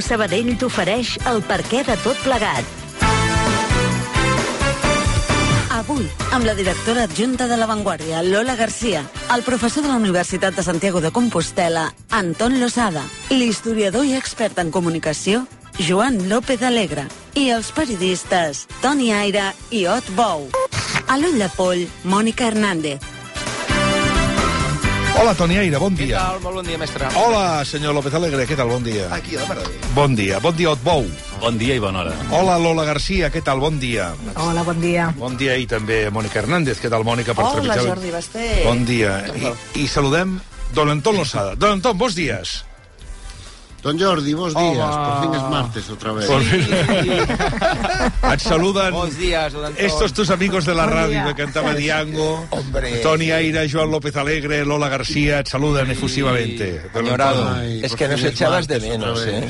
Banc 0.00 0.08
Sabadell 0.08 0.54
t'ofereix 0.56 1.08
el 1.28 1.42
perquè 1.44 1.82
de 1.84 1.92
tot 2.00 2.16
plegat. 2.24 2.64
Avui, 5.76 6.06
amb 6.32 6.46
la 6.48 6.54
directora 6.56 7.04
adjunta 7.04 7.44
de 7.50 7.58
La 7.60 7.66
Vanguardia, 7.68 8.22
Lola 8.24 8.56
Garcia, 8.56 9.02
el 9.34 9.44
professor 9.44 9.84
de 9.84 9.90
la 9.90 9.98
Universitat 10.00 10.56
de 10.56 10.64
Santiago 10.64 11.02
de 11.04 11.12
Compostela, 11.12 11.90
Anton 12.16 12.56
Losada, 12.62 13.04
l'historiador 13.28 14.08
i 14.08 14.16
expert 14.16 14.56
en 14.64 14.72
comunicació, 14.72 15.44
Joan 15.76 16.30
López 16.32 16.64
Alegre, 16.64 17.04
i 17.36 17.50
els 17.52 17.68
periodistes 17.76 18.64
Toni 18.80 19.12
Aire 19.12 19.50
i 19.68 19.84
Ot 19.84 20.08
Bou. 20.16 20.48
A 21.12 21.20
l'ull 21.20 21.36
de 21.36 21.52
poll, 21.60 21.84
Mònica 22.08 22.48
Hernández. 22.48 23.19
Hola, 25.20 25.34
Toni 25.36 25.56
Aire, 25.60 25.76
bon 25.76 25.92
Què 25.96 26.06
dia. 26.08 26.16
tal? 26.18 26.38
Molt 26.40 26.54
bon 26.60 26.64
dia, 26.64 26.78
mestre. 26.80 27.08
Hola, 27.18 27.62
senyor 27.68 27.92
López 27.92 28.14
Alegre, 28.16 28.46
què 28.48 28.56
tal? 28.56 28.70
Bon 28.72 28.82
dia. 28.82 29.08
Aquí, 29.12 29.36
a 29.36 29.44
la. 29.44 29.56
Bon 29.94 30.14
dia. 30.16 30.38
Bon 30.40 30.56
dia, 30.56 30.70
Otbou. 30.72 31.04
Bon 31.42 31.58
dia 31.60 31.74
i 31.76 31.82
bona 31.82 32.00
hora. 32.00 32.14
Hola, 32.32 32.56
Lola 32.58 32.86
Garcia, 32.88 33.28
què 33.30 33.42
tal? 33.44 33.60
Bon 33.60 33.76
dia. 33.78 34.14
Hola, 34.36 34.62
bon 34.64 34.80
dia. 34.80 35.10
Bon 35.18 35.36
dia 35.36 35.58
i 35.60 35.66
també 35.68 36.06
Mònica 36.10 36.40
Hernández. 36.40 36.80
Què 36.80 36.88
tal, 36.88 37.04
Mònica? 37.04 37.34
Per 37.36 37.44
Hola, 37.44 37.60
trepitjar- 37.60 37.86
Jordi 37.90 38.10
Basté. 38.16 38.46
Bon 38.64 38.84
dia. 38.88 39.18
I, 39.36 39.52
I 39.82 39.86
saludem 39.88 40.38
Don 40.72 40.88
Anton 40.88 41.16
Losada. 41.20 41.54
Don 41.54 41.72
Anton, 41.76 41.98
bons 41.98 42.14
dies. 42.16 42.64
Don 43.82 43.98
Jordi, 43.98 44.34
bons 44.34 44.54
días. 44.54 44.96
Por 44.96 45.22
fin 45.22 45.34
es 45.34 45.42
martes 45.50 45.90
otra 45.90 46.12
vez. 46.12 46.26
Por 46.26 46.42
fin. 46.42 46.60
Et 48.32 48.38
saluden 48.40 48.92
Bons 48.92 49.16
dies, 49.18 49.52
don 49.52 49.64
Anton. 49.64 49.84
estos 49.84 50.12
tus 50.12 50.30
amigos 50.30 50.66
de 50.66 50.74
la 50.74 50.84
Bon 50.84 50.94
radio 50.94 51.10
dia. 51.10 51.26
que 51.34 51.42
cantaba 51.42 51.74
Diango. 51.74 52.46
Hombre. 52.50 52.98
Toni 52.98 53.30
Aire, 53.30 53.68
Joan 53.70 53.90
López 53.90 54.14
Alegre, 54.16 54.64
Lola 54.64 54.88
García, 54.88 55.40
et 55.40 55.48
saluden 55.48 55.90
efusivamente. 55.90 56.82
Don 56.92 57.06
Añorado. 57.06 57.48
Anton. 57.48 57.58
Ay, 57.60 57.80
Es 57.82 57.90
por 57.92 57.98
que 57.98 58.08
nos 58.08 58.22
echabas 58.22 58.68
de 58.68 58.80
menos. 58.80 59.24
¿eh? 59.26 59.48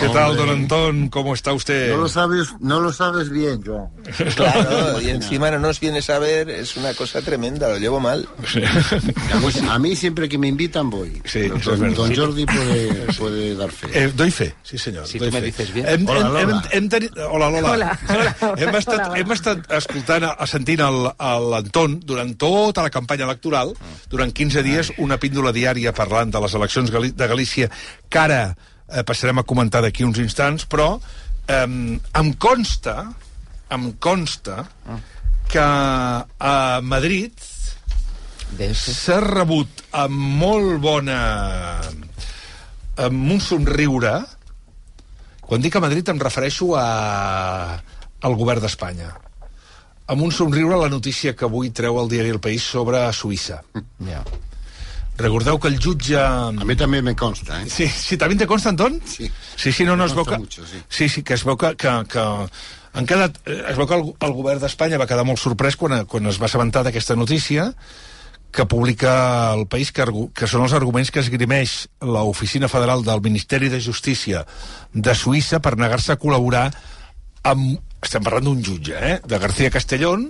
¿Qué 0.00 0.08
tal. 0.08 0.36
Don 0.36 0.50
Antón? 0.50 1.08
¿Cómo 1.08 1.34
está 1.34 1.52
usted? 1.52 1.90
No 1.92 1.98
lo 1.98 2.08
sabes, 2.08 2.48
no 2.60 2.80
lo 2.80 2.92
sabes 2.92 3.30
bien, 3.30 3.62
Joan. 3.64 3.88
Claro, 4.34 5.00
y 5.00 5.10
encima 5.10 5.50
no 5.50 5.58
nos 5.60 5.78
vienes 5.80 6.10
a 6.10 6.18
ver, 6.18 6.50
es 6.50 6.76
una 6.76 6.92
cosa 6.94 7.22
tremenda, 7.22 7.68
lo 7.68 7.78
llevo 7.78 8.00
mal. 8.00 8.28
A 9.70 9.78
mí 9.78 9.94
siempre 9.96 10.28
que 10.28 10.36
me 10.38 10.48
invitan 10.48 10.90
voy. 10.90 11.22
Sí, 11.24 11.48
Pero 11.48 11.56
es 11.86 11.94
don 11.96 12.14
Jordi 12.14 12.44
puede, 12.44 12.88
puede 13.18 13.54
dar 13.54 13.67
fe. 13.70 13.88
Eh, 13.92 14.12
doy 14.16 14.30
fe, 14.30 14.54
sí 14.62 14.78
senyor. 14.78 15.06
Si 15.06 15.18
doy 15.18 15.30
tu 15.30 15.34
me 15.36 15.40
dices 15.42 15.72
bien. 15.74 15.86
Hem, 15.88 16.06
Hola, 16.08 16.20
hem, 16.20 16.36
hem, 16.38 16.48
Lola. 16.50 16.62
hem 16.72 16.88
tenit... 16.88 17.18
Hola, 17.18 17.48
Lola. 17.50 17.72
Hola, 17.72 17.98
hola, 18.08 18.34
hola. 18.40 18.54
hem, 18.62 18.74
estat, 18.80 19.02
Hola, 19.08 19.18
hem 19.18 19.32
estat 19.36 19.72
escoltant, 19.78 20.24
a- 20.30 20.46
sentint 20.50 20.80
l'Anton 20.84 21.98
durant 22.04 22.32
tota 22.40 22.82
la 22.86 22.90
campanya 22.94 23.24
electoral, 23.28 23.74
durant 24.08 24.32
15 24.32 24.62
dies, 24.66 24.92
una 24.98 25.18
píndola 25.18 25.52
diària 25.52 25.92
parlant 25.92 26.30
de 26.34 26.40
les 26.44 26.54
eleccions 26.58 26.90
de 26.92 27.28
Galícia, 27.28 27.70
que 28.08 28.18
ara 28.22 28.40
eh, 28.52 29.02
passarem 29.04 29.38
a 29.38 29.46
comentar 29.48 29.82
d'aquí 29.84 30.04
uns 30.04 30.18
instants, 30.18 30.64
però 30.66 30.94
eh, 31.48 31.62
em 31.64 32.32
consta, 32.40 33.06
em 33.70 33.90
consta 34.00 34.64
que 35.48 35.60
a 35.60 36.80
Madrid 36.84 37.32
s'ha 38.74 39.18
rebut 39.20 39.82
amb 39.92 40.16
molt 40.40 40.78
bona... 40.80 41.18
amb 43.06 43.32
un 43.36 43.40
somriure... 43.40 44.18
Quan 45.48 45.62
dic 45.64 45.78
a 45.78 45.80
Madrid 45.80 46.08
em 46.12 46.18
refereixo 46.20 46.74
a... 46.76 47.78
al 48.20 48.34
govern 48.36 48.60
d'Espanya. 48.60 49.14
Amb 50.12 50.24
un 50.26 50.32
somriure 50.32 50.76
la 50.76 50.90
notícia 50.92 51.32
que 51.36 51.46
avui 51.46 51.70
treu 51.72 51.96
el 52.02 52.10
diari 52.10 52.34
El 52.34 52.40
País 52.44 52.66
sobre 52.68 53.00
Suïssa. 53.16 53.62
Ja. 54.04 54.20
Recordeu 55.18 55.58
que 55.58 55.70
el 55.72 55.78
jutge... 55.82 56.18
A 56.20 56.52
mí 56.52 56.76
también 56.76 57.04
me 57.04 57.16
consta, 57.16 57.62
¿eh? 57.62 57.70
Sí, 57.70 57.88
sí, 57.88 58.18
també 58.20 58.36
te 58.36 58.46
consta, 58.46 58.70
Anton? 58.70 59.00
Sí. 59.04 59.30
Sí, 59.56 59.72
sí, 59.72 59.84
no, 59.88 59.96
no, 59.96 60.04
es 60.06 60.14
veu 60.14 60.26
que... 60.28 60.38
mucho, 60.38 60.66
sí. 60.66 60.82
sí, 60.88 61.08
sí, 61.08 61.22
que 61.22 61.34
es 61.34 61.44
veu 61.48 61.56
que... 61.56 61.74
que, 61.76 61.94
que 62.12 62.26
han 62.98 63.06
quedat, 63.06 63.40
eh, 63.46 63.62
es 63.70 63.76
veu 63.76 63.86
que 63.86 63.96
el, 63.98 64.04
el 64.26 64.32
govern 64.36 64.62
d'Espanya 64.62 64.98
va 65.00 65.06
quedar 65.06 65.24
molt 65.26 65.40
sorprès 65.40 65.76
quan, 65.78 66.04
quan 66.08 66.26
es 66.30 66.38
va 66.40 66.48
assabentar 66.48 66.84
d'aquesta 66.86 67.16
notícia 67.18 67.68
que 68.52 68.64
publica 68.66 69.52
el 69.54 69.66
país, 69.68 69.92
que, 69.92 70.06
que 70.34 70.48
són 70.48 70.64
els 70.64 70.74
arguments 70.76 71.10
que 71.12 71.20
esgrimeix 71.20 71.82
l'Oficina 72.00 72.70
Federal 72.72 73.04
del 73.04 73.20
Ministeri 73.24 73.68
de 73.68 73.80
Justícia 73.84 74.44
de 74.94 75.14
Suïssa 75.14 75.60
per 75.60 75.76
negar-se 75.76 76.14
a 76.14 76.20
col·laborar 76.20 76.68
amb... 77.44 77.78
Estem 77.98 78.22
parlant 78.22 78.44
d'un 78.46 78.60
jutge, 78.62 78.94
eh? 78.94 79.16
De 79.26 79.40
García 79.42 79.72
Castellón, 79.74 80.28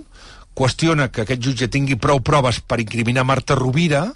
qüestiona 0.59 1.07
que 1.07 1.23
aquest 1.23 1.39
jutge 1.39 1.69
tingui 1.71 1.95
prou 1.95 2.19
proves 2.19 2.59
per 2.59 2.81
incriminar 2.83 3.23
Marta 3.23 3.55
Rovira, 3.55 4.09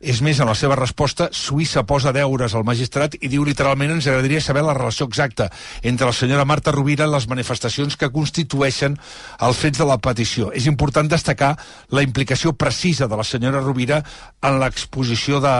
és 0.00 0.22
més, 0.24 0.38
en 0.40 0.48
la 0.48 0.54
seva 0.56 0.78
resposta, 0.78 1.26
Suïssa 1.36 1.82
posa 1.84 2.12
deures 2.16 2.54
al 2.56 2.64
magistrat 2.64 3.18
i 3.20 3.28
diu 3.28 3.44
literalment 3.44 3.92
ens 3.92 4.06
agradaria 4.08 4.40
saber 4.40 4.62
la 4.64 4.72
relació 4.76 5.04
exacta 5.10 5.50
entre 5.84 6.08
la 6.08 6.16
senyora 6.16 6.46
Marta 6.48 6.72
Rovira 6.72 7.04
i 7.04 7.12
les 7.12 7.26
manifestacions 7.28 7.98
que 8.00 8.08
constitueixen 8.14 8.96
els 9.44 9.60
fets 9.60 9.82
de 9.82 9.88
la 9.90 9.98
petició. 10.00 10.48
És 10.56 10.70
important 10.72 11.10
destacar 11.10 11.52
la 11.92 12.04
implicació 12.06 12.54
precisa 12.56 13.10
de 13.10 13.20
la 13.20 13.26
senyora 13.28 13.60
Rovira 13.60 14.00
en 14.40 14.56
l'exposició 14.62 15.42
de, 15.44 15.58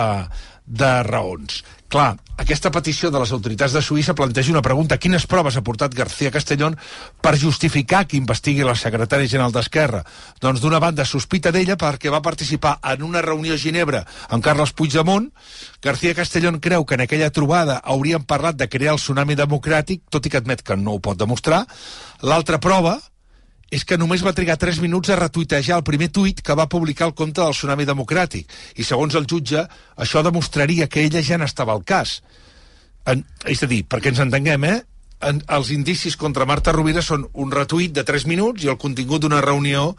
de 0.65 0.95
raons. 1.05 1.61
Clar, 1.91 2.21
aquesta 2.39 2.71
petició 2.71 3.09
de 3.11 3.19
les 3.19 3.33
autoritats 3.35 3.73
de 3.75 3.81
Suïssa 3.83 4.15
planteja 4.15 4.53
una 4.53 4.63
pregunta. 4.63 4.97
Quines 5.03 5.25
proves 5.27 5.57
ha 5.59 5.63
portat 5.67 5.97
García 5.99 6.31
Castellón 6.31 6.77
per 7.19 7.33
justificar 7.41 8.05
que 8.07 8.15
investigui 8.17 8.63
la 8.63 8.77
secretària 8.79 9.27
general 9.27 9.51
d'Esquerra? 9.51 10.05
Doncs 10.39 10.63
d'una 10.63 10.79
banda 10.79 11.05
sospita 11.05 11.51
d'ella 11.51 11.75
perquè 11.81 12.13
va 12.15 12.23
participar 12.23 12.77
en 12.93 13.03
una 13.03 13.25
reunió 13.27 13.59
a 13.59 13.59
Ginebra 13.59 14.05
amb 14.29 14.45
Carles 14.47 14.71
Puigdemont. 14.71 15.33
García 15.83 16.15
Castellón 16.15 16.61
creu 16.63 16.87
que 16.87 16.95
en 16.95 17.03
aquella 17.09 17.33
trobada 17.35 17.81
haurien 17.83 18.23
parlat 18.23 18.55
de 18.55 18.71
crear 18.71 18.95
el 18.95 19.03
tsunami 19.03 19.35
democràtic, 19.35 20.07
tot 20.15 20.25
i 20.25 20.31
que 20.31 20.39
admet 20.39 20.63
que 20.63 20.79
no 20.79 20.95
ho 20.95 21.03
pot 21.03 21.19
demostrar. 21.19 21.65
L'altra 22.23 22.63
prova 22.63 23.01
és 23.71 23.87
que 23.87 23.99
només 23.99 24.25
va 24.27 24.35
trigar 24.35 24.59
3 24.59 24.81
minuts 24.83 25.11
a 25.11 25.19
retuitejar 25.21 25.79
el 25.79 25.87
primer 25.87 26.11
tuit 26.11 26.43
que 26.43 26.57
va 26.59 26.69
publicar 26.69 27.07
el 27.07 27.15
compte 27.15 27.41
del 27.41 27.55
Tsunami 27.55 27.87
Democràtic. 27.87 28.51
I 28.77 28.87
segons 28.87 29.15
el 29.15 29.29
jutge, 29.31 29.63
això 29.97 30.25
demostraria 30.27 30.89
que 30.91 31.05
ella 31.07 31.23
ja 31.23 31.39
n'estava 31.39 31.77
al 31.77 31.85
cas. 31.87 32.19
En, 33.07 33.23
és 33.47 33.63
a 33.63 33.71
dir, 33.71 33.85
perquè 33.87 34.11
ens 34.11 34.23
entenguem, 34.27 34.67
eh? 34.67 34.81
En, 35.21 35.43
els 35.53 35.69
indicis 35.75 36.17
contra 36.17 36.47
Marta 36.49 36.73
Rovira 36.73 37.03
són 37.05 37.27
un 37.43 37.51
retuit 37.53 37.93
de 37.93 38.05
3 38.09 38.25
minuts 38.31 38.65
i 38.65 38.71
el 38.73 38.79
contingut 38.81 39.21
d'una 39.21 39.43
reunió 39.45 39.95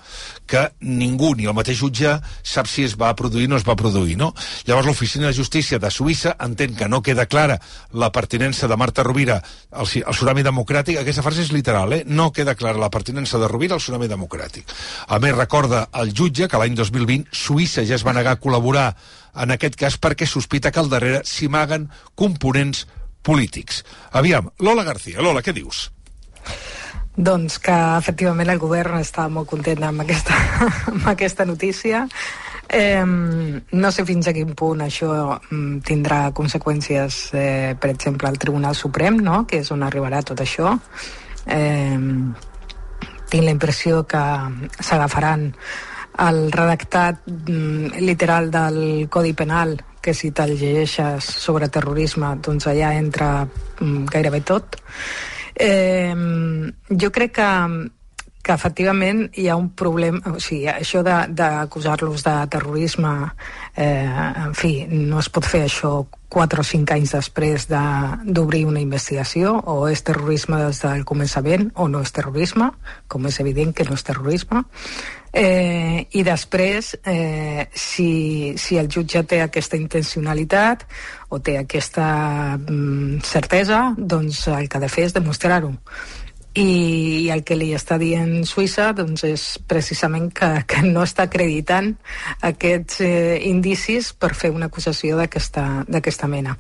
que 0.50 0.64
ningú, 0.82 1.36
ni 1.38 1.46
el 1.46 1.54
mateix 1.54 1.78
jutge, 1.78 2.16
sap 2.42 2.70
si 2.70 2.88
es 2.88 2.96
va 2.98 3.12
produir 3.18 3.46
o 3.46 3.52
no 3.54 3.60
es 3.60 3.68
va 3.68 3.78
produir, 3.78 4.18
no? 4.18 4.32
Llavors 4.66 4.90
l'Oficina 4.90 5.30
de 5.30 5.38
Justícia 5.38 5.78
de 5.80 5.92
Suïssa 5.94 6.34
entén 6.42 6.74
que 6.76 6.90
no 6.90 7.04
queda 7.06 7.28
clara 7.30 7.60
la 7.94 8.10
pertinença 8.12 8.68
de 8.68 8.78
Marta 8.82 9.06
Rovira 9.06 9.38
al, 9.70 9.86
al 9.86 10.18
tsunami 10.18 10.46
democràtic, 10.48 10.98
aquesta 10.98 11.26
frase 11.26 11.46
és 11.46 11.54
literal, 11.54 11.94
eh? 11.94 12.04
No 12.08 12.32
queda 12.34 12.58
clara 12.58 12.82
la 12.82 12.90
pertinença 12.90 13.38
de 13.38 13.50
Rovira 13.52 13.78
al 13.78 13.84
tsunami 13.84 14.10
democràtic. 14.10 14.74
A 15.08 15.22
més, 15.22 15.38
recorda 15.38 15.86
el 16.02 16.16
jutge 16.18 16.50
que 16.50 16.58
l'any 16.58 16.74
2020 16.78 17.30
Suïssa 17.30 17.86
ja 17.86 18.00
es 18.00 18.08
va 18.08 18.18
negar 18.18 18.38
a 18.38 18.42
col·laborar 18.42 18.90
en 19.42 19.54
aquest 19.54 19.78
cas 19.80 19.96
perquè 20.02 20.26
sospita 20.28 20.72
que 20.74 20.82
al 20.82 20.90
darrere 20.92 21.22
s'hi 21.28 21.48
amaguen 21.48 21.88
components 22.20 22.88
polítics. 23.22 23.84
Aviam, 24.12 24.50
Lola 24.60 24.84
García, 24.84 25.22
Lola, 25.22 25.42
què 25.42 25.54
dius? 25.54 25.90
Doncs 27.12 27.60
que 27.60 27.76
efectivament 27.98 28.50
el 28.50 28.62
govern 28.62 28.96
està 29.02 29.28
molt 29.30 29.50
content 29.52 29.84
amb 29.84 30.04
aquesta, 30.06 30.38
amb 30.94 31.10
aquesta 31.12 31.46
notícia. 31.46 32.06
Eh, 32.72 33.04
no 33.04 33.92
sé 33.92 34.06
fins 34.08 34.30
a 34.30 34.34
quin 34.34 34.54
punt 34.56 34.80
això 34.86 35.12
tindrà 35.84 36.22
conseqüències, 36.32 37.20
eh, 37.36 37.76
per 37.76 37.92
exemple, 37.92 38.30
al 38.30 38.40
Tribunal 38.40 38.78
Suprem, 38.80 39.20
no? 39.20 39.44
que 39.46 39.60
és 39.60 39.72
on 39.76 39.84
arribarà 39.84 40.24
tot 40.24 40.40
això. 40.40 40.78
Eh, 41.46 42.00
tinc 43.32 43.44
la 43.44 43.56
impressió 43.56 44.06
que 44.08 44.24
s'agafaran 44.80 45.52
el 46.20 46.52
redactat 46.52 47.22
mm, 47.28 48.02
literal 48.04 48.52
del 48.52 49.08
Codi 49.10 49.34
Penal 49.34 49.78
que 50.02 50.14
si 50.18 50.32
te'l 50.32 50.56
llegeixes 50.58 51.24
sobre 51.24 51.70
terrorisme 51.70 52.36
doncs 52.42 52.68
allà 52.68 52.94
entra 52.98 53.46
mm, 53.80 54.06
gairebé 54.12 54.42
tot. 54.42 54.78
Eh, 55.56 56.16
jo 56.90 57.12
crec 57.12 57.34
que 57.40 57.50
que 58.42 58.56
efectivament 58.58 59.28
hi 59.38 59.44
ha 59.52 59.56
un 59.56 59.68
problema, 59.78 60.18
o 60.34 60.40
sigui, 60.42 60.66
això 60.66 61.04
de- 61.06 61.28
d'acusar-los 61.38 62.24
de, 62.26 62.32
de 62.40 62.48
terrorisme, 62.50 63.12
eh, 63.76 64.10
en 64.48 64.56
fi, 64.58 64.88
no 64.90 65.20
es 65.20 65.30
pot 65.30 65.46
fer 65.46 65.68
això 65.68 66.08
4 66.28 66.62
o 66.62 66.64
5 66.66 66.96
anys 66.96 67.12
després 67.14 67.68
de- 67.70 68.18
d'obrir 68.26 68.66
una 68.66 68.82
investigació, 68.82 69.60
o 69.70 69.88
és 69.88 70.02
terrorisme 70.02 70.58
des 70.58 70.82
del 70.82 71.06
començament 71.06 71.70
o 71.76 71.88
no 71.88 72.02
és 72.02 72.12
terrorisme, 72.12 72.72
com 73.08 73.28
és 73.28 73.40
evident 73.40 73.76
que 73.76 73.86
no 73.86 73.94
és 73.94 74.04
terrorisme, 74.04 74.64
eh, 75.34 76.08
i 76.12 76.24
després, 76.24 76.96
eh, 77.06 77.68
si, 77.74 78.54
si 78.58 78.78
el 78.78 78.90
jutge 78.92 79.24
té 79.24 79.42
aquesta 79.42 79.80
intencionalitat 79.80 80.86
o 81.30 81.40
té 81.40 81.58
aquesta 81.60 82.58
mm, 82.58 83.22
certesa, 83.24 83.84
doncs 83.98 84.48
el 84.52 84.68
que 84.68 84.78
ha 84.80 84.84
de 84.84 84.92
fer 84.92 85.08
és 85.10 85.16
demostrar-ho 85.16 85.72
i 86.54 87.30
el 87.32 87.46
que 87.48 87.56
li 87.56 87.70
està 87.76 87.96
dient 88.00 88.44
Suïssa 88.48 88.90
doncs 88.96 89.24
és 89.24 89.44
precisament 89.72 90.28
que, 90.36 90.50
que 90.68 90.82
no 90.84 91.06
està 91.06 91.24
acreditant 91.30 91.94
aquests 92.44 93.00
eh, 93.06 93.40
indicis 93.48 94.12
per 94.12 94.34
fer 94.36 94.52
una 94.52 94.68
acusació 94.68 95.16
d'aquesta 95.16 96.28
mena. 96.28 96.58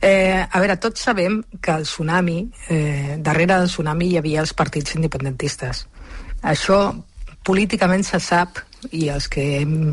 Eh, 0.00 0.44
a 0.44 0.60
veure, 0.60 0.76
tots 0.76 1.06
sabem 1.08 1.40
que 1.60 1.72
el 1.72 1.88
tsunami, 1.88 2.42
eh, 2.68 3.16
darrere 3.18 3.56
del 3.56 3.72
tsunami 3.72 4.10
hi 4.10 4.18
havia 4.20 4.44
els 4.44 4.52
partits 4.52 4.98
independentistes. 4.98 5.86
Això 6.42 6.82
políticament 7.50 8.06
se 8.06 8.20
sap 8.22 8.62
i 8.96 9.08
els 9.12 9.26
que 9.28 9.42
hem, 9.58 9.90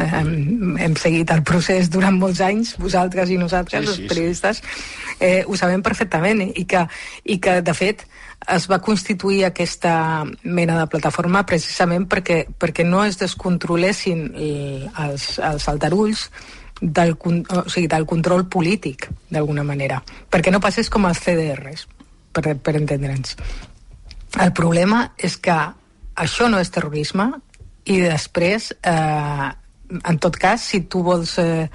hem, 0.00 0.78
hem 0.80 0.94
seguit 0.98 1.30
el 1.30 1.44
procés 1.46 1.90
durant 1.92 2.16
molts 2.18 2.40
anys, 2.42 2.72
vosaltres 2.80 3.30
i 3.30 3.36
nosaltres, 3.38 3.84
sí, 3.84 3.92
sí, 3.92 4.02
els 4.06 4.10
periodistes, 4.10 4.62
eh, 5.20 5.42
ho 5.46 5.58
sabem 5.60 5.84
perfectament 5.84 6.42
i 6.48 6.64
que, 6.64 6.86
i 7.24 7.38
que 7.42 7.60
de 7.62 7.76
fet 7.76 8.06
es 8.50 8.66
va 8.70 8.80
constituir 8.80 9.44
aquesta 9.44 10.24
mena 10.42 10.78
de 10.78 10.88
plataforma 10.90 11.44
precisament 11.46 12.08
perquè, 12.08 12.42
perquè 12.58 12.86
no 12.88 13.04
es 13.04 13.20
descontrolessin 13.20 14.30
els, 14.32 15.34
els 15.36 15.68
aldarulls 15.68 16.30
del, 16.80 17.12
o 17.20 17.64
sigui, 17.68 17.88
del 17.92 18.08
control 18.08 18.46
polític, 18.48 19.10
d'alguna 19.28 19.66
manera. 19.68 20.00
Perquè 20.32 20.50
no 20.50 20.62
passés 20.64 20.88
com 20.88 21.04
els 21.06 21.20
CDRs, 21.20 21.84
per, 22.32 22.56
per 22.56 22.74
entendre'ns. 22.80 23.36
El 24.40 24.54
problema 24.56 25.10
és 25.18 25.36
que 25.42 25.58
això 26.20 26.50
no 26.52 26.60
és 26.60 26.70
terrorisme. 26.70 27.30
I 27.90 27.98
després, 28.04 28.70
eh, 28.84 29.48
en 30.04 30.18
tot 30.22 30.36
cas, 30.36 30.62
si 30.62 30.82
tu 30.86 31.02
vols 31.02 31.38
eh, 31.42 31.68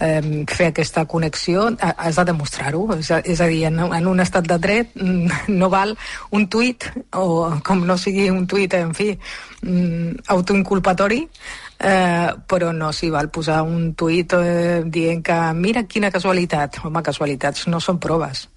eh, 0.00 0.44
fer 0.48 0.70
aquesta 0.70 1.04
connexió 1.06 1.68
has 1.78 2.16
de 2.16 2.24
demostrar-ho. 2.32 2.86
És, 2.96 3.10
és 3.24 3.40
a 3.40 3.48
dir, 3.50 3.64
en, 3.68 3.78
en 3.78 4.10
un 4.10 4.20
estat 4.24 4.48
de 4.48 4.58
dret 4.58 4.94
mm, 4.96 5.52
no 5.60 5.70
val 5.70 5.96
un 6.32 6.48
tuit 6.48 6.88
o 7.14 7.60
com 7.66 7.84
no 7.86 7.98
sigui 8.00 8.30
un 8.32 8.46
tuit 8.50 8.74
en 8.80 8.94
fi, 8.96 9.12
mm, 9.62 10.24
autoinculpatori 10.34 11.26
eh, 11.80 12.28
però 12.46 12.70
no 12.76 12.92
s'hi 12.92 13.10
val 13.10 13.30
posar 13.32 13.62
un 13.64 13.94
tuit 13.96 14.34
eh, 14.36 14.82
dient 14.84 15.24
que 15.24 15.38
mira 15.56 15.84
quina 15.88 16.12
casualitat. 16.12 16.82
Home, 16.84 17.02
casualitats 17.02 17.66
no 17.72 17.80
són 17.80 17.98
proves. 17.98 18.48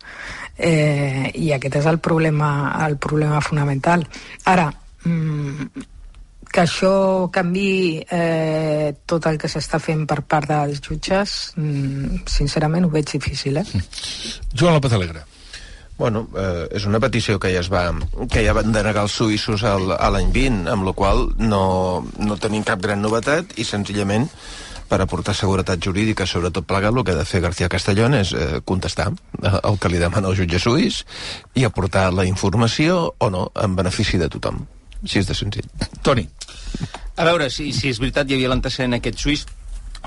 Eh, 0.57 1.31
i 1.39 1.51
aquest 1.55 1.79
és 1.79 1.89
el 1.89 1.99
problema, 2.03 2.49
el 2.85 2.97
problema 3.01 3.41
fonamental. 3.41 4.05
Ara, 4.45 4.67
mm, 5.03 5.85
que 6.53 6.61
això 6.61 7.29
canvi 7.33 8.03
eh, 8.13 8.93
tot 9.09 9.25
el 9.25 9.39
que 9.41 9.49
s'està 9.49 9.79
fent 9.81 10.05
per 10.09 10.21
part 10.21 10.51
dels 10.51 10.81
jutges, 10.85 11.53
mm, 11.57 12.25
sincerament 12.29 12.85
ho 12.85 12.91
veig 12.93 13.09
difícil, 13.09 13.57
eh? 13.57 13.65
Joan 14.53 14.77
López 14.77 14.93
Alegre. 14.93 15.23
Bueno, 15.97 16.27
eh, 16.37 16.67
és 16.77 16.85
una 16.89 16.99
petició 16.99 17.39
que 17.39 17.51
ja 17.53 17.61
es 17.61 17.69
va, 17.73 17.85
que 18.29 18.41
ja 18.45 18.53
van 18.57 18.73
denegar 18.73 19.05
els 19.05 19.15
suïssos 19.17 19.63
al, 19.63 19.93
a 19.93 20.09
l'any 20.13 20.29
20, 20.33 20.67
amb 20.73 20.85
la 20.87 20.93
qual 20.97 21.27
no, 21.37 21.63
no 22.17 22.37
tenim 22.41 22.65
cap 22.65 22.81
gran 22.81 23.01
novetat 23.01 23.57
i 23.61 23.65
senzillament 23.65 24.29
per 24.89 24.99
aportar 25.01 25.33
seguretat 25.37 25.81
jurídica 25.81 26.25
sobre 26.29 26.51
tot 26.53 26.67
plegat, 26.69 26.93
el 26.93 27.05
que 27.05 27.13
ha 27.13 27.21
de 27.21 27.25
fer 27.25 27.41
García 27.41 27.69
Castellón 27.69 28.17
és 28.17 28.33
eh, 28.33 28.61
contestar 28.65 29.09
el 29.41 29.79
que 29.79 29.89
li 29.89 30.01
demana 30.01 30.29
el 30.29 30.37
jutge 30.37 30.61
suís 30.61 31.01
i 31.57 31.65
aportar 31.65 32.11
la 32.13 32.27
informació 32.29 33.13
o 33.17 33.29
no 33.33 33.47
en 33.55 33.77
benefici 33.79 34.21
de 34.21 34.29
tothom. 34.29 34.65
Així 35.03 35.19
és 35.19 35.27
de 35.29 35.35
senzill. 35.37 35.67
Toni. 36.05 36.25
A 37.19 37.27
veure, 37.27 37.49
si, 37.53 37.69
si 37.75 37.91
és 37.91 37.99
veritat, 38.01 38.29
hi 38.29 38.37
havia 38.37 38.49
l'antecedent 38.49 38.97
aquest 38.97 39.19
suís, 39.21 39.45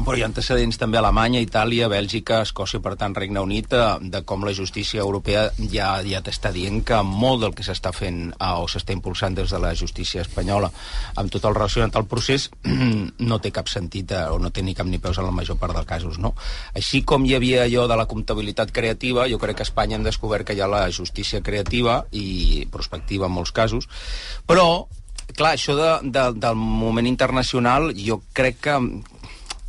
però 0.04 0.16
hi 0.16 0.22
ha 0.22 0.28
antecedents 0.28 0.76
també 0.76 0.98
a 0.98 1.00
Alemanya, 1.02 1.40
Itàlia, 1.40 1.88
Bèlgica, 1.88 2.42
Escòcia, 2.44 2.82
per 2.84 2.94
tant, 3.00 3.14
Regne 3.16 3.40
Unit, 3.40 3.68
de, 3.72 3.80
eh, 3.80 4.10
de 4.12 4.20
com 4.28 4.44
la 4.44 4.52
justícia 4.52 5.00
europea 5.00 5.46
ja 5.72 5.88
ja 6.06 6.20
t'està 6.24 6.52
dient 6.52 6.82
que 6.84 6.98
molt 7.06 7.40
del 7.42 7.54
que 7.56 7.64
s'està 7.64 7.92
fent 7.96 8.20
eh, 8.34 8.50
o 8.60 8.66
s'està 8.68 8.92
impulsant 8.92 9.38
des 9.38 9.50
de 9.50 9.60
la 9.62 9.72
justícia 9.74 10.20
espanyola 10.20 10.70
amb 11.16 11.32
tot 11.32 11.48
el 11.48 11.56
relacionat 11.56 11.96
al 11.96 12.08
procés 12.10 12.50
no 13.30 13.40
té 13.40 13.52
cap 13.54 13.72
sentit 13.72 14.12
eh, 14.12 14.26
o 14.32 14.38
no 14.42 14.50
té 14.50 14.62
ni 14.66 14.76
cap 14.76 14.90
ni 14.90 15.00
peus 15.00 15.18
en 15.18 15.28
la 15.28 15.34
major 15.34 15.56
part 15.56 15.74
dels 15.76 15.88
casos, 15.88 16.20
no? 16.20 16.34
Així 16.74 17.02
com 17.02 17.24
hi 17.24 17.34
havia 17.38 17.64
allò 17.64 17.86
de 17.88 17.96
la 17.96 18.06
comptabilitat 18.10 18.74
creativa, 18.76 19.28
jo 19.30 19.40
crec 19.40 19.56
que 19.56 19.66
a 19.66 19.70
Espanya 19.70 19.96
hem 19.96 20.04
descobert 20.04 20.46
que 20.46 20.54
hi 20.54 20.60
ha 20.60 20.70
la 20.70 20.84
justícia 20.90 21.40
creativa 21.40 22.02
i 22.12 22.66
prospectiva 22.70 23.30
en 23.30 23.36
molts 23.38 23.54
casos, 23.56 23.88
però 24.46 24.86
clar, 25.34 25.54
això 25.54 25.74
de, 25.76 25.90
de, 26.12 26.24
del 26.38 26.56
moment 26.56 27.06
internacional 27.08 27.90
jo 27.96 28.20
crec 28.36 28.60
que 28.68 28.76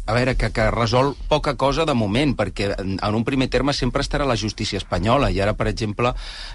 a 0.08 0.14
veure, 0.16 0.38
que, 0.40 0.50
que 0.56 0.70
resol 0.72 1.14
poca 1.28 1.58
cosa 1.60 1.84
de 1.86 1.94
moment, 1.94 2.32
perquè 2.40 2.70
en, 2.78 2.96
en 3.04 3.16
un 3.18 3.26
primer 3.28 3.50
terme 3.52 3.74
sempre 3.76 4.02
estarà 4.02 4.26
la 4.26 4.38
justícia 4.40 4.80
espanyola, 4.80 5.30
i 5.36 5.42
ara, 5.44 5.54
per 5.60 5.68
exemple, 5.68 6.14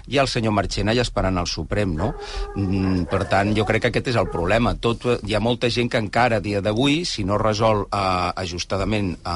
hi 0.09 0.17
ha 0.17 0.23
el 0.25 0.31
senyor 0.31 0.55
Marchena 0.57 0.95
ja 0.97 1.05
esperant 1.05 1.37
el 1.37 1.49
Suprem, 1.49 1.93
no? 1.93 2.13
Mm, 2.55 3.05
per 3.11 3.27
tant, 3.29 3.53
jo 3.53 3.65
crec 3.69 3.85
que 3.85 3.91
aquest 3.93 4.09
és 4.13 4.17
el 4.17 4.31
problema. 4.33 4.73
Tot, 4.81 5.05
hi 5.21 5.37
ha 5.37 5.41
molta 5.43 5.69
gent 5.69 5.91
que 5.93 6.01
encara, 6.01 6.39
a 6.41 6.43
dia 6.43 6.63
d'avui, 6.65 7.03
si 7.05 7.27
no 7.29 7.37
resol 7.37 7.85
eh, 7.85 7.99
ajustadament 8.41 9.13
eh, 9.19 9.35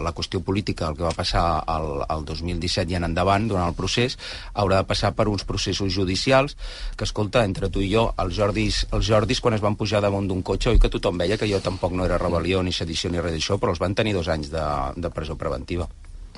la 0.00 0.14
qüestió 0.16 0.40
política, 0.40 0.88
el 0.88 0.96
que 0.96 1.04
va 1.04 1.12
passar 1.16 1.44
el, 1.68 2.06
el 2.08 2.24
2017 2.24 2.94
i 2.94 2.96
en 2.96 3.10
endavant, 3.10 3.50
durant 3.50 3.68
el 3.68 3.76
procés, 3.76 4.16
haurà 4.54 4.80
de 4.80 4.88
passar 4.88 5.12
per 5.18 5.28
uns 5.28 5.44
processos 5.44 5.92
judicials, 5.92 6.56
que, 6.96 7.04
escolta, 7.04 7.44
entre 7.44 7.68
tu 7.68 7.84
i 7.84 7.92
jo, 7.92 8.08
els 8.24 8.40
Jordis, 8.40 8.86
els 8.96 9.04
Jordis 9.04 9.44
quan 9.44 9.58
es 9.58 9.64
van 9.64 9.76
pujar 9.76 10.00
damunt 10.00 10.32
d'un 10.32 10.40
cotxe, 10.40 10.72
oi 10.72 10.80
que 10.80 10.88
tothom 10.88 11.20
veia 11.20 11.36
que 11.36 11.48
jo 11.50 11.60
tampoc 11.60 11.92
no 11.92 12.08
era 12.08 12.16
rebel·lió, 12.20 12.64
ni 12.64 12.72
sedició, 12.72 13.12
ni 13.12 13.20
res 13.20 13.49
això, 13.50 13.58
però 13.58 13.74
els 13.74 13.82
van 13.82 13.94
tenir 13.98 14.14
dos 14.14 14.28
anys 14.30 14.50
de, 14.50 14.64
de 14.96 15.10
presó 15.10 15.36
preventiva. 15.36 15.88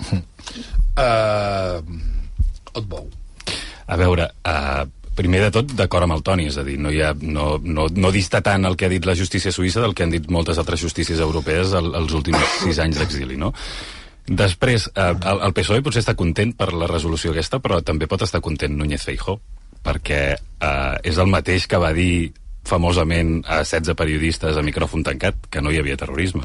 Uh, 0.92 1.80
Otbou. 2.76 3.06
A 3.88 3.96
veure, 3.96 4.26
uh, 4.44 4.82
primer 5.16 5.38
de 5.46 5.48
tot, 5.54 5.70
d'acord 5.78 6.04
amb 6.04 6.18
el 6.18 6.24
Toni, 6.26 6.50
és 6.50 6.58
a 6.60 6.64
dir, 6.66 6.74
no, 6.76 6.90
hi 6.92 7.00
ha, 7.00 7.14
no, 7.16 7.54
no, 7.64 7.86
no 7.88 8.10
dista 8.12 8.42
tant 8.44 8.68
el 8.68 8.76
que 8.76 8.84
ha 8.84 8.92
dit 8.92 9.06
la 9.08 9.14
justícia 9.16 9.54
suïssa 9.54 9.80
del 9.80 9.94
que 9.96 10.04
han 10.04 10.12
dit 10.12 10.28
moltes 10.28 10.60
altres 10.60 10.82
justícies 10.84 11.22
europees 11.24 11.72
el, 11.78 11.88
els 11.96 12.12
últims 12.18 12.44
sis 12.66 12.82
anys 12.84 13.00
d'exili, 13.00 13.40
no? 13.40 13.54
Després, 14.28 14.90
eh, 14.92 15.08
el, 15.16 15.40
el 15.48 15.56
PSOE 15.56 15.80
potser 15.86 16.02
està 16.04 16.12
content 16.18 16.52
per 16.60 16.68
la 16.76 16.90
resolució 16.90 17.32
aquesta, 17.32 17.62
però 17.64 17.80
també 17.80 18.10
pot 18.10 18.26
estar 18.28 18.44
content 18.44 18.76
Núñez 18.76 19.08
Feijó, 19.08 19.38
perquè 19.80 20.22
eh, 20.36 20.94
és 21.08 21.24
el 21.24 21.32
mateix 21.32 21.70
que 21.72 21.80
va 21.80 21.94
dir 21.96 22.34
famosament 22.68 23.40
a 23.48 23.62
16 23.64 23.96
periodistes 23.96 24.60
a 24.60 24.64
micròfon 24.66 25.08
tancat 25.08 25.48
que 25.50 25.64
no 25.64 25.72
hi 25.72 25.80
havia 25.80 25.96
terrorisme. 25.96 26.44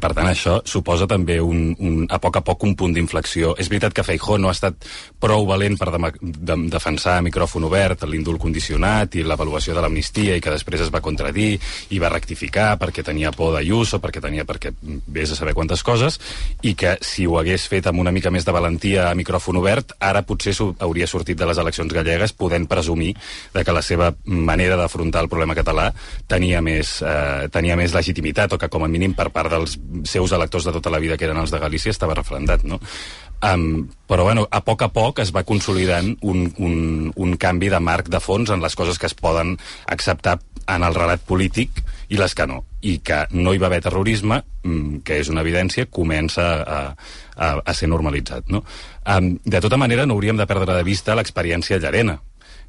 Per 0.00 0.12
tant, 0.16 0.28
això 0.28 0.60
suposa 0.64 1.06
també 1.10 1.38
un, 1.42 1.72
un, 1.78 1.96
a 2.08 2.18
poc 2.22 2.38
a 2.38 2.42
poc 2.44 2.64
un 2.64 2.74
punt 2.78 2.94
d'inflexió. 2.96 3.52
És 3.60 3.68
veritat 3.72 3.94
que 3.96 4.04
Feijó 4.06 4.38
no 4.40 4.48
ha 4.48 4.56
estat 4.56 4.86
prou 5.20 5.44
valent 5.48 5.76
per 5.80 5.90
de, 5.92 6.12
de, 6.22 6.56
defensar 6.72 7.18
a 7.18 7.24
micròfon 7.24 7.66
obert 7.68 8.06
l'índol 8.08 8.38
condicionat 8.40 9.16
i 9.18 9.24
l'avaluació 9.26 9.76
de 9.76 9.84
l'amnistia 9.84 10.36
i 10.36 10.42
que 10.42 10.54
després 10.54 10.86
es 10.86 10.92
va 10.94 11.02
contradir 11.04 11.58
i 11.92 12.00
va 12.02 12.10
rectificar 12.12 12.72
perquè 12.80 13.04
tenia 13.04 13.32
por 13.36 13.52
d'Ayuso, 13.56 14.00
perquè 14.02 14.22
tenia 14.24 14.46
perquè 14.48 14.72
vés 14.82 15.32
a 15.32 15.38
saber 15.38 15.54
quantes 15.54 15.84
coses 15.86 16.18
i 16.62 16.74
que 16.78 16.96
si 17.04 17.26
ho 17.26 17.38
hagués 17.40 17.68
fet 17.70 17.86
amb 17.90 18.00
una 18.02 18.12
mica 18.14 18.32
més 18.32 18.46
de 18.48 18.54
valentia 18.54 19.10
a 19.10 19.16
micròfon 19.18 19.60
obert, 19.60 19.94
ara 20.00 20.24
potser 20.26 20.54
hauria 20.84 21.08
sortit 21.10 21.38
de 21.38 21.48
les 21.48 21.58
eleccions 21.58 21.92
gallegues 21.92 22.34
podent 22.36 22.66
presumir 22.70 23.12
de 23.54 23.64
que 23.64 23.76
la 23.76 23.82
seva 23.82 24.12
manera 24.24 24.76
d'afrontar 24.80 25.22
el 25.24 25.30
problema 25.32 25.56
català 25.58 25.90
tenia 26.28 26.62
més, 26.64 27.00
eh, 27.02 27.48
tenia 27.52 27.76
més 27.76 27.94
legitimitat 27.94 28.52
o 28.52 28.58
que 28.58 28.70
com 28.72 28.84
a 28.84 28.90
mínim 28.90 29.14
per 29.16 29.30
part 29.34 29.52
dels 29.52 29.78
seus 30.04 30.32
electors 30.32 30.64
de 30.64 30.72
tota 30.72 30.90
la 30.90 31.00
vida, 31.02 31.16
que 31.18 31.26
eren 31.28 31.40
els 31.40 31.52
de 31.52 31.60
Galícia, 31.62 31.92
estava 31.92 32.16
refrendat, 32.18 32.64
no? 32.64 32.80
Um, 33.42 33.88
però 34.06 34.22
bueno, 34.28 34.46
a 34.50 34.60
poc 34.62 34.84
a 34.86 34.88
poc 34.94 35.18
es 35.18 35.32
va 35.34 35.42
consolidant 35.42 36.12
un, 36.22 36.46
un, 36.62 36.76
un 37.16 37.36
canvi 37.36 37.72
de 37.72 37.80
marc 37.82 38.06
de 38.12 38.20
fons 38.22 38.52
en 38.54 38.62
les 38.62 38.76
coses 38.78 39.00
que 39.02 39.08
es 39.10 39.16
poden 39.18 39.56
acceptar 39.90 40.38
en 40.70 40.84
el 40.86 40.94
relat 40.94 41.24
polític 41.26 41.82
i 42.14 42.20
les 42.20 42.36
que 42.38 42.46
no. 42.46 42.60
I 42.86 42.98
que 43.02 43.24
no 43.34 43.54
hi 43.54 43.58
va 43.58 43.66
haver 43.66 43.82
terrorisme, 43.82 44.42
mm, 44.62 45.02
que 45.06 45.18
és 45.22 45.30
una 45.32 45.42
evidència, 45.42 45.88
comença 45.90 46.46
a, 46.62 46.80
a, 47.34 47.48
a 47.58 47.74
ser 47.74 47.90
normalitzat. 47.90 48.46
No? 48.52 48.62
Um, 49.02 49.34
de 49.42 49.62
tota 49.64 49.80
manera, 49.80 50.06
no 50.06 50.14
hauríem 50.14 50.38
de 50.38 50.46
perdre 50.46 50.78
de 50.78 50.86
vista 50.86 51.18
l'experiència 51.18 51.80
Llarena, 51.82 52.20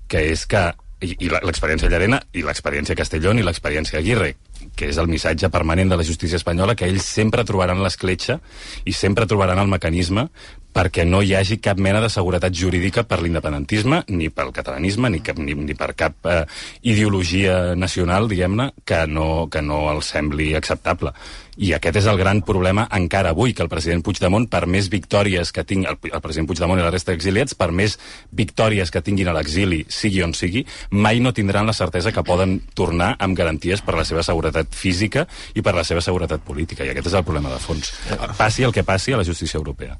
que 0.09 0.25
és 0.31 0.47
que 0.49 0.71
i, 1.03 1.13
i 1.19 1.29
l'experiència 1.33 1.91
Llarena 1.91 2.21
i 2.33 2.43
l'experiència 2.45 2.97
Castellón 2.97 3.39
i 3.39 3.45
l'experiència 3.45 3.99
Aguirre, 3.99 4.33
que 4.77 4.89
és 4.89 4.99
el 5.01 5.11
missatge 5.11 5.51
permanent 5.53 5.91
de 5.91 5.99
la 5.99 6.07
justícia 6.07 6.39
espanyola, 6.39 6.75
que 6.75 6.87
ells 6.89 7.05
sempre 7.05 7.45
trobaran 7.47 7.83
l'escletxa 7.83 8.39
i 8.85 8.95
sempre 8.95 9.27
trobaran 9.29 9.61
el 9.61 9.71
mecanisme 9.71 10.29
perquè 10.73 11.05
no 11.05 11.21
hi 11.21 11.35
hagi 11.37 11.59
cap 11.61 11.77
mena 11.77 12.01
de 12.01 12.09
seguretat 12.09 12.55
jurídica 12.57 13.03
per 13.05 13.19
l'independentisme, 13.21 14.01
ni 14.09 14.31
pel 14.33 14.49
catalanisme, 14.55 15.11
ni, 15.13 15.21
cap, 15.21 15.37
ni, 15.37 15.53
ni 15.53 15.75
per 15.77 15.91
cap 15.93 16.25
eh, 16.25 16.41
ideologia 16.89 17.75
nacional, 17.77 18.27
diguem-ne, 18.31 18.71
que, 18.83 19.03
no, 19.05 19.47
que 19.53 19.61
no 19.61 19.85
els 19.93 20.09
sembli 20.15 20.53
acceptable. 20.57 21.13
I 21.57 21.73
aquest 21.77 21.99
és 22.01 22.07
el 22.09 22.17
gran 22.17 22.41
problema 22.45 22.87
encara 22.97 23.33
avui, 23.33 23.53
que 23.53 23.61
el 23.65 23.69
president 23.69 24.01
Puigdemont, 24.05 24.47
per 24.49 24.63
més 24.65 24.89
victòries 24.89 25.51
que 25.53 25.65
tingui, 25.67 25.89
el, 25.89 25.99
el 26.09 26.23
president 26.23 26.49
Puigdemont 26.49 26.81
i 26.81 26.85
la 26.85 26.93
resta 26.93 27.13
d'exiliats, 27.13 27.57
per 27.59 27.69
més 27.71 27.97
victòries 28.31 28.91
que 28.93 29.03
tinguin 29.05 29.29
a 29.29 29.35
l'exili, 29.37 29.83
sigui 29.89 30.23
on 30.25 30.33
sigui, 30.37 30.65
mai 30.89 31.21
no 31.21 31.33
tindran 31.33 31.69
la 31.69 31.77
certesa 31.77 32.13
que 32.15 32.25
poden 32.25 32.59
tornar 32.73 33.13
amb 33.19 33.37
garanties 33.37 33.85
per 33.85 33.97
la 33.99 34.07
seva 34.07 34.25
seguretat 34.25 34.73
física 34.73 35.27
i 35.53 35.61
per 35.61 35.75
la 35.77 35.85
seva 35.85 36.01
seguretat 36.01 36.41
política. 36.41 36.85
I 36.85 36.95
aquest 36.95 37.13
és 37.13 37.19
el 37.19 37.27
problema 37.27 37.53
de 37.53 37.61
fons. 37.61 37.93
Passi 38.37 38.65
el 38.65 38.73
que 38.73 38.85
passi 38.87 39.13
a 39.13 39.21
la 39.21 39.27
justícia 39.27 39.61
europea. 39.61 39.97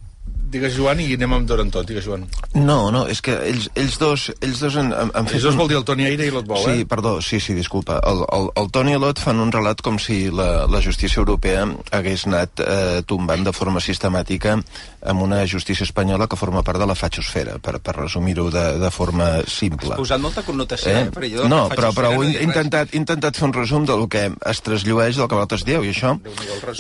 Digues, 0.54 0.76
Joan, 0.78 1.00
i 1.02 1.16
anem 1.18 1.34
amb 1.40 1.48
Dorantot. 1.50 1.88
Digues, 1.90 2.06
Joan. 2.06 2.28
No, 2.54 2.92
no, 2.94 3.04
és 3.10 3.22
que 3.26 3.34
ells, 3.50 3.68
ells 3.80 3.96
dos, 4.02 4.28
ells 4.46 4.60
dos 4.62 4.76
han, 4.78 4.92
han, 4.94 5.10
han 5.18 5.26
fet... 5.30 5.40
Ells 5.40 5.48
dos 5.50 5.58
vol 5.58 5.72
dir 5.72 5.80
el 5.80 5.86
Toni 5.88 6.06
Aire 6.06 6.28
i 6.30 6.34
l'Otbou, 6.34 6.62
Sí, 6.64 6.84
eh? 6.84 6.88
perdó, 6.90 7.16
sí, 7.26 7.40
sí, 7.42 7.56
disculpa. 7.58 7.98
El, 8.06 8.22
el, 8.38 8.50
el 8.62 8.70
Toni 8.76 8.94
i 8.94 9.00
l'Ot 9.02 9.20
fan 9.24 9.42
un 9.42 9.52
relat 9.54 9.82
com 9.86 9.98
si 10.02 10.28
la, 10.30 10.66
la 10.70 10.82
justícia 10.86 11.20
europea 11.24 11.66
hagués 11.98 12.28
anat 12.30 12.62
eh, 12.64 13.02
tombant 13.10 13.44
de 13.48 13.54
forma 13.56 13.82
sistemàtica 13.84 14.56
amb 15.04 15.26
una 15.26 15.42
justícia 15.50 15.84
espanyola 15.88 16.30
que 16.32 16.38
forma 16.40 16.62
part 16.64 16.80
de 16.80 16.86
la 16.88 16.96
fatxosfera, 16.96 17.58
per, 17.64 17.80
per 17.84 17.98
resumir-ho 17.98 18.48
de, 18.54 18.66
de 18.80 18.92
forma 18.94 19.32
simple. 19.50 19.96
Has 19.98 20.04
posat 20.06 20.22
molta 20.24 20.46
connotació, 20.46 20.94
eh? 20.94 21.08
Eh? 21.10 21.32
Jo 21.34 21.50
No, 21.50 21.66
però, 21.74 21.90
però 21.96 22.14
no 22.14 22.22
he 22.24 22.30
res. 22.36 22.44
intentat, 22.46 22.94
he 22.94 23.02
intentat 23.02 23.36
fer 23.42 23.50
un 23.50 23.56
resum 23.58 23.88
del 23.90 24.06
que 24.12 24.28
es 24.54 24.62
trasllueix 24.64 25.18
del 25.18 25.28
que 25.28 25.36
vosaltres 25.42 25.66
dieu, 25.68 25.84
i 25.84 25.92
això 25.96 26.14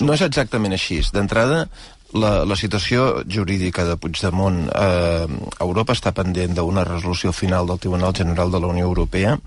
no 0.05 0.13
és 0.15 0.21
exactament 0.29 0.77
així. 0.77 1.01
D'entrada, 1.13 1.65
la, 2.13 2.43
la 2.45 2.57
situació 2.59 3.23
jurídica 3.29 3.85
de 3.87 3.97
Puigdemont 3.97 4.59
eh, 4.69 5.27
Europa 5.65 5.95
està 5.97 6.13
pendent 6.15 6.55
d'una 6.57 6.85
resolució 6.87 7.33
final 7.33 7.67
del 7.69 7.81
Tribunal 7.81 8.13
General 8.15 8.51
de 8.53 8.61
la 8.61 8.69
Unió 8.69 8.85
Europea 8.89 9.37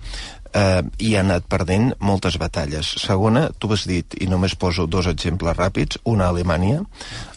eh, 0.56 0.82
i 1.04 1.12
ha 1.16 1.20
anat 1.22 1.44
perdent 1.52 1.92
moltes 2.00 2.38
batalles. 2.40 2.88
Segona, 3.02 3.50
tu 3.60 3.68
has 3.74 3.84
dit, 3.88 4.16
i 4.24 4.26
només 4.30 4.54
poso 4.56 4.86
dos 4.88 5.06
exemples 5.10 5.56
ràpids, 5.58 6.00
una 6.08 6.26
a 6.26 6.32
Alemanya. 6.32 6.80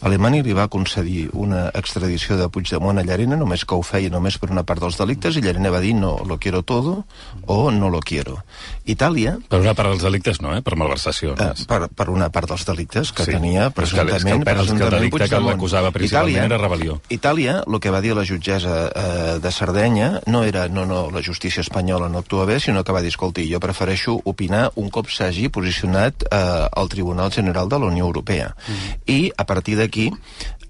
Alemanya 0.00 0.40
li 0.46 0.54
va 0.56 0.68
concedir 0.72 1.28
una 1.36 1.66
extradició 1.76 2.38
de 2.40 2.48
Puigdemont 2.48 2.98
a 2.98 3.04
Llarena, 3.04 3.36
només 3.36 3.64
que 3.68 3.76
ho 3.76 3.82
feia 3.84 4.08
només 4.10 4.38
per 4.40 4.50
una 4.50 4.64
part 4.64 4.80
dels 4.80 4.96
delictes, 4.98 5.36
i 5.36 5.42
Llarena 5.44 5.70
va 5.74 5.80
dir 5.84 5.92
no, 5.94 6.16
lo 6.26 6.38
quiero 6.40 6.62
todo 6.62 7.04
o 7.46 7.70
no 7.70 7.90
lo 7.90 8.00
quiero. 8.00 8.38
Itàlia, 8.86 9.36
Per 9.50 9.60
una 9.60 9.74
part 9.74 9.90
dels 9.92 10.02
delictes 10.02 10.40
no, 10.40 10.54
eh? 10.56 10.62
Per 10.62 10.76
malversació. 10.76 11.34
eh, 11.38 11.52
per, 11.68 11.88
per 11.94 12.08
una 12.10 12.30
part 12.30 12.48
dels 12.48 12.64
delictes 12.66 13.12
que 13.12 13.24
Sí. 13.24 13.32
tenia 13.32 13.66
és 13.68 13.74
que- 13.74 13.82
és 13.84 13.92
que 13.92 14.00
el 14.00 14.06
presumptament, 14.08 14.44
presumptament 14.44 14.94
delicte 14.94 15.28
que 15.28 15.40
l'acusava 15.40 15.90
principalment 15.92 16.44
era 16.44 16.58
rebel·lió. 16.58 17.00
Itàlia, 17.10 17.62
el 17.66 17.80
que 17.80 17.90
va 17.90 18.00
dir 18.00 18.14
la 18.16 18.24
jutgessa 18.24 18.90
eh, 18.94 19.38
de 19.40 19.50
Sardenya 19.52 20.20
no 20.26 20.42
era 20.44 20.68
no, 20.68 20.86
no, 20.86 21.10
la 21.10 21.22
justícia 21.22 21.60
espanyola 21.60 22.08
no 22.08 22.18
actua 22.18 22.44
bé, 22.46 22.58
sinó 22.60 22.82
que 22.84 22.92
va 22.92 23.00
dir, 23.02 23.09
escolti, 23.10 23.46
jo 23.50 23.60
prefereixo 23.62 24.16
opinar 24.24 24.70
un 24.80 24.90
cop 24.92 25.10
s'hagi 25.10 25.50
posicionat 25.52 26.24
eh, 26.26 26.36
al 26.70 26.88
Tribunal 26.92 27.32
General 27.34 27.68
de 27.68 27.78
la 27.78 27.90
Unió 27.90 28.06
Europea. 28.08 28.54
Mm. 28.54 28.96
I 29.06 29.20
a 29.36 29.46
partir 29.46 29.76
d'aquí 29.78 30.10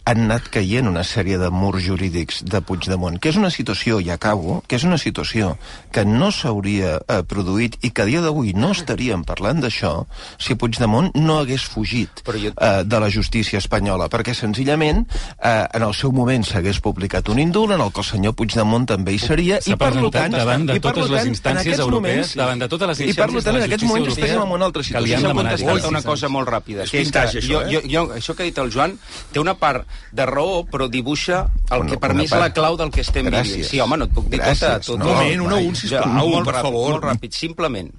han 0.04 0.22
anat 0.24 0.48
caient 0.50 0.88
una 0.88 1.02
sèrie 1.04 1.36
de 1.38 1.50
murs 1.50 1.84
jurídics 1.84 2.40
de 2.44 2.60
Puigdemont, 2.64 3.18
que 3.20 3.28
és 3.30 3.36
una 3.36 3.50
situació, 3.50 4.00
i 4.00 4.08
acabo, 4.10 4.62
que 4.66 4.76
és 4.76 4.84
una 4.84 4.96
situació 4.98 5.56
que 5.92 6.04
no 6.04 6.30
s'hauria 6.34 6.96
eh, 7.06 7.20
produït 7.28 7.76
i 7.86 7.90
que 7.94 8.02
a 8.02 8.08
dia 8.08 8.22
d'avui 8.24 8.54
no 8.56 8.72
estaríem 8.72 9.22
parlant 9.28 9.60
d'això 9.62 10.06
si 10.40 10.56
Puigdemont 10.58 11.10
no 11.14 11.38
hagués 11.42 11.62
fugit 11.68 12.22
Però 12.26 12.38
jo- 12.40 12.52
eh, 12.56 12.82
de 12.84 13.00
la 13.00 13.10
justícia 13.10 13.58
espanyola, 13.60 14.08
perquè 14.10 14.34
senzillament 14.34 15.04
eh, 15.42 15.66
en 15.74 15.82
el 15.86 15.94
seu 15.94 16.12
moment 16.12 16.42
s'hagués 16.48 16.80
publicat 16.80 17.28
un 17.28 17.38
indult 17.38 17.72
en 17.76 17.80
el 17.84 17.92
que 17.92 18.00
el 18.00 18.08
senyor 18.08 18.34
Puigdemont 18.34 18.86
també 18.88 19.14
hi 19.14 19.20
seria 19.22 19.60
i 19.66 19.76
per 19.76 19.92
tant, 20.10 20.32
davant 20.32 20.66
de 20.66 20.80
totes 20.80 21.10
les 21.10 21.22
tant, 21.22 21.32
instàncies 21.34 21.78
europees, 21.78 21.92
moments- 22.24 22.36
davant 22.40 22.58
de 22.64 22.68
totes 22.68 22.88
les 22.88 23.00
i 23.00 23.12
per 23.12 23.28
instàncies 23.28 23.44
tant 23.44 23.56
en 23.60 23.68
aquests 23.68 23.84
moments 23.84 24.08
europea 24.08 24.24
estem 24.32 24.42
en 24.48 24.54
una 24.58 24.64
altra 24.70 24.82
que 24.82 24.88
li 24.88 24.90
situació 24.90 25.16
han 25.16 25.22
Deixa'm 25.22 25.36
demanat 25.36 25.60
contestar 25.60 25.90
una 25.90 26.02
cosa 26.02 26.28
molt 26.28 26.48
ràpida. 26.48 26.88
Que 26.90 27.00
és 27.04 27.10
que 27.12 27.18
això, 27.18 27.40
jo, 27.46 27.60
eh? 27.62 27.70
jo, 27.74 27.80
jo, 27.90 28.06
això 28.16 28.34
que 28.34 28.42
ha 28.42 28.48
dit 28.50 28.58
el 28.58 28.70
Joan 28.72 28.96
té 29.32 29.40
una 29.40 29.54
part 29.58 29.86
de 30.12 30.26
raó, 30.26 30.64
però 30.66 30.88
dibuixa 30.88 31.48
el 31.70 31.80
Una- 31.80 31.90
que 31.90 31.98
per 31.98 32.10
una 32.10 32.18
mi 32.18 32.24
és 32.24 32.30
la 32.32 32.52
clau 32.52 32.76
del 32.76 32.90
que 32.90 33.00
estem 33.00 33.26
Gràcies. 33.26 33.42
vivint. 33.54 33.68
Sí, 33.70 33.80
home, 33.80 33.96
no 33.96 34.04
et 34.04 34.12
puc 34.12 34.28
dir 34.28 34.40
Gràcies. 34.40 34.58
tota... 34.60 34.80
tot, 34.80 34.98
No, 34.98 35.06
Un 35.06 35.12
moment, 35.14 35.40
un 35.40 35.46
a 35.52 35.54
vai. 35.54 35.66
un, 35.66 35.74
sisplau, 35.76 36.28
molt 36.28 36.44
per 36.46 36.54
favor. 36.62 36.90
Molt 36.90 37.04
ràpid, 37.04 37.32
simplement. 37.32 37.90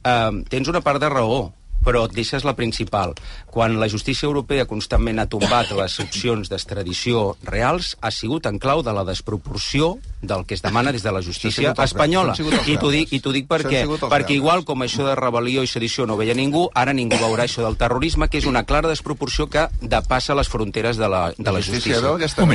Uh, 0.00 0.42
tens 0.48 0.68
una 0.68 0.80
part 0.80 1.00
de 1.00 1.08
raó, 1.08 1.52
però 1.84 2.04
et 2.08 2.14
deixes 2.16 2.44
la 2.44 2.54
principal. 2.56 3.14
Quan 3.50 3.78
la 3.80 3.88
justícia 3.88 4.26
europea 4.28 4.66
constantment 4.70 5.20
ha 5.20 5.28
tombat 5.30 5.72
les 5.76 5.98
opcions 6.02 6.50
d'extradició 6.50 7.36
reals, 7.42 7.96
ha 8.00 8.10
sigut 8.14 8.46
en 8.46 8.58
clau 8.58 8.84
de 8.86 8.94
la 8.94 9.04
desproporció 9.04 9.96
del 10.20 10.44
que 10.46 10.54
es 10.54 10.62
demana 10.62 10.92
des 10.92 11.02
de 11.02 11.12
la 11.12 11.22
justícia 11.22 11.72
espanyola. 11.72 12.34
I 12.66 12.76
t'ho 12.76 12.90
dic, 12.92 13.12
i 13.16 13.20
dic 13.20 13.48
perquè, 13.48 13.84
perquè 13.88 14.36
igual 14.36 14.64
com 14.68 14.84
això 14.84 15.06
de 15.06 15.16
rebel·lió 15.18 15.64
i 15.64 15.70
sedició 15.70 16.06
no 16.06 16.18
veia 16.20 16.36
ningú, 16.36 16.68
ara 16.74 16.92
ningú 16.92 17.16
veurà 17.20 17.46
això 17.48 17.64
del 17.64 17.78
terrorisme, 17.80 18.28
que 18.28 18.38
és 18.38 18.48
una 18.50 18.64
clara 18.68 18.90
desproporció 18.90 19.48
que 19.50 19.66
depassa 19.80 20.36
les 20.36 20.48
fronteres 20.48 21.00
de 21.00 21.08
la, 21.08 21.22
de 21.36 21.48
La 21.48 21.58
la 21.58 21.64
justícia 21.64 21.98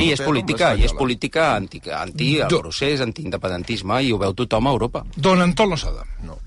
I 0.06 0.12
és 0.12 0.22
política, 0.22 0.74
i 0.76 0.86
és 0.86 0.94
política 0.96 1.52
anti, 1.54 1.82
anti 1.90 2.36
el 2.40 2.52
procés, 2.52 3.02
antiindependentisme, 3.04 4.02
i 4.02 4.12
ho 4.12 4.20
veu 4.22 4.34
tothom 4.36 4.68
a 4.68 4.74
Europa. 4.76 5.04
Don 5.16 5.42
Anton 5.42 5.70
Lozada. 5.74 6.06
No. 6.22 6.38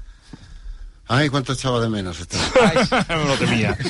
Ay, 1.10 1.28
cuánto 1.30 1.54
echaba 1.54 1.82
de 1.82 1.90
menos 1.90 2.20
esto. 2.22 2.38
no 3.10 3.26
lo 3.26 3.36
temía. 3.38 3.78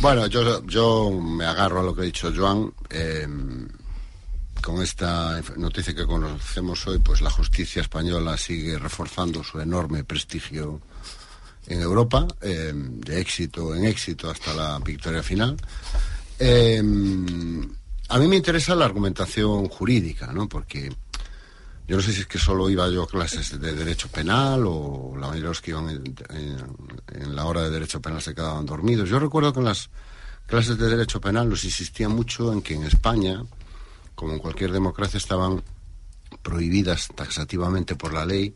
Bueno, 0.00 0.26
yo, 0.26 0.66
yo 0.66 1.12
me 1.12 1.44
agarro 1.44 1.78
a 1.78 1.82
lo 1.84 1.94
que 1.94 2.00
ha 2.00 2.04
dicho 2.04 2.32
Joan. 2.34 2.72
eh, 2.90 3.24
con 4.60 4.82
esta 4.82 5.40
noticia 5.56 5.94
que 5.94 6.06
conocemos 6.06 6.86
hoy, 6.88 6.98
pues 6.98 7.20
la 7.20 7.30
justicia 7.30 7.82
española 7.82 8.36
sigue 8.36 8.78
reforzando 8.78 9.44
su 9.44 9.60
enorme 9.60 10.02
prestigio 10.02 10.80
en 11.68 11.80
Europa, 11.82 12.26
eh, 12.40 12.72
de 12.74 13.20
éxito 13.20 13.74
en 13.76 13.84
éxito 13.84 14.28
hasta 14.28 14.52
la 14.54 14.78
victoria 14.80 15.22
final. 15.22 15.56
Eh, 16.38 16.78
a 18.08 18.18
mí 18.18 18.26
me 18.28 18.36
interesa 18.36 18.74
la 18.74 18.84
argumentación 18.84 19.68
jurídica, 19.68 20.32
¿no? 20.32 20.48
Porque 20.48 20.92
yo 21.86 21.96
no 21.96 22.02
sé 22.02 22.12
si 22.12 22.20
es 22.20 22.26
que 22.26 22.38
solo 22.38 22.70
iba 22.70 22.88
yo 22.88 23.02
a 23.02 23.08
clases 23.08 23.60
de 23.60 23.74
derecho 23.74 24.08
penal 24.08 24.64
o 24.66 25.12
la 25.14 25.28
mayoría 25.28 25.42
de 25.42 25.48
los 25.48 25.60
que 25.60 25.72
iban 25.72 25.88
en, 25.88 27.36
la 27.36 27.44
hora 27.44 27.62
de 27.62 27.70
derecho 27.70 28.00
penal 28.00 28.22
se 28.22 28.34
quedaban 28.34 28.64
dormidos. 28.64 29.08
Yo 29.08 29.18
recuerdo 29.18 29.52
que 29.52 29.58
en 29.58 29.66
las 29.66 29.90
clases 30.46 30.78
de 30.78 30.88
derecho 30.88 31.20
penal 31.20 31.48
nos 31.48 31.64
insistía 31.64 32.08
mucho 32.08 32.52
en 32.52 32.62
que 32.62 32.74
en 32.74 32.84
España, 32.84 33.44
como 34.14 34.32
en 34.32 34.38
cualquier 34.38 34.72
democracia, 34.72 35.18
estaban 35.18 35.62
prohibidas 36.42 37.08
taxativamente 37.14 37.96
por 37.96 38.12
la 38.12 38.24
ley 38.24 38.54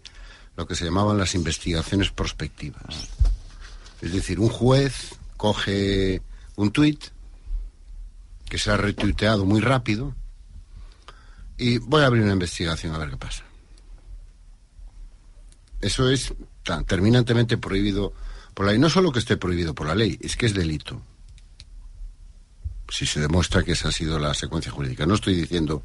lo 0.57 0.67
que 0.67 0.75
se 0.75 0.85
llamaban 0.85 1.19
las 1.19 1.35
investigaciones 1.35 2.11
prospectivas. 2.11 3.09
Es 4.01 4.13
decir, 4.13 4.41
un 4.41 4.49
juez 4.49 5.15
coge 5.37 6.23
un 6.55 6.71
tuit 6.71 7.05
que 8.49 8.59
se 8.59 8.71
ha 8.71 8.77
retuiteado 8.77 9.45
muy 9.45 9.61
rápido 9.61 10.15
y 11.59 11.79
voy 11.79 12.03
a 12.03 12.07
abrir 12.07 12.23
una 12.23 12.33
investigación 12.33 12.95
a 12.95 12.99
ver 12.99 13.11
qué 13.11 13.17
pasa. 13.17 13.45
Eso 15.81 16.11
es 16.11 16.35
tan 16.63 16.85
terminantemente 16.85 17.59
prohibido 17.59 18.13
por 18.55 18.67
la 18.67 18.73
ley. 18.73 18.81
No 18.81 18.91
solo 18.91 19.13
que 19.13 19.19
esté 19.19 19.37
prohibido 19.37 19.75
por 19.75 19.87
la 19.87 19.95
ley, 19.95 20.19
es 20.21 20.37
que 20.37 20.47
es 20.47 20.55
delito. 20.55 21.03
Si 22.89 23.07
se 23.07 23.21
demuestra 23.21 23.63
que 23.63 23.73
esa 23.73 23.89
ha 23.89 23.93
sido 23.93 24.19
la 24.19 24.35
secuencia 24.35 24.73
jurídica. 24.73 25.07
No 25.07 25.15
estoy 25.15 25.35
diciendo 25.35 25.83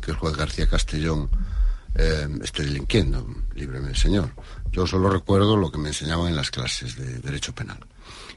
que 0.00 0.10
el 0.10 0.16
juez 0.16 0.36
García 0.36 0.68
Castellón 0.68 1.30
eh, 1.94 2.28
esté 2.42 2.64
delinquiendo, 2.64 3.26
líbreme 3.54 3.88
el 3.88 3.96
señor. 3.96 4.30
Yo 4.72 4.86
solo 4.86 5.08
recuerdo 5.08 5.56
lo 5.56 5.70
que 5.70 5.78
me 5.78 5.88
enseñaban 5.88 6.28
en 6.28 6.36
las 6.36 6.50
clases 6.50 6.96
de 6.96 7.18
Derecho 7.18 7.54
Penal. 7.54 7.78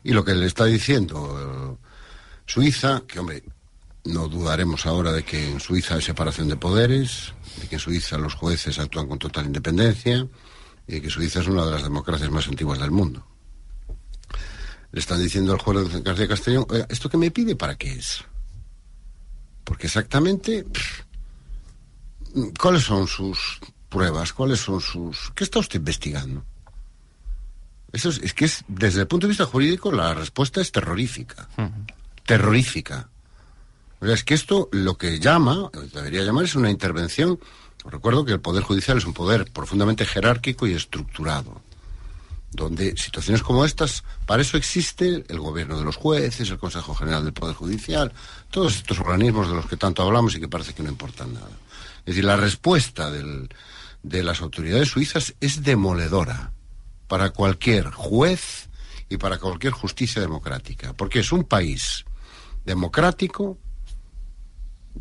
Y 0.04 0.14
lo 0.14 0.24
que 0.24 0.36
le 0.36 0.46
está 0.46 0.66
diciendo 0.66 1.78
eh, 1.80 1.88
Suiza, 2.46 3.04
que 3.08 3.20
hombre, 3.20 3.44
no 4.08 4.28
dudaremos 4.28 4.86
ahora 4.86 5.12
de 5.12 5.24
que 5.24 5.52
en 5.52 5.60
Suiza 5.60 5.96
hay 5.96 6.02
separación 6.02 6.48
de 6.48 6.56
poderes, 6.56 7.34
de 7.62 7.68
que 7.68 7.76
en 7.76 7.80
Suiza 7.80 8.18
los 8.18 8.34
jueces 8.34 8.80
actúan 8.80 9.08
con 9.08 9.20
total 9.20 9.46
independencia 9.46 10.28
y 10.88 10.94
de 10.94 11.02
que 11.02 11.10
Suiza 11.10 11.42
es 11.42 11.48
una 11.48 11.66
de 11.66 11.72
las 11.72 11.84
democracias 11.84 12.30
más 12.32 12.48
antiguas 12.48 12.80
del 12.80 12.92
mundo. 12.92 13.26
Le 14.92 15.00
están 15.00 15.22
diciendo 15.22 15.52
al 15.54 15.60
juez 15.60 16.02
García 16.04 16.28
Castellón, 16.28 16.66
"Oiga, 16.70 16.88
¿esto 16.90 17.10
que 17.10 17.18
me 17.18 17.32
pide 17.32 17.56
para 17.56 17.76
qué 17.76 17.92
es? 17.94 18.24
Porque 19.64 19.88
exactamente, 19.88 20.66
¿cuáles 22.60 22.84
son 22.84 23.08
sus 23.08 23.60
pruebas? 23.90 24.32
¿Cuáles 24.32 24.60
son 24.62 24.80
sus... 24.80 25.32
¿Qué 25.36 25.44
está 25.44 25.60
usted 25.60 25.80
investigando? 25.80 26.46
Eso 27.92 28.10
es, 28.10 28.20
es 28.20 28.34
que 28.34 28.46
es, 28.46 28.64
desde 28.68 29.02
el 29.02 29.08
punto 29.08 29.28
de 29.28 29.32
vista 29.32 29.46
jurídico 29.46 29.92
la 29.92 30.14
respuesta 30.14 30.62
es 30.62 30.72
terrorífica. 30.72 31.50
Terrorífica. 32.26 33.10
O 34.00 34.06
sea, 34.06 34.14
es 34.14 34.24
que 34.24 34.34
esto 34.34 34.70
lo 34.72 34.98
que 34.98 35.20
llama, 35.20 35.70
debería 35.94 36.24
llamar, 36.24 36.46
es 36.46 36.56
una 36.56 36.70
intervención. 36.70 37.40
Recuerdo 37.86 38.26
que 38.26 38.34
el 38.34 38.42
Poder 38.42 38.64
Judicial 38.64 38.98
es 38.98 39.06
un 39.06 39.14
poder 39.14 39.52
profundamente 39.52 40.06
jerárquico 40.06 40.68
y 40.68 40.74
estructurado. 40.74 41.62
Donde 42.52 42.96
situaciones 42.96 43.44
como 43.44 43.66
estas, 43.66 44.04
para 44.26 44.42
eso 44.42 44.58
existe 44.58 45.26
el 45.28 45.40
gobierno 45.40 45.78
de 45.78 45.84
los 45.84 45.96
jueces, 45.96 46.50
el 46.50 46.58
Consejo 46.58 46.96
General 46.96 47.24
del 47.24 47.34
Poder 47.34 47.56
Judicial, 47.56 48.14
todos 48.52 48.76
estos 48.76 49.00
organismos 49.00 49.50
de 49.50 49.56
los 49.56 49.66
que 49.68 49.78
tanto 49.78 50.04
hablamos 50.04 50.36
y 50.36 50.40
que 50.40 50.48
parece 50.48 50.74
que 50.74 50.84
no 50.84 50.90
importan 50.90 51.34
nada. 51.34 51.50
Es 52.00 52.06
decir, 52.06 52.24
la 52.24 52.38
respuesta 52.38 53.12
de 53.12 54.24
las 54.24 54.42
autoridades 54.42 54.90
suizas 54.90 55.34
es 55.42 55.64
demoledora 55.64 56.54
para 57.08 57.32
cualquier 57.32 57.90
juez 57.92 58.70
y 59.10 59.18
para 59.18 59.40
cualquier 59.40 59.74
justicia 59.74 60.22
democrática, 60.22 60.94
porque 60.94 61.20
es 61.20 61.32
un 61.32 61.44
país 61.44 62.06
democrático, 62.66 63.58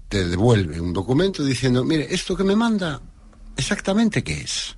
te 0.08 0.26
devuelve 0.26 0.80
un 0.80 0.92
documento 0.92 1.44
diciendo, 1.44 1.84
mire, 1.84 2.06
esto 2.14 2.36
que 2.36 2.44
me 2.44 2.56
manda, 2.56 3.00
exactamente 3.56 4.22
qué 4.24 4.40
es. 4.40 4.76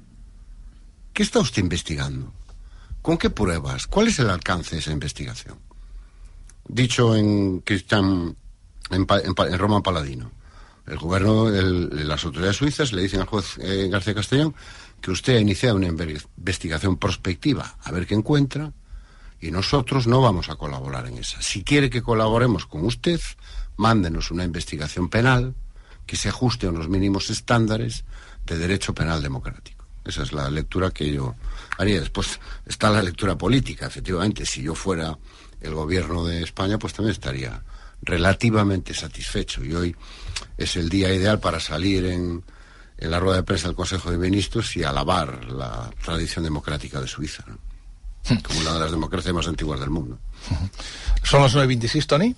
¿Qué 1.12 1.22
está 1.22 1.40
usted 1.40 1.62
investigando? 1.62 2.32
¿Con 3.02 3.18
qué 3.18 3.30
pruebas? 3.30 3.87
¿Cuál 3.87 4.08
es 4.08 4.18
el 4.18 4.30
alcance 4.30 4.76
de 4.76 4.80
esa 4.80 4.92
investigación? 4.92 5.58
Dicho 6.66 7.16
en 7.16 7.60
Christian 7.60 8.37
en, 8.90 9.06
en 9.10 9.82
Paladino. 9.82 10.30
El 10.87 10.98
gobierno, 10.98 11.48
el- 11.48 12.08
las 12.08 12.25
autoridades 12.25 12.56
suizas 12.56 12.92
le 12.92 13.02
dicen 13.02 13.20
al 13.20 13.26
juez 13.26 13.56
eh, 13.58 13.88
García 13.90 14.14
Castellón 14.14 14.54
que 15.00 15.10
usted 15.10 15.37
ha 15.37 15.40
iniciado 15.40 15.76
una 15.76 15.88
inve- 15.88 16.25
investigación 16.38 16.96
prospectiva 16.96 17.76
a 17.82 17.92
ver 17.92 18.06
qué 18.06 18.14
encuentra 18.14 18.72
y 19.40 19.50
nosotros 19.50 20.06
no 20.06 20.20
vamos 20.20 20.48
a 20.48 20.56
colaborar 20.56 21.06
en 21.06 21.18
esa. 21.18 21.40
Si 21.42 21.62
quiere 21.62 21.90
que 21.90 22.02
colaboremos 22.02 22.66
con 22.66 22.84
usted, 22.84 23.20
mándenos 23.78 24.30
una 24.30 24.44
investigación 24.44 25.08
penal 25.08 25.54
que 26.04 26.16
se 26.16 26.28
ajuste 26.28 26.66
a 26.66 26.70
unos 26.70 26.88
mínimos 26.88 27.30
estándares 27.30 28.04
de 28.44 28.58
derecho 28.58 28.94
penal 28.94 29.23
democrático. 29.23 29.87
Esa 30.04 30.23
es 30.23 30.32
la 30.32 30.50
lectura 30.50 30.90
que 30.90 31.12
yo 31.12 31.35
haría. 31.76 32.00
Después 32.00 32.40
está 32.66 32.90
la 32.90 33.02
lectura 33.02 33.37
política, 33.37 33.87
efectivamente. 33.87 34.47
Si 34.47 34.62
yo 34.62 34.75
fuera 34.75 35.18
el 35.61 35.75
gobierno 35.75 36.25
de 36.25 36.42
España, 36.42 36.78
pues 36.78 36.94
también 36.94 37.12
estaría 37.12 37.62
relativamente 38.02 38.94
satisfecho. 38.94 39.64
Y 39.64 39.75
hoy 39.75 39.97
es 40.56 40.76
el 40.76 40.88
día 40.88 41.12
ideal 41.12 41.40
para 41.40 41.61
salir 41.61 42.06
en, 42.06 42.42
en 42.97 43.11
la 43.11 43.20
rueda 43.20 43.37
de 43.37 43.42
prensa 43.42 43.68
del 43.68 43.76
Consejo 43.76 44.11
de 44.11 44.18
Ministros 44.18 44.76
y 44.76 44.82
alabar 44.82 45.44
la 45.44 45.90
tradición 46.02 46.42
democrática 46.42 47.00
de 47.00 47.06
Suiza, 47.06 47.44
¿no? 47.47 47.58
como 48.42 48.61
una 48.61 48.75
de 48.75 48.80
las 48.80 48.90
democracias 48.90 49.35
más 49.35 49.47
antiguas 49.47 49.80
del 49.80 49.90
mundo. 49.90 50.18
Són 51.28 51.42
les 51.44 51.54
9.26, 51.56 52.06
Toni? 52.08 52.30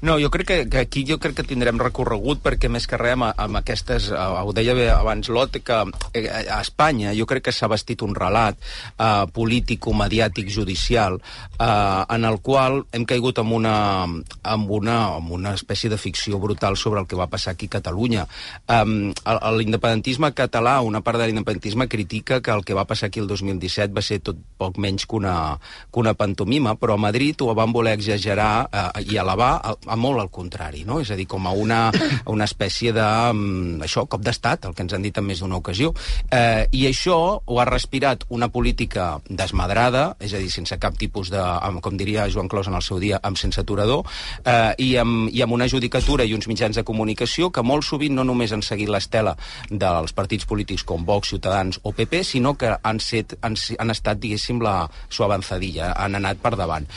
No, 0.00 0.14
jo 0.22 0.30
crec 0.30 0.46
que, 0.46 0.68
que 0.70 0.78
aquí 0.78 1.02
jo 1.02 1.18
crec 1.18 1.40
que 1.40 1.44
tindrem 1.48 1.78
recorregut 1.82 2.38
perquè 2.44 2.68
més 2.70 2.86
que 2.86 2.98
res 3.00 3.16
amb, 3.16 3.26
amb 3.34 3.58
aquestes, 3.58 4.12
eh, 4.14 4.18
ho 4.18 4.52
deia 4.54 4.76
bé 4.78 4.86
abans 4.94 5.26
Lot, 5.34 5.58
que 5.58 5.78
eh, 6.14 6.28
a 6.28 6.60
Espanya 6.62 7.10
jo 7.18 7.26
crec 7.26 7.48
que 7.48 7.54
s'ha 7.54 7.66
vestit 7.70 8.04
un 8.06 8.14
relat 8.14 8.54
eh, 8.58 9.26
polític, 9.34 9.88
mediàtic, 9.98 10.52
judicial 10.54 11.18
eh, 11.18 12.04
en 12.14 12.28
el 12.28 12.38
qual 12.46 12.84
hem 12.94 13.08
caigut 13.10 13.40
amb 13.42 13.56
una, 13.58 13.74
amb, 14.06 14.70
una, 14.70 14.98
amb 15.16 15.32
una 15.34 15.56
espècie 15.58 15.90
de 15.90 15.98
ficció 15.98 16.38
brutal 16.38 16.78
sobre 16.78 17.02
el 17.02 17.10
que 17.10 17.18
va 17.18 17.26
passar 17.26 17.56
aquí 17.56 17.66
a 17.66 17.76
Catalunya. 17.78 18.26
Um, 18.70 19.10
L'independentisme 19.58 20.30
català, 20.36 20.78
una 20.84 21.00
part 21.02 21.18
de 21.18 21.26
l'independentisme 21.26 21.88
critica 21.90 22.40
que 22.40 22.54
el 22.54 22.62
que 22.64 22.76
va 22.76 22.86
passar 22.86 23.08
aquí 23.08 23.20
el 23.20 23.26
2017 23.26 23.94
va 23.94 24.04
ser 24.04 24.20
tot 24.22 24.38
poc 24.58 24.78
menys 24.78 25.06
que 25.08 25.18
una, 25.18 25.58
que 25.92 26.00
una 26.00 26.14
pantomima, 26.14 26.76
però 26.78 26.94
a 26.94 27.02
Madrid 27.02 27.42
ho 27.42 27.50
van 27.58 27.74
voler 27.74 27.96
exagerar 27.98 28.68
eh, 28.70 29.08
i 29.08 29.18
elevar 29.18 29.58
a, 29.88 29.96
molt 29.96 30.22
al 30.22 30.30
contrari, 30.34 30.84
no? 30.88 31.00
És 31.02 31.10
a 31.10 31.18
dir, 31.18 31.26
com 31.30 31.46
a 31.48 31.52
una, 31.56 31.88
una 32.34 32.46
espècie 32.48 32.92
de, 32.96 33.06
um, 33.32 33.80
això, 33.84 34.06
cop 34.10 34.22
d'estat, 34.24 34.68
el 34.68 34.76
que 34.76 34.84
ens 34.86 34.94
han 34.96 35.04
dit 35.04 35.18
en 35.18 35.26
més 35.26 35.42
d'una 35.42 35.58
ocasió. 35.58 35.92
Eh, 36.30 36.66
I 36.72 36.86
això 36.90 37.18
ho 37.44 37.60
ha 37.60 37.66
respirat 37.68 38.26
una 38.34 38.48
política 38.52 39.10
desmadrada, 39.28 40.12
és 40.20 40.34
a 40.34 40.42
dir, 40.42 40.50
sense 40.52 40.78
cap 40.80 40.96
tipus 40.98 41.32
de, 41.32 41.42
com 41.82 41.98
diria 41.98 42.28
Joan 42.32 42.48
Clos 42.48 42.68
en 42.70 42.76
el 42.78 42.84
seu 42.84 43.00
dia, 43.02 43.20
amb 43.22 43.38
sense 43.40 43.60
aturador, 43.60 44.04
eh, 44.44 44.74
i, 44.78 44.90
amb, 45.00 45.28
i 45.32 45.42
amb 45.44 45.56
una 45.56 45.68
judicatura 45.68 46.26
i 46.26 46.34
uns 46.36 46.48
mitjans 46.50 46.78
de 46.78 46.86
comunicació 46.86 47.50
que 47.54 47.64
molt 47.64 47.86
sovint 47.86 48.16
no 48.16 48.26
només 48.26 48.52
han 48.52 48.64
seguit 48.64 48.90
l'estela 48.92 49.36
dels 49.70 50.14
partits 50.16 50.48
polítics 50.48 50.84
com 50.88 51.04
Vox, 51.08 51.32
Ciutadans 51.32 51.80
o 51.82 51.92
PP, 51.92 52.22
sinó 52.24 52.54
que 52.58 52.74
han, 52.76 53.00
set, 53.00 53.36
han, 53.42 53.56
han 53.78 53.94
estat, 53.94 54.20
diguéssim, 54.22 54.62
la, 54.64 54.82
su 55.08 55.24
avanzadilla, 55.24 55.92
han 55.96 56.18
anat 56.18 56.40
per 56.42 56.56
davant. 56.58 56.88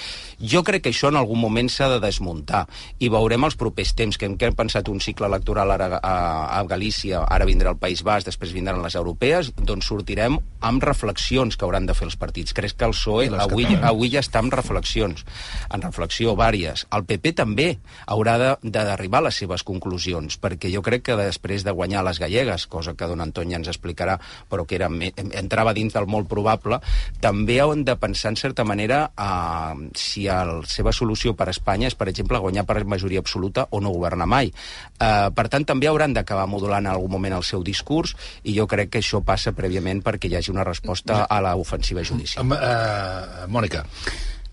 Jo 0.42 0.64
crec 0.66 0.86
que 0.86 0.90
això 0.90 1.12
en 1.12 1.20
algun 1.20 1.38
moment 1.38 1.70
s'ha 1.70 1.88
de 1.92 2.00
desmuntar 2.02 2.64
i 3.00 3.12
veurem 3.14 3.46
els 3.46 3.58
propers 3.60 3.94
temps, 3.98 4.18
que 4.18 4.26
hem, 4.26 4.38
que 4.42 4.50
hem 4.50 4.58
pensat 4.58 4.90
un 4.90 5.02
cicle 5.04 5.28
electoral 5.30 5.70
ara 5.76 6.00
a, 6.00 6.16
a 6.58 6.64
Galícia, 6.70 7.22
ara 7.30 7.46
vindrà 7.46 7.74
el 7.76 7.80
País 7.82 8.02
Basc, 8.02 8.26
després 8.26 8.54
vindran 8.56 8.82
les 8.82 8.98
europees, 8.98 9.52
doncs 9.62 9.90
sortirem 9.92 10.40
amb 10.66 10.84
reflexions 10.84 11.58
que 11.58 11.66
hauran 11.66 11.86
de 11.86 11.94
fer 11.98 12.08
els 12.08 12.18
partits. 12.18 12.56
Crec 12.58 12.74
que 12.78 12.88
el 12.90 12.96
PSOE 12.96 13.30
avui, 13.42 13.68
avui 13.92 14.12
ja 14.14 14.24
està 14.26 14.42
amb 14.42 14.54
reflexions, 14.54 15.26
en 15.70 15.86
reflexió 15.86 16.34
vàries. 16.40 16.86
El 16.96 17.06
PP 17.10 17.36
també 17.38 17.70
haurà 18.08 18.58
d'arribar 18.62 19.22
a 19.22 19.28
les 19.30 19.42
seves 19.44 19.66
conclusions, 19.68 20.40
perquè 20.42 20.72
jo 20.74 20.82
crec 20.86 21.06
que 21.10 21.20
després 21.20 21.66
de 21.68 21.76
guanyar 21.76 22.06
les 22.08 22.22
gallegues, 22.22 22.66
cosa 22.72 22.96
que 22.98 23.10
don 23.10 23.22
Antoni 23.22 23.54
ja 23.54 23.62
ens 23.62 23.70
explicarà, 23.70 24.18
però 24.50 24.66
que 24.66 24.78
era, 24.80 24.90
entrava 24.90 25.76
dins 25.78 25.94
del 25.94 26.10
molt 26.10 26.30
probable, 26.32 26.82
també 27.22 27.60
han 27.62 27.86
de 27.86 27.98
pensar, 28.00 28.34
en 28.34 28.40
certa 28.40 28.66
manera, 28.66 29.04
eh, 29.18 29.90
si 29.98 30.28
la 30.48 30.58
seva 30.70 30.94
solució 30.96 31.36
per 31.38 31.50
a 31.50 31.56
Espanya 31.56 31.90
és, 31.92 31.98
per 31.98 32.10
exemple, 32.12 32.40
guanyar 32.42 32.66
per 32.68 32.82
majoria 32.86 33.22
absoluta 33.24 33.68
o 33.72 33.82
no 33.84 33.94
governar 33.94 34.28
mai. 34.30 34.52
Eh, 34.52 35.30
per 35.36 35.48
tant, 35.52 35.68
també 35.68 35.90
hauran 35.92 36.16
d'acabar 36.18 36.48
modulant 36.50 36.86
en 36.86 36.94
algun 36.94 37.12
moment 37.12 37.38
el 37.38 37.48
seu 37.48 37.64
discurs 37.64 38.16
i 38.44 38.56
jo 38.58 38.68
crec 38.68 38.94
que 38.96 39.04
això 39.04 39.24
passa 39.26 39.56
prèviament 39.58 40.04
perquè 40.06 40.32
hi 40.32 40.38
hagi 40.40 40.54
una 40.54 40.68
resposta 40.68 41.24
a 41.26 41.42
l'ofensiva 41.46 42.04
judicial. 42.08 42.46
Uh, 42.48 43.48
Mònica. 43.52 43.86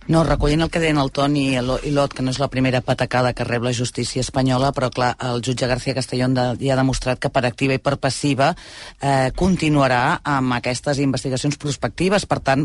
No, 0.08 0.22
recollint 0.24 0.64
el 0.64 0.70
que 0.72 0.80
deien 0.80 0.96
el 0.96 1.10
Toni 1.12 1.42
i 1.52 1.60
l'Ot, 1.60 2.14
que 2.16 2.22
no 2.24 2.32
és 2.32 2.38
la 2.40 2.46
primera 2.48 2.80
patacada 2.80 3.34
que 3.36 3.44
rep 3.44 3.60
la 3.66 3.74
justícia 3.76 4.22
espanyola, 4.24 4.70
però 4.72 4.88
clar, 4.88 5.10
el 5.28 5.42
jutge 5.44 5.66
García 5.68 5.92
Castellón 5.98 6.32
de, 6.32 6.44
ja 6.62 6.70
ha 6.72 6.78
demostrat 6.78 7.20
que 7.20 7.28
per 7.28 7.42
activa 7.44 7.76
i 7.76 7.82
per 7.84 7.98
passiva 8.00 8.46
eh, 8.54 9.28
continuarà 9.36 10.22
amb 10.24 10.54
aquestes 10.56 11.02
investigacions 11.04 11.58
prospectives. 11.60 12.24
Per 12.24 12.38
tant, 12.40 12.64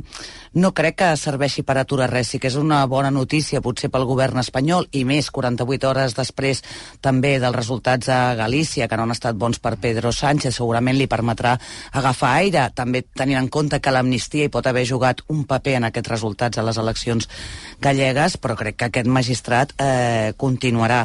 no 0.56 0.72
crec 0.72 0.96
que 1.02 1.10
serveixi 1.20 1.66
per 1.68 1.76
aturar 1.82 2.08
res. 2.14 2.30
Sí 2.32 2.40
que 2.40 2.48
és 2.48 2.56
una 2.56 2.80
bona 2.88 3.12
notícia, 3.12 3.60
potser 3.60 3.92
pel 3.92 4.08
govern 4.08 4.40
espanyol, 4.40 4.88
i 4.96 5.04
més 5.04 5.28
48 5.28 5.92
hores 5.92 6.16
després 6.16 6.64
també 7.04 7.34
dels 7.44 7.60
resultats 7.60 8.08
a 8.08 8.22
Galícia, 8.40 8.88
que 8.88 8.96
no 8.96 9.04
han 9.04 9.18
estat 9.18 9.36
bons 9.36 9.60
per 9.60 9.76
Pedro 9.84 10.16
Sánchez, 10.16 10.56
segurament 10.62 10.96
li 10.96 11.10
permetrà 11.12 11.58
agafar 11.92 12.38
aire, 12.40 12.70
també 12.72 13.04
tenint 13.04 13.44
en 13.44 13.52
compte 13.52 13.84
que 13.84 13.92
l'amnistia 13.92 14.48
hi 14.48 14.56
pot 14.56 14.72
haver 14.72 14.88
jugat 14.88 15.28
un 15.28 15.44
paper 15.44 15.76
en 15.82 15.92
aquests 15.92 16.16
resultats 16.16 16.64
a 16.64 16.68
les 16.72 16.80
eleccions 16.80 17.33
gallegues, 17.84 18.38
però 18.40 18.56
crec 18.56 18.78
que 18.80 18.88
aquest 18.88 19.10
magistrat 19.12 19.74
eh, 19.82 20.32
continuarà. 20.40 21.04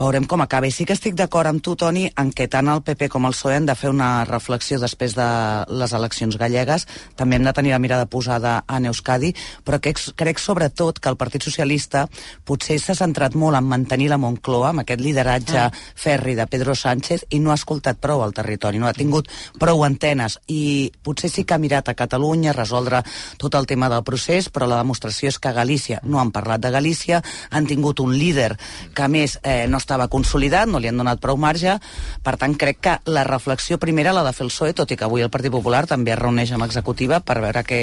Veurem 0.00 0.24
com 0.24 0.40
acaba. 0.40 0.66
I 0.66 0.72
sí 0.72 0.86
que 0.88 0.94
estic 0.96 1.14
d'acord 1.18 1.50
amb 1.50 1.62
tu, 1.62 1.74
Toni, 1.76 2.06
en 2.16 2.30
què 2.32 2.46
tant 2.52 2.68
el 2.72 2.82
PP 2.86 3.10
com 3.12 3.26
el 3.28 3.34
PSOE 3.36 3.56
han 3.58 3.68
de 3.68 3.74
fer 3.76 3.90
una 3.92 4.24
reflexió 4.24 4.78
després 4.80 5.14
de 5.16 5.26
les 5.68 5.92
eleccions 5.92 6.38
gallegues. 6.40 6.86
També 7.16 7.36
hem 7.36 7.44
de 7.44 7.52
tenir 7.56 7.74
la 7.74 7.80
mirada 7.82 8.06
posada 8.06 8.58
en 8.72 8.88
Euskadi, 8.88 9.34
però 9.64 9.80
crec, 9.82 10.00
crec 10.16 10.40
sobretot 10.40 11.00
que 11.00 11.12
el 11.12 11.18
Partit 11.20 11.44
Socialista 11.44 12.06
potser 12.44 12.78
s'ha 12.80 12.96
centrat 12.96 13.36
molt 13.36 13.58
en 13.60 13.68
mantenir 13.68 14.08
la 14.12 14.20
Moncloa, 14.20 14.70
amb 14.72 14.84
aquest 14.86 15.00
lideratge 15.04 15.56
Ah. 15.56 15.70
ferri 15.94 16.34
de 16.34 16.46
Pedro 16.46 16.74
Sánchez, 16.74 17.26
i 17.30 17.38
no 17.40 17.50
ha 17.50 17.54
escoltat 17.60 17.98
prou 18.00 18.22
al 18.22 18.32
territori, 18.32 18.78
no 18.78 18.86
ha 18.86 18.92
tingut 18.92 19.28
prou 19.58 19.84
antenes, 19.84 20.38
i 20.48 20.92
potser 21.02 21.30
sí 21.30 21.44
que 21.44 21.54
ha 21.54 21.58
mirat 21.58 21.88
a 21.88 21.94
Catalunya 21.94 22.50
a 22.50 22.56
resoldre 22.56 23.02
tot 23.36 23.54
el 23.54 23.66
tema 23.66 23.88
del 23.88 24.04
procés, 24.04 24.50
però 24.52 24.66
la 24.66 24.78
demostració 24.78 25.28
és 25.28 25.38
que 25.38 25.52
Galícia 25.56 26.00
no 26.04 26.20
han 26.20 26.32
parlat 26.34 26.62
de 26.62 26.70
Galícia, 26.74 27.22
han 27.50 27.66
tingut 27.66 28.00
un 28.04 28.14
líder 28.16 28.52
que 28.94 29.06
a 29.06 29.08
més 29.08 29.38
eh, 29.42 29.66
no 29.70 29.80
estava 29.80 30.08
consolidat, 30.12 30.68
no 30.68 30.80
li 30.82 30.90
han 30.90 31.00
donat 31.00 31.20
prou 31.22 31.38
marge, 31.40 31.78
per 32.22 32.36
tant 32.40 32.56
crec 32.58 32.80
que 32.84 32.96
la 33.10 33.24
reflexió 33.26 33.80
primera 33.82 34.14
l'ha 34.14 34.24
de 34.26 34.34
fer 34.36 34.46
el 34.46 34.52
PSOE, 34.52 34.74
tot 34.76 34.92
i 34.92 34.98
que 34.98 35.06
avui 35.08 35.24
el 35.24 35.32
Partit 35.32 35.54
Popular 35.54 35.84
també 35.90 36.14
es 36.14 36.20
reuneix 36.20 36.52
amb 36.54 36.66
executiva 36.66 37.20
per 37.24 37.38
veure 37.44 37.64
què, 37.66 37.82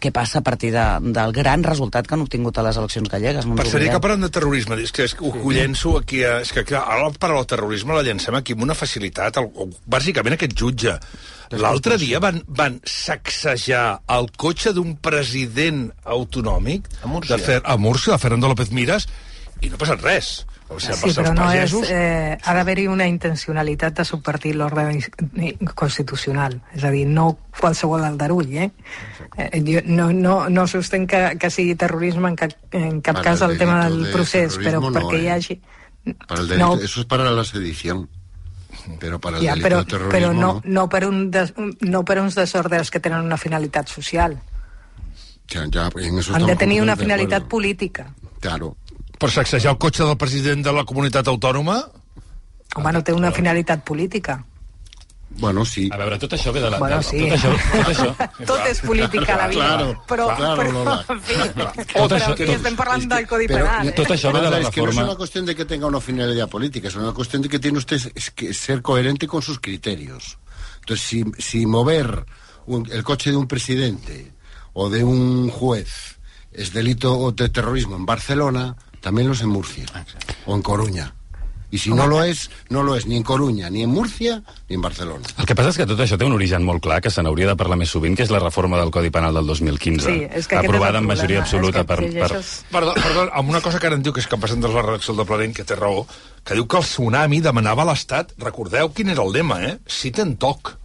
què 0.00 0.12
passa 0.14 0.40
a 0.40 0.46
partir 0.46 0.72
de, 0.74 0.86
del 1.14 1.34
gran 1.36 1.64
resultat 1.66 2.08
que 2.08 2.16
han 2.16 2.24
obtingut 2.26 2.58
a 2.58 2.66
les 2.66 2.80
eleccions 2.80 3.10
gallegues. 3.12 3.46
No 3.46 3.58
oblidem. 3.58 3.92
que 3.94 4.02
parlant 4.02 4.26
de 4.26 4.32
terrorisme, 4.32 4.80
és 4.80 4.94
que, 4.94 5.06
és 5.08 5.16
que 5.16 5.26
ho, 5.26 5.34
ho 5.34 5.54
llenço 5.54 5.96
aquí, 6.00 6.24
a, 6.24 6.40
és 6.44 6.54
que 6.54 6.64
clar, 6.66 6.84
ara 6.88 7.10
per 7.20 7.32
al 7.32 7.46
terrorisme 7.50 7.96
la 7.96 8.06
llencem 8.06 8.36
aquí 8.38 8.56
amb 8.56 8.66
una 8.68 8.78
facilitat, 8.78 9.42
el, 9.42 9.76
bàsicament 9.90 10.38
aquest 10.38 10.56
jutge. 10.56 10.96
L'altre 11.58 11.96
dia 11.98 12.20
van, 12.22 12.42
van 12.46 12.78
sacsejar 12.86 14.02
el 14.14 14.28
cotxe 14.38 14.70
d'un 14.76 14.94
president 15.02 15.88
autonòmic 16.04 16.86
A 17.02 17.10
Múrcia. 17.10 17.34
de 17.36 17.42
Fer, 17.42 17.58
a 17.64 17.76
Múrcia, 17.76 18.12
de 18.14 18.22
Fernando 18.22 18.48
López 18.52 18.70
Miras, 18.70 19.08
i 19.60 19.68
no 19.68 19.74
ha 19.74 19.82
passat 19.82 20.04
res. 20.04 20.30
O 20.70 20.78
sigui, 20.78 21.10
Sí, 21.10 21.16
però 21.18 21.32
no 21.34 21.48
és, 21.50 21.72
pagesos... 21.72 21.90
eh, 21.90 22.38
ha 22.38 22.54
d'haver-hi 22.54 22.86
una 22.86 23.08
intencionalitat 23.10 23.96
de 23.98 24.04
subvertir 24.06 24.54
l'ordre 24.54 24.86
constitucional. 25.74 26.60
És 26.76 26.86
a 26.86 26.92
dir, 26.94 27.02
no 27.10 27.32
qualsevol 27.58 28.06
aldarull, 28.06 28.54
eh? 28.54 28.70
eh 29.34 29.62
jo 29.66 29.82
no, 29.90 30.12
no, 30.14 30.36
no 30.48 30.68
sostenc 30.70 31.10
que, 31.10 31.24
que 31.42 31.50
sigui 31.50 31.74
terrorisme 31.74 32.30
en 32.30 32.38
cap, 32.38 32.54
en 32.70 33.02
cap 33.02 33.18
Para 33.18 33.32
cas 33.32 33.42
el 33.42 33.56
el 33.56 33.58
tema 33.64 33.82
del 33.88 34.04
de 34.04 34.14
procés, 34.14 34.60
però 34.62 34.78
no, 34.78 34.94
perquè 34.94 35.18
hi 35.18 35.26
eh. 35.26 35.34
hagi... 35.34 35.60
Para 36.26 36.40
el 36.40 36.48
delito, 36.48 36.66
No. 36.68 36.80
Eso 36.80 37.00
es 37.00 37.06
para 37.06 37.30
la 37.30 37.44
sedición. 37.44 38.08
Pero 38.98 39.20
para 39.20 39.38
el 39.38 39.44
Ja, 39.44 39.54
delito 39.54 39.68
però, 39.68 39.78
de 39.78 39.84
terrorismo 39.84 40.12
però 40.12 40.32
no, 40.32 40.40
no. 40.40 40.62
no, 40.64 40.88
per 40.88 41.06
un 41.06 41.30
des, 41.30 41.52
no 41.80 42.04
per 42.04 42.20
uns 42.20 42.34
desordres 42.34 42.90
que 42.90 43.00
tenen 43.00 43.20
una 43.20 43.36
finalitat 43.36 43.88
social. 43.88 44.38
Ya, 45.48 45.66
ya, 45.66 45.90
en 45.96 46.18
eso 46.18 46.34
Han 46.34 46.46
de 46.46 46.56
tenir 46.56 46.80
una 46.82 46.96
finalitat 46.96 47.44
política. 47.44 48.14
Claro. 48.40 48.76
Per 49.18 49.30
sacsejar 49.30 49.72
el 49.72 49.78
cotxe 49.78 50.04
del 50.04 50.16
president 50.16 50.64
de 50.64 50.72
la 50.72 50.84
comunitat 50.84 51.26
autònoma? 51.28 51.82
Home, 52.76 52.92
no 52.92 53.02
té 53.04 53.12
una 53.12 53.32
finalitat 53.32 53.82
política. 53.84 54.44
Bueno, 55.30 55.64
sí. 55.64 55.88
A 55.92 55.96
veure, 55.96 56.18
tot 56.18 56.32
això 56.34 56.50
ve 56.52 56.60
de 56.60 56.68
la... 56.70 56.78
Bueno, 56.82 56.98
sí. 57.06 57.20
Tot 57.22 57.36
això, 57.36 57.50
tot 57.70 57.88
això, 57.92 58.08
Tot 58.50 58.64
és 58.66 58.80
política 58.82 59.34
a 59.34 59.36
la 59.38 59.46
vida. 59.48 59.60
Claro, 59.68 60.04
però, 60.08 60.26
claro, 60.36 60.56
però, 60.62 60.72
Lola. 60.72 61.04
en 61.08 61.20
fi, 61.22 61.36
però 61.54 62.56
estem 62.56 62.76
parlant 62.76 63.06
del 63.12 63.26
Codi 63.30 63.46
Pero- 63.46 63.64
Penal. 63.64 63.88
eh? 63.88 63.92
tot 63.96 64.10
això 64.10 64.32
ve 64.34 64.40
de 64.42 64.50
la 64.50 64.58
es 64.58 64.70
que 64.74 64.82
no 64.82 64.90
es 64.90 64.96
una 64.98 65.14
cuestión 65.14 65.46
de 65.46 65.54
que 65.54 65.64
tenga 65.64 65.86
una 65.86 66.00
finalidad 66.00 66.48
política, 66.48 66.88
es 66.88 66.96
una 66.96 67.12
cuestión 67.12 67.42
de 67.42 67.48
que 67.48 67.58
tiene 67.60 67.78
usted 67.78 68.00
es 68.14 68.30
que 68.32 68.52
ser 68.52 68.82
coherente 68.82 69.26
con 69.28 69.40
sus 69.40 69.60
criterios. 69.60 70.38
Entonces, 70.80 71.06
si, 71.06 71.24
si 71.38 71.64
mover 71.64 72.26
un- 72.66 72.88
el 72.90 73.04
coche 73.04 73.30
de 73.30 73.36
un 73.36 73.46
presidente 73.46 74.32
o 74.72 74.90
de 74.90 75.04
un 75.04 75.48
juez 75.48 76.18
es 76.52 76.72
delito 76.72 77.30
de 77.32 77.48
terrorismo 77.48 77.94
en 77.96 78.04
Barcelona, 78.04 78.74
también 79.00 79.28
lo 79.28 79.34
es 79.34 79.40
en 79.42 79.48
Murcia 79.48 79.86
o 80.46 80.56
en 80.56 80.62
Coruña. 80.62 81.14
Y 81.70 81.78
si 81.78 81.90
no 81.90 82.06
lo 82.06 82.22
es, 82.24 82.50
no 82.68 82.82
lo 82.82 82.96
es 82.96 83.06
ni 83.06 83.16
en 83.16 83.22
Coruña, 83.22 83.70
ni 83.70 83.82
en 83.82 83.90
Murcia, 83.90 84.42
ni 84.68 84.74
en 84.74 84.82
Barcelona. 84.82 85.24
El 85.38 85.46
que 85.46 85.54
passa 85.54 85.70
és 85.70 85.78
que 85.78 85.86
tot 85.86 86.00
això 86.02 86.18
té 86.18 86.26
un 86.26 86.34
origen 86.34 86.64
molt 86.66 86.82
clar, 86.82 86.98
que 87.04 87.12
se 87.14 87.22
n'hauria 87.22 87.52
de 87.52 87.56
parlar 87.58 87.78
més 87.78 87.92
sovint, 87.94 88.16
que 88.18 88.26
és 88.26 88.32
la 88.34 88.40
reforma 88.42 88.80
del 88.80 88.90
Codi 88.90 89.12
Penal 89.14 89.38
del 89.38 89.46
2015. 89.46 90.08
Sí, 90.08 90.26
és 90.26 90.50
que 90.50 90.58
aquest 90.58 90.66
aprovada 90.66 90.98
és 90.98 91.04
amb 91.04 91.12
majoria 91.14 91.44
absoluta 91.44 91.84
és 91.84 91.86
per, 91.86 92.00
per... 92.02 92.42
Perdó, 92.74 92.96
perdó, 92.98 93.28
amb 93.38 93.54
una 93.54 93.62
cosa 93.62 93.78
que 93.78 93.86
ara 93.86 94.00
em 94.00 94.02
diu 94.02 94.16
que 94.16 94.24
és 94.24 94.26
que 94.26 94.34
em 94.38 94.42
presenta 94.42 94.72
la 94.72 94.82
redacció 94.82 95.14
del 95.14 95.28
Planent, 95.30 95.54
que 95.54 95.66
té 95.68 95.78
raó, 95.78 96.02
que 96.42 96.58
diu 96.58 96.66
que 96.66 96.82
el 96.82 96.88
tsunami 96.88 97.40
demanava 97.44 97.86
a 97.86 97.90
l'Estat, 97.92 98.34
recordeu 98.42 98.90
quin 98.96 99.14
era 99.14 99.22
el 99.22 99.32
lema, 99.38 99.62
eh? 99.70 99.78
Si 99.86 100.10
ten 100.10 100.34
toc. 100.40 100.79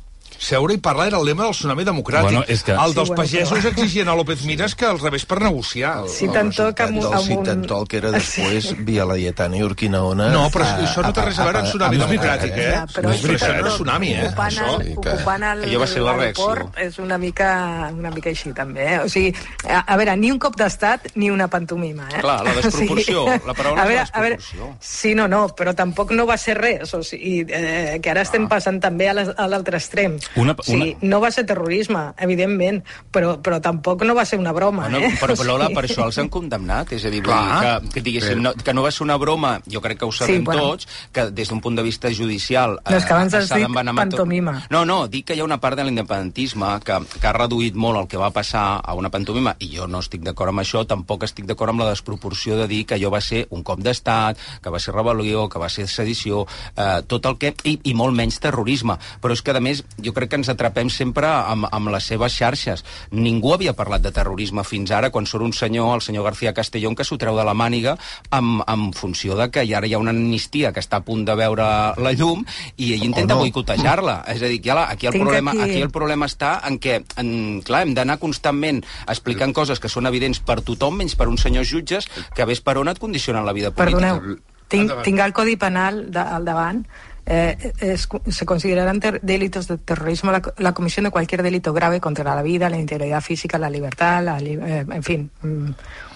Seure 0.45 0.75
i 0.75 0.77
parlar 0.77 1.08
era 1.10 1.17
el 1.17 1.25
lema 1.25 1.43
del 1.47 1.53
tsunami 1.55 1.84
democràtic. 1.88 2.27
Bueno, 2.29 2.43
és 2.47 2.62
que- 2.63 2.73
El 2.75 2.91
Sí, 2.91 2.95
dels 2.99 3.10
bueno, 3.10 3.21
pagesos 3.23 3.58
però- 3.60 3.69
exigien 3.71 4.10
a 4.10 4.15
López 4.15 4.43
Miras 4.45 4.75
que 4.75 4.86
els 4.86 5.01
rebés 5.01 5.25
per 5.25 5.39
negociar. 5.41 6.03
Si 6.08 6.27
te'n 6.27 6.51
toca 6.53 6.84
amb, 6.86 6.97
un- 6.97 7.03
del 7.03 7.13
amb 7.13 7.21
un... 7.21 7.45
Citantol, 7.45 7.88
que 7.88 7.97
era 7.97 8.12
després 8.12 8.65
Sí. 8.65 8.75
Via 8.79 9.05
Laietana 9.05 9.58
i 9.58 9.63
Urquinaona... 9.63 10.29
No, 10.29 10.49
però 10.51 10.65
a- 10.65 10.77
això 10.86 11.01
no 11.01 11.12
té 11.13 11.21
res 11.25 11.39
a 11.39 11.43
veure 11.45 11.60
amb 11.60 11.67
tsunami 11.69 11.97
democràtic, 11.97 12.51
eh? 12.58 12.71
Ja, 12.75 12.86
però 12.93 13.03
No 13.08 13.12
és 13.13 13.21
sí, 13.21 13.27
veritat, 13.27 13.62
no 13.62 13.67
és 13.67 13.73
tsunami, 13.73 14.12
eh? 14.13 14.25
Ocupant 14.27 14.51
Això. 14.51 14.81
el, 14.81 14.91
ocupant 14.97 15.43
el, 15.43 15.63
Allò 15.65 15.79
va 15.79 15.88
ser 15.88 16.01
la 16.05 16.13
reacció. 16.13 16.71
És 16.77 16.99
una 16.99 17.17
mica, 17.17 17.49
una 17.97 18.12
mica 18.12 18.29
així, 18.29 18.53
també. 18.53 18.86
Eh? 18.95 18.99
O 18.99 19.10
sigui, 19.10 19.34
a, 19.67 19.79
a 19.79 19.97
veure, 19.97 20.15
ni 20.17 20.31
un 20.31 20.39
cop 20.39 20.55
d'estat 20.55 21.10
ni 21.15 21.29
una 21.31 21.47
pantomima. 21.47 22.08
Eh? 22.13 22.21
Clar, 22.21 22.43
la 22.45 22.53
desproporció, 22.53 23.23
O 23.25 23.31
sigui, 23.34 23.47
la 23.47 23.53
paraula 23.58 23.81
a 23.81 23.86
és 23.86 23.89
veure, 23.89 24.05
a 24.13 24.21
veure, 24.21 24.38
desproporció. 24.38 24.77
Sí, 24.79 25.15
no, 25.15 25.27
no, 25.27 25.47
però 25.55 25.73
tampoc 25.73 26.12
no 26.12 26.25
va 26.27 26.38
ser 26.38 26.58
res. 26.58 26.93
O 26.93 27.01
sigui, 27.03 27.45
eh, 27.49 27.99
que 28.01 28.10
ara 28.13 28.21
estem 28.21 28.47
passant 28.47 28.79
també 28.79 29.10
a 29.10 29.13
l'altre 29.47 29.77
extrem. 29.77 30.19
Una- 30.35 30.55
una- 30.67 30.85
no 31.01 31.19
va 31.21 31.31
ser 31.31 31.45
terrorisme, 31.45 32.13
evidentment, 32.17 32.83
però, 33.11 33.37
però 33.41 33.61
tampoc 33.61 34.03
no 34.03 34.15
va 34.15 34.25
ser 34.25 34.39
una 34.39 34.51
broma. 34.51 34.89
Bueno, 34.89 34.99
eh? 35.07 35.13
però, 35.19 35.35
però 35.35 35.45
Lola, 35.53 35.69
per 35.69 35.85
això 35.85 36.05
els 36.05 36.17
han 36.17 36.29
condemnat. 36.29 36.91
És 36.91 37.05
a 37.05 37.09
dir, 37.09 37.21
Clar. 37.23 37.81
que, 37.81 37.89
que, 37.95 38.01
diguéssim, 38.01 38.41
no, 38.41 38.53
que 38.53 38.73
no 38.73 38.83
va 38.83 38.91
ser 38.91 39.03
una 39.03 39.17
broma, 39.17 39.59
jo 39.71 39.81
crec 39.81 39.99
que 39.99 40.05
ho 40.05 40.11
sabem 40.11 40.37
Sí, 40.41 40.41
bueno. 40.43 40.61
tots, 40.71 40.87
que 41.11 41.29
des 41.31 41.49
d'un 41.49 41.61
punt 41.61 41.75
de 41.77 41.83
vista 41.83 42.09
judicial... 42.13 42.79
No, 42.89 42.97
és 42.97 43.05
que 43.05 43.13
abans 43.13 43.33
has 43.33 43.47
s'ha 43.47 43.55
dit 43.59 43.65
d'envenemar 43.65 44.05
tot. 44.09 44.19
pantomima. 44.19 44.57
No, 44.69 44.83
no, 44.85 45.07
dic 45.07 45.25
que 45.27 45.35
hi 45.35 45.39
ha 45.39 45.45
una 45.47 45.59
part 45.61 45.77
de 45.77 45.83
l'independentisme 45.87 46.79
que, 46.83 46.99
que 47.19 47.27
ha 47.27 47.33
reduït 47.35 47.75
molt 47.75 47.99
el 48.01 48.07
que 48.11 48.17
va 48.17 48.31
passar 48.35 48.81
a 48.83 48.93
una 48.97 49.09
pantomima, 49.13 49.55
i 49.59 49.69
jo 49.75 49.87
no 49.87 49.99
estic 50.03 50.21
d'acord 50.25 50.49
amb 50.51 50.63
això, 50.63 50.85
tampoc 50.87 51.23
estic 51.27 51.45
d'acord 51.45 51.69
amb 51.73 51.83
la 51.83 51.89
desproporció 51.91 52.57
de 52.57 52.67
dir 52.67 52.85
que 52.85 52.95
allò 52.95 53.11
va 53.13 53.21
ser 53.21 53.45
un 53.51 53.63
cop 53.63 53.79
d'estat, 53.83 54.37
que 54.61 54.69
va 54.73 54.79
ser 54.79 54.93
rebel·lió, 54.95 55.47
que 55.49 55.59
va 55.61 55.69
ser 55.69 55.87
sedició, 55.87 56.45
eh, 56.75 57.01
tot 57.07 57.25
el 57.25 57.37
que... 57.41 57.53
I, 57.65 57.79
I 57.91 57.93
molt 57.97 58.15
menys 58.15 58.39
terrorisme. 58.43 58.97
Però 59.21 59.33
és 59.33 59.41
que, 59.41 59.53
a 59.55 59.61
més, 59.63 59.83
jo 60.01 60.13
crec 60.15 60.32
que 60.32 60.39
ens 60.39 60.49
atrapem 60.49 60.89
sempre 60.89 61.28
amb, 61.28 61.67
amb 61.71 61.91
les 61.93 62.08
seves 62.10 62.34
xarxes. 62.34 62.84
Ningú 63.12 63.54
havia 63.54 63.75
parlat 63.78 64.01
de 64.01 64.12
terrorisme 64.15 64.63
fins 64.65 64.91
ara, 64.95 65.12
quan 65.12 65.28
surt 65.30 65.43
un 65.45 65.54
senyor, 65.54 65.93
el 65.99 66.01
senyor 66.06 66.23
García 66.25 66.54
Castellón, 66.56 66.95
que 66.95 67.04
s'ho 67.06 67.17
treu 67.21 67.36
de 67.38 67.43
la 67.45 67.54
màniga 67.54 67.97
en, 68.32 68.62
en 68.65 68.88
funció 68.93 69.36
de 69.36 69.49
que 69.51 69.65
ara 69.75 69.86
hi 69.88 69.93
ha 69.93 69.99
una 70.01 70.13
amnistia 70.15 70.71
que 70.73 70.80
està 70.82 71.01
a 71.01 71.06
punt 71.06 71.25
de 71.28 71.36
veure 71.36 71.65
la 72.01 72.13
llum 72.15 72.45
i 72.78 72.93
ell 72.95 73.04
intenta 73.12 73.36
no. 73.36 73.41
boicotejar-la. 73.43 74.21
És 74.32 74.41
a 74.41 74.49
dir, 74.51 74.62
que 74.63 74.71
ara, 74.71 74.88
aquí, 74.91 75.08
el 75.08 75.13
Tinc 75.17 75.23
problema, 75.28 75.51
aquí- 75.51 75.62
aquí 75.69 75.82
el 75.82 75.91
problema 75.91 76.25
està 76.32 76.56
en 76.67 76.80
què, 76.80 77.01
en, 77.21 77.62
clar, 77.65 77.84
hem 77.86 77.93
d'anar 77.93 78.17
constantment 78.21 78.84
explicant 79.08 79.54
coses 79.54 79.80
que 79.84 79.89
són 79.91 80.08
evidents 80.08 80.39
per 80.39 80.62
tothom, 80.62 80.95
menys 81.01 81.15
per 81.19 81.28
uns 81.28 81.41
senyors 81.43 81.67
jutges 81.69 82.08
que 82.36 82.45
ves 82.45 82.62
per 82.62 82.78
on 82.80 82.88
et 82.89 82.99
condicionen 82.99 83.45
la 83.45 83.54
vida 83.54 83.71
política. 83.71 84.15
Perdoneu, 84.15 84.39
tinc, 84.71 84.91
tinc 85.04 85.19
el 85.19 85.34
Codi 85.34 85.58
Penal 85.62 86.06
de, 86.12 86.19
al 86.19 86.45
davant. 86.47 86.86
Eh, 87.27 87.73
es- 87.79 88.07
se 88.29 88.45
considerarán 88.45 88.99
ter- 88.99 89.19
delitos 89.21 89.67
de 89.67 89.77
terrorismo 89.79 90.31
la, 90.31 90.41
la 90.57 90.73
comisión 90.73 91.05
de 91.05 91.09
cualquier 91.11 91.41
delito 91.41 91.73
grave 91.73 91.99
contra 91.99 92.35
la 92.35 92.43
vida, 92.43 92.69
la 92.69 92.77
integridad 92.77 93.21
física, 93.21 93.57
la 93.57 93.69
libertad, 93.69 94.23
la, 94.23 94.38
eh, 94.39 94.85
en 94.88 95.03
fin, 95.03 95.31
mm, 95.41 95.69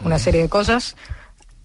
una 0.06 0.20
sèrie 0.20 0.44
de 0.44 0.50
coses, 0.50 0.96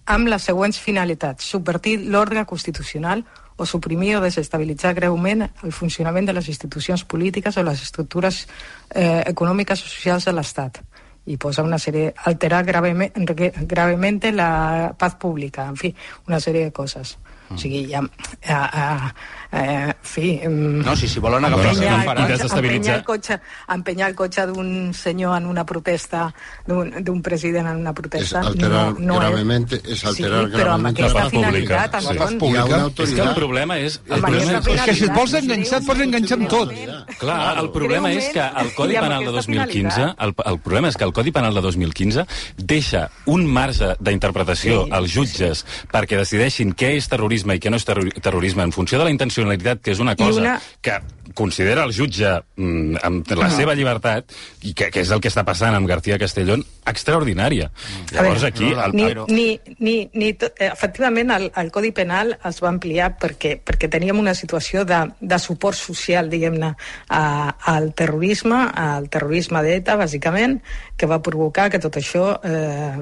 amb 0.07 0.27
les 0.27 0.41
següents 0.41 0.79
finalitats. 0.79 1.43
Subvertir 1.45 1.99
l'ordre 2.09 2.43
constitucional 2.45 3.23
o 3.57 3.65
suprimir 3.65 4.17
o 4.17 4.21
desestabilitzar 4.21 4.93
greument 4.95 5.45
el 5.63 5.71
funcionament 5.71 6.25
de 6.27 6.33
les 6.33 6.47
institucions 6.49 7.03
polítiques 7.05 7.55
o 7.57 7.63
les 7.63 7.81
estructures 7.81 8.47
eh, 8.93 9.23
econòmiques 9.27 9.79
o 9.81 9.87
socials 9.87 10.25
de 10.25 10.33
l'Estat 10.33 10.81
i 11.25 11.37
posa 11.37 11.63
una 11.63 11.77
sèrie, 11.81 12.13
alterar 12.25 12.63
gravemente, 12.65 13.33
gravemente 13.65 14.31
la 14.31 14.93
paz 14.97 15.15
pública, 15.15 15.65
en 15.65 15.75
fi, 15.77 15.95
una 16.27 16.39
sèrie 16.39 16.65
de 16.65 16.71
coses. 16.71 17.17
O 17.51 17.57
sigui, 17.57 17.85
ja... 17.91 18.01
A, 18.47 18.53
a, 18.53 18.83
a, 18.95 19.11
en 19.51 19.93
fi... 20.01 20.41
No, 20.47 20.95
si, 20.95 21.07
si 21.07 21.19
volen 21.19 21.45
agafar, 21.45 21.75
sí, 21.75 21.81
no 21.85 22.13
des- 22.27 22.37
desestabilitzar. 22.37 22.75
Empenyar 22.75 22.97
el 22.97 23.03
cotxe, 23.05 23.39
empenyar 23.75 24.09
el 24.09 24.15
cotxe 24.15 24.45
d'un 24.47 24.93
senyor 24.93 25.37
en 25.37 25.45
una 25.47 25.65
protesta, 25.65 26.33
d'un 26.67 26.91
d'un 27.05 27.21
president 27.21 27.67
en 27.67 27.77
una 27.77 27.91
Es 27.91 27.95
protesta... 27.95 28.39
alterar 28.41 28.93
no, 28.93 29.13
no 29.13 29.19
gravemente, 29.19 29.81
es 29.85 30.03
alterar 30.05 30.45
sí, 30.45 30.51
però 30.55 30.73
amb 30.75 30.85
gravemente 30.87 31.03
aquesta 31.03 31.19
la 31.19 31.23
paz 31.23 31.31
pública, 31.33 31.75
sí. 32.01 32.07
La 32.15 32.25
paz 32.25 32.33
pública. 32.39 32.81
És 33.05 33.13
que 33.13 33.21
el 33.21 33.33
problema 33.35 33.77
és... 33.79 33.99
El 34.09 34.21
problema 34.21 34.59
és 34.59 34.67
És 34.75 34.81
que 34.85 34.95
si 34.95 35.03
et 35.05 35.13
vols 35.15 35.33
enganxar, 35.39 35.79
et 35.81 35.87
pots 35.87 36.01
enganxar 36.05 36.37
amb 36.39 36.47
tot. 36.49 36.73
Clar, 37.19 37.39
el 37.61 37.69
problema 37.71 38.11
és 38.11 38.29
que 38.33 38.41
el 38.63 38.73
Codi 38.75 38.95
Penal 38.99 39.23
de 39.25 39.29
aquesta 39.31 39.51
2015, 39.51 39.95
finalitat. 39.95 40.23
el, 40.25 40.33
el 40.53 40.59
problema 40.59 40.87
és 40.89 40.97
que 40.97 41.03
el 41.05 41.13
Codi 41.13 41.31
Penal 41.31 41.53
de 41.55 41.61
2015 41.61 42.25
deixa 42.57 43.09
un 43.25 43.45
marge 43.45 43.93
d'interpretació 43.99 44.83
Sí, 44.85 44.91
als 44.91 45.11
jutges 45.13 45.65
perquè 45.91 46.17
decideixin 46.17 46.73
què 46.75 46.93
és 46.97 47.07
terrorisme 47.11 47.55
i 47.55 47.59
què 47.61 47.69
no 47.69 47.77
és 47.77 47.85
terror- 47.85 48.09
terrorisme 48.21 48.63
en 48.63 48.71
funció 48.75 48.97
de 48.97 49.05
la 49.05 49.11
intencionalitat, 49.39 49.81
que 49.81 49.91
és 49.91 49.99
una 49.99 50.15
cosa 50.15 50.39
una- 50.41 50.61
que 50.81 50.99
considera 51.33 51.83
el 51.83 51.91
jutge 51.91 52.29
mm, 52.55 52.97
amb 53.03 53.27
la 53.35 53.49
seva 53.49 53.73
llibertat 53.75 54.31
i 54.61 54.73
que, 54.73 54.89
que 54.91 55.01
és 55.01 55.09
el 55.11 55.19
que 55.19 55.27
està 55.27 55.43
passant 55.43 55.73
amb 55.75 55.87
García 55.89 56.17
Castellón, 56.21 56.63
extraordinària. 56.85 57.71
Llavors 58.13 58.41
veure, 58.41 58.47
aquí... 58.47 58.69
El, 58.71 58.93
ni, 58.95 59.03
Però- 59.03 59.25
ni, 59.27 59.59
ni, 59.79 59.95
ni 60.13 60.33
tot, 60.33 60.53
eh, 60.61 60.69
efectivament 60.71 61.31
el, 61.31 61.49
el 61.57 61.71
Codi 61.71 61.91
Penal 61.91 62.37
es 62.45 62.61
va 62.63 62.69
ampliar 62.69 63.17
perquè, 63.19 63.57
perquè 63.65 63.89
teníem 63.89 64.19
una 64.21 64.35
situació 64.37 64.85
de, 64.85 65.01
de 65.19 65.39
suport 65.39 65.75
social, 65.75 66.29
diguem-ne, 66.29 66.75
al 67.09 67.91
terrorisme, 67.97 68.61
al 68.75 69.09
terrorisme 69.09 69.63
d'ETA, 69.65 69.97
bàsicament, 69.97 70.61
que 70.95 71.09
va 71.09 71.19
provocar 71.25 71.67
que 71.73 71.81
tot 71.83 71.97
això 71.99 72.37
eh, 72.45 72.95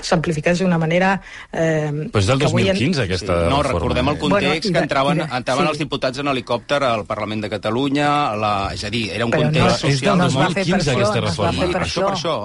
s'amplifiqués 0.00 0.58
d'una 0.64 0.78
manera... 0.80 1.20
Eh, 1.52 2.08
Però 2.10 2.18
és 2.24 2.26
del 2.26 2.40
que 2.40 2.48
avui 2.48 2.66
en- 2.66 2.74
2015, 2.74 3.04
aquesta 3.04 3.34
No, 3.52 3.60
reforma. 3.62 3.68
recordem 3.78 4.08
el 4.08 4.18
context 4.18 4.48
Bueno, 4.48 4.56
i 4.56 4.60
que 4.72 4.72
de- 4.78 4.82
entraven, 4.88 5.18
de- 5.22 5.28
entraven 5.44 5.68
sí. 5.68 5.72
els 5.74 5.80
diputats 5.84 6.18
en 6.24 6.32
helicòpter 6.32 6.80
al 6.88 7.04
Parlament 7.04 7.44
de 7.44 7.52
Catalunya, 7.52 8.10
a 8.32 8.36
la, 8.40 8.52
és 8.72 8.84
a 8.88 8.90
dir, 8.90 9.10
era 9.12 9.26
un 9.28 9.34
Però 9.34 9.44
no- 9.44 9.52
context 9.52 9.84
és 9.84 9.98
social... 10.00 10.14
del 10.14 10.22
no 10.24 10.30
es 10.32 10.38
va 10.40 10.48
fer 10.48 10.64
per 10.64 10.64
2015 10.64 10.90
això, 10.90 10.94
aquesta 10.96 11.20
no 11.20 11.28
es 11.28 11.38
va 11.38 11.50
reforma. 11.50 11.60
fer 11.60 11.74
per 11.74 11.82
això, 11.84 12.06
per 12.08 12.16
això. 12.16 12.36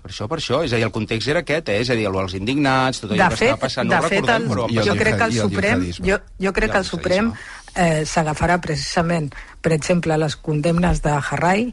Per 0.00 0.08
això, 0.08 0.26
per 0.32 0.38
això. 0.40 0.58
És 0.64 0.72
a 0.72 0.78
dir, 0.80 0.84
el 0.88 0.92
context 0.96 1.28
era 1.28 1.42
aquest, 1.44 1.68
eh? 1.68 1.80
És 1.84 1.90
a 1.92 1.94
dir, 1.94 2.06
els 2.08 2.34
indignats, 2.34 3.02
tot 3.02 3.10
allò 3.12 3.18
de 3.20 3.34
que 3.34 3.36
fet, 3.36 3.50
estava 3.50 3.60
passant, 3.66 3.90
no 3.90 3.98
fet 4.00 4.14
recordem, 4.16 4.42
el, 4.42 4.48
però... 4.48 4.68
El 4.70 4.86
jo 4.88 4.94
crec 4.96 5.18
que 5.20 5.26
el 5.28 5.34
Suprem 5.36 5.82
jo, 6.08 6.18
jo 6.40 6.52
crec 6.56 6.72
que 6.72 6.78
el 6.80 6.86
el 6.86 6.88
Suprem 6.88 7.32
eh, 7.74 8.02
s'agafarà 8.08 8.56
precisament 8.64 9.28
per 9.60 9.74
exemple 9.76 10.16
les 10.16 10.36
condemnes 10.40 11.02
de 11.04 11.12
Harrai 11.18 11.68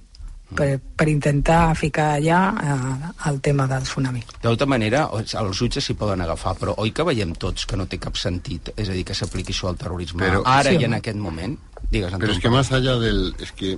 per, 0.56 0.80
per 0.96 1.08
intentar 1.12 1.76
ficar 1.76 2.14
allà 2.16 2.40
eh, 2.64 3.30
el 3.30 3.42
tema 3.42 3.66
del 3.68 3.84
tsunami 3.84 4.22
De 4.42 4.48
tota 4.48 4.66
manera, 4.66 5.10
els 5.14 5.58
jutges 5.60 5.84
s'hi 5.86 5.94
poden 6.00 6.22
agafar, 6.22 6.56
però 6.56 6.74
oi 6.78 6.92
que 6.96 7.04
veiem 7.04 7.34
tots 7.36 7.66
que 7.68 7.76
no 7.78 7.86
té 7.88 7.98
cap 8.00 8.16
sentit, 8.16 8.72
és 8.78 8.88
a 8.90 8.94
dir, 8.96 9.04
que 9.04 9.14
s'apliqui 9.14 9.52
això 9.54 9.68
al 9.70 9.78
terrorisme 9.78 10.24
Però- 10.24 10.44
ara 10.46 10.70
Sí, 10.72 10.78
i 10.80 10.86
en 10.86 10.94
aquest 10.94 11.18
moment? 11.18 11.58
Digues, 11.92 12.08
Anton. 12.14 12.20
Pero 12.22 12.34
es 12.34 12.40
que 12.40 12.50
más 12.50 12.72
allá 12.72 12.96
del... 12.98 13.36
Es 13.40 13.52
que 13.52 13.78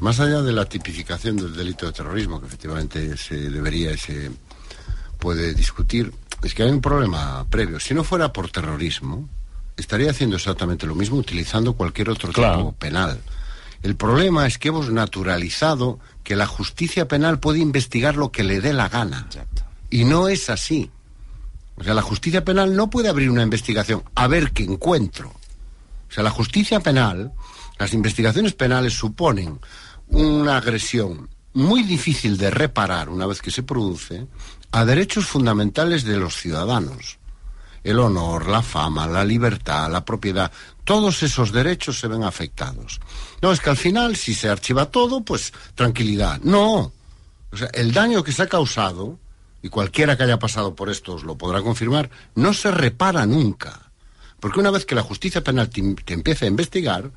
más 0.00 0.18
allá 0.20 0.40
de 0.42 0.52
la 0.52 0.64
tipificación 0.64 1.36
del 1.36 1.54
delito 1.54 1.86
de 1.86 1.92
terrorismo, 1.92 2.40
que 2.40 2.46
efectivamente 2.46 3.16
se 3.16 3.50
debería 3.50 3.92
y 3.92 3.98
se 3.98 4.30
puede 5.18 5.52
discutir, 5.52 6.12
es 6.42 6.54
que 6.54 6.62
hay 6.62 6.70
un 6.70 6.80
problema 6.80 7.44
previo. 7.50 7.78
Si 7.80 7.92
no 7.92 8.02
fuera 8.02 8.32
por 8.32 8.50
terrorismo, 8.50 9.28
estaría 9.76 10.10
haciendo 10.10 10.36
exactamente 10.36 10.86
lo 10.86 10.94
mismo 10.94 11.16
utilizando 11.18 11.74
cualquier 11.74 12.08
otro 12.08 12.32
Claro. 12.32 12.56
tipo 12.58 12.72
penal. 12.72 13.20
El 13.82 13.96
problema 13.96 14.46
es 14.46 14.58
que 14.58 14.68
hemos 14.68 14.90
naturalizado 14.90 15.98
que 16.22 16.36
la 16.36 16.46
justicia 16.46 17.08
penal 17.08 17.40
puede 17.40 17.60
investigar 17.60 18.16
lo 18.16 18.30
que 18.30 18.44
le 18.44 18.60
dé 18.60 18.72
la 18.72 18.88
gana. 18.88 19.26
Y 19.88 20.04
no 20.04 20.28
es 20.28 20.50
así. 20.50 20.90
O 21.76 21.84
sea, 21.84 21.94
la 21.94 22.02
justicia 22.02 22.44
penal 22.44 22.76
no 22.76 22.90
puede 22.90 23.08
abrir 23.08 23.30
una 23.30 23.42
investigación 23.42 24.02
a 24.14 24.26
ver 24.26 24.52
qué 24.52 24.64
encuentro. 24.64 25.30
O 25.30 26.12
sea, 26.12 26.22
la 26.22 26.30
justicia 26.30 26.80
penal, 26.80 27.32
las 27.78 27.94
investigaciones 27.94 28.52
penales 28.52 28.92
suponen 28.92 29.60
una 30.08 30.58
agresión 30.58 31.30
muy 31.54 31.82
difícil 31.82 32.36
de 32.36 32.50
reparar 32.50 33.08
una 33.08 33.26
vez 33.26 33.40
que 33.40 33.50
se 33.50 33.62
produce 33.62 34.26
a 34.72 34.84
derechos 34.84 35.26
fundamentales 35.26 36.04
de 36.04 36.18
los 36.18 36.36
ciudadanos. 36.36 37.19
El 37.82 37.98
honor, 37.98 38.48
la 38.48 38.62
fama, 38.62 39.06
la 39.06 39.24
libertad, 39.24 39.90
la 39.90 40.04
propiedad, 40.04 40.52
todos 40.84 41.22
esos 41.22 41.52
derechos 41.52 41.98
se 41.98 42.08
ven 42.08 42.24
afectados. 42.24 43.00
No, 43.40 43.52
es 43.52 43.60
que 43.60 43.70
al 43.70 43.76
final, 43.76 44.16
si 44.16 44.34
se 44.34 44.48
archiva 44.48 44.86
todo, 44.86 45.22
pues 45.22 45.52
tranquilidad. 45.74 46.40
No. 46.42 46.92
O 47.52 47.56
sea, 47.56 47.68
el 47.72 47.92
daño 47.92 48.22
que 48.22 48.32
se 48.32 48.42
ha 48.42 48.48
causado, 48.48 49.18
y 49.62 49.68
cualquiera 49.68 50.16
que 50.16 50.24
haya 50.24 50.38
pasado 50.38 50.74
por 50.74 50.90
esto 50.90 51.14
os 51.14 51.24
lo 51.24 51.36
podrá 51.36 51.62
confirmar, 51.62 52.10
no 52.34 52.52
se 52.52 52.70
repara 52.70 53.26
nunca. 53.26 53.90
Porque 54.40 54.60
una 54.60 54.70
vez 54.70 54.84
que 54.86 54.94
la 54.94 55.02
justicia 55.02 55.44
penal 55.44 55.68
te, 55.68 55.94
te 56.04 56.14
empiece 56.14 56.46
a 56.46 56.48
investigar, 56.48 57.10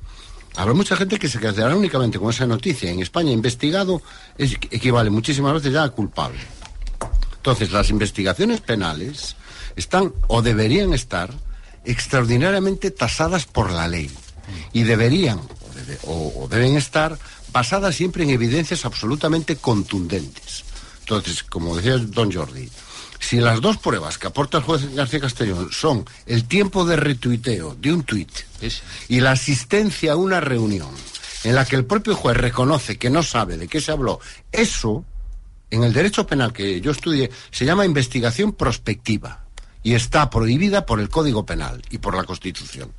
habrá 0.56 0.74
mucha 0.74 0.96
gente 0.96 1.18
que 1.18 1.28
se 1.28 1.38
quedará 1.38 1.74
únicamente 1.74 2.18
con 2.18 2.30
esa 2.30 2.46
noticia. 2.46 2.90
En 2.90 3.00
España, 3.00 3.32
investigado 3.32 4.02
es, 4.36 4.54
equivale 4.70 5.10
muchísimas 5.10 5.54
veces 5.54 5.72
ya 5.72 5.84
a 5.84 5.90
culpable. 5.90 6.40
Entonces, 7.36 7.72
las 7.72 7.90
investigaciones 7.90 8.60
penales 8.60 9.36
están 9.76 10.12
o 10.28 10.42
deberían 10.42 10.92
estar 10.94 11.30
extraordinariamente 11.84 12.90
tasadas 12.90 13.46
por 13.46 13.70
la 13.70 13.88
ley. 13.88 14.10
Y 14.72 14.82
deberían 14.82 15.38
o, 15.38 15.74
debe- 15.74 15.98
o- 16.04 16.42
o 16.44 16.48
deben 16.48 16.76
estar 16.76 17.18
basadas 17.52 17.94
siempre 17.94 18.24
en 18.24 18.30
evidencias 18.30 18.84
absolutamente 18.84 19.56
contundentes. 19.56 20.64
Entonces, 21.00 21.42
como 21.42 21.76
decía 21.76 21.98
don 21.98 22.32
Jordi, 22.32 22.68
si 23.20 23.36
las 23.36 23.60
dos 23.60 23.76
pruebas 23.78 24.18
que 24.18 24.26
aporta 24.26 24.58
el 24.58 24.64
juez 24.64 24.94
García 24.94 25.20
Castellón 25.20 25.68
son 25.70 26.04
el 26.26 26.44
tiempo 26.46 26.84
de 26.84 26.96
retuiteo 26.96 27.74
de 27.74 27.92
un 27.92 28.02
tuit 28.02 28.30
y 29.08 29.20
la 29.20 29.30
asistencia 29.32 30.12
a 30.12 30.16
una 30.16 30.40
reunión 30.40 30.90
en 31.44 31.54
la 31.54 31.64
que 31.64 31.76
el 31.76 31.84
propio 31.84 32.16
juez 32.16 32.36
reconoce 32.36 32.98
que 32.98 33.10
no 33.10 33.22
sabe 33.22 33.56
de 33.56 33.68
qué 33.68 33.80
se 33.80 33.92
habló, 33.92 34.18
eso, 34.50 35.04
en 35.70 35.84
el 35.84 35.92
derecho 35.92 36.26
penal 36.26 36.52
que 36.52 36.80
yo 36.80 36.90
estudié, 36.90 37.30
se 37.50 37.64
llama 37.66 37.84
investigación 37.86 38.52
prospectiva 38.52 39.43
y 39.84 39.94
está 39.94 40.30
prohibida 40.30 40.86
por 40.86 40.98
el 40.98 41.08
Código 41.08 41.46
Penal 41.46 41.82
y 41.90 41.98
por 41.98 42.16
la 42.16 42.24
Constitución. 42.24 42.90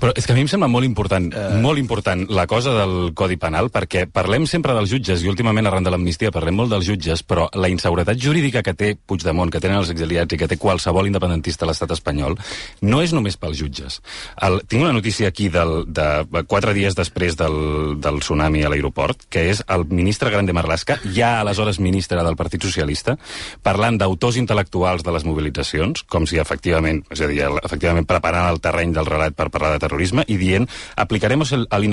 Però 0.00 0.12
és 0.16 0.26
que 0.26 0.34
a 0.34 0.36
mi 0.36 0.44
em 0.44 0.50
sembla 0.50 0.68
molt 0.68 0.84
important, 0.84 1.30
uh... 1.32 1.56
molt 1.62 1.80
important 1.80 2.26
la 2.28 2.46
cosa 2.50 2.74
del 2.76 3.12
Codi 3.16 3.38
Penal, 3.40 3.70
perquè 3.72 4.04
parlem 4.12 4.44
sempre 4.50 4.74
dels 4.76 4.90
jutges, 4.92 5.24
i 5.24 5.30
últimament 5.30 5.66
arran 5.68 5.86
de 5.86 5.92
l'amnistia 5.92 6.32
parlem 6.34 6.58
molt 6.60 6.72
dels 6.74 6.86
jutges, 6.88 7.22
però 7.26 7.46
la 7.56 7.70
inseguretat 7.72 8.20
jurídica 8.20 8.62
que 8.66 8.76
té 8.76 8.92
Puigdemont, 8.96 9.50
que 9.52 9.62
tenen 9.62 9.80
els 9.80 9.92
exiliats 9.94 10.36
i 10.36 10.40
que 10.40 10.48
té 10.50 10.58
qualsevol 10.60 11.08
independentista 11.08 11.64
a 11.64 11.70
l'estat 11.70 11.94
espanyol, 11.96 12.36
no 12.84 13.00
és 13.04 13.14
només 13.16 13.38
pels 13.40 13.58
jutges. 13.60 14.00
El, 14.44 14.60
tinc 14.68 14.84
una 14.84 14.94
notícia 14.96 15.30
aquí 15.32 15.48
del, 15.52 15.86
de 15.88 16.44
quatre 16.48 16.74
dies 16.76 16.96
després 16.98 17.38
del, 17.40 17.96
del 18.02 18.20
tsunami 18.20 18.64
a 18.66 18.72
l'aeroport, 18.72 19.26
que 19.32 19.46
és 19.52 19.62
el 19.72 19.86
ministre 19.88 20.30
Grande 20.34 20.54
Marlaska, 20.56 20.98
ja 21.16 21.40
aleshores 21.40 21.80
ministre 21.80 22.22
del 22.22 22.36
Partit 22.36 22.68
Socialista, 22.68 23.16
parlant 23.64 23.98
d'autors 24.00 24.36
intel·lectuals 24.40 25.04
de 25.06 25.14
les 25.14 25.24
mobilitzacions, 25.24 26.04
com 26.10 26.28
si 26.28 26.40
efectivament, 26.42 27.02
és 27.12 27.22
a 27.24 27.30
dir, 27.30 27.42
efectivament 27.62 28.06
preparant 28.08 28.50
el 28.50 28.60
terreny 28.64 28.92
del 28.96 29.08
relat 29.08 29.36
per 29.36 29.48
parlar 29.56 29.72
de 29.74 29.82
terrorisme, 29.82 30.26
i 30.28 30.36
dient 30.40 30.68
aplicaremos 30.96 31.52
el, 31.56 31.66
al 31.70 31.88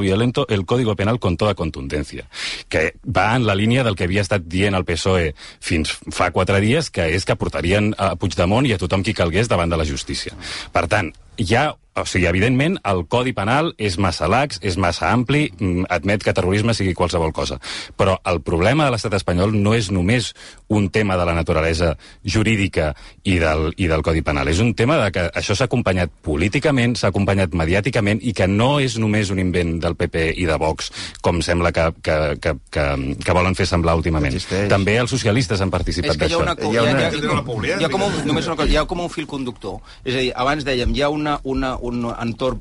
violento 0.00 0.46
el 0.48 0.66
Código 0.66 0.96
Penal 0.96 1.18
con 1.18 1.36
toda 1.36 1.54
contundencia, 1.54 2.28
que 2.68 2.94
va 3.04 3.34
en 3.36 3.46
la 3.46 3.54
línia 3.54 3.84
del 3.84 3.96
que 3.96 4.04
havia 4.04 4.24
estat 4.24 4.44
dient 4.44 4.74
el 4.74 4.84
PSOE 4.84 5.34
fins 5.60 5.94
fa 6.10 6.30
quatre 6.34 6.60
dies, 6.60 6.90
que 6.90 7.08
és 7.14 7.24
que 7.24 7.38
portarien 7.38 7.94
a 7.98 8.14
Puigdemont 8.16 8.66
i 8.66 8.74
a 8.74 8.80
tothom 8.80 9.04
qui 9.04 9.14
calgués 9.14 9.48
davant 9.48 9.70
de 9.70 9.78
la 9.78 9.86
justícia. 9.88 10.34
Per 10.74 10.86
tant, 10.90 11.12
hi 11.36 11.54
ha 11.54 11.70
o 11.94 12.02
sigui, 12.06 12.26
evidentment, 12.26 12.80
el 12.90 13.04
Codi 13.06 13.30
Penal 13.32 13.68
és 13.78 13.94
massa 14.02 14.26
lax, 14.26 14.58
és 14.66 14.74
massa 14.82 15.12
ampli, 15.14 15.44
mm, 15.54 15.84
admet 15.94 16.24
que 16.26 16.32
terrorisme 16.34 16.74
sigui 16.74 16.90
qualsevol 16.92 17.30
cosa. 17.32 17.60
Però 17.96 18.16
el 18.26 18.40
problema 18.42 18.84
de 18.84 18.90
l'estat 18.90 19.14
espanyol 19.14 19.54
no 19.54 19.74
és 19.74 19.92
només 19.94 20.32
un 20.74 20.88
tema 20.90 21.16
de 21.16 21.24
la 21.24 21.34
naturalesa 21.34 21.92
jurídica 22.24 22.96
i 23.22 23.38
del, 23.38 23.72
i 23.76 23.86
del 23.86 24.02
Codi 24.02 24.22
Penal. 24.22 24.48
És 24.48 24.58
un 24.58 24.74
tema 24.74 24.98
de 24.98 25.12
que 25.12 25.30
això 25.38 25.54
s'ha 25.54 25.68
acompanyat 25.68 26.10
políticament, 26.20 26.96
s'ha 26.98 27.12
acompanyat 27.12 27.54
mediàticament 27.54 28.18
i 28.26 28.32
que 28.34 28.48
no 28.48 28.80
és 28.80 28.98
només 28.98 29.30
un 29.30 29.38
invent 29.38 29.78
del 29.78 29.94
PP 29.94 30.32
i 30.36 30.46
de 30.50 30.58
Vox, 30.58 30.90
com 31.22 31.40
sembla 31.42 31.70
que, 31.70 31.86
que, 32.02 32.18
que, 32.42 32.56
que, 32.74 32.86
que 33.22 33.32
volen 33.38 33.54
fer 33.54 33.68
semblar 33.70 33.94
últimament. 33.94 34.34
Existeix. 34.34 34.66
També 34.68 34.96
els 34.98 35.14
socialistes 35.14 35.62
han 35.62 35.70
participat 35.70 36.16
hi 36.16 36.18
ha 36.18 36.24
d'això. 36.24 36.42
Hi 36.42 36.42
ha 36.42 36.72
hi 36.72 36.76
ha, 36.76 36.82
una- 36.82 36.90
hi 36.90 37.04
ha, 37.04 37.78
hi 37.78 37.84
ha, 37.84 37.88
com 37.88 38.02
un, 38.02 38.66
hi 38.66 38.76
ha 38.76 38.84
un 39.06 39.10
fil 39.10 39.26
conductor. 39.30 39.78
És 40.02 40.14
a 40.16 40.18
dir, 40.18 40.32
abans 40.34 40.66
dèiem, 40.66 40.90
hi 40.90 41.02
ha 41.06 41.08
una, 41.24 41.40
una, 41.44 41.70
un 41.80 42.04
entorn 42.12 42.60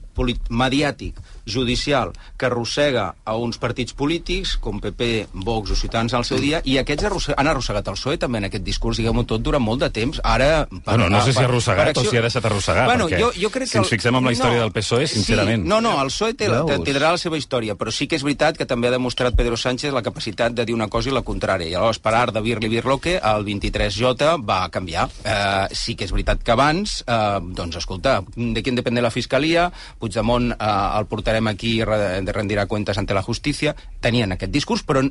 mediàtic, 0.49 1.19
judicial, 1.45 2.11
que 2.37 2.45
arrossega 2.45 3.15
a 3.25 3.35
uns 3.35 3.57
partits 3.57 3.93
polítics, 3.93 4.57
com 4.57 4.79
PP, 4.79 5.27
Vox 5.33 5.71
o 5.71 5.75
Ciutadans 5.75 6.13
al 6.13 6.25
seu 6.25 6.37
dia, 6.39 6.61
i 6.63 6.77
aquests 6.79 7.03
arrosse 7.09 7.33
han 7.37 7.47
arrossegat 7.47 7.87
el 7.87 7.95
PSOE 7.97 8.17
també 8.17 8.37
en 8.39 8.45
aquest 8.49 8.63
discurs, 8.63 8.97
diguem-ho 8.97 9.23
tot, 9.27 9.41
durant 9.43 9.61
molt 9.63 9.81
de 9.81 9.89
temps. 9.89 10.21
Ara... 10.23 10.65
per- 10.69 10.81
Bueno, 10.85 11.09
no 11.09 11.21
sé 11.25 11.33
si 11.33 11.39
ha 11.39 11.45
arrossegat 11.47 11.93
per 11.93 12.03
o 12.05 12.09
si 12.09 12.17
ha 12.17 12.21
deixat 12.21 12.45
arrossegar, 12.45 12.85
Bueno, 12.85 13.07
perquè 13.09 13.19
jo, 13.19 13.31
jo 13.35 13.49
crec 13.51 13.67
si 13.67 13.73
que 13.73 13.81
ens 13.83 13.89
fixem 13.89 14.15
en 14.15 14.23
la 14.25 14.31
història 14.31 14.59
del 14.61 14.71
PSOE, 14.71 15.07
sincerament- 15.07 15.63
Sí, 15.63 15.69
no, 15.69 15.81
no, 15.81 15.95
el 16.01 16.07
PSOE 16.13 16.33
té, 16.33 16.47
la- 16.49 16.63
té, 16.65 16.77
Veus? 16.77 16.87
tindrà 16.87 17.11
la 17.11 17.17
seva 17.17 17.37
història, 17.37 17.75
però 17.75 17.91
sí 17.91 18.07
que 18.07 18.15
és 18.15 18.23
veritat 18.23 18.57
que 18.57 18.65
també 18.65 18.87
ha 18.87 18.91
demostrat 18.95 19.35
Pedro 19.35 19.57
Sánchez 19.57 19.93
la 19.93 20.01
capacitat 20.01 20.53
de 20.53 20.65
dir 20.65 20.73
una 20.75 20.87
cosa 20.87 21.09
i 21.09 21.13
la 21.13 21.21
contrària. 21.23 21.67
I 21.67 21.73
aleshores, 21.75 21.99
per 21.99 22.13
art 22.15 22.33
de 22.33 22.41
Birli 22.41 22.67
Birloque, 22.69 23.17
el 23.23 23.43
23J 23.45 24.37
va 24.45 24.69
canviar. 24.69 25.09
Eh, 25.23 25.67
sí 25.75 25.95
que 25.95 26.05
és 26.05 26.11
veritat 26.11 26.41
que 26.43 26.51
abans, 26.51 27.03
eh, 27.07 27.39
doncs, 27.41 27.75
escolta, 27.77 28.21
de 28.35 28.63
qui 28.63 28.71
depèn 28.71 28.95
de 28.95 29.01
la 29.01 29.11
Fiscalia, 29.11 29.71
Puigdemont 29.99 30.51
eh, 30.51 30.55
el 30.99 31.05
portarem 31.33 31.47
aquí 31.49 31.79
i 31.79 31.83
re- 31.83 32.21
rendirà 32.31 32.67
comptes 32.67 32.97
ante 32.97 33.13
la 33.13 33.23
justícia, 33.23 33.73
tenien 34.01 34.31
aquest 34.31 34.51
discurs, 34.51 34.83
però 34.85 35.01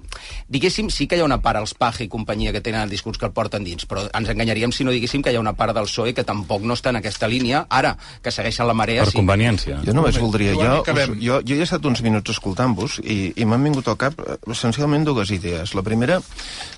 diguéssim, 0.49 0.89
sí 0.91 1.07
que 1.09 1.17
hi 1.17 1.21
ha 1.21 1.25
una 1.27 1.41
part, 1.43 1.59
els 1.59 1.75
Paje 1.75 2.05
i 2.05 2.09
companyia, 2.09 2.53
que 2.53 2.61
tenen 2.61 2.83
el 2.83 2.91
discurs 2.91 3.19
que 3.19 3.27
el 3.27 3.33
porten 3.33 3.65
dins, 3.65 3.87
però 3.89 4.05
ens 4.15 4.29
enganyaríem 4.31 4.73
si 4.73 4.85
no 4.85 4.93
diguéssim 4.93 5.23
que 5.23 5.33
hi 5.33 5.37
ha 5.37 5.41
una 5.43 5.55
part 5.55 5.75
del 5.75 5.89
PSOE 5.89 6.15
que 6.15 6.25
tampoc 6.25 6.63
no 6.63 6.75
està 6.75 6.91
en 6.91 7.01
aquesta 7.01 7.27
línia, 7.29 7.65
ara, 7.69 7.97
que 8.23 8.31
segueixen 8.31 8.67
la 8.69 8.75
marea... 8.75 9.03
Per 9.03 9.11
sí. 9.13 9.19
conveniència. 9.19 9.81
Jo 9.85 9.95
només 9.97 10.19
voldria... 10.21 10.55
Jo, 10.55 10.83
us, 10.87 11.17
jo, 11.19 11.41
jo 11.43 11.57
he 11.59 11.63
estat 11.67 11.85
uns 11.89 12.03
minuts 12.05 12.31
escoltant-vos 12.37 13.01
i, 13.03 13.33
i 13.37 13.45
m'han 13.49 13.65
vingut 13.67 13.89
al 13.91 13.99
cap 13.99 14.21
eh, 14.23 14.37
essencialment 14.53 15.05
dues 15.09 15.33
idees. 15.35 15.75
La 15.75 15.83
primera 15.83 16.21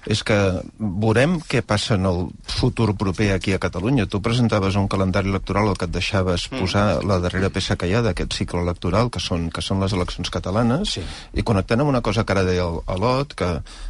és 0.09 0.23
que 0.25 0.39
veurem 0.79 1.39
què 1.49 1.61
passa 1.67 1.99
en 1.99 2.07
el 2.09 2.25
futur 2.49 2.95
proper 2.97 3.33
aquí 3.35 3.53
a 3.53 3.61
Catalunya. 3.61 4.07
Tu 4.07 4.21
presentaves 4.25 4.77
un 4.81 4.89
calendari 4.89 5.29
electoral 5.29 5.69
al 5.69 5.77
que 5.79 5.89
et 5.91 5.93
deixaves 5.95 6.49
Mm. 6.55 6.61
posar 6.61 6.83
la 7.09 7.17
darrera 7.19 7.49
peça 7.51 7.75
que 7.77 7.87
hi 7.89 7.95
ha 7.97 8.03
d'aquest 8.05 8.35
cicle 8.37 8.61
electoral, 8.61 9.09
que 9.11 9.19
són, 9.19 9.34
que 9.53 9.63
són 9.63 9.81
les 9.83 9.93
eleccions 9.93 10.31
catalanes, 10.31 10.95
Sí. 10.97 11.03
i 11.35 11.43
connectant 11.43 11.81
amb 11.81 11.91
una 11.91 12.01
cosa 12.03 12.25
que 12.25 12.33
ara 12.33 12.45
deia 12.45 12.65
Lot, 12.99 13.35
que 13.35 13.49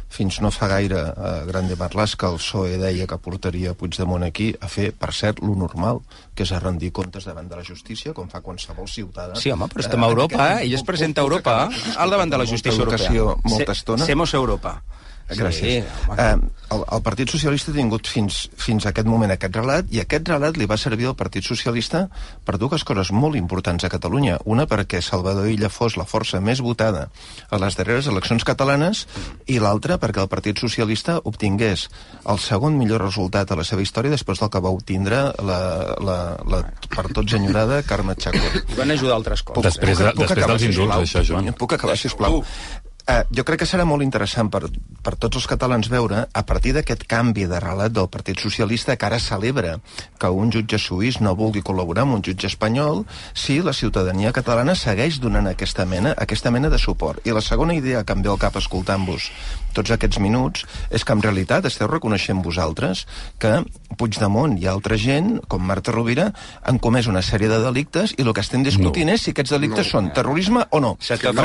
fins 0.09 0.41
no 0.41 0.51
fa 0.51 0.67
gaire 0.67 0.99
a 0.99 1.43
Grande 1.45 1.75
Marlaska 1.75 2.29
el 2.31 2.37
PSOE 2.37 2.77
deia 2.77 3.07
que 3.07 3.17
portaria 3.17 3.73
Puigdemont 3.73 4.23
aquí 4.23 4.53
a 4.61 4.67
fer, 4.67 4.91
per 4.93 5.11
cert, 5.13 5.39
lo 5.41 5.55
normal, 5.55 6.01
que 6.35 6.43
és 6.43 6.51
a 6.51 6.59
rendir 6.59 6.91
comptes 6.91 7.25
davant 7.25 7.47
de 7.49 7.55
la 7.55 7.63
justícia, 7.63 8.13
com 8.13 8.27
fa 8.29 8.41
qualsevol 8.41 8.87
ciutadà. 8.87 9.35
Sí, 9.35 9.51
home, 9.51 9.67
però 9.67 9.81
estem 9.85 10.03
a 10.03 10.07
Europa, 10.07 10.51
eh? 10.55 10.65
Ell 10.65 10.73
es 10.73 10.83
presenta 10.83 11.21
a 11.21 11.23
Europa, 11.25 11.69
eh? 11.71 11.93
al 11.97 12.09
davant 12.09 12.29
de 12.31 12.37
la 12.37 12.45
justícia 12.45 12.79
europea. 12.79 13.35
molta 13.43 13.71
estona. 13.71 14.05
Semos 14.05 14.33
Europa. 14.33 14.81
Gràcies. 15.29 15.83
Sí, 15.83 16.09
home. 16.09 16.21
eh, 16.21 16.35
el, 16.75 16.83
el 16.97 17.01
Partit 17.01 17.31
Socialista 17.33 17.71
ha 17.71 17.75
tingut 17.75 18.05
fins, 18.09 18.43
fins 18.61 18.85
a 18.85 18.91
aquest 18.91 19.07
moment 19.09 19.31
aquest 19.33 19.55
relat 19.57 19.89
i 19.93 20.01
aquest 20.03 20.29
relat 20.29 20.57
li 20.57 20.67
va 20.69 20.77
servir 20.77 21.07
al 21.09 21.15
Partit 21.17 21.45
Socialista 21.45 22.03
per 22.45 22.59
dues 22.61 22.85
coses 22.85 23.11
molt 23.11 23.37
importants 23.39 23.85
a 23.85 23.89
Catalunya. 23.89 24.37
Una 24.45 24.67
perquè 24.69 25.01
Salvador 25.01 25.49
Illa 25.49 25.71
fos 25.73 25.97
la 25.97 26.05
força 26.05 26.41
més 26.41 26.61
votada 26.61 27.07
a 27.49 27.61
les 27.61 27.77
darreres 27.77 28.09
eleccions 28.11 28.45
catalanes 28.45 29.05
i 29.49 29.57
l'altra 29.59 29.97
perquè 30.01 30.21
el 30.21 30.29
Partit 30.29 30.61
Socialista 30.61 31.17
obtingués 31.23 31.87
el 32.29 32.41
segon 32.41 32.77
millor 32.77 33.01
resultat 33.01 33.51
a 33.51 33.57
la 33.57 33.65
seva 33.65 33.81
història 33.81 34.13
després 34.13 34.41
del 34.41 34.53
que 34.53 34.61
va 34.61 34.73
obtindre 34.73 35.25
la, 35.41 35.59
la, 36.05 36.19
la 36.45 36.63
per 36.93 37.09
tots 37.13 37.33
enyorada 37.33 37.81
Carme 37.87 38.15
Chacón. 38.15 38.61
I 38.69 38.77
van 38.77 38.93
ajudar 38.93 39.17
altres 39.17 39.41
coses. 39.41 39.71
Després, 39.73 39.97
de, 39.97 40.11
després 40.13 40.37
acabar, 40.37 40.53
dels 40.53 40.69
indults, 40.69 41.01
això, 41.01 41.25
Joan. 41.25 41.53
Puc 41.57 41.77
acabar, 41.79 41.97
sisplau? 41.97 42.41
Uh, 42.41 42.93
jo 43.29 43.43
crec 43.45 43.59
que 43.61 43.67
serà 43.69 43.83
molt 43.85 44.01
interessant 44.01 44.47
per, 44.49 44.63
per 45.05 45.13
tots 45.21 45.37
els 45.37 45.45
catalans 45.45 45.89
veure, 45.93 46.23
a 46.25 46.43
partir 46.49 46.73
d'aquest 46.73 47.03
canvi 47.09 47.45
de 47.45 47.59
relat 47.61 47.93
del 47.93 48.09
Partit 48.09 48.41
Socialista 48.41 48.95
que 48.97 49.05
ara 49.05 49.19
celebra 49.21 49.75
que 50.17 50.31
un 50.33 50.49
jutge 50.53 50.79
suís 50.81 51.19
no 51.21 51.35
vulgui 51.37 51.61
col·laborar 51.61 52.05
amb 52.05 52.17
un 52.17 52.23
jutge 52.25 52.49
espanyol, 52.49 53.03
si 53.33 53.59
la 53.61 53.75
ciutadania 53.77 54.33
catalana 54.33 54.73
segueix 54.73 55.19
donant 55.21 55.51
aquesta 55.51 55.85
mena, 55.85 56.15
aquesta 56.17 56.49
mena 56.49 56.71
de 56.73 56.81
suport. 56.81 57.21
I 57.29 57.35
la 57.37 57.45
segona 57.45 57.77
idea 57.77 58.03
que 58.03 58.17
em 58.17 58.25
ve 58.25 58.33
al 58.33 58.41
cap 58.41 58.57
escoltant-vos 58.57 59.29
tots 59.75 59.91
aquests 59.91 60.21
minuts 60.23 60.63
és 60.89 61.03
que 61.03 61.13
en 61.13 61.21
realitat 61.21 61.65
esteu 61.67 61.89
reconeixent 61.91 62.41
vosaltres 62.41 63.03
que 63.43 63.59
Puigdemont 63.99 64.55
i 64.59 64.67
altra 64.67 64.97
gent, 64.99 65.35
com 65.51 65.61
Marta 65.63 65.93
Rovira, 65.93 66.29
han 66.63 66.79
comès 66.83 67.07
una 67.11 67.21
sèrie 67.23 67.49
de 67.51 67.59
delictes 67.63 68.15
i 68.17 68.25
el 68.25 68.33
que 68.35 68.43
estem 68.43 68.63
discutint 68.65 69.11
no. 69.11 69.15
és 69.15 69.27
si 69.27 69.35
aquests 69.35 69.53
delictes 69.55 69.85
no. 69.85 69.91
són 69.91 70.09
terrorisme 70.15 70.65
o 70.71 70.81
no. 70.83 70.95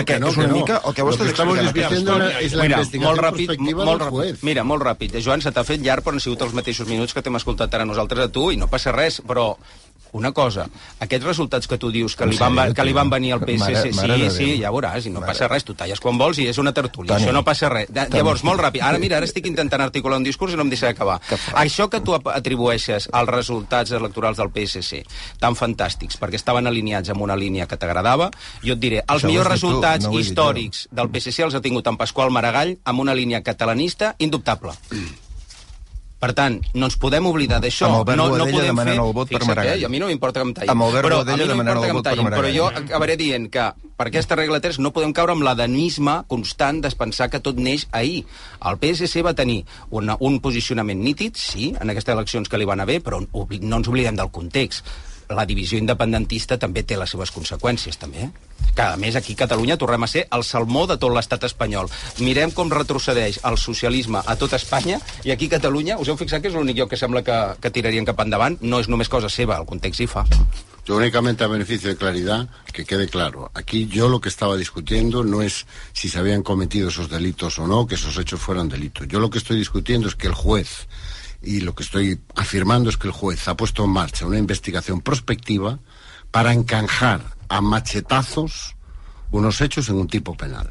Perquè 0.00 0.18
no, 0.22 0.32
és 0.32 0.40
una 0.40 0.48
no. 0.50 0.58
mica 0.60 0.80
el 0.86 0.96
que 0.96 1.06
vos 1.06 1.18
discutiendo 1.58 2.14
Aquesta 2.14 2.40
es 2.40 2.54
la 2.54 2.62
Mira, 2.62 2.78
molt 3.02 3.20
ràpid, 3.20 3.54
molt, 3.84 4.02
juez. 4.10 4.42
mira, 4.42 4.64
molt 4.64 4.82
ràpid. 4.82 5.18
Joan, 5.24 5.42
se 5.42 5.52
t'ha 5.52 5.64
fet 5.64 5.82
llarg, 5.84 6.04
però 6.04 6.14
han 6.16 6.20
sigut 6.24 6.42
els 6.46 6.54
mateixos 6.54 6.88
minuts 6.88 7.14
que 7.14 7.22
t'hem 7.22 7.36
escoltat 7.36 7.74
ara 7.74 7.84
nosaltres 7.88 8.28
a 8.28 8.32
tu, 8.32 8.50
i 8.52 8.56
no 8.60 8.68
passa 8.70 8.92
res, 8.92 9.20
però 9.26 9.56
una 10.12 10.32
cosa, 10.32 10.66
aquests 10.98 11.24
resultats 11.26 11.68
que 11.70 11.78
tu 11.78 11.90
dius 11.90 12.16
que 12.16 12.26
li, 12.26 12.36
van, 12.36 12.74
que 12.74 12.84
li 12.84 12.92
van 12.92 13.10
venir 13.10 13.32
al 13.34 13.40
PSC, 13.40 13.92
sí, 13.92 14.30
sí, 14.34 14.48
ja 14.60 14.70
veuràs, 14.74 15.06
i 15.06 15.10
no 15.10 15.20
Mare- 15.20 15.32
passa 15.32 15.48
res, 15.48 15.64
tu 15.64 15.74
talles 15.74 16.00
quan 16.00 16.18
vols 16.18 16.38
i 16.38 16.48
és 16.50 16.58
una 16.58 16.72
tertúlia, 16.72 17.14
Toni. 17.14 17.24
això 17.24 17.32
no 17.32 17.44
passa 17.44 17.68
res. 17.68 17.88
Llavors, 18.10 18.42
molt 18.44 18.60
ràpid, 18.60 18.82
ara 18.82 18.98
mira, 18.98 19.16
ara 19.18 19.26
estic 19.26 19.46
intentant 19.46 19.80
articular 19.82 20.18
un 20.18 20.24
discurs 20.24 20.52
i 20.52 20.56
no 20.56 20.62
em 20.62 20.70
deixa 20.70 20.88
acabar. 20.88 21.20
Això 21.54 21.88
que 21.88 22.00
tu 22.00 22.14
atribueixes 22.14 23.08
als 23.12 23.28
resultats 23.30 23.90
electorals 23.92 24.36
del 24.38 24.50
PSC, 24.50 25.04
tan 25.38 25.54
fantàstics, 25.54 26.18
perquè 26.20 26.34
estaven 26.40 26.66
alineats 26.66 27.10
amb 27.10 27.22
una 27.22 27.36
línia 27.36 27.66
que 27.66 27.76
t'agradava, 27.76 28.30
jo 28.64 28.74
et 28.74 28.80
diré, 28.80 29.02
els 29.06 29.24
millors 29.24 29.48
resultats 29.48 30.06
històrics 30.10 30.88
del 30.90 31.08
PSC 31.10 31.42
els 31.44 31.54
ha 31.54 31.60
tingut 31.60 31.86
en 31.86 31.96
Pasqual 31.96 32.30
Maragall 32.30 32.76
amb 32.84 33.00
una 33.00 33.14
línia 33.14 33.42
catalanista 33.42 34.14
indubtable. 34.18 34.72
Per 36.20 36.34
tant, 36.36 36.58
no 36.76 36.88
ens 36.90 36.98
podem 37.00 37.24
oblidar 37.30 37.62
d'això. 37.64 37.88
Amb 37.88 38.02
Albert 38.02 38.18
no, 38.20 38.26
no 38.28 38.34
Boadella 38.34 38.56
podem 38.58 38.70
demanant 38.74 38.92
fer... 38.92 39.04
el 39.06 39.14
vot 39.16 39.30
per 39.30 39.38
Fixa't, 39.38 39.50
Maragall. 39.54 39.80
Eh? 39.80 39.86
A 39.88 39.92
mi 39.92 40.00
no 40.02 40.08
m'importa 40.10 40.42
que 40.42 40.46
em 40.46 40.52
tallin. 40.58 40.72
Amb 40.74 40.86
Albert 40.86 41.08
però, 41.08 41.20
Boadella 41.22 41.46
no 41.46 41.52
demanant 41.54 41.80
el 41.80 41.86
vot 41.86 42.04
per 42.04 42.10
tallin, 42.10 42.28
però 42.28 42.42
Maragall. 42.42 42.58
jo 42.58 42.66
acabaré 42.82 43.16
dient 43.16 43.46
que 43.54 43.66
per 43.96 44.08
aquesta 44.10 44.36
regla 44.36 44.60
3 44.60 44.80
no 44.84 44.92
podem 44.96 45.14
caure 45.16 45.32
amb 45.32 45.46
l'adenisme 45.48 46.18
constant 46.28 46.82
de 46.84 46.92
pensar 47.02 47.30
que 47.32 47.40
tot 47.40 47.56
neix 47.56 47.86
ahir. 47.96 48.26
El 48.68 48.76
PSC 48.82 49.24
va 49.24 49.32
tenir 49.36 49.62
una, 49.88 50.18
un 50.20 50.40
posicionament 50.44 51.00
nítid, 51.00 51.40
sí, 51.40 51.72
en 51.80 51.94
aquestes 51.94 52.12
eleccions 52.12 52.52
que 52.52 52.60
li 52.60 52.68
van 52.68 52.84
haver, 52.84 53.00
però 53.04 53.22
no 53.24 53.80
ens 53.80 53.88
oblidem 53.88 54.20
del 54.20 54.28
context 54.28 54.84
la 55.34 55.46
divisió 55.46 55.78
independentista 55.78 56.58
també 56.58 56.82
té 56.82 56.96
les 56.98 57.10
seves 57.10 57.30
conseqüències, 57.34 57.98
també. 57.98 58.26
eh? 58.26 58.30
Que, 58.74 58.82
a 58.82 58.96
més, 58.96 59.16
aquí 59.16 59.34
a 59.34 59.42
Catalunya 59.44 59.76
tornem 59.78 60.02
a 60.02 60.08
ser 60.10 60.26
el 60.30 60.44
salmó 60.44 60.86
de 60.86 60.96
tot 60.98 61.12
l'estat 61.14 61.44
espanyol. 61.44 61.90
Mirem 62.20 62.50
com 62.54 62.70
retrocedeix 62.70 63.40
el 63.44 63.58
socialisme 63.58 64.22
a 64.24 64.36
tot 64.36 64.52
Espanya 64.54 65.00
i 65.24 65.30
aquí 65.30 65.46
a 65.46 65.56
Catalunya, 65.56 65.98
us 65.98 66.08
heu 66.08 66.16
fixat 66.16 66.42
que 66.42 66.48
és 66.48 66.54
l'únic 66.54 66.76
lloc 66.78 66.90
que 66.90 66.98
sembla 67.00 67.22
que, 67.22 67.38
que 67.60 67.70
tirarien 67.70 68.06
cap 68.06 68.20
endavant? 68.20 68.58
No 68.60 68.80
és 68.80 68.88
només 68.88 69.08
cosa 69.08 69.28
seva, 69.28 69.58
el 69.58 69.66
context 69.66 70.00
hi 70.00 70.06
fa. 70.10 70.26
Yo 70.86 70.96
únicamente 70.96 71.44
a 71.44 71.46
beneficio 71.46 71.88
de 71.90 71.96
claridad, 71.96 72.48
que 72.72 72.84
quede 72.84 73.06
claro. 73.08 73.50
Aquí 73.54 73.86
yo 73.86 74.08
lo 74.08 74.20
que 74.20 74.28
estaba 74.28 74.56
discutiendo 74.56 75.22
no 75.22 75.42
es 75.42 75.66
si 75.92 76.08
se 76.08 76.18
habían 76.18 76.42
cometido 76.42 76.88
esos 76.88 77.08
delitos 77.10 77.58
o 77.58 77.66
no, 77.66 77.86
que 77.86 77.94
esos 77.94 78.16
hechos 78.18 78.40
fueran 78.40 78.68
delitos. 78.68 79.06
Yo 79.06 79.20
lo 79.20 79.30
que 79.30 79.38
estoy 79.38 79.58
discutiendo 79.58 80.08
es 80.08 80.16
que 80.16 80.26
el 80.26 80.34
juez, 80.34 80.88
y 81.42 81.60
lo 81.60 81.74
que 81.74 81.82
estoy 81.82 82.20
afirmando 82.36 82.90
es 82.90 82.96
que 82.96 83.08
el 83.08 83.12
juez 83.12 83.48
ha 83.48 83.56
puesto 83.56 83.84
en 83.84 83.90
marcha 83.90 84.26
una 84.26 84.38
investigación 84.38 85.00
prospectiva 85.00 85.78
para 86.30 86.52
encanjar 86.52 87.22
a 87.48 87.60
machetazos 87.60 88.76
unos 89.30 89.60
hechos 89.60 89.88
en 89.88 89.96
un 89.96 90.08
tipo 90.08 90.36
penal. 90.36 90.70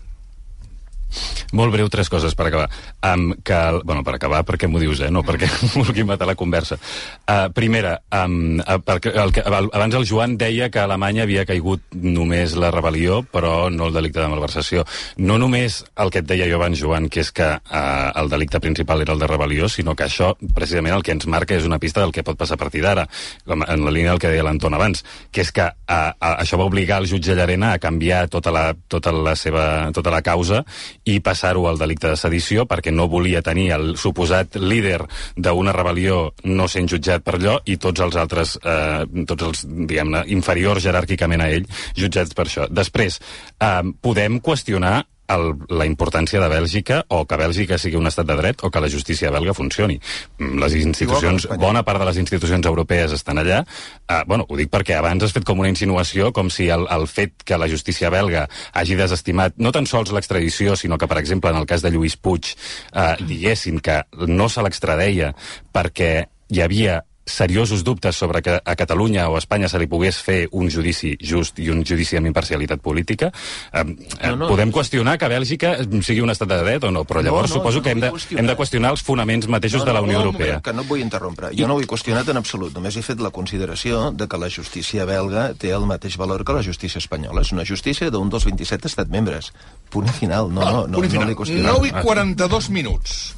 Molt 1.56 1.74
breu, 1.74 1.89
tres 1.89 2.10
coses 2.12 2.36
per 2.38 2.48
acabar. 2.50 2.67
Um, 3.06 3.32
que, 3.43 3.58
bueno, 3.84 4.04
per 4.06 4.15
acabar, 4.17 4.43
perquè 4.45 4.69
m'ho 4.69 4.82
dius, 4.82 5.02
eh? 5.06 5.10
No 5.12 5.24
perquè 5.26 5.50
vulgui 5.78 6.06
matar 6.06 6.28
la 6.30 6.38
conversa. 6.39 6.78
Uh, 7.26 7.50
primera, 7.56 7.95
um, 8.13 8.60
uh, 8.60 8.78
perquè 8.86 9.13
el 9.17 9.34
que, 9.34 9.43
abans 9.45 9.98
el 9.98 10.08
Joan 10.10 10.38
deia 10.39 10.69
que 10.69 10.82
a 10.82 10.86
Alemanya 10.88 11.26
havia 11.26 11.45
caigut 11.50 11.84
només 11.93 12.56
la 12.60 12.72
rebel·lió, 12.74 13.24
però 13.32 13.69
no 13.74 13.89
el 13.89 13.98
delicte 13.98 14.22
de 14.22 14.30
malversació. 14.32 14.86
No 15.17 15.39
només 15.41 15.82
el 15.98 16.13
que 16.13 16.22
et 16.24 16.30
deia 16.30 16.50
jo 16.52 16.60
abans, 16.60 16.80
Joan, 16.80 17.10
que 17.10 17.24
és 17.26 17.34
que 17.34 17.50
uh, 17.58 18.12
el 18.22 18.30
delicte 18.30 18.62
principal 18.62 19.02
era 19.02 19.15
el 19.17 19.24
de 19.24 19.30
rebel·lió, 19.32 19.69
sinó 19.72 19.95
que 19.98 20.06
això, 20.06 20.36
precisament, 20.56 20.95
el 20.95 21.06
que 21.06 21.15
ens 21.17 21.28
marca 21.30 21.58
és 21.58 21.65
una 21.65 21.82
pista 21.82 22.04
del 22.04 22.13
que 22.13 22.26
pot 22.26 22.38
passar 22.38 22.60
a 22.60 22.63
partir 22.63 22.84
d'ara, 22.86 23.08
en 23.50 23.86
la 23.86 23.93
línia 23.93 24.13
del 24.13 24.22
que 24.22 24.32
deia 24.32 24.45
l'Anton 24.45 24.78
abans, 24.78 25.04
que 25.34 25.41
és 25.41 25.52
que 25.56 25.65
uh, 25.65 26.13
uh, 26.13 26.36
això 26.38 26.60
va 26.60 26.69
obligar 26.69 27.02
el 27.02 27.10
jutge 27.10 27.36
Llarena 27.36 27.74
a 27.74 27.82
canviar 27.82 28.28
tota 28.30 28.54
la, 28.54 28.74
tota 28.88 29.13
la 29.15 29.36
seva 29.39 29.65
tota 29.95 30.12
la 30.13 30.22
causa 30.26 30.63
i 31.10 31.19
passar-ho 31.26 31.65
al 31.69 31.80
delicte 31.82 32.12
de 32.12 32.19
sedició 32.19 32.65
perquè 32.69 32.93
no 32.93 33.10
volia 33.12 33.41
tenir 33.45 33.69
el 33.76 33.93
suposat 33.98 34.60
líder 34.62 35.02
d'una 35.36 35.74
rebel·lió 35.76 36.19
no 36.50 36.67
sent 36.72 36.89
jutjat 36.91 37.26
per 37.26 37.38
allò 37.39 37.60
i 37.65 37.78
tots 37.82 38.04
els 38.06 38.17
altres, 38.19 38.58
eh, 38.63 39.06
tots 39.30 39.48
els, 39.50 39.63
diguem-ne, 39.65 40.26
inferiors 40.36 40.84
jeràrquicament 40.86 41.45
a 41.45 41.50
ell, 41.54 41.69
jutjats 41.98 42.36
per 42.38 42.48
això. 42.48 42.67
Després, 42.69 43.19
eh, 43.60 43.82
podem 44.02 44.39
qüestionar 44.41 45.04
el, 45.34 45.54
la 45.70 45.86
importància 45.88 46.42
de 46.42 46.50
Bèlgica 46.52 47.02
o 47.15 47.24
que 47.30 47.38
Bèlgica 47.39 47.78
sigui 47.82 48.00
un 48.00 48.10
estat 48.10 48.28
de 48.30 48.38
dret 48.39 48.63
o 48.63 48.72
que 48.74 48.82
la 48.82 48.89
justícia 48.92 49.32
belga 49.34 49.54
funcioni. 49.58 50.00
Mm, 50.39 50.60
Les 50.63 50.76
institucions, 50.82 51.48
bona 51.62 51.84
part 51.88 52.02
de 52.02 52.08
les 52.10 52.20
institucions 52.22 52.65
europees 52.65 53.13
estan 53.15 53.42
allà. 53.42 53.62
Uh, 54.10 54.24
bueno, 54.28 54.46
ho 54.50 54.58
dic 54.60 54.72
perquè 54.74 54.98
abans 54.98 55.24
has 55.24 55.36
fet 55.36 55.46
com 55.48 55.62
una 55.62 55.72
insinuació 55.72 56.32
com 56.36 56.50
si 56.54 56.70
el, 56.74 56.88
el 56.92 57.08
fet 57.08 57.46
que 57.46 57.58
la 57.58 57.70
justícia 57.70 58.12
belga 58.13 58.48
hagi 58.74 58.98
desestimat 59.00 59.58
no 59.58 59.74
tan 59.76 59.88
sols 59.89 60.13
l'extradició, 60.15 60.76
sinó 60.76 60.98
que, 60.98 61.08
per 61.08 61.20
exemple, 61.22 61.54
en 61.54 61.62
el 61.62 61.70
cas 61.70 61.86
de 61.86 61.94
Lluís 61.94 62.18
Puig, 62.18 62.56
uh, 62.94 63.15
diguessin 63.22 63.80
que 63.80 64.02
no 64.28 64.50
se 64.50 64.65
l'extradeia 64.65 65.34
perquè 65.74 66.13
hi 66.50 66.63
havia 66.65 67.04
seriosos 67.30 67.84
dubtes 67.84 68.15
sobre 68.15 68.42
que 68.42 68.60
a 68.63 68.76
Catalunya 68.76 69.30
o 69.30 69.36
a 69.36 69.39
Espanya 69.39 69.70
se 69.70 69.80
li 69.80 69.88
pogués 69.88 70.18
fer 70.22 70.48
un 70.52 70.70
judici 70.70 71.15
just 71.22 71.60
i 71.60 71.70
un 71.70 71.84
judici 71.86 72.18
amb 72.18 72.28
imparcialitat 72.28 72.82
política. 72.82 73.32
Eh, 73.74 73.82
eh, 74.20 74.30
No, 74.30 74.36
no, 74.36 74.48
podem 74.48 74.70
no. 74.70 74.76
qüestionar 74.76 75.18
que 75.18 75.28
Bèlgica 75.30 75.78
sigui 76.02 76.22
un 76.22 76.30
estat 76.30 76.50
de 76.50 76.58
dret 76.63 76.84
o 76.84 76.92
no, 76.92 77.04
però 77.06 77.22
llavors 77.24 77.50
No, 77.50 77.56
no, 77.56 77.62
suposo 77.62 77.82
que 77.82 77.89
no 77.89 77.92
hem 77.94 78.02
de, 78.02 78.12
qüestionar. 78.12 78.39
hem 78.39 78.48
de 78.48 78.56
qüestionar 78.58 78.92
els 78.92 79.04
fonaments 79.04 79.48
mateixos 79.48 79.86
de 79.86 79.94
la 79.94 80.02
Unió 80.02 80.20
no, 80.20 80.26
Europea. 80.26 80.60
Que 80.62 80.74
no 80.74 80.82
et 80.82 80.88
vull 80.89 81.00
interrompre. 81.02 81.52
Jo 81.58 81.68
no 81.68 81.76
ho 81.76 81.82
he 81.82 81.88
qüestionat 81.88 82.28
en 82.30 82.38
absolut. 82.38 82.74
Només 82.74 82.96
he 82.98 83.02
fet 83.06 83.20
la 83.22 83.30
consideració 83.32 84.12
de 84.12 84.28
que 84.28 84.38
la 84.38 84.50
justícia 84.50 85.06
belga 85.06 85.54
té 85.54 85.72
el 85.72 85.86
mateix 85.86 86.18
valor 86.18 86.44
que 86.46 86.54
la 86.54 86.63
justícia 86.63 87.00
espanyola. 87.00 87.42
És 87.42 87.52
una 87.52 87.65
justícia 87.65 88.10
d'un 88.10 88.30
dels 88.30 88.46
27 88.46 88.88
estat 88.88 89.08
membres. 89.10 89.52
Punt 89.89 90.10
final. 90.13 90.50
No, 90.52 90.62
no, 90.62 90.88
no, 90.88 90.98
Punt 90.98 91.06
i 91.06 91.08
no 91.08 91.12
final. 91.20 91.28
l'he 91.30 91.36
qüestionat. 91.36 91.72
9 91.80 91.88
i 91.88 91.92
42 92.04 92.70
minuts. 92.70 93.36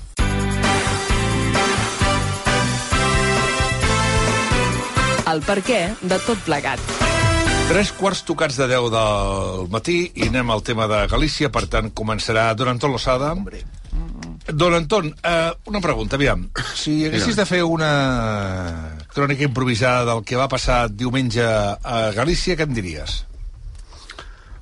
El 5.31 5.39
per 5.47 5.61
què 5.63 5.79
de 6.03 6.17
tot 6.25 6.39
plegat. 6.43 6.81
Tres 7.69 7.93
quarts 7.95 8.25
tocats 8.27 8.57
de 8.59 8.65
10 8.67 8.89
del 8.91 9.69
matí 9.71 10.01
i 10.19 10.27
anem 10.27 10.49
al 10.51 10.63
tema 10.67 10.89
de 10.91 11.05
Galícia, 11.07 11.47
per 11.47 11.69
tant 11.71 11.87
començarà 11.95 12.49
Don 12.59 12.67
Anton 12.67 12.91
Losada. 12.91 13.29
Don 14.51 14.75
Anton, 14.75 15.07
eh, 15.23 15.51
una 15.71 15.79
pregunta, 15.79 16.17
aviam. 16.19 16.49
Si 16.75 17.05
haguessis 17.07 17.39
de 17.39 17.45
fer 17.47 17.61
una 17.63 17.91
crònica 19.13 19.47
improvisada 19.47 20.03
del 20.09 20.25
que 20.27 20.35
va 20.35 20.49
passar 20.51 20.89
diumenge 20.91 21.45
a 21.45 22.11
Galícia, 22.17 22.57
què 22.59 22.67
em 22.67 22.75
diries? 22.75 23.21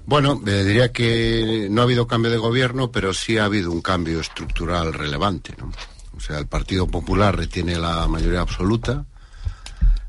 Bueno, 0.05 0.39
eh, 0.45 0.63
diría 0.63 0.91
que 0.91 1.67
no 1.71 1.81
ha 1.81 1.85
habido 1.85 2.05
cambio 2.05 2.29
de 2.29 2.37
gobierno, 2.37 2.91
pero 2.91 3.15
sí 3.15 3.39
ha 3.39 3.45
habido 3.45 3.71
un 3.71 3.81
cambio 3.81 4.19
estructural 4.19 4.93
relevante. 4.93 5.55
¿no? 5.57 5.71
O 6.15 6.19
sea, 6.19 6.37
el 6.37 6.47
Partido 6.47 6.85
Popular 6.85 7.35
retiene 7.35 7.79
la 7.79 8.07
mayoría 8.07 8.41
absoluta. 8.41 9.05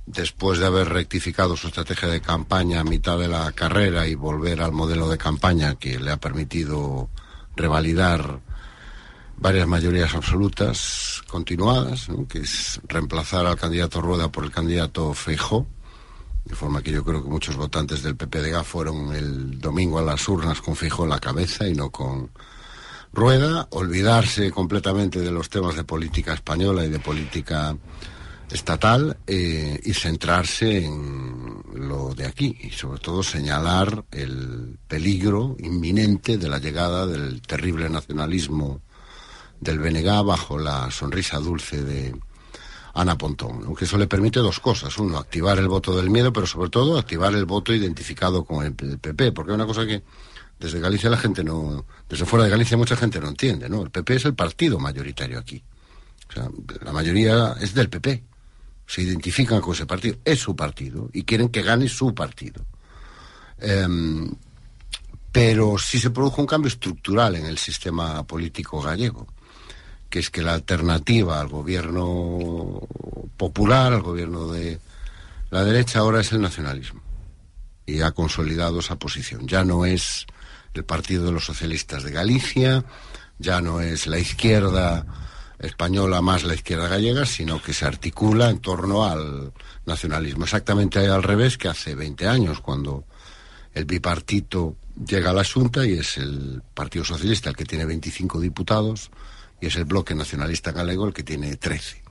Después 0.07 0.59
de 0.59 0.67
haber 0.67 0.89
rectificado 0.89 1.57
su 1.57 1.69
estrategia 1.69 2.09
de 2.09 2.21
campaña 2.21 2.81
a 2.81 2.85
mitad 2.85 3.19
de 3.19 3.29
la 3.29 3.53
carrera 3.53 4.07
y 4.07 4.15
volver 4.15 4.61
al 4.61 4.73
modelo 4.73 5.09
de 5.09 5.19
campaña 5.19 5.77
que 5.77 5.99
le 5.99 6.11
ha 6.11 6.17
permitido 6.17 7.09
revalidar 7.55 8.41
varias 9.37 9.67
mayorías 9.67 10.15
absolutas 10.15 11.23
continuadas, 11.29 12.09
que 12.29 12.41
es 12.41 12.81
reemplazar 12.87 13.47
al 13.47 13.57
candidato 13.57 14.01
Rueda 14.01 14.31
por 14.31 14.45
el 14.45 14.51
candidato 14.51 15.15
Feijó, 15.15 15.67
de 16.45 16.55
forma 16.55 16.83
que 16.83 16.93
yo 16.93 17.05
creo 17.05 17.23
que 17.23 17.31
muchos 17.31 17.57
votantes 17.57 18.03
del 18.03 18.17
PPDG 18.17 18.65
fueron 18.65 19.15
el 19.15 19.59
domingo 19.59 19.99
a 19.99 20.03
las 20.03 20.29
urnas 20.29 20.61
con 20.61 20.77
Feijó 20.77 21.05
en 21.05 21.11
la 21.11 21.21
cabeza 21.21 21.67
y 21.67 21.75
no 21.75 21.91
con 21.91 22.31
Rueda, 23.13 23.67
olvidarse 23.71 24.51
completamente 24.51 25.21
de 25.21 25.31
los 25.31 25.49
temas 25.49 25.75
de 25.75 25.85
política 25.85 26.35
española 26.35 26.85
y 26.85 26.91
de 26.91 27.01
política 27.01 27.77
estatal 28.51 29.17
eh, 29.27 29.81
y 29.85 29.95
centrarse 29.95 30.85
en 30.85 31.63
lo 31.75 32.15
de 32.15 32.27
aquí 32.27 32.57
y 32.61 32.71
sobre 32.71 33.01
todo 33.01 33.23
señalar 33.23 34.05
el 34.11 34.79
peligro 34.89 35.57
inminente 35.61 36.37
de 36.37 36.49
la 36.49 36.59
llegada 36.59 37.07
del 37.07 37.41
terrible 37.43 37.89
nacionalismo 37.89 38.81
del 39.61 39.79
BNG 39.79 40.25
bajo 40.25 40.59
la 40.59 40.91
sonrisa 40.91 41.39
dulce 41.39 41.83
de 41.83 42.15
Ana 42.95 43.17
Pontón, 43.17 43.63
aunque 43.67 43.85
eso 43.85 43.97
le 43.99 44.07
permite 44.07 44.41
dos 44.41 44.59
cosas. 44.59 44.97
Uno, 44.99 45.19
activar 45.19 45.59
el 45.59 45.69
voto 45.69 45.97
del 45.97 46.11
miedo, 46.11 46.33
pero 46.33 46.47
sobre 46.47 46.71
todo 46.71 46.99
activar 46.99 47.35
el 47.35 47.45
voto 47.45 47.73
identificado 47.73 48.45
con 48.45 48.65
el 48.65 48.75
PP, 48.75 49.33
porque 49.33 49.53
es 49.53 49.55
una 49.55 49.67
cosa 49.67 49.87
que 49.87 50.03
desde 50.59 50.81
Galicia 50.81 51.09
la 51.09 51.17
gente 51.17 51.45
no, 51.45 51.85
desde 52.09 52.27
fuera 52.27 52.45
de 52.45 52.51
Galicia 52.51 52.77
mucha 52.77 52.97
gente 52.97 53.21
no 53.21 53.29
entiende, 53.29 53.69
¿no? 53.69 53.83
El 53.83 53.91
PP 53.91 54.17
es 54.17 54.25
el 54.25 54.35
partido 54.35 54.79
mayoritario 54.79 55.39
aquí. 55.39 55.63
O 56.29 56.33
sea, 56.33 56.49
la 56.83 56.93
mayoría 56.93 57.57
es 57.61 57.75
del 57.75 57.89
PP. 57.89 58.30
Se 58.91 59.03
identifican 59.03 59.61
con 59.61 59.73
ese 59.73 59.87
partido, 59.87 60.17
es 60.25 60.41
su 60.41 60.57
partido, 60.57 61.09
y 61.13 61.23
quieren 61.23 61.49
que 61.49 61.63
gane 61.63 61.89
su 61.89 62.13
partido. 62.13 62.67
Em, 63.61 64.29
pero 65.31 65.79
sí 65.79 66.01
se 66.01 66.11
produjo 66.11 66.41
un 66.41 66.49
cambio 66.49 66.67
estructural 66.67 67.37
en 67.37 67.47
el 67.47 67.57
sistema 67.57 68.25
político 68.25 68.83
gallego, 68.83 69.29
que 70.09 70.19
es 70.19 70.29
que 70.29 70.43
la 70.43 70.55
alternativa 70.55 71.41
al 71.41 71.47
gobierno 71.47 72.81
popular, 73.37 73.93
al 73.93 74.03
gobierno 74.03 74.49
de 74.49 74.81
la 75.51 75.63
derecha, 75.63 76.01
ahora 76.01 76.21
es 76.21 76.33
el 76.33 76.41
nacionalismo. 76.41 77.01
Y 77.87 78.01
ha 78.01 78.11
consolidado 78.11 78.81
esa 78.81 78.97
posición. 78.97 79.47
Ya 79.47 79.63
no 79.63 79.85
es 79.85 80.27
el 80.75 80.85
Partido 80.85 81.27
de 81.27 81.33
los 81.33 81.45
Socialistas 81.45 82.03
de 82.03 82.11
Galicia, 82.11 82.85
ya 83.39 83.61
no 83.61 83.81
es 83.81 84.09
la 84.09 84.19
izquierda 84.19 85.07
española 85.61 86.23
más 86.23 86.43
la 86.45 86.55
izquierda 86.55 86.89
gallega, 86.89 87.27
sino 87.27 87.63
que 87.63 87.75
se 87.75 87.85
articula 87.85 88.49
en 88.51 88.61
torno 88.61 89.05
al 89.05 89.53
nacionalismo. 89.85 90.45
Exactamente 90.45 91.07
al 91.07 91.23
revés 91.23 91.59
que 91.59 91.69
hace 91.69 91.95
20 91.95 92.27
años, 92.27 92.61
cuando 92.61 93.05
el 93.75 93.85
bipartito 93.85 94.77
llega 95.07 95.31
a 95.31 95.35
la 95.35 95.45
Junta 95.45 95.87
y 95.87 95.93
es 95.93 96.17
el 96.17 96.63
Partido 96.75 97.05
Socialista 97.05 97.51
el 97.51 97.57
que 97.57 97.65
tiene 97.65 97.85
25 97.85 98.41
diputados 98.41 99.11
y 99.61 99.67
es 99.67 99.77
el 99.77 99.85
Bloque 99.85 100.15
Nacionalista 100.15 100.73
Galego 100.73 101.07
el 101.07 101.13
que 101.13 101.23
tiene 101.23 101.57
13. 101.57 102.03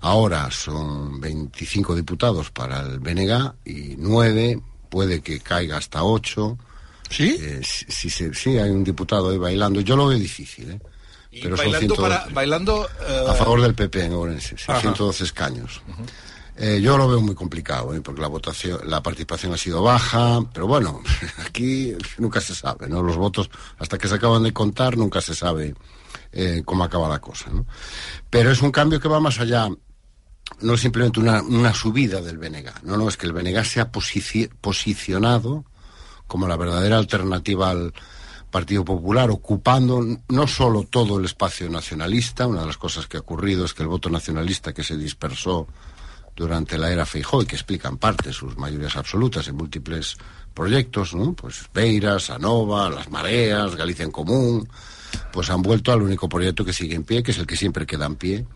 Ahora 0.00 0.50
son 0.50 1.20
25 1.20 1.94
diputados 1.94 2.50
para 2.50 2.80
el 2.80 3.00
BNG 3.00 3.52
y 3.66 3.96
9, 3.98 4.60
puede 4.88 5.20
que 5.20 5.40
caiga 5.40 5.76
hasta 5.76 6.02
8. 6.02 6.58
¿Sí? 7.10 7.36
Eh, 7.38 7.60
sí, 7.62 7.84
sí, 7.88 8.08
sí, 8.08 8.30
sí, 8.32 8.58
hay 8.58 8.70
un 8.70 8.82
diputado 8.82 9.30
ahí 9.30 9.36
bailando. 9.36 9.80
Yo 9.82 9.96
lo 9.96 10.06
veo 10.06 10.18
difícil, 10.18 10.70
¿eh? 10.70 10.80
Y 11.30 11.42
Pero 11.42 11.56
bailando, 11.56 11.94
112. 11.94 12.02
para, 12.02 12.34
bailando 12.34 12.88
eh, 13.08 13.24
A 13.28 13.34
favor 13.34 13.62
del 13.62 13.74
PP 13.74 14.04
en 14.04 14.12
Ajá. 14.14 14.80
112 14.80 15.24
escaños. 15.24 15.80
Eh, 16.56 16.80
yo 16.82 16.98
lo 16.98 17.08
veo 17.08 17.20
muy 17.20 17.34
complicado, 17.34 17.94
¿eh? 17.94 18.00
porque 18.02 18.20
la 18.20 18.26
votación, 18.28 18.80
la 18.84 19.02
participación 19.02 19.52
ha 19.54 19.56
sido 19.56 19.82
baja, 19.82 20.40
pero 20.52 20.66
bueno, 20.66 21.00
aquí 21.46 21.94
nunca 22.18 22.40
se 22.40 22.54
sabe, 22.54 22.88
¿no? 22.88 23.02
Los 23.02 23.16
votos, 23.16 23.48
hasta 23.78 23.96
que 23.96 24.08
se 24.08 24.16
acaban 24.16 24.42
de 24.42 24.52
contar, 24.52 24.96
nunca 24.98 25.20
se 25.22 25.34
sabe 25.34 25.74
eh, 26.32 26.62
cómo 26.64 26.84
acaba 26.84 27.08
la 27.08 27.20
cosa, 27.20 27.48
¿no? 27.50 27.64
Pero 28.28 28.50
es 28.50 28.60
un 28.60 28.72
cambio 28.72 29.00
que 29.00 29.08
va 29.08 29.20
más 29.20 29.38
allá 29.40 29.68
no 30.62 30.74
es 30.74 30.80
simplemente 30.80 31.20
una, 31.20 31.40
una 31.42 31.72
subida 31.72 32.20
del 32.20 32.36
BNG, 32.36 32.82
no, 32.82 32.96
no, 32.96 33.08
es 33.08 33.16
que 33.16 33.26
el 33.26 33.32
BNG 33.32 33.64
se 33.64 33.80
ha 33.80 33.90
posici- 33.92 34.50
posicionado 34.60 35.64
como 36.26 36.46
la 36.48 36.56
verdadera 36.56 36.98
alternativa 36.98 37.70
al 37.70 37.94
Partido 38.50 38.84
Popular, 38.84 39.30
ocupando 39.30 40.04
no 40.28 40.46
solo 40.46 40.84
todo 40.84 41.18
el 41.18 41.24
espacio 41.24 41.68
nacionalista, 41.70 42.46
una 42.46 42.60
de 42.60 42.66
las 42.66 42.76
cosas 42.78 43.06
que 43.06 43.16
ha 43.16 43.20
ocurrido 43.20 43.64
es 43.64 43.74
que 43.74 43.82
el 43.82 43.88
voto 43.88 44.10
nacionalista 44.10 44.72
que 44.74 44.82
se 44.82 44.96
dispersó 44.96 45.66
durante 46.36 46.78
la 46.78 46.90
era 46.90 47.06
Feijóo 47.06 47.42
y 47.42 47.46
que 47.46 47.54
explica 47.56 47.88
en 47.88 47.98
parte 47.98 48.32
sus 48.32 48.56
mayorías 48.56 48.96
absolutas 48.96 49.46
en 49.48 49.56
múltiples 49.56 50.16
proyectos, 50.54 51.14
¿no? 51.14 51.32
Pues 51.34 51.66
Beiras, 51.72 52.30
Anova, 52.30 52.88
Las 52.90 53.10
Mareas, 53.10 53.76
Galicia 53.76 54.04
en 54.04 54.10
Común, 54.10 54.68
pues 55.32 55.50
han 55.50 55.62
vuelto 55.62 55.92
al 55.92 56.02
único 56.02 56.28
proyecto 56.28 56.64
que 56.64 56.72
sigue 56.72 56.94
en 56.94 57.04
pie, 57.04 57.22
que 57.22 57.30
es 57.30 57.38
el 57.38 57.46
que 57.46 57.56
siempre 57.56 57.86
queda 57.86 58.06
en 58.06 58.16
pie, 58.16 58.46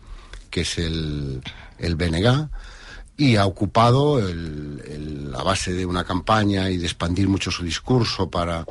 que 0.49 0.61
es 0.61 0.77
el, 0.77 1.41
el 1.77 1.95
BNG, 1.95 2.49
y 3.17 3.35
ha 3.37 3.45
ocupado 3.45 4.19
el- 4.19 5.31
la 5.31 5.43
base 5.43 5.73
de 5.73 5.85
una 5.85 6.03
campaña 6.03 6.69
y 6.69 6.77
de 6.77 6.85
expandir 6.85 7.27
mucho 7.29 7.51
su 7.51 7.63
discurso 7.63 8.29
para, 8.29 8.65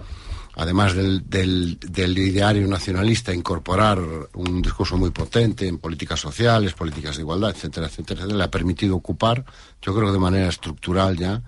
además 0.57 0.95
del, 0.95 1.79
ideario 1.83 2.67
nacionalista, 2.69 3.35
incorporar 3.35 3.99
un 4.35 4.63
discurso 4.63 4.97
muy 4.97 5.11
potente 5.11 5.67
en 5.67 5.79
políticas 5.79 6.21
sociales, 6.21 6.75
políticas 6.75 7.17
de 7.17 7.23
igualdad, 7.23 7.51
etcétera, 7.51 7.87
etcétera, 7.87 8.21
etcétera, 8.21 8.39
le 8.39 8.45
ha 8.45 8.51
permitido 8.51 8.97
ocupar, 8.97 9.45
yo 9.83 9.95
creo 9.95 10.13
de 10.13 10.19
manera 10.19 10.49
estructural 10.49 11.17
ya, 11.17 11.43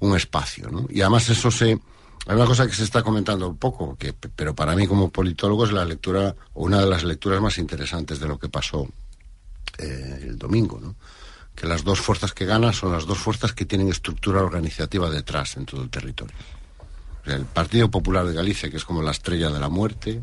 un 0.00 0.16
espacio, 0.16 0.70
¿no? 0.70 0.86
Y 0.88 1.00
además 1.00 1.28
eso 1.28 1.50
se... 1.50 1.80
Hay 2.26 2.36
una 2.36 2.44
cosa 2.44 2.66
que 2.66 2.74
se 2.74 2.84
está 2.84 3.02
comentando 3.02 3.48
un 3.48 3.56
poco, 3.56 3.96
que, 3.96 4.12
pero 4.12 4.54
para 4.54 4.76
mí 4.76 4.86
como 4.86 5.10
politólogo 5.10 5.64
es 5.64 5.72
la 5.72 5.84
lectura, 5.84 6.34
o 6.52 6.64
una 6.64 6.80
de 6.80 6.86
las 6.86 7.02
lecturas 7.02 7.40
más 7.40 7.58
interesantes 7.58 8.20
de 8.20 8.28
lo 8.28 8.38
que 8.38 8.48
pasó 8.48 8.86
eh, 9.78 10.26
el 10.28 10.38
domingo, 10.38 10.78
¿no? 10.78 10.94
Que 11.54 11.66
las 11.66 11.82
dos 11.82 12.00
fuerzas 12.00 12.34
que 12.34 12.44
ganan 12.44 12.72
son 12.72 12.92
las 12.92 13.06
dos 13.06 13.18
fuerzas 13.18 13.52
que 13.52 13.64
tienen 13.64 13.88
estructura 13.88 14.42
organizativa 14.42 15.10
detrás 15.10 15.56
en 15.56 15.64
todo 15.64 15.82
el 15.82 15.90
territorio. 15.90 16.36
El 17.30 17.44
Partido 17.44 17.90
Popular 17.90 18.26
de 18.26 18.34
Galicia, 18.34 18.70
que 18.70 18.76
es 18.76 18.84
como 18.84 19.02
la 19.02 19.10
estrella 19.10 19.50
de 19.50 19.60
la 19.60 19.68
muerte, 19.68 20.20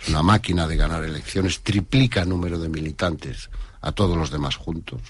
es 0.00 0.08
una 0.08 0.22
máquina 0.22 0.66
de 0.66 0.76
ganar 0.76 1.04
elecciones, 1.04 1.60
triplica 1.62 2.22
el 2.22 2.28
número 2.28 2.58
de 2.58 2.68
militantes 2.68 3.50
a 3.80 3.92
todos 3.92 4.16
los 4.16 4.30
demás 4.30 4.56
juntos. 4.56 5.00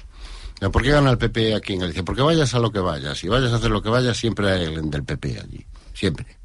¿Por 0.70 0.82
qué 0.82 0.90
gana 0.90 1.10
el 1.10 1.18
PP 1.18 1.54
aquí 1.54 1.72
en 1.72 1.80
Galicia? 1.80 2.04
Porque 2.04 2.22
vayas 2.22 2.54
a 2.54 2.60
lo 2.60 2.70
que 2.70 2.78
vayas, 2.78 3.18
si 3.18 3.28
vayas 3.28 3.52
a 3.52 3.56
hacer 3.56 3.70
lo 3.70 3.82
que 3.82 3.88
vayas, 3.88 4.16
siempre 4.16 4.50
hay 4.50 4.66
alguien 4.66 4.90
del 4.90 5.02
PP 5.02 5.40
allí, 5.40 5.66
siempre. 5.92 6.38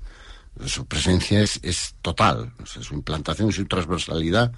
Su 0.66 0.88
presencia 0.88 1.42
es, 1.42 1.60
es 1.62 1.96
total, 2.02 2.52
o 2.62 2.66
sea, 2.66 2.82
su 2.82 2.96
implantación 2.96 3.52
su 3.52 3.66
transversalidad 3.66 4.52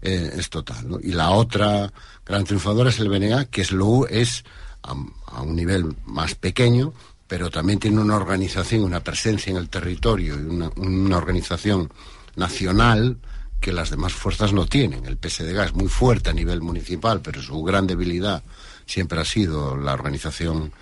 eh, 0.00 0.30
es 0.36 0.48
total. 0.48 0.88
¿no? 0.88 1.00
Y 1.02 1.12
la 1.12 1.30
otra 1.30 1.92
gran 2.24 2.44
triunfadora 2.44 2.90
es 2.90 3.00
el 3.00 3.08
BNA, 3.08 3.46
que 3.46 3.62
es, 3.62 3.72
lo, 3.72 4.06
es 4.06 4.44
a, 4.84 4.94
a 5.26 5.42
un 5.42 5.56
nivel 5.56 5.96
más 6.04 6.36
pequeño, 6.36 6.92
pero 7.30 7.48
también 7.48 7.78
tiene 7.78 8.00
una 8.00 8.16
organización, 8.16 8.82
una 8.82 9.04
presencia 9.04 9.52
en 9.52 9.56
el 9.56 9.68
territorio 9.68 10.34
y 10.34 10.40
una, 10.40 11.16
organización 11.16 11.88
nacional 12.34 13.18
que 13.60 13.72
las 13.72 13.90
demás 13.90 14.12
fuerzas 14.12 14.52
no 14.52 14.66
tienen. 14.66 15.06
El 15.06 15.16
PSDG 15.16 15.66
es 15.66 15.72
muy 15.72 15.86
fuerte 15.86 16.30
a 16.30 16.32
nivel 16.32 16.60
municipal, 16.60 17.20
pero 17.20 17.40
su 17.40 17.62
gran 17.62 17.86
debilidad 17.86 18.42
siempre 18.84 19.20
ha 19.20 19.24
sido 19.24 19.76
la 19.76 19.92
organización 19.92 20.72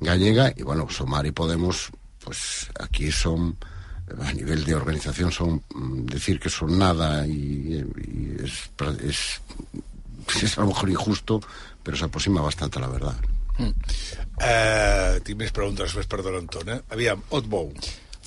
gallega 0.00 0.54
y 0.56 0.62
bueno, 0.62 0.88
Somar 0.88 1.26
y 1.26 1.32
Podemos, 1.32 1.90
pues 2.24 2.70
aquí 2.80 3.12
son 3.12 3.58
a 4.18 4.32
nivel 4.32 4.64
de 4.64 4.74
organización 4.74 5.30
son 5.30 5.62
mm, 5.74 6.06
decir 6.06 6.40
que 6.40 6.48
son 6.48 6.78
nada 6.78 7.26
y, 7.26 7.84
es, 8.42 8.70
es, 9.04 9.40
es 10.42 10.56
a 10.56 10.62
lo 10.62 10.68
mejor 10.68 10.88
injusto, 10.88 11.40
però 11.82 11.98
s'aproxima 11.98 12.40
bastant 12.40 12.76
a 12.76 12.80
la 12.80 12.88
verdad. 12.88 13.31
Uh, 13.60 15.18
tinc 15.26 15.38
més 15.38 15.52
preguntes 15.54 15.90
després, 15.90 16.08
perdó, 16.10 16.32
Anton. 16.38 16.72
Eh? 16.72 16.80
Aviam, 16.94 17.22
Otbou. 17.30 17.72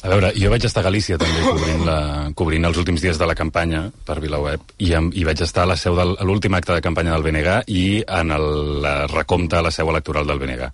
A 0.06 0.10
veure, 0.12 0.30
jo 0.38 0.52
vaig 0.52 0.66
estar 0.68 0.84
a 0.84 0.86
Galícia 0.86 1.18
també 1.18 1.42
cobrint, 1.42 1.86
la, 1.88 2.00
cobrint 2.38 2.68
els 2.68 2.78
últims 2.78 3.02
dies 3.02 3.18
de 3.18 3.26
la 3.26 3.34
campanya 3.38 3.88
per 4.06 4.20
Vilaweb 4.22 4.76
i, 4.78 4.92
em, 4.94 5.08
i 5.18 5.24
vaig 5.26 5.42
estar 5.42 5.64
a 5.64 5.70
la 5.72 5.78
seu 5.80 5.96
del 5.98 6.14
a 6.20 6.28
l'últim 6.28 6.54
acte 6.54 6.76
de 6.76 6.84
campanya 6.84 7.16
del 7.16 7.24
BNG 7.26 7.56
i 7.74 7.86
en 8.04 8.36
el 8.36 8.46
la 8.84 8.94
recompte 9.10 9.58
a 9.58 9.64
la 9.66 9.72
seu 9.74 9.90
electoral 9.90 10.28
del 10.30 10.42
BNG. 10.44 10.70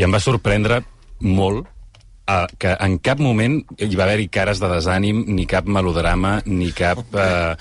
I 0.00 0.06
em 0.06 0.16
va 0.16 0.22
sorprendre 0.22 0.80
molt 1.20 1.66
eh, 1.66 2.46
que 2.56 2.72
en 2.86 2.96
cap 3.04 3.20
moment 3.20 3.58
hi 3.76 3.92
va 3.98 4.06
haver-hi 4.06 4.30
cares 4.32 4.62
de 4.62 4.70
desànim, 4.72 5.26
ni 5.28 5.48
cap 5.50 5.68
melodrama, 5.68 6.38
ni 6.46 6.72
cap... 6.72 7.04
Eh... 7.12 7.56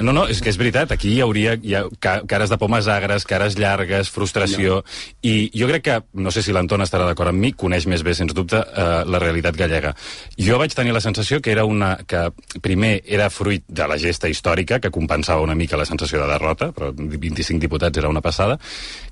No, 0.00 0.12
no, 0.12 0.24
és 0.30 0.40
que 0.42 0.50
és 0.50 0.58
veritat, 0.58 0.90
aquí 0.94 1.12
hi 1.14 1.20
hauria 1.22 1.54
hi 1.60 1.74
ha 1.76 1.84
ca 2.02 2.16
cares 2.30 2.50
de 2.50 2.58
pomes 2.58 2.88
agres, 2.90 3.26
cares 3.28 3.58
llargues, 3.58 4.10
frustració, 4.10 4.80
no. 4.82 4.96
i 5.22 5.50
jo 5.54 5.68
crec 5.70 5.84
que, 5.86 5.98
no 6.18 6.32
sé 6.34 6.42
si 6.42 6.54
l'Anton 6.54 6.82
estarà 6.82 7.06
d'acord 7.06 7.30
amb 7.30 7.40
mi, 7.40 7.52
coneix 7.58 7.86
més 7.90 8.02
bé, 8.06 8.16
sens 8.16 8.34
dubte, 8.34 8.58
eh, 8.58 8.88
la 9.06 9.20
realitat 9.22 9.58
gallega. 9.58 9.94
Jo 10.40 10.58
vaig 10.58 10.74
tenir 10.74 10.94
la 10.96 11.04
sensació 11.04 11.40
que 11.44 11.54
era 11.54 11.66
una... 11.68 11.94
que 12.06 12.26
primer 12.64 12.96
era 13.04 13.30
fruit 13.30 13.64
de 13.68 13.86
la 13.90 13.98
gesta 14.00 14.28
històrica, 14.30 14.80
que 14.80 14.92
compensava 14.94 15.44
una 15.44 15.54
mica 15.58 15.78
la 15.78 15.86
sensació 15.86 16.22
de 16.22 16.28
derrota, 16.30 16.70
però 16.74 16.90
25 16.94 17.60
diputats 17.60 17.98
era 17.98 18.10
una 18.10 18.22
passada, 18.24 18.58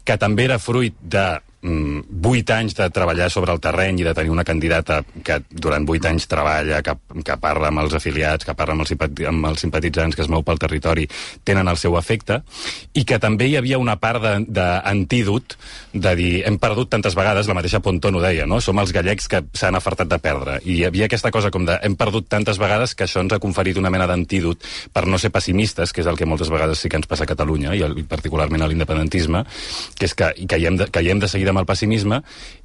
que 0.05 0.18
també 0.18 0.47
era 0.49 0.59
fruit 0.62 0.97
de 1.03 1.26
mm, 1.62 2.22
8 2.22 2.54
anys 2.54 2.76
de 2.78 2.88
treballar 2.90 3.30
sobre 3.30 3.52
el 3.54 3.60
terreny 3.62 4.00
i 4.00 4.06
de 4.06 4.14
tenir 4.14 4.30
una 4.30 4.44
candidata 4.44 5.00
que 5.24 5.40
durant 5.50 5.86
8 5.88 6.10
anys 6.10 6.28
treballa, 6.30 6.82
que, 6.82 6.96
que 7.24 7.36
parla 7.40 7.70
amb 7.70 7.82
els 7.84 7.94
afiliats, 7.98 8.46
que 8.46 8.54
parla 8.58 8.76
amb 8.76 8.84
els, 8.84 8.94
amb 9.28 9.50
els 9.50 9.64
simpatitzants, 9.64 10.16
que 10.16 10.24
es 10.24 10.30
mou 10.32 10.44
pel 10.46 10.60
territori, 10.62 11.08
tenen 11.44 11.68
el 11.68 11.78
seu 11.80 11.96
efecte, 11.98 12.42
i 12.94 13.04
que 13.08 13.18
també 13.22 13.48
hi 13.48 13.56
havia 13.60 13.80
una 13.80 13.96
part 14.02 14.22
d'antídot 14.48 15.56
de, 15.92 16.00
de 16.08 16.14
dir 16.18 16.32
hem 16.46 16.58
perdut 16.62 16.90
tantes 16.92 17.16
vegades, 17.18 17.48
la 17.48 17.56
mateixa 17.58 17.82
Pontón 17.82 18.18
ho 18.18 18.22
deia, 18.22 18.46
no? 18.46 18.60
som 18.60 18.78
els 18.82 18.92
gallecs 18.94 19.28
que 19.30 19.42
s'han 19.54 19.78
afartat 19.78 20.10
de 20.10 20.18
perdre. 20.22 20.58
I 20.64 20.80
hi 20.80 20.84
havia 20.88 21.08
aquesta 21.10 21.32
cosa 21.34 21.50
com 21.50 21.66
de 21.68 21.78
hem 21.82 21.96
perdut 21.98 22.28
tantes 22.30 22.60
vegades 22.62 22.94
que 22.94 23.06
això 23.06 23.22
ens 23.22 23.34
ha 23.34 23.40
conferit 23.42 23.78
una 23.80 23.90
mena 23.90 24.06
d'antídot 24.10 24.66
per 24.92 25.06
no 25.06 25.18
ser 25.18 25.32
pessimistes, 25.34 25.92
que 25.92 26.02
és 26.02 26.10
el 26.10 26.18
que 26.18 26.28
moltes 26.28 26.50
vegades 26.52 26.82
sí 26.82 26.90
que 26.90 26.98
ens 27.00 27.08
passa 27.10 27.26
a 27.26 27.30
Catalunya, 27.30 27.74
i, 27.74 28.04
particularment 28.08 28.62
a 28.62 28.68
l'independentisme, 28.70 29.44
que 29.98 30.08
és 30.08 30.14
que 30.18 30.32
i 30.42 30.48
caiem 30.50 30.78
de, 30.80 30.88
caiem 30.92 31.20
de 31.22 31.30
seguida 31.30 31.51
amb 31.53 31.62
el 31.62 31.68
pessimisme 31.68 32.22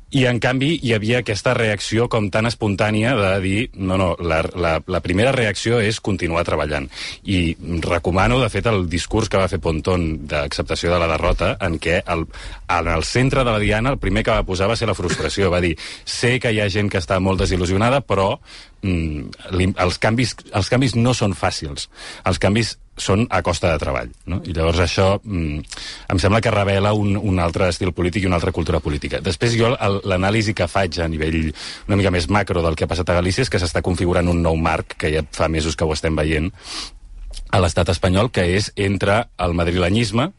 i, 0.07 0.21
en 0.23 0.37
canvi, 0.39 0.69
hi 0.87 0.93
havia 0.95 1.19
aquesta 1.19 1.51
reacció 1.57 2.05
com 2.07 2.29
tan 2.31 2.47
espontània 2.47 3.11
de 3.17 3.31
dir 3.43 3.57
no, 3.75 3.97
no, 3.99 4.13
la, 4.23 4.39
la, 4.55 4.77
la 4.87 5.01
primera 5.03 5.33
reacció 5.35 5.81
és 5.83 5.99
continuar 5.99 6.45
treballant. 6.47 6.87
I 7.27 7.57
recomano, 7.83 8.37
de 8.39 8.47
fet, 8.53 8.69
el 8.71 8.87
discurs 8.87 9.27
que 9.27 9.41
va 9.41 9.49
fer 9.51 9.59
Pontón 9.59 10.07
d'acceptació 10.31 10.93
de 10.93 11.01
la 11.03 11.11
derrota, 11.11 11.51
en 11.59 11.75
què 11.83 11.99
el, 12.07 12.23
en 12.77 12.91
el 12.93 13.03
centre 13.03 13.43
de 13.43 13.51
la 13.51 13.59
diana 13.59 13.91
el 13.91 13.99
primer 13.99 14.23
que 14.23 14.31
va 14.31 14.47
posar 14.47 14.71
va 14.71 14.79
ser 14.79 14.87
la 14.87 14.95
frustració. 14.95 15.51
Va 15.51 15.59
dir, 15.63 15.75
sé 16.07 16.37
que 16.39 16.55
hi 16.55 16.63
ha 16.63 16.71
gent 16.71 16.87
que 16.93 17.03
està 17.03 17.19
molt 17.19 17.43
desil·lusionada, 17.43 17.99
però 18.07 18.29
mm, 18.87 19.75
els, 19.75 19.99
canvis, 19.99 20.37
els 20.55 20.71
canvis 20.71 20.95
no 20.95 21.17
són 21.19 21.35
fàcils. 21.35 21.89
Els 22.23 22.39
canvis 22.39 22.77
són 22.97 23.27
a 23.29 23.43
costa 23.45 23.71
de 23.71 23.79
treball. 23.81 24.09
No? 24.29 24.41
I 24.43 24.55
llavors 24.57 24.81
això 24.83 25.07
mm, 25.21 25.77
em 26.13 26.21
sembla 26.21 26.41
que 26.41 26.53
revela 26.53 26.93
un, 26.97 27.15
un 27.17 27.39
altre 27.39 27.69
estil 27.71 27.93
polític 27.95 28.25
i 28.25 28.29
una 28.29 28.39
altra 28.41 28.53
cultura 28.55 28.81
política. 28.83 29.21
Després 29.23 29.55
jo 29.59 29.71
l'anàlisi 29.77 30.55
que 30.57 30.67
faig 30.71 30.99
a 30.99 31.07
nivell 31.07 31.39
una 31.87 31.99
mica 31.99 32.11
més 32.13 32.29
macro 32.33 32.65
del 32.65 32.75
que 32.75 32.87
ha 32.87 32.91
passat 32.91 33.13
a 33.13 33.19
Galícia 33.19 33.45
és 33.45 33.53
que 33.53 33.61
s'està 33.61 33.83
configurant 33.85 34.27
un 34.27 34.41
nou 34.41 34.57
marc, 34.57 34.97
que 34.97 35.13
ja 35.13 35.23
fa 35.31 35.47
mesos 35.47 35.77
que 35.77 35.85
ho 35.85 35.93
estem 35.93 36.17
veient, 36.17 36.51
a 37.53 37.61
l'estat 37.63 37.93
espanyol, 37.93 38.31
que 38.33 38.43
és 38.57 38.71
entre 38.75 39.27
el 39.39 39.53
madrilanyisme 39.55 40.31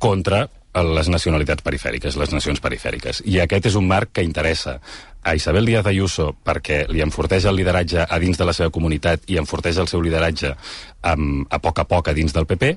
contra 0.00 0.46
les 0.74 1.08
nacionalitats 1.10 1.64
perifèriques, 1.66 2.16
les 2.16 2.32
nacions 2.32 2.60
perifèriques. 2.62 3.22
I 3.26 3.40
aquest 3.42 3.66
és 3.72 3.76
un 3.78 3.88
marc 3.90 4.12
que 4.14 4.22
interessa 4.22 4.78
a 5.22 5.34
Isabel 5.34 5.66
Díaz 5.66 5.86
Ayuso 5.90 6.30
perquè 6.46 6.84
li 6.88 7.02
enforteix 7.02 7.44
el 7.50 7.58
lideratge 7.58 8.06
a 8.06 8.18
dins 8.22 8.38
de 8.38 8.46
la 8.46 8.54
seva 8.56 8.70
comunitat 8.70 9.26
i 9.28 9.38
enforteix 9.40 9.80
el 9.82 9.90
seu 9.90 10.02
lideratge 10.02 10.54
a 11.02 11.58
poc 11.60 11.82
a 11.82 11.86
poc 11.90 12.08
a 12.08 12.14
dins 12.14 12.32
del 12.32 12.46
PP, 12.46 12.76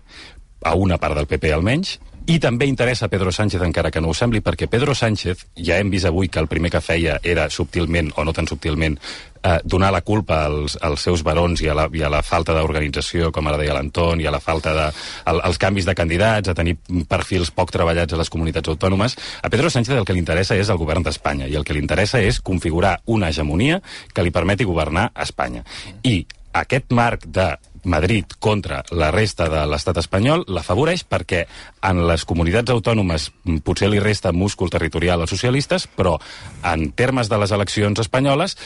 a 0.66 0.74
una 0.76 0.98
part 0.98 1.16
del 1.16 1.30
PP 1.30 1.54
almenys, 1.54 2.00
i 2.26 2.38
també 2.40 2.68
interessa 2.70 3.10
Pedro 3.12 3.32
Sánchez, 3.36 3.62
encara 3.66 3.92
que 3.92 4.02
no 4.02 4.08
ho 4.08 4.14
sembli, 4.16 4.40
perquè 4.40 4.70
Pedro 4.72 4.96
Sánchez, 4.96 5.46
ja 5.60 5.76
hem 5.80 5.90
vist 5.92 6.08
avui 6.08 6.30
que 6.32 6.40
el 6.40 6.48
primer 6.48 6.72
que 6.72 6.80
feia 6.82 7.18
era 7.24 7.50
subtilment, 7.52 8.14
o 8.16 8.24
no 8.24 8.32
tan 8.32 8.48
subtilment, 8.48 8.96
eh, 9.44 9.58
donar 9.66 9.92
la 9.92 10.02
culpa 10.02 10.46
als, 10.46 10.78
als 10.82 11.04
seus 11.04 11.24
barons 11.24 11.62
i 11.62 11.68
a 11.68 11.76
la, 11.76 11.90
i 11.92 12.04
a 12.04 12.12
la 12.14 12.22
falta 12.24 12.56
d'organització, 12.56 13.32
com 13.36 13.48
ara 13.48 13.60
deia 13.60 13.76
l'Anton, 13.76 14.22
i 14.24 14.28
a 14.28 14.32
la 14.32 14.40
falta 14.40 14.74
de... 14.78 14.86
Al, 15.28 15.42
als 15.50 15.60
canvis 15.60 15.90
de 15.90 15.98
candidats, 16.00 16.48
a 16.48 16.56
tenir 16.56 16.78
perfils 17.10 17.52
poc 17.52 17.76
treballats 17.76 18.16
a 18.16 18.22
les 18.22 18.32
comunitats 18.32 18.72
autònomes. 18.72 19.18
A 19.44 19.52
Pedro 19.52 19.74
Sánchez 19.74 19.98
el 19.98 20.08
que 20.08 20.16
li 20.16 20.24
interessa 20.24 20.56
és 20.56 20.72
el 20.72 20.80
govern 20.80 21.04
d'Espanya, 21.04 21.52
i 21.52 21.60
el 21.60 21.68
que 21.68 21.76
li 21.76 21.84
interessa 21.84 22.24
és 22.24 22.40
configurar 22.40 23.02
una 23.06 23.34
hegemonia 23.34 23.82
que 24.14 24.24
li 24.24 24.32
permeti 24.32 24.64
governar 24.64 25.10
Espanya. 25.28 25.66
I 26.08 26.22
aquest 26.54 26.96
marc 26.96 27.28
de 27.28 27.52
Madrid 27.84 28.26
contra 28.40 28.84
la 28.92 29.12
resta 29.12 29.50
de 29.52 29.64
l'estat 29.70 30.00
espanyol 30.02 30.46
l'afavoreix 30.48 31.04
perquè 31.08 31.44
en 31.84 32.04
les 32.08 32.26
comunitats 32.26 32.72
autònomes 32.72 33.30
potser 33.64 33.90
li 33.92 34.02
resta 34.04 34.32
múscul 34.32 34.72
territorial 34.74 35.22
als 35.22 35.34
socialistes, 35.36 35.88
però 35.88 36.18
en 36.64 36.92
termes 36.92 37.30
de 37.30 37.40
les 37.42 37.52
eleccions 37.52 38.00
espanyoles 38.00 38.58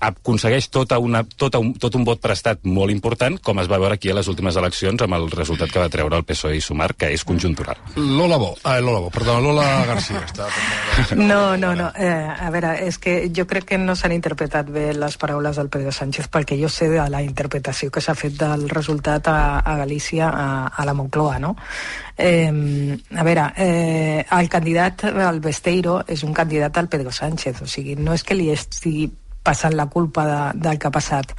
aconsegueix 0.00 0.68
tota 0.70 0.98
una, 1.02 1.24
tota 1.24 1.60
un, 1.62 1.72
tot 1.74 1.94
un 1.98 2.04
vot 2.06 2.20
prestat 2.22 2.64
molt 2.64 2.92
important, 2.94 3.38
com 3.42 3.58
es 3.62 3.70
va 3.70 3.80
veure 3.80 3.98
aquí 3.98 4.10
a 4.10 4.16
les 4.18 4.28
últimes 4.30 4.56
eleccions 4.56 5.02
amb 5.02 5.18
el 5.18 5.28
resultat 5.30 5.72
que 5.72 5.82
va 5.82 5.90
treure 5.92 6.18
el 6.18 6.26
PSOE 6.28 6.58
i 6.58 6.62
Sumar, 6.64 6.92
que 6.98 7.10
és 7.14 7.24
conjuntural. 7.26 7.80
Lola 7.96 8.38
Bo, 8.38 8.54
ah, 8.64 8.78
Lola 8.80 9.02
Bo, 9.04 9.10
perdó, 9.14 9.38
Lola 9.40 9.66
García. 9.86 10.22
Està 10.26 10.48
No, 11.16 11.56
no, 11.56 11.74
no. 11.74 11.90
Eh, 11.96 12.08
a 12.08 12.50
veure, 12.54 12.74
és 12.86 12.98
que 12.98 13.18
jo 13.34 13.46
crec 13.50 13.70
que 13.72 13.78
no 13.78 13.96
s'han 13.96 14.14
interpretat 14.16 14.70
bé 14.72 14.90
les 14.94 15.16
paraules 15.20 15.58
del 15.58 15.70
Pedro 15.72 15.92
Sánchez 15.94 16.28
perquè 16.32 16.58
jo 16.60 16.70
sé 16.72 16.88
de 16.92 17.04
la 17.10 17.22
interpretació 17.22 17.90
que 17.90 18.02
s'ha 18.04 18.16
fet 18.18 18.38
del 18.38 18.68
resultat 18.70 19.28
a, 19.28 19.38
a 19.60 19.76
Galícia, 19.82 20.30
a, 20.30 20.48
a 20.68 20.86
la 20.86 20.94
Moncloa, 20.94 21.38
no? 21.42 21.54
Eh, 22.18 22.50
a 23.14 23.22
veure, 23.22 23.52
eh, 23.56 24.26
el 24.38 24.48
candidat, 24.48 25.04
el 25.10 25.40
Besteiro, 25.40 26.00
és 26.06 26.24
un 26.26 26.34
candidat 26.34 26.76
al 26.78 26.88
Pedro 26.90 27.12
Sánchez, 27.14 27.62
o 27.62 27.70
sigui, 27.70 27.94
no 27.96 28.14
és 28.14 28.24
que 28.26 28.34
li 28.34 28.50
estigui 28.50 29.08
passant 29.48 29.74
la 29.76 29.88
culpa 29.88 30.28
de, 30.28 30.38
del 30.68 30.78
que 30.78 30.92
ha 30.92 30.94
passat 30.94 31.34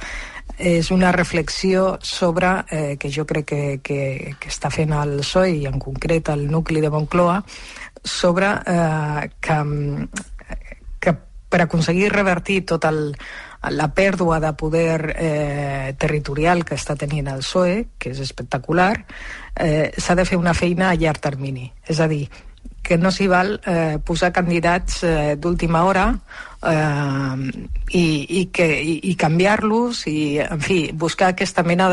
és 0.60 0.90
una 0.90 1.10
reflexió 1.12 1.98
sobre, 2.02 2.64
eh, 2.70 2.96
que 3.00 3.10
jo 3.10 3.24
crec 3.26 3.46
que, 3.48 3.80
que, 3.82 4.36
que 4.38 4.50
està 4.50 4.68
fent 4.70 4.92
el 4.92 5.20
PSOE 5.22 5.54
i 5.62 5.66
en 5.66 5.80
concret 5.80 6.28
el 6.28 6.50
nucli 6.50 6.82
de 6.84 6.90
Moncloa, 6.92 7.40
sobre 8.04 8.50
eh, 8.66 9.30
que, 9.40 9.56
que 11.00 11.14
per 11.48 11.62
aconseguir 11.64 12.12
revertir 12.12 12.60
tot 12.68 12.84
el, 12.84 13.16
la 13.72 13.88
pèrdua 13.96 14.38
de 14.40 14.52
poder 14.52 15.14
eh, 15.16 15.94
territorial 15.98 16.64
que 16.64 16.76
està 16.76 16.96
tenint 16.96 17.32
el 17.32 17.40
PSOE, 17.40 17.86
que 17.98 18.12
és 18.12 18.20
espectacular, 18.20 18.92
eh, 19.56 19.90
s'ha 19.96 20.16
de 20.16 20.28
fer 20.28 20.38
una 20.40 20.54
feina 20.54 20.90
a 20.90 20.96
llarg 21.00 21.24
termini. 21.24 21.70
És 21.88 22.00
a 22.00 22.08
dir, 22.08 22.26
que 22.82 22.98
no 22.98 23.12
s'hi 23.12 23.28
val 23.30 23.58
eh, 23.66 23.98
posar 24.04 24.32
candidats 24.32 25.02
eh, 25.04 25.36
d'última 25.38 25.84
hora 25.84 26.06
eh, 26.66 27.36
i, 27.90 28.04
i, 28.40 28.44
que, 28.52 28.66
i, 28.66 28.94
i 29.10 29.14
canviar-los 29.20 30.04
i, 30.10 30.40
en 30.42 30.62
fi, 30.64 30.80
buscar 30.92 31.30
aquesta 31.32 31.64
mena 31.66 31.88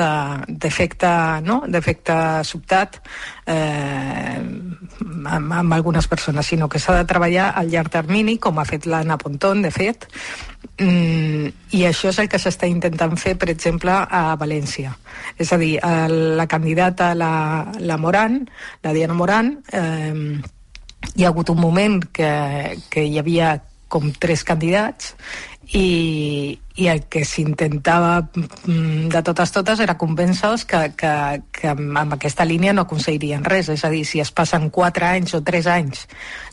d'efecte 0.47 1.07
de, 1.07 1.45
no? 1.47 1.59
d'efecte 1.67 2.17
sobtat 2.47 2.99
eh, 3.45 4.37
amb, 4.37 5.53
amb 5.61 5.77
algunes 5.77 6.07
persones, 6.07 6.47
sinó 6.47 6.69
que 6.69 6.79
s'ha 6.79 6.97
de 6.97 7.05
treballar 7.09 7.51
al 7.55 7.71
llarg 7.71 7.91
termini, 7.93 8.37
com 8.41 8.59
ha 8.59 8.67
fet 8.67 8.87
l'Anna 8.87 9.19
Pontón, 9.21 9.61
de 9.65 9.71
fet, 9.71 10.07
mm, 10.79 11.53
i 11.77 11.85
això 11.87 12.11
és 12.11 12.19
el 12.23 12.29
que 12.31 12.39
s'està 12.41 12.69
intentant 12.69 13.15
fer, 13.19 13.37
per 13.39 13.51
exemple, 13.53 13.91
a 13.91 14.35
València. 14.39 14.93
És 15.37 15.51
a 15.53 15.57
dir, 15.61 15.75
la 15.81 16.47
candidata, 16.47 17.13
la, 17.15 17.31
la 17.79 17.97
Moran, 17.97 18.43
la 18.83 18.93
Diana 18.93 19.17
Moran, 19.17 19.57
eh, 19.71 20.39
hi 21.15 21.25
ha 21.25 21.31
hagut 21.31 21.49
un 21.49 21.59
moment 21.61 22.01
que, 22.13 22.31
que 22.89 23.05
hi 23.05 23.19
havia 23.19 23.57
com 23.87 24.11
tres 24.19 24.43
candidats 24.43 25.13
i, 25.75 26.57
i 26.79 26.87
el 26.87 27.01
que 27.11 27.23
s'intentava 27.27 28.21
mm, 28.23 29.09
de 29.11 29.21
totes 29.25 29.51
totes 29.51 29.81
era 29.83 29.97
convèncer-los 29.99 30.63
que, 30.69 30.81
que, 30.99 31.13
que 31.51 31.71
amb 31.73 32.15
aquesta 32.15 32.45
línia 32.47 32.73
no 32.75 32.85
aconseguirien 32.85 33.43
res, 33.43 33.67
és 33.73 33.83
a 33.83 33.91
dir, 33.91 34.05
si 34.07 34.21
es 34.23 34.31
passen 34.31 34.69
4 34.71 35.09
anys 35.09 35.35
o 35.35 35.41
3 35.43 35.67
anys 35.73 36.05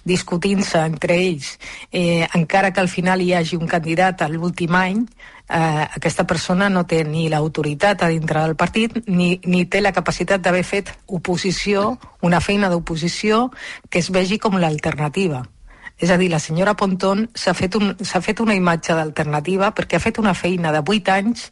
discutint-se 0.04 0.82
entre 0.82 1.18
ells, 1.20 1.54
eh, 1.92 2.26
encara 2.34 2.72
que 2.72 2.82
al 2.82 2.90
final 2.90 3.22
hi 3.22 3.32
hagi 3.34 3.60
un 3.60 3.70
candidat 3.70 4.22
a 4.22 4.30
l'últim 4.32 4.74
any, 4.74 5.04
eh, 5.48 5.86
aquesta 5.96 6.24
persona 6.24 6.68
no 6.70 6.84
té 6.88 7.02
ni 7.04 7.28
l'autoritat 7.28 8.02
a 8.02 8.10
dintre 8.12 8.42
del 8.42 8.56
partit 8.56 8.96
ni, 9.06 9.40
ni 9.44 9.64
té 9.66 9.80
la 9.80 9.92
capacitat 9.92 10.42
d'haver 10.42 10.64
fet 10.64 10.92
oposició, 11.06 11.96
una 12.22 12.40
feina 12.40 12.70
d'oposició 12.72 13.50
que 13.90 14.00
es 14.00 14.10
vegi 14.10 14.38
com 14.38 14.58
l'alternativa. 14.58 15.44
És 15.98 16.10
a 16.10 16.18
dir, 16.18 16.30
la 16.32 16.42
senyora 16.42 16.74
Pontón 16.74 17.28
s'ha 17.38 17.54
fet, 17.54 17.76
un, 17.78 17.94
fet 18.02 18.40
una 18.42 18.56
imatge 18.56 18.96
d'alternativa 18.96 19.70
perquè 19.74 19.96
ha 19.96 20.02
fet 20.02 20.18
una 20.18 20.34
feina 20.34 20.72
de 20.74 20.82
8 20.82 21.12
anys 21.14 21.50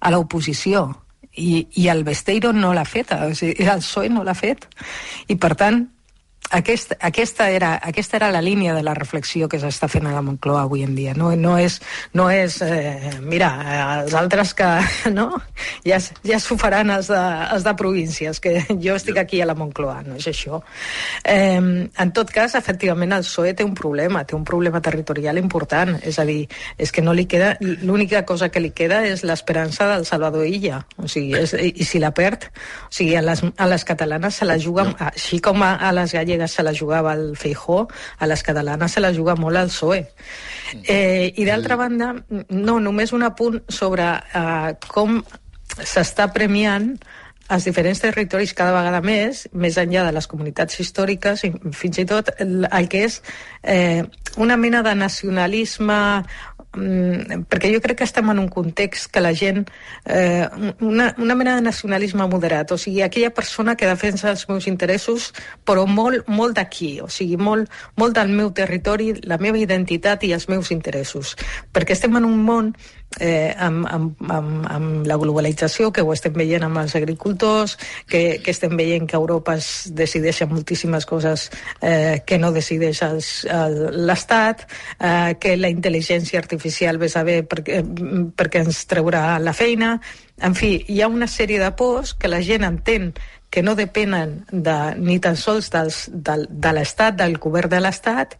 a 0.00 0.10
l'oposició 0.10 0.88
i, 1.36 1.66
i 1.76 1.88
el 1.92 2.02
Besteiro 2.04 2.52
no 2.52 2.72
l'ha 2.74 2.84
feta, 2.84 3.26
o 3.28 3.34
sigui, 3.36 3.64
el 3.64 3.84
PSOE 3.84 4.10
no 4.10 4.24
l'ha 4.24 4.34
fet. 4.34 4.66
I 5.28 5.36
per 5.36 5.54
tant, 5.54 5.84
aquest, 6.50 6.94
aquesta, 7.00 7.50
era, 7.50 7.80
aquesta 7.82 8.16
era 8.16 8.30
la 8.30 8.42
línia 8.42 8.74
de 8.74 8.82
la 8.82 8.94
reflexió 8.94 9.48
que 9.48 9.58
s'està 9.60 9.88
fent 9.90 10.06
a 10.06 10.14
la 10.14 10.22
Moncloa 10.22 10.62
avui 10.66 10.84
en 10.84 10.94
dia. 10.94 11.14
No, 11.18 11.32
no 11.36 11.56
és, 11.58 11.80
no 12.14 12.28
és 12.30 12.60
eh, 12.62 13.16
mira, 13.22 13.50
els 14.02 14.14
altres 14.14 14.54
que 14.54 14.68
no, 15.16 15.28
ja, 15.86 15.98
ja 16.26 16.40
s'ho 16.42 16.58
faran 16.60 16.92
els 16.94 17.10
de, 17.12 17.22
els 17.54 17.66
de 17.66 17.74
províncies, 17.78 18.40
que 18.40 18.60
jo 18.70 18.96
estic 18.96 19.18
aquí 19.22 19.40
a 19.42 19.48
la 19.48 19.56
Moncloa, 19.58 20.02
no 20.06 20.20
és 20.20 20.28
això. 20.30 20.62
Eh, 21.24 21.58
en 21.58 22.14
tot 22.16 22.30
cas, 22.30 22.54
efectivament, 22.58 23.16
el 23.16 23.26
PSOE 23.26 23.54
té 23.58 23.66
un 23.66 23.74
problema, 23.74 24.24
té 24.24 24.36
un 24.38 24.46
problema 24.46 24.80
territorial 24.84 25.40
important, 25.42 25.96
és 26.06 26.20
a 26.22 26.26
dir, 26.28 26.44
és 26.78 26.92
que 26.92 27.02
no 27.04 27.16
li 27.16 27.26
queda, 27.26 27.56
l'única 27.60 28.24
cosa 28.28 28.50
que 28.52 28.62
li 28.62 28.72
queda 28.76 29.02
és 29.06 29.24
l'esperança 29.26 29.88
del 29.94 30.06
Salvador 30.06 30.46
Illa, 30.46 30.84
o 30.96 31.10
sigui, 31.10 31.34
és, 31.40 31.56
i, 31.58 31.72
i 31.82 31.88
si 31.88 32.00
la 32.02 32.12
perd, 32.14 32.48
o 32.86 32.94
sigui, 32.94 33.16
a 33.18 33.24
les, 33.24 33.42
a 33.42 33.70
les 33.70 33.84
catalanes 33.88 34.38
se 34.38 34.46
la 34.48 34.58
juguen, 34.62 34.92
no. 34.94 35.10
així 35.10 35.40
com 35.42 35.64
a, 35.66 35.74
a 35.80 35.92
les 35.96 36.14
gallegues 36.14 36.35
gallega 36.36 36.48
se 36.48 36.62
la 36.62 36.74
jugava 36.74 37.14
el 37.14 37.36
Feijó, 37.36 37.88
a 38.18 38.26
les 38.26 38.42
catalanes 38.42 38.92
se 38.92 39.00
la 39.00 39.12
juga 39.12 39.36
molt 39.36 39.56
al 39.56 39.68
PSOE. 39.68 40.06
Eh, 40.84 41.32
I 41.36 41.44
d'altra 41.44 41.76
banda, 41.76 42.14
no, 42.48 42.80
només 42.80 43.12
un 43.12 43.22
apunt 43.22 43.62
sobre 43.68 44.04
eh, 44.04 44.74
com 44.88 45.22
s'està 45.76 46.32
premiant 46.32 46.96
als 47.48 47.64
diferents 47.64 48.00
territoris 48.02 48.52
cada 48.58 48.74
vegada 48.74 49.00
més, 49.00 49.46
més 49.52 49.76
enllà 49.78 50.02
de 50.04 50.12
les 50.12 50.26
comunitats 50.26 50.80
històriques, 50.82 51.44
i 51.46 51.52
fins 51.72 52.00
i 52.02 52.06
tot 52.06 52.32
el, 52.42 52.66
el 52.66 52.88
que 52.90 53.04
és 53.06 53.20
eh, 53.62 54.02
una 54.36 54.56
mena 54.56 54.82
de 54.82 54.94
nacionalisme 54.98 55.98
perquè 56.76 57.70
jo 57.72 57.80
crec 57.80 58.00
que 58.00 58.06
estem 58.06 58.28
en 58.30 58.40
un 58.42 58.48
context 58.52 59.10
que 59.12 59.22
la 59.24 59.32
gent 59.34 59.64
eh, 60.04 60.46
una, 60.80 61.14
una 61.18 61.34
mena 61.34 61.56
de 61.56 61.64
nacionalisme 61.64 62.26
moderat, 62.28 62.72
o 62.72 62.78
sigui, 62.78 63.02
aquella 63.02 63.32
persona 63.34 63.76
que 63.76 63.88
defensa 63.88 64.30
els 64.30 64.46
meus 64.50 64.66
interessos 64.68 65.32
però 65.64 65.86
molt, 65.88 66.28
molt 66.28 66.56
d'aquí, 66.58 66.98
o 67.00 67.08
sigui, 67.08 67.38
molt, 67.40 67.72
molt 67.96 68.16
del 68.18 68.34
meu 68.36 68.52
territori, 68.52 69.14
la 69.24 69.40
meva 69.40 69.58
identitat 69.58 70.24
i 70.24 70.34
els 70.36 70.48
meus 70.52 70.70
interessos, 70.70 71.36
perquè 71.72 71.96
estem 71.96 72.16
en 72.20 72.28
un 72.28 72.44
món 72.44 72.74
eh, 73.20 73.54
amb, 73.58 73.86
amb, 73.86 74.22
amb, 74.30 74.66
amb 74.70 75.06
la 75.08 75.16
globalització, 75.20 75.90
que 75.92 76.02
ho 76.02 76.12
estem 76.14 76.34
veient 76.36 76.66
amb 76.66 76.80
els 76.82 76.96
agricultors, 76.98 77.76
que, 78.08 78.40
que 78.42 78.54
estem 78.54 78.76
veient 78.76 79.08
que 79.08 79.16
Europa 79.18 79.56
es 79.56 79.88
decideixen 79.96 80.52
moltíssimes 80.52 81.06
coses 81.06 81.48
eh, 81.80 82.22
que 82.26 82.38
no 82.38 82.52
decideix 82.52 83.02
l'Estat, 83.92 84.66
eh, 85.00 85.36
que 85.40 85.56
la 85.56 85.72
intel·ligència 85.72 86.40
artificial 86.42 86.98
ve 86.98 87.10
saber 87.12 87.42
perquè, 87.48 87.82
perquè 88.36 88.64
ens 88.66 88.84
treurà 88.90 89.38
la 89.42 89.56
feina. 89.56 89.96
En 90.44 90.52
fi, 90.52 90.76
hi 90.92 91.00
ha 91.00 91.08
una 91.08 91.28
sèrie 91.30 91.60
de 91.62 91.70
pors 91.72 92.12
que 92.12 92.28
la 92.28 92.42
gent 92.44 92.66
entén 92.66 93.14
que 93.50 93.62
no 93.62 93.74
depenen 93.74 94.44
de, 94.50 94.76
ni 94.98 95.18
tan 95.22 95.36
sols 95.36 95.70
dels, 95.72 96.06
del, 96.12 96.46
de 96.50 96.72
l'Estat, 96.76 97.16
del 97.18 97.38
govern 97.42 97.70
de 97.72 97.80
l'Estat, 97.80 98.36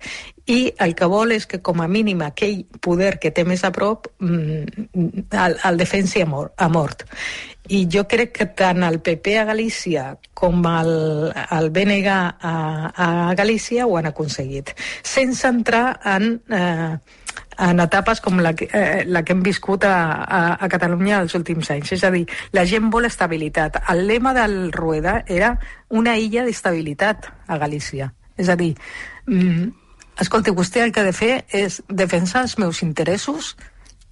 i 0.47 0.73
el 0.83 0.95
que 0.99 1.09
vol 1.11 1.35
és 1.35 1.47
que 1.51 1.61
com 1.65 1.81
a 1.83 1.89
mínim 1.91 2.23
aquell 2.23 2.65
poder 2.83 3.17
que 3.23 3.33
té 3.35 3.45
més 3.45 3.65
a 3.67 3.73
prop 3.75 4.07
mm, 4.21 4.87
el, 5.45 5.59
el 5.71 5.81
defensi 5.81 6.23
a, 6.23 6.29
mort, 6.31 6.55
a 6.59 6.69
mort. 6.69 7.07
I 7.67 7.83
jo 7.91 8.05
crec 8.07 8.33
que 8.37 8.47
tant 8.55 8.85
el 8.87 9.01
PP 9.03 9.39
a 9.41 9.47
Galícia 9.49 10.07
com 10.35 10.63
el, 10.71 10.93
el 11.35 11.71
BNG 11.75 12.09
a, 12.13 12.57
a 12.95 13.35
Galícia 13.35 13.87
ho 13.87 13.97
han 13.99 14.13
aconseguit, 14.13 14.75
sense 15.03 15.49
entrar 15.49 15.89
en... 16.17 16.37
Eh, 16.51 17.23
en 17.59 17.81
etapes 17.81 18.21
com 18.25 18.41
la 18.43 18.53
que, 18.57 18.69
eh, 18.73 19.05
la 19.07 19.23
que 19.25 19.35
hem 19.35 19.43
viscut 19.45 19.85
a, 19.89 19.97
a, 20.23 20.41
a 20.61 20.69
Catalunya 20.73 21.21
els 21.23 21.35
últims 21.39 21.71
anys. 21.73 21.93
És 21.97 22.05
a 22.05 22.11
dir, 22.15 22.25
la 22.57 22.67
gent 22.69 22.91
vol 22.93 23.09
estabilitat. 23.09 23.81
El 23.93 24.07
lema 24.09 24.35
del 24.37 24.73
Rueda 24.73 25.23
era 25.27 25.55
una 25.89 26.17
illa 26.21 26.45
d'estabilitat 26.47 27.31
a 27.47 27.59
Galícia. 27.59 28.13
És 28.37 28.51
a 28.53 28.57
dir, 28.57 28.75
mm, 29.27 29.69
escolti, 30.21 30.53
vostè 30.53 30.85
el 30.85 30.93
que 30.93 31.01
ha 31.01 31.09
de 31.09 31.17
fer 31.17 31.45
és 31.49 31.81
defensar 31.89 32.45
els 32.45 32.59
meus 32.59 32.83
interessos 32.85 33.55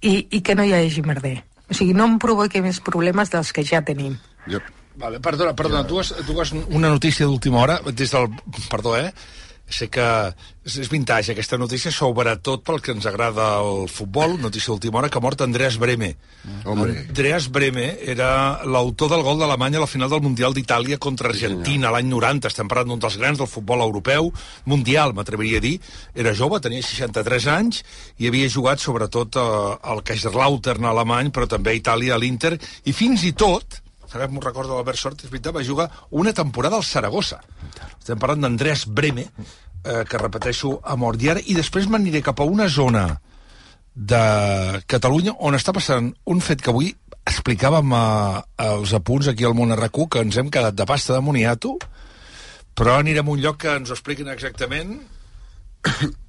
i, 0.01 0.27
i 0.31 0.41
que 0.41 0.55
no 0.55 0.65
hi 0.65 0.73
hagi 0.73 1.05
merder. 1.05 1.37
O 1.69 1.73
sigui, 1.73 1.93
no 1.97 2.05
em 2.09 2.17
provoqui 2.21 2.61
més 2.61 2.81
problemes 2.81 3.31
dels 3.33 3.51
que 3.53 3.65
ja 3.65 3.81
tenim. 3.85 4.17
Yep. 4.47 4.73
Vale, 4.95 5.19
perdona, 5.19 5.51
perdona, 5.51 5.83
tu 5.87 5.99
has, 5.99 6.13
tu 6.23 6.37
has 6.39 6.53
una 6.53 6.87
notícia 6.87 7.25
d'última 7.27 7.59
hora, 7.59 7.81
des 7.91 8.13
del... 8.13 8.29
Perdó, 8.71 8.95
eh? 8.95 9.09
Sé 9.67 9.87
que 9.89 10.05
és 10.65 10.89
vintage 10.89 11.33
aquesta 11.33 11.57
notícia, 11.61 11.91
sobretot 11.93 12.63
pel 12.65 12.79
que 12.81 12.93
ens 12.95 13.05
agrada 13.05 13.59
el 13.61 13.85
futbol, 13.91 14.35
notícia 14.41 14.71
d'última 14.71 14.99
hora, 14.99 15.09
que 15.13 15.19
ha 15.19 15.21
mort 15.21 15.41
Andreas 15.45 15.77
Breme. 15.81 16.15
Hombre. 16.65 17.05
Andreas 17.05 17.47
Breme 17.53 17.85
era 18.01 18.63
l'autor 18.65 19.11
del 19.13 19.21
gol 19.25 19.37
d'Alemanya 19.41 19.77
a 19.81 19.85
la 19.85 19.89
final 19.89 20.09
del 20.09 20.23
Mundial 20.25 20.57
d'Itàlia 20.57 20.97
contra 21.01 21.29
Argentina 21.29 21.93
l'any 21.93 22.09
90. 22.09 22.49
Estem 22.49 22.69
parlant 22.71 22.93
d'un 22.93 23.05
dels 23.05 23.17
grans 23.21 23.41
del 23.41 23.49
futbol 23.49 23.85
europeu, 23.85 24.31
mundial, 24.65 25.13
m'atreviria 25.13 25.61
a 25.61 25.65
dir. 25.65 25.77
Era 26.17 26.33
jove, 26.33 26.61
tenia 26.61 26.85
63 26.85 27.49
anys, 27.53 27.83
i 28.17 28.29
havia 28.29 28.49
jugat 28.49 28.81
sobretot 28.81 29.37
eh, 29.37 29.47
al 29.81 30.05
Kaiserslautern 30.05 30.89
alemany, 30.89 31.33
però 31.33 31.49
també 31.49 31.73
a 31.73 31.81
Itàlia, 31.81 32.17
a 32.17 32.21
l'Inter, 32.21 32.55
i 32.85 32.93
fins 32.93 33.25
i 33.25 33.35
tot, 33.37 33.84
ara 34.15 34.27
m'ho 34.31 34.43
recordo 34.43 34.75
l'Albert 34.75 34.99
Sort, 34.99 35.23
és 35.23 35.31
veritat, 35.31 35.53
va 35.55 35.63
jugar 35.63 35.89
una 36.11 36.33
temporada 36.33 36.79
al 36.79 36.87
Saragossa. 36.87 37.41
Estem 37.99 38.19
parlant 38.21 38.45
d'Andrés 38.45 38.85
Breme, 38.87 39.27
eh, 39.83 40.03
que 40.09 40.21
repeteixo 40.21 40.79
a 40.83 40.95
mort. 40.95 41.21
I, 41.21 41.31
ara, 41.35 41.43
I 41.45 41.55
després 41.57 41.89
m'aniré 41.91 42.23
cap 42.25 42.39
a 42.39 42.47
una 42.49 42.67
zona 42.69 43.07
de 43.95 44.81
Catalunya, 44.91 45.37
on 45.39 45.55
està 45.55 45.73
passant 45.75 46.11
un 46.25 46.41
fet 46.43 46.61
que 46.61 46.73
avui 46.73 46.91
explicàvem 47.25 47.93
a, 47.95 48.05
als 48.61 48.93
apunts 48.93 49.29
aquí 49.31 49.47
al 49.47 49.55
món 49.57 49.73
RQ, 49.75 50.09
que 50.11 50.25
ens 50.25 50.37
hem 50.37 50.51
quedat 50.53 50.75
de 50.75 50.85
pasta 50.85 51.15
de 51.15 51.23
moniato, 51.25 51.77
però 52.75 52.99
anirem 52.99 53.27
a 53.27 53.35
un 53.37 53.41
lloc 53.41 53.61
que 53.63 53.77
ens 53.79 53.89
ho 53.89 53.95
expliquin 53.95 54.29
exactament 54.29 54.97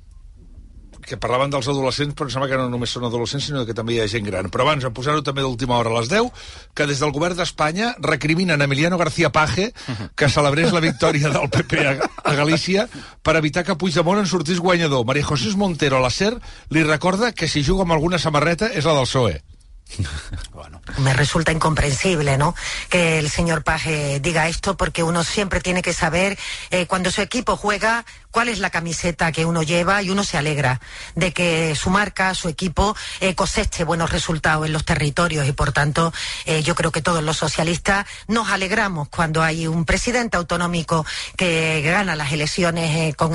que 1.06 1.18
parlaven 1.22 1.52
dels 1.54 1.68
adolescents, 1.70 2.14
però 2.18 2.28
em 2.28 2.34
sembla 2.34 2.48
que 2.50 2.58
no 2.60 2.68
només 2.72 2.92
són 2.92 3.06
adolescents, 3.08 3.48
sinó 3.48 3.64
que 3.66 3.74
també 3.76 3.96
hi 3.96 4.00
ha 4.02 4.08
gent 4.10 4.26
gran. 4.26 4.50
Però 4.52 4.66
abans, 4.66 4.84
a 4.84 4.92
posar-ho 4.94 5.22
també 5.26 5.44
d'última 5.44 5.78
hora 5.78 5.94
a 5.94 6.00
les 6.00 6.10
10, 6.12 6.30
que 6.74 6.86
des 6.90 7.00
del 7.02 7.14
govern 7.14 7.38
d'Espanya 7.38 7.94
recriminen 8.02 8.60
a 8.60 8.68
Emiliano 8.68 8.98
García 8.98 9.30
Page 9.32 9.70
que 10.16 10.28
celebrés 10.28 10.72
la 10.74 10.84
victòria 10.84 11.30
del 11.32 11.50
PP 11.50 11.86
a, 11.86 11.96
a 12.24 12.34
Galícia 12.34 12.88
per 13.22 13.36
evitar 13.38 13.64
que 13.64 13.78
Puigdemont 13.78 14.20
en 14.20 14.30
sortís 14.30 14.60
guanyador. 14.60 15.06
María 15.06 15.24
José 15.24 15.54
Montero, 15.56 16.00
la 16.02 16.10
SER, 16.10 16.34
li 16.70 16.82
recorda 16.82 17.32
que 17.32 17.48
si 17.48 17.62
juga 17.62 17.86
amb 17.86 17.94
alguna 17.96 18.18
samarreta 18.18 18.72
és 18.72 18.84
la 18.84 18.96
del 18.98 19.06
PSOE. 19.06 19.55
Me 20.98 21.12
resulta 21.12 21.52
incomprensible, 21.52 22.38
¿no? 22.38 22.54
Que 22.88 23.18
el 23.18 23.30
señor 23.30 23.62
Paje 23.62 24.20
diga 24.20 24.48
esto 24.48 24.76
porque 24.76 25.02
uno 25.02 25.24
siempre 25.24 25.60
tiene 25.60 25.82
que 25.82 25.92
saber 25.92 26.38
eh, 26.70 26.86
cuando 26.86 27.10
su 27.10 27.22
equipo 27.22 27.56
juega 27.56 28.04
cuál 28.36 28.50
es 28.50 28.58
la 28.58 28.68
camiseta 28.68 29.32
que 29.32 29.46
uno 29.46 29.62
lleva 29.62 30.02
y 30.02 30.10
uno 30.10 30.22
se 30.22 30.36
alegra 30.36 30.78
de 31.14 31.32
que 31.32 31.74
su 31.74 31.88
marca, 31.88 32.34
su 32.34 32.50
equipo 32.50 32.94
eh, 33.20 33.34
coseche 33.34 33.82
buenos 33.82 34.10
resultados 34.10 34.66
en 34.66 34.74
los 34.74 34.84
territorios 34.84 35.48
y 35.48 35.52
por 35.52 35.72
tanto 35.72 36.12
eh, 36.44 36.62
yo 36.62 36.74
creo 36.74 36.92
que 36.92 37.00
todos 37.00 37.22
los 37.22 37.38
socialistas 37.38 38.04
nos 38.28 38.50
alegramos 38.50 39.08
cuando 39.08 39.42
hay 39.42 39.66
un 39.66 39.86
presidente 39.86 40.36
autonómico 40.36 41.06
que 41.34 41.80
gana 41.80 42.14
las 42.14 42.30
elecciones 42.30 42.94
eh, 42.94 43.14
con, 43.14 43.32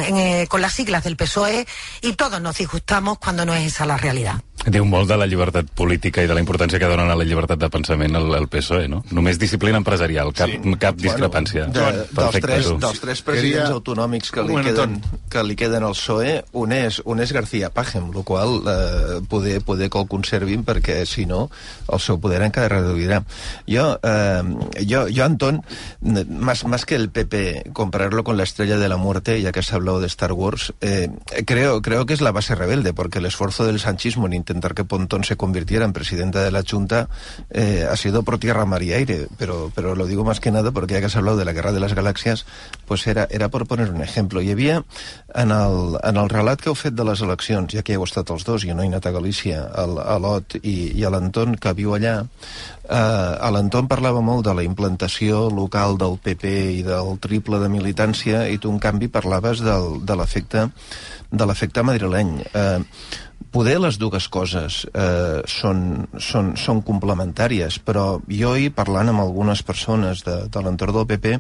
con 0.48 0.62
las 0.62 0.74
siglas 0.74 1.04
del 1.04 1.18
PSOE 1.18 1.66
y 2.02 2.14
todos 2.14 2.40
nos 2.40 2.60
disgustamos 2.60 3.18
cuando 3.18 3.44
no 3.44 3.56
es 3.56 3.66
esa 3.66 3.88
la 3.88 3.98
realidad. 3.98 4.44
Diu 4.62 4.86
molt 4.86 5.10
de 5.10 5.16
la 5.18 5.26
llibertat 5.26 5.66
política 5.74 6.22
i 6.22 6.28
de 6.30 6.36
la 6.38 6.42
importància 6.44 6.78
que 6.78 6.86
donen 6.86 7.10
a 7.10 7.16
la 7.18 7.24
llibertat 7.26 7.58
de 7.58 7.68
pensament 7.74 8.14
al, 8.16 8.28
al 8.38 8.46
PSOE, 8.48 8.86
no? 8.92 9.00
Només 9.10 9.40
disciplina 9.42 9.80
empresarial, 9.82 10.30
cap, 10.38 10.52
sí. 10.54 10.76
cap 10.78 11.00
discrepància. 11.02 11.64
De, 11.66 11.80
dels, 11.82 12.12
Perfecte, 12.14 12.46
tres, 12.46 12.68
tu. 12.70 12.76
dels 12.84 13.00
tres 13.02 13.24
presidents 13.26 13.64
Queria- 13.66 13.74
autonòmics 13.80 14.30
que 14.36 14.44
li, 14.46 14.54
moment, 14.54 14.68
queden, 14.70 15.00
que 15.34 15.44
li 15.48 15.56
queden 15.58 15.82
al 15.88 15.96
PSOE, 15.98 16.36
un 16.62 16.76
és, 16.78 17.00
un 17.10 17.24
és 17.26 17.34
García 17.34 17.72
Pajem, 17.74 18.12
el 18.14 18.24
qual 18.24 18.60
eh, 18.70 19.22
poder, 19.28 19.64
poder 19.66 19.90
que 19.90 19.98
el 20.04 20.08
conservin 20.12 20.62
perquè, 20.68 21.00
si 21.10 21.26
no, 21.26 21.48
el 21.90 22.00
seu 22.00 22.20
poder 22.22 22.44
encara 22.46 22.70
reduirà. 22.78 23.24
Jo, 23.66 23.88
eh, 24.04 24.86
yo, 24.86 25.08
yo 25.10 25.26
Antón, 25.26 25.64
n- 26.06 26.26
más, 26.30 26.66
más 26.66 26.86
que 26.86 26.96
el 27.02 27.10
PP 27.10 27.72
compararlo 27.74 28.24
con 28.24 28.38
la 28.38 28.44
estrella 28.44 28.78
de 28.78 28.90
la 28.90 28.98
muerte, 28.98 29.42
ya 29.42 29.52
que 29.52 29.64
se 29.64 29.74
ha 29.74 29.78
hablado 29.78 30.00
de 30.00 30.06
Star 30.08 30.34
Wars, 30.34 30.72
eh, 30.82 31.10
creo, 31.48 31.82
creo 31.82 32.06
que 32.06 32.14
es 32.14 32.22
la 32.22 32.32
base 32.32 32.54
rebelde, 32.54 32.94
porque 32.94 33.18
el 33.18 33.26
esfuerzo 33.26 33.66
del 33.66 33.80
sanchismo 33.80 34.28
en 34.28 34.34
intentar 34.52 34.76
que 34.76 34.84
Pontón 34.84 35.24
se 35.24 35.38
convirtiera 35.38 35.86
en 35.86 35.94
presidenta 35.94 36.44
de 36.44 36.52
la 36.52 36.64
Junta 36.70 37.08
eh, 37.50 37.88
ha 37.90 37.96
sido 37.96 38.24
por 38.24 38.38
tierra, 38.38 38.66
mar 38.66 38.84
y 38.84 38.92
aire, 38.94 39.28
pero, 39.38 39.72
pero 39.74 39.96
lo 39.96 40.06
digo 40.06 40.24
más 40.24 40.40
que 40.40 40.52
nada 40.52 40.72
porque 40.72 40.96
ya 40.96 41.02
que 41.02 41.10
se 41.10 41.18
ha 41.18 41.20
hablado 41.20 41.38
de 41.38 41.46
la 41.46 41.54
guerra 41.54 41.72
de 41.72 41.80
las 41.80 41.94
galaxias, 41.94 42.46
pues 42.86 43.08
era, 43.08 43.28
era 43.32 43.50
por 43.50 43.68
poner 43.68 43.90
un 43.92 44.02
ejemplo. 44.02 44.42
Hi 44.42 44.52
havia, 44.52 44.84
en 45.34 45.52
el, 45.52 45.98
en 46.04 46.18
el 46.18 46.30
relat 46.30 46.60
que 46.60 46.70
heu 46.70 46.76
fet 46.76 46.96
de 46.98 47.06
les 47.08 47.22
eleccions, 47.24 47.72
ja 47.72 47.84
que 47.86 47.96
heu 47.96 48.04
estat 48.04 48.30
els 48.34 48.44
dos, 48.44 48.66
jo 48.68 48.76
no 48.76 48.84
he 48.84 48.90
anat 48.92 49.08
a 49.08 49.16
Galícia, 49.16 49.64
el, 49.84 49.98
a 50.02 50.18
l'Ot 50.20 50.58
i, 50.62 50.92
i 51.00 51.06
a 51.08 51.14
l'Anton, 51.14 51.56
que 51.56 51.74
viu 51.78 51.96
allà, 51.96 52.18
eh, 52.84 52.98
a 52.98 53.52
l'Anton 53.54 53.88
parlava 53.88 54.22
molt 54.26 54.46
de 54.50 54.58
la 54.58 54.68
implantació 54.68 55.48
local 55.50 55.98
del 56.02 56.20
PP 56.20 56.56
i 56.82 56.84
del 56.88 57.16
triple 57.24 57.62
de 57.64 57.72
militància, 57.72 58.46
i 58.52 58.60
tu, 58.60 58.74
en 58.74 58.82
canvi, 58.84 59.08
parlaves 59.08 59.64
del, 59.64 60.02
de 60.06 60.20
l'efecte 60.20 60.70
de 61.32 61.46
l'efecte 61.48 61.84
madrileny. 61.88 62.42
Eh, 62.54 62.80
poder 63.52 63.78
les 63.84 63.98
dues 64.00 64.28
coses 64.32 64.82
eh, 64.96 65.42
són, 65.50 66.08
són, 66.24 66.54
són 66.60 66.82
complementàries, 66.88 67.78
però 67.84 68.06
jo 68.32 68.54
ahir 68.56 68.72
parlant 68.76 69.12
amb 69.12 69.24
algunes 69.24 69.62
persones 69.68 70.24
de, 70.28 70.38
de 70.52 70.64
l'entorn 70.64 70.96
del 70.96 71.08
PP, 71.10 71.36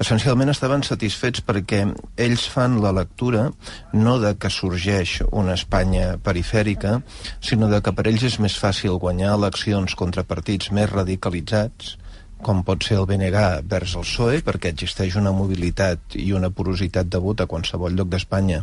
essencialment 0.00 0.52
estaven 0.54 0.84
satisfets 0.86 1.42
perquè 1.46 1.82
ells 2.22 2.46
fan 2.50 2.78
la 2.82 2.94
lectura 2.96 3.48
no 3.92 4.18
de 4.22 4.36
que 4.38 4.52
sorgeix 4.52 5.18
una 5.30 5.58
Espanya 5.58 6.14
perifèrica, 6.22 7.00
sinó 7.42 7.70
de 7.70 7.82
que 7.82 7.94
per 7.94 8.06
ells 8.08 8.28
és 8.30 8.38
més 8.42 8.56
fàcil 8.58 9.00
guanyar 9.02 9.34
eleccions 9.36 9.98
contra 9.98 10.26
partits 10.26 10.70
més 10.74 10.90
radicalitzats, 10.92 11.96
com 12.44 12.62
pot 12.64 12.84
ser 12.84 12.96
el 13.00 13.06
BNG 13.08 13.40
vers 13.68 13.94
el 13.98 14.04
PSOE, 14.06 14.40
perquè 14.46 14.72
existeix 14.72 15.16
una 15.20 15.32
mobilitat 15.36 16.16
i 16.16 16.30
una 16.36 16.50
porositat 16.50 17.08
de 17.12 17.20
vot 17.22 17.42
a 17.42 17.48
qualsevol 17.50 17.96
lloc 17.96 18.10
d'Espanya 18.12 18.62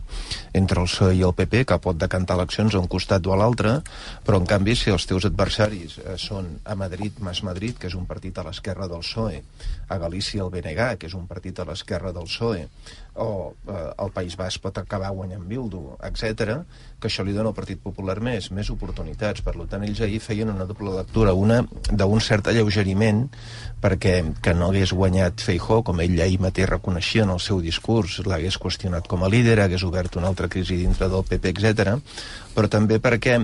entre 0.58 0.82
el 0.82 0.90
PSOE 0.90 1.18
i 1.20 1.24
el 1.28 1.36
PP, 1.38 1.64
que 1.70 1.80
pot 1.84 2.00
decantar 2.02 2.38
eleccions 2.40 2.76
a 2.76 2.82
un 2.82 2.90
costat 2.92 3.28
o 3.28 3.36
a 3.36 3.40
l'altre, 3.40 3.78
però 4.26 4.42
en 4.42 4.50
canvi 4.50 4.76
si 4.76 4.94
els 4.94 5.06
teus 5.10 5.28
adversaris 5.30 6.00
eh, 6.04 6.18
són 6.22 6.56
a 6.66 6.78
Madrid, 6.80 7.22
Mas 7.22 7.44
Madrid, 7.46 7.78
que 7.78 7.92
és 7.92 7.98
un 7.98 8.08
partit 8.10 8.38
a 8.38 8.48
l'esquerra 8.48 8.90
del 8.90 9.06
PSOE, 9.06 9.42
a 9.88 10.00
Galícia 10.02 10.44
el 10.46 10.54
BNG, 10.54 10.94
que 10.98 11.12
és 11.12 11.18
un 11.18 11.28
partit 11.30 11.60
a 11.60 11.68
l'esquerra 11.70 12.14
del 12.16 12.30
PSOE, 12.30 12.66
o 13.18 13.54
eh, 13.68 13.92
el 14.04 14.12
País 14.16 14.38
Basc 14.38 14.62
pot 14.64 14.78
acabar 14.78 15.10
guanyant 15.16 15.44
Bildu, 15.50 15.82
etc, 16.06 16.62
que 17.02 17.10
això 17.10 17.26
li 17.26 17.34
dona 17.36 17.52
al 17.52 17.58
Partit 17.58 17.82
Popular 17.82 18.18
més, 18.24 18.52
més 18.54 18.70
oportunitats. 18.74 19.44
Per 19.46 19.56
tant, 19.66 19.84
ells 19.86 20.02
ahir 20.06 20.22
feien 20.24 20.54
una 20.54 20.68
doble 20.70 20.94
lectura, 20.96 21.34
una 21.34 21.64
d'un 21.90 22.22
cert 22.24 22.50
alleugeriment 22.52 23.26
perquè 23.82 24.16
que 24.44 24.54
no 24.58 24.72
hagués 24.72 24.94
guanyat 24.98 25.44
Feijó, 25.44 25.82
com 25.86 26.00
ell 26.02 26.18
ahir 26.22 26.40
mateix 26.42 26.70
reconeixia 26.70 27.26
en 27.28 27.34
el 27.36 27.42
seu 27.44 27.62
discurs, 27.62 28.22
l'hagués 28.26 28.58
qüestionat 28.62 29.10
com 29.10 29.26
a 29.26 29.30
líder, 29.34 29.60
hagués 29.62 29.86
obert 29.86 30.18
una 30.18 30.32
altra 30.32 30.50
crisi 30.50 30.80
dintre 30.80 31.10
del 31.12 31.26
PP, 31.28 31.54
etc. 31.54 31.98
Però 32.56 32.72
també 32.72 33.02
perquè 33.04 33.38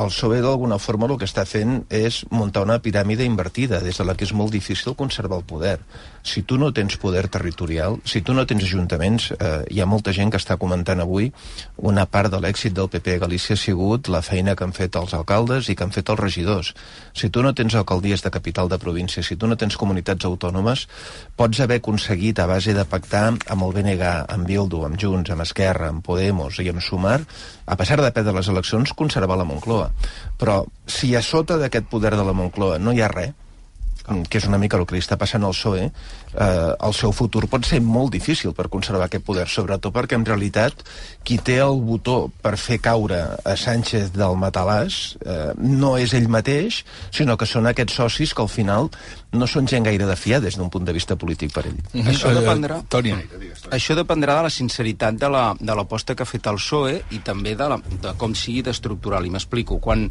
el 0.00 0.08
PSOE 0.08 0.40
d'alguna 0.40 0.78
forma 0.80 1.08
el 1.10 1.18
que 1.20 1.26
està 1.28 1.42
fent 1.44 1.82
és 1.92 2.22
muntar 2.32 2.62
una 2.64 2.78
piràmide 2.80 3.26
invertida, 3.26 3.82
des 3.84 3.98
de 4.00 4.06
la 4.06 4.14
que 4.16 4.24
és 4.24 4.32
molt 4.32 4.52
difícil 4.54 4.96
conservar 4.96 5.40
el 5.40 5.44
poder. 5.44 5.78
Si 6.22 6.42
tu 6.42 6.58
no 6.60 6.72
tens 6.76 6.98
poder 7.00 7.28
territorial, 7.28 7.98
si 8.04 8.20
tu 8.20 8.34
no 8.34 8.44
tens 8.46 8.64
ajuntaments, 8.66 9.30
eh, 9.32 9.64
hi 9.70 9.80
ha 9.80 9.88
molta 9.88 10.12
gent 10.12 10.30
que 10.30 10.40
està 10.40 10.58
comentant 10.60 11.00
avui 11.00 11.30
una 11.76 12.04
part 12.06 12.30
de 12.32 12.40
l'èxit 12.40 12.74
del 12.76 12.90
PP 12.92 13.16
a 13.16 13.22
Galícia 13.24 13.56
ha 13.56 13.60
sigut 13.60 14.08
la 14.12 14.20
feina 14.20 14.54
que 14.54 14.64
han 14.64 14.76
fet 14.76 14.96
els 15.00 15.14
alcaldes 15.16 15.70
i 15.70 15.76
que 15.76 15.84
han 15.84 15.94
fet 15.96 16.12
els 16.12 16.20
regidors. 16.20 16.74
Si 17.16 17.30
tu 17.30 17.42
no 17.42 17.54
tens 17.56 17.74
alcaldies 17.74 18.22
de 18.22 18.30
capital 18.30 18.68
de 18.68 18.78
província, 18.78 19.24
si 19.24 19.36
tu 19.36 19.48
no 19.48 19.56
tens 19.56 19.78
comunitats 19.80 20.28
autònomes, 20.28 20.86
pots 21.36 21.60
haver 21.60 21.80
aconseguit 21.80 22.38
a 22.38 22.46
base 22.46 22.76
de 22.76 22.84
pactar 22.84 23.26
amb 23.32 23.64
el 23.64 23.72
BNG, 23.72 24.04
amb 24.28 24.46
Bildu, 24.46 24.84
amb 24.84 25.00
Junts, 25.00 25.32
amb 25.32 25.46
Esquerra, 25.46 25.88
amb 25.88 26.04
Podemos 26.04 26.60
i 26.60 26.68
amb 26.68 26.84
Sumar, 26.84 27.20
a 27.66 27.76
pesar 27.80 28.00
de 28.02 28.12
perdre 28.12 28.36
les 28.36 28.48
eleccions, 28.52 28.92
conservar 28.92 29.38
la 29.40 29.48
Moncloa. 29.48 29.90
Però 30.36 30.64
si 30.86 31.14
a 31.16 31.22
sota 31.22 31.56
d'aquest 31.56 31.88
poder 31.88 32.16
de 32.16 32.26
la 32.26 32.36
Moncloa 32.36 32.78
no 32.78 32.92
hi 32.92 33.00
ha 33.00 33.08
res, 33.08 33.32
que 34.28 34.40
és 34.40 34.46
una 34.48 34.58
mica 34.58 34.78
el 34.78 34.86
que 34.86 34.96
li 34.96 35.02
està 35.02 35.18
passant 35.20 35.44
al 35.46 35.54
PSOE, 35.54 35.86
eh, 35.86 36.72
el 36.88 36.94
seu 36.96 37.12
futur 37.16 37.46
pot 37.50 37.66
ser 37.66 37.80
molt 37.84 38.12
difícil 38.14 38.54
per 38.56 38.68
conservar 38.72 39.06
aquest 39.08 39.24
poder, 39.26 39.46
sobretot 39.48 39.94
perquè 39.94 40.18
en 40.18 40.26
realitat 40.26 40.84
qui 41.26 41.38
té 41.38 41.60
el 41.64 41.80
botó 41.84 42.30
per 42.42 42.56
fer 42.60 42.80
caure 42.82 43.20
a 43.44 43.56
Sánchez 43.56 44.12
del 44.16 44.36
matalàs 44.40 45.00
eh, 45.24 45.52
no 45.58 45.96
és 46.00 46.14
ell 46.16 46.30
mateix, 46.32 46.82
sinó 47.14 47.36
que 47.40 47.48
són 47.48 47.70
aquests 47.70 48.00
socis 48.02 48.34
que 48.34 48.44
al 48.44 48.52
final 48.52 48.90
no 49.32 49.46
són 49.46 49.68
gent 49.70 49.84
gaire 49.86 50.06
de 50.08 50.16
fiar 50.18 50.40
des 50.42 50.56
d'un 50.58 50.70
punt 50.70 50.84
de 50.84 50.92
vista 50.92 51.14
polític 51.16 51.52
per 51.54 51.62
ell. 51.68 51.76
Això 52.10 52.32
dependrà... 52.34 52.80
Toni. 52.90 53.12
Això 53.70 53.94
dependrà 53.94 54.34
de 54.40 54.42
la 54.48 54.50
sinceritat 54.50 55.14
de 55.20 55.28
la- 55.30 55.54
de 55.60 55.74
l'aposta 55.78 56.16
que 56.16 56.24
ha 56.24 56.26
fet 56.26 56.46
el 56.50 56.58
PSOE 56.58 56.96
i 57.14 57.20
també 57.22 57.54
de, 57.54 57.68
la, 57.70 57.78
de 58.02 58.14
com 58.18 58.34
sigui 58.34 58.62
d'estructural. 58.66 59.26
I 59.26 59.30
m'explico. 59.30 59.78
Quan 59.78 60.08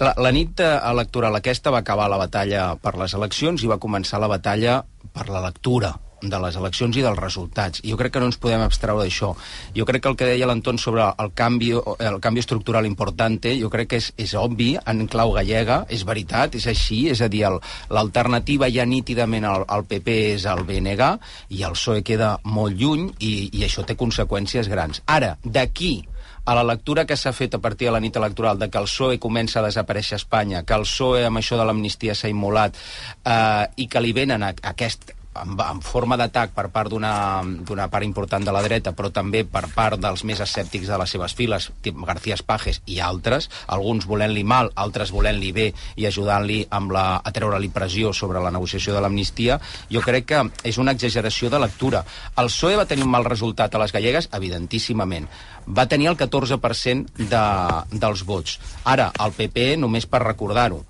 la, 0.00 0.14
la 0.16 0.32
nit 0.32 0.60
electoral 0.64 1.36
aquesta 1.36 1.70
va 1.70 1.82
acabar 1.84 2.08
la 2.08 2.16
batalla 2.22 2.70
per 2.80 2.96
les 2.96 3.12
eleccions 3.14 3.62
i 3.62 3.68
va 3.68 3.76
començar 3.82 4.20
la 4.20 4.28
batalla 4.32 4.80
per 5.12 5.28
la 5.28 5.40
lectura 5.44 5.92
de 6.22 6.38
les 6.40 6.56
eleccions 6.56 6.96
i 6.96 7.04
dels 7.04 7.18
resultats. 7.18 7.82
Jo 7.84 7.98
crec 8.00 8.14
que 8.14 8.22
no 8.22 8.30
ens 8.30 8.38
podem 8.40 8.62
abstraure 8.64 9.04
d'això. 9.04 9.32
Jo 9.76 9.84
crec 9.88 10.02
que 10.02 10.12
el 10.12 10.16
que 10.16 10.30
deia 10.30 10.48
l'Anton 10.48 10.78
sobre 10.78 11.04
el 11.06 11.32
canvi, 11.36 11.72
el 11.76 12.18
canvi 12.24 12.40
estructural 12.44 12.88
importante, 12.88 13.52
jo 13.60 13.70
crec 13.72 13.90
que 13.92 14.00
és, 14.00 14.10
és 14.16 14.34
obvi, 14.40 14.72
en 14.86 15.06
clau 15.12 15.34
gallega, 15.36 15.82
és 15.92 16.06
veritat, 16.08 16.56
és 16.56 16.66
així, 16.72 17.06
és 17.12 17.20
a 17.20 17.28
dir, 17.32 17.44
l'alternativa 17.92 18.70
ja 18.72 18.86
nítidament 18.88 19.44
al, 19.44 19.66
al 19.68 19.84
PP 19.86 20.18
és 20.34 20.48
el 20.50 20.64
BNG 20.66 21.12
i 21.56 21.62
el 21.66 21.76
PSOE 21.76 22.02
queda 22.06 22.36
molt 22.44 22.76
lluny 22.80 23.10
i, 23.20 23.32
i 23.52 23.64
això 23.66 23.84
té 23.86 23.96
conseqüències 23.98 24.70
grans. 24.72 25.02
Ara, 25.06 25.36
d'aquí 25.44 25.98
a 26.46 26.54
la 26.54 26.62
lectura 26.62 27.04
que 27.04 27.16
s'ha 27.18 27.32
fet 27.34 27.56
a 27.56 27.58
partir 27.58 27.88
de 27.88 27.92
la 27.96 28.00
nit 28.00 28.16
electoral 28.16 28.58
de 28.58 28.70
que 28.70 28.78
el 28.78 28.86
PSOE 28.86 29.18
comença 29.18 29.58
a 29.58 29.66
desaparèixer 29.66 30.14
a 30.14 30.22
Espanya, 30.22 30.62
que 30.62 30.78
el 30.78 30.86
PSOE 30.86 31.26
amb 31.26 31.42
això 31.42 31.58
de 31.58 31.66
l'amnistia 31.66 32.14
s'ha 32.14 32.30
immolat 32.30 32.78
eh, 32.78 33.66
i 33.82 33.88
que 33.90 34.02
li 34.02 34.14
venen 34.14 34.46
a, 34.46 34.52
a 34.54 34.70
aquest 34.70 35.15
en, 35.42 35.54
en 35.60 35.82
forma 35.84 36.16
d'atac 36.18 36.54
per 36.56 36.68
part 36.74 36.90
d'una 36.92 37.88
part 37.92 38.04
important 38.04 38.44
de 38.44 38.54
la 38.54 38.62
dreta, 38.64 38.92
però 38.96 39.10
també 39.14 39.44
per 39.44 39.66
part 39.74 40.00
dels 40.00 40.24
més 40.24 40.40
escèptics 40.42 40.88
de 40.90 40.98
les 41.00 41.14
seves 41.16 41.34
files, 41.36 41.70
García 42.06 42.36
Espages 42.38 42.80
i 42.86 43.00
altres, 43.00 43.50
alguns 43.66 44.06
volent-li 44.08 44.44
mal, 44.44 44.70
altres 44.74 45.12
volent-li 45.14 45.52
bé 45.52 45.66
i 45.96 46.06
ajudant-li 46.08 46.62
amb 46.70 46.94
la, 46.94 47.06
a 47.22 47.32
treure-li 47.34 47.70
pressió 47.74 48.12
sobre 48.16 48.42
la 48.42 48.52
negociació 48.54 48.94
de 48.94 49.02
l'amnistia, 49.04 49.60
jo 49.92 50.02
crec 50.04 50.28
que 50.32 50.42
és 50.66 50.78
una 50.82 50.96
exageració 50.96 51.50
de 51.52 51.60
lectura. 51.62 52.04
El 52.36 52.50
PSOE 52.52 52.80
va 52.80 52.88
tenir 52.88 53.06
un 53.06 53.12
mal 53.12 53.26
resultat 53.26 53.74
a 53.74 53.82
les 53.82 53.94
gallegues, 53.94 54.30
evidentíssimament. 54.36 55.28
Va 55.66 55.88
tenir 55.90 56.10
el 56.12 56.18
14% 56.18 57.26
de, 57.30 57.46
dels 57.92 58.22
vots. 58.26 58.60
Ara, 58.84 59.10
el 59.24 59.34
PP, 59.36 59.72
només 59.80 60.06
per 60.06 60.22
recordar-ho, 60.22 60.84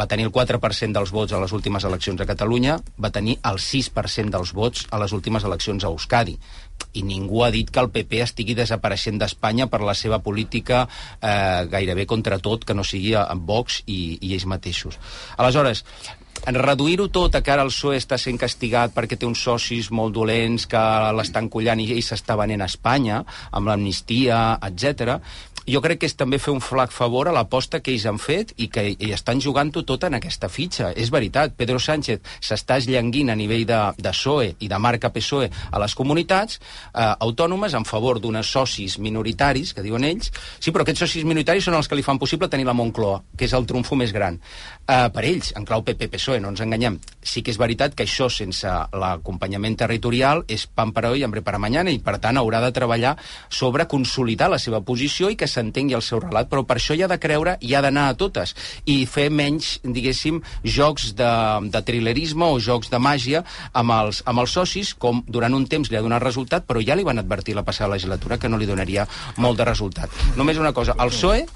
va 0.00 0.08
tenir 0.08 0.24
el 0.28 0.32
4% 0.32 0.96
dels 0.96 1.12
vots 1.12 1.34
a 1.36 1.40
les 1.42 1.52
últimes 1.52 1.84
eleccions 1.84 2.20
a 2.20 2.26
Catalunya, 2.28 2.78
va 2.96 3.12
tenir 3.12 3.36
el 3.50 3.60
6% 3.60 4.32
dels 4.32 4.54
vots 4.56 4.86
a 4.90 5.00
les 5.02 5.12
últimes 5.12 5.44
eleccions 5.44 5.84
a 5.84 5.92
Euskadi. 5.92 6.38
I 6.96 7.02
ningú 7.04 7.44
ha 7.44 7.50
dit 7.52 7.68
que 7.68 7.82
el 7.82 7.90
PP 7.92 8.22
estigui 8.24 8.56
desapareixent 8.56 9.20
d'Espanya 9.20 9.68
per 9.68 9.82
la 9.84 9.94
seva 9.94 10.22
política 10.24 10.86
eh, 10.86 11.66
gairebé 11.70 12.06
contra 12.08 12.40
tot, 12.40 12.64
que 12.64 12.74
no 12.74 12.86
sigui 12.86 13.12
amb 13.20 13.44
Vox 13.46 13.82
i, 13.86 14.16
i 14.20 14.32
ells 14.32 14.48
mateixos. 14.48 14.96
Aleshores, 15.36 15.84
en 16.48 16.56
reduir-ho 16.56 17.08
tot 17.12 17.34
a 17.36 17.42
que 17.44 17.52
ara 17.52 17.64
el 17.66 17.72
PSOE 17.72 17.98
està 18.00 18.16
sent 18.18 18.38
castigat 18.40 18.94
perquè 18.96 19.18
té 19.20 19.28
uns 19.28 19.42
socis 19.44 19.90
molt 19.92 20.14
dolents 20.16 20.64
que 20.70 20.80
l'estan 21.16 21.50
collant 21.52 21.82
i 21.82 21.90
ell 21.92 22.02
s'està 22.04 22.36
venent 22.40 22.64
a 22.64 22.68
Espanya, 22.70 23.20
amb 23.52 23.68
l'amnistia, 23.68 24.40
etc 24.70 25.20
jo 25.70 25.80
crec 25.84 26.00
que 26.00 26.08
és 26.08 26.16
també 26.16 26.38
fer 26.40 26.52
un 26.54 26.62
flac 26.64 26.92
favor 26.94 27.28
a 27.28 27.34
l'aposta 27.34 27.80
que 27.80 27.92
ells 27.92 28.06
han 28.08 28.18
fet 28.18 28.52
i 28.58 28.68
que 28.72 28.84
i 28.90 29.10
estan 29.14 29.40
jugant-ho 29.42 29.82
tot 29.86 30.04
en 30.08 30.16
aquesta 30.16 30.48
fitxa. 30.48 30.90
És 30.96 31.10
veritat, 31.12 31.54
Pedro 31.56 31.78
Sánchez 31.78 32.20
s'està 32.40 32.78
esllenguint 32.80 33.30
a 33.30 33.36
nivell 33.38 33.66
de, 33.68 33.80
de 33.98 34.10
PSOE 34.10 34.54
i 34.60 34.70
de 34.70 34.78
marca 34.78 35.12
PSOE 35.12 35.50
a 35.70 35.82
les 35.82 35.94
comunitats 35.94 36.58
eh, 36.58 37.12
autònomes 37.26 37.76
en 37.76 37.86
favor 37.86 38.20
d'unes 38.20 38.50
socis 38.50 38.98
minoritaris, 38.98 39.74
que 39.74 39.84
diuen 39.84 40.06
ells, 40.08 40.32
sí, 40.58 40.72
però 40.72 40.86
aquests 40.86 41.04
socis 41.06 41.28
minoritaris 41.28 41.68
són 41.68 41.78
els 41.78 41.88
que 41.88 41.98
li 41.98 42.06
fan 42.06 42.18
possible 42.18 42.48
tenir 42.50 42.66
la 42.68 42.76
Moncloa, 42.76 43.20
que 43.36 43.46
és 43.46 43.54
el 43.56 43.68
trumfo 43.68 43.98
més 43.98 44.14
gran. 44.16 44.40
Eh, 44.86 45.06
per 45.14 45.26
ells, 45.26 45.52
en 45.56 45.68
clau 45.68 45.84
PP-PSOE, 45.86 46.19
no 46.40 46.50
ens 46.52 46.60
enganyem. 46.60 46.98
Sí 47.22 47.42
que 47.42 47.52
és 47.52 47.58
veritat 47.60 47.94
que 47.96 48.04
això, 48.06 48.28
sense 48.32 48.68
l'acompanyament 48.96 49.76
territorial, 49.80 50.44
és 50.48 50.66
pan 50.66 50.92
per 50.92 51.06
hoy, 51.08 51.24
hambre 51.24 51.42
para 51.42 51.60
mañana, 51.62 51.90
i 51.90 52.00
per 52.02 52.18
tant 52.20 52.38
haurà 52.40 52.60
de 52.64 52.72
treballar 52.76 53.16
sobre 53.48 53.86
consolidar 53.88 54.50
la 54.52 54.58
seva 54.58 54.80
posició 54.84 55.30
i 55.30 55.36
que 55.36 55.48
s'entengui 55.48 55.96
el 55.96 56.04
seu 56.04 56.20
relat, 56.20 56.48
però 56.50 56.64
per 56.66 56.78
això 56.78 56.96
hi 56.96 57.04
ha 57.04 57.10
de 57.10 57.18
creure 57.22 57.56
i 57.60 57.74
ha 57.74 57.82
d'anar 57.84 58.08
a 58.10 58.16
totes 58.18 58.54
i 58.84 59.04
fer 59.06 59.28
menys, 59.30 59.78
diguéssim, 59.84 60.42
jocs 60.64 61.14
de, 61.16 61.30
de 61.70 61.82
trilerisme 61.86 62.48
o 62.48 62.60
jocs 62.60 62.90
de 62.92 63.00
màgia 63.00 63.44
amb 63.72 63.96
els, 63.96 64.22
amb 64.26 64.44
els 64.44 64.56
socis, 64.56 64.94
com 64.94 65.24
durant 65.28 65.54
un 65.56 65.66
temps 65.70 65.90
li 65.90 65.98
ha 65.98 66.04
donat 66.04 66.22
resultat, 66.22 66.66
però 66.68 66.82
ja 66.84 66.96
li 66.98 67.06
van 67.06 67.22
advertir 67.22 67.56
la 67.56 67.64
passada 67.66 67.94
legislatura 67.94 68.38
que 68.38 68.48
no 68.48 68.60
li 68.60 68.68
donaria 68.68 69.06
molt 69.36 69.60
de 69.60 69.68
resultat. 69.68 70.12
Només 70.36 70.60
una 70.60 70.74
cosa, 70.76 70.96
el 71.00 71.12
PSOE 71.14 71.46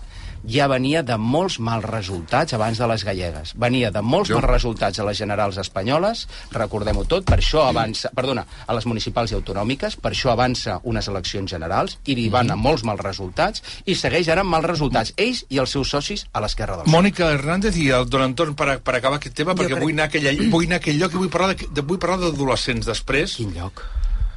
ja 0.49 0.67
venia 0.69 1.03
de 1.03 1.17
molts 1.21 1.59
mals 1.59 1.85
resultats 1.89 2.55
abans 2.57 2.79
de 2.79 2.89
les 2.91 3.05
gallegues. 3.05 3.55
Venia 3.61 3.91
de 3.95 4.03
molts 4.03 4.31
jo... 4.31 4.39
mals 4.39 4.51
resultats 4.51 5.01
a 5.01 5.07
les 5.09 5.19
generals 5.19 5.59
espanyoles, 5.61 6.27
recordem-ho 6.53 7.05
tot, 7.09 7.27
per 7.29 7.39
això 7.41 7.65
avança, 7.69 8.11
perdona, 8.15 8.45
a 8.67 8.77
les 8.77 8.87
municipals 8.87 9.33
i 9.33 9.39
autonòmiques, 9.39 9.97
per 10.03 10.13
això 10.13 10.33
avança 10.35 10.79
unes 10.85 11.09
eleccions 11.13 11.51
generals, 11.51 11.99
i 12.05 12.19
hi 12.19 12.29
van 12.33 12.53
a 12.53 12.59
molts 12.61 12.85
mals 12.85 13.03
resultats, 13.05 13.65
i 13.87 13.97
segueix 13.99 14.29
ara 14.33 14.45
amb 14.45 14.55
mals 14.55 14.69
resultats, 14.71 15.15
ells 15.17 15.45
i 15.49 15.61
els 15.63 15.75
seus 15.75 15.91
socis 15.91 16.27
a 16.33 16.45
l'esquerra 16.45 16.79
del 16.81 16.93
Mònica 16.93 17.33
Hernández 17.35 17.77
i 17.81 17.91
el 17.97 18.09
Don 18.11 18.25
Anton 18.29 18.55
per, 18.59 18.79
per 18.85 18.99
acabar 18.99 19.21
aquest 19.21 19.37
tema, 19.37 19.57
perquè 19.57 19.75
crec... 19.75 19.85
vull, 19.85 19.97
anar 19.97 20.09
a 20.09 20.13
aquell, 20.13 20.49
vull 20.53 20.69
anar 20.69 20.81
a 20.81 20.85
aquell 20.85 21.01
lloc 21.01 21.17
i 21.17 21.23
vull 21.25 21.33
parlar 21.33 21.55
de, 21.55 21.71
de, 21.73 21.87
vull 21.89 22.01
parlar 22.03 22.21
d'adolescents 22.27 22.89
després. 22.93 23.39
Quin 23.41 23.55
lloc? 23.57 23.85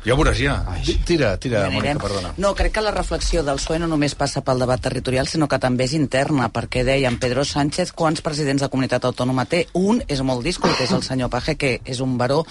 Ja 0.07 0.15
ho 0.15 0.21
veuràs, 0.21 0.39
ja. 0.39 0.53
Ai. 0.71 0.93
Tira, 1.03 1.33
tira, 1.35 1.65
ja 1.65 1.71
Mònica, 1.73 1.99
perdona. 1.99 2.29
No, 2.39 2.53
crec 2.55 2.77
que 2.77 2.83
la 2.83 2.93
reflexió 2.95 3.41
del 3.43 3.57
PSOE 3.59 3.81
no 3.81 3.89
només 3.91 4.13
passa 4.15 4.39
pel 4.39 4.61
debat 4.63 4.79
territorial, 4.79 5.27
sinó 5.27 5.49
que 5.51 5.57
també 5.59 5.83
és 5.83 5.95
interna, 5.97 6.47
perquè 6.55 6.85
deien 6.87 7.17
Pedro 7.19 7.43
Sánchez 7.43 7.91
quants 7.91 8.23
presidents 8.23 8.63
de 8.63 8.69
comunitat 8.71 9.03
autònoma 9.03 9.43
té. 9.51 9.65
Un 9.75 9.99
és 10.07 10.21
molt 10.23 10.47
discut, 10.47 10.79
és 10.79 10.93
el 10.95 11.03
senyor 11.03 11.27
Paje, 11.33 11.57
que 11.59 11.73
és 11.83 11.99
un 11.99 12.13
baró 12.17 12.45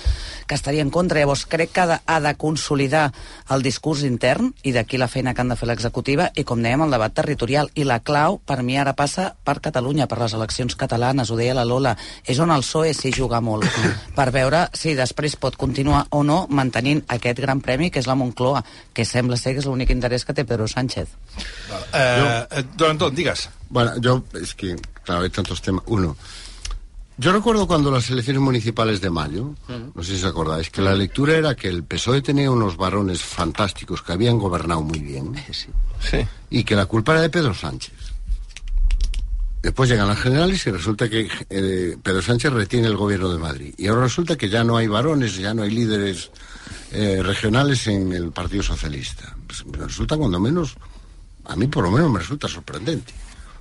que 0.47 0.59
estaria 0.59 0.85
en 0.85 0.91
contra. 0.93 1.23
Llavors, 1.23 1.47
crec 1.49 1.73
que 1.73 1.81
ha 1.81 1.87
de, 1.95 1.99
ha 2.05 2.19
de 2.21 2.35
consolidar 2.37 3.07
el 3.49 3.65
discurs 3.65 4.05
intern 4.05 4.53
i 4.61 4.77
d'aquí 4.77 5.01
la 5.01 5.09
feina 5.09 5.33
que 5.33 5.41
han 5.41 5.55
de 5.55 5.57
fer 5.57 5.71
l'executiva 5.73 6.29
i, 6.37 6.45
com 6.45 6.61
dèiem, 6.61 6.85
el 6.85 6.93
debat 6.93 7.17
territorial. 7.17 7.73
I 7.73 7.89
la 7.89 8.03
clau, 8.05 8.37
per 8.37 8.61
mi, 8.61 8.77
ara 8.77 8.93
passa 8.93 9.31
per 9.33 9.63
Catalunya, 9.65 10.11
per 10.13 10.21
les 10.21 10.37
eleccions 10.37 10.77
catalanes, 10.77 11.33
ho 11.33 11.41
deia 11.41 11.57
la 11.57 11.65
Lola. 11.65 11.97
És 12.21 12.37
on 12.37 12.53
el 12.53 12.69
PSOE 12.69 12.93
s'hi 12.93 13.17
juga 13.17 13.41
molt, 13.41 13.65
per 14.19 14.29
veure 14.37 14.67
si 14.77 14.93
després 14.93 15.41
pot 15.41 15.57
continuar 15.57 16.05
o 16.13 16.21
no 16.21 16.43
mantenint 16.53 17.01
aquest 17.09 17.46
gran 17.47 17.63
premi, 17.63 17.89
que 17.95 18.03
és 18.03 18.11
la 18.11 18.19
Moncloa, 18.19 18.65
que 18.93 19.07
sembla 19.07 19.39
ser 19.39 19.55
que 19.55 19.63
és 19.63 19.71
l'únic 19.71 19.95
interès 19.95 20.27
que 20.27 20.35
té 20.35 20.45
Pedro 20.45 20.67
Sánchez. 20.69 21.09
Eh, 21.95 22.47
eh, 22.51 22.65
don 22.77 22.91
Antón, 22.97 23.15
digas. 23.15 23.49
Bueno, 23.71 23.97
yo, 24.03 24.25
es 24.35 24.55
que, 24.55 24.75
claro, 25.05 25.23
hay 25.23 25.31
tantos 25.31 25.63
temas. 25.63 25.83
Uno, 25.87 26.17
yo 27.19 27.33
recuerdo 27.33 27.67
cuando 27.67 27.91
las 27.91 28.11
elecciones 28.11 28.43
municipales 28.43 29.01
de 29.01 29.09
mayo, 29.09 29.55
no 29.95 30.03
sé 30.03 30.11
si 30.19 30.25
os 30.25 30.25
acordáis, 30.31 30.69
que 30.69 30.83
la 30.83 30.93
lectura 30.95 31.35
era 31.35 31.55
que 31.57 31.69
el 31.69 31.83
PSOE 31.83 32.21
tenía 32.21 32.51
unos 32.51 32.77
varones 32.77 33.23
fantásticos 33.23 34.03
que 34.03 34.13
habían 34.13 34.39
gobernado 34.39 34.83
muy 34.83 34.99
bien 35.01 35.33
Sí. 35.51 35.69
Sí. 35.99 36.19
y 36.51 36.63
que 36.65 36.77
la 36.77 36.85
culpa 36.85 37.13
era 37.13 37.23
de 37.23 37.31
Pedro 37.31 37.55
Sánchez. 37.55 37.95
Después 39.63 39.89
llegan 39.89 40.07
las 40.09 40.21
generales 40.21 40.65
y 40.67 40.71
resulta 40.71 41.09
que 41.09 41.27
eh, 41.51 41.97
Pedro 42.03 42.21
Sánchez 42.23 42.53
retiene 42.53 42.87
el 42.87 42.97
gobierno 42.97 43.33
de 43.33 43.39
Madrid. 43.39 43.75
Y 43.79 43.89
ahora 43.89 44.03
resulta 44.03 44.37
que 44.37 44.49
ya 44.49 44.63
no 44.63 44.77
hay 44.77 44.87
varones, 44.87 45.37
ya 45.39 45.55
no 45.55 45.63
hay 45.63 45.71
líderes 45.71 46.31
eh, 46.93 47.23
regionales 47.23 47.87
en 47.87 48.13
el 48.13 48.33
Partido 48.33 48.63
Socialista. 48.63 49.37
Pues 49.47 49.65
resulta 49.73 50.17
cuando 50.17 50.41
menos, 50.41 50.77
a 51.45 51.57
mí 51.57 51.67
por 51.67 51.85
lo 51.85 51.91
menos 51.91 52.11
me 52.11 52.19
resulta 52.19 52.49
sorprendente. 52.49 53.13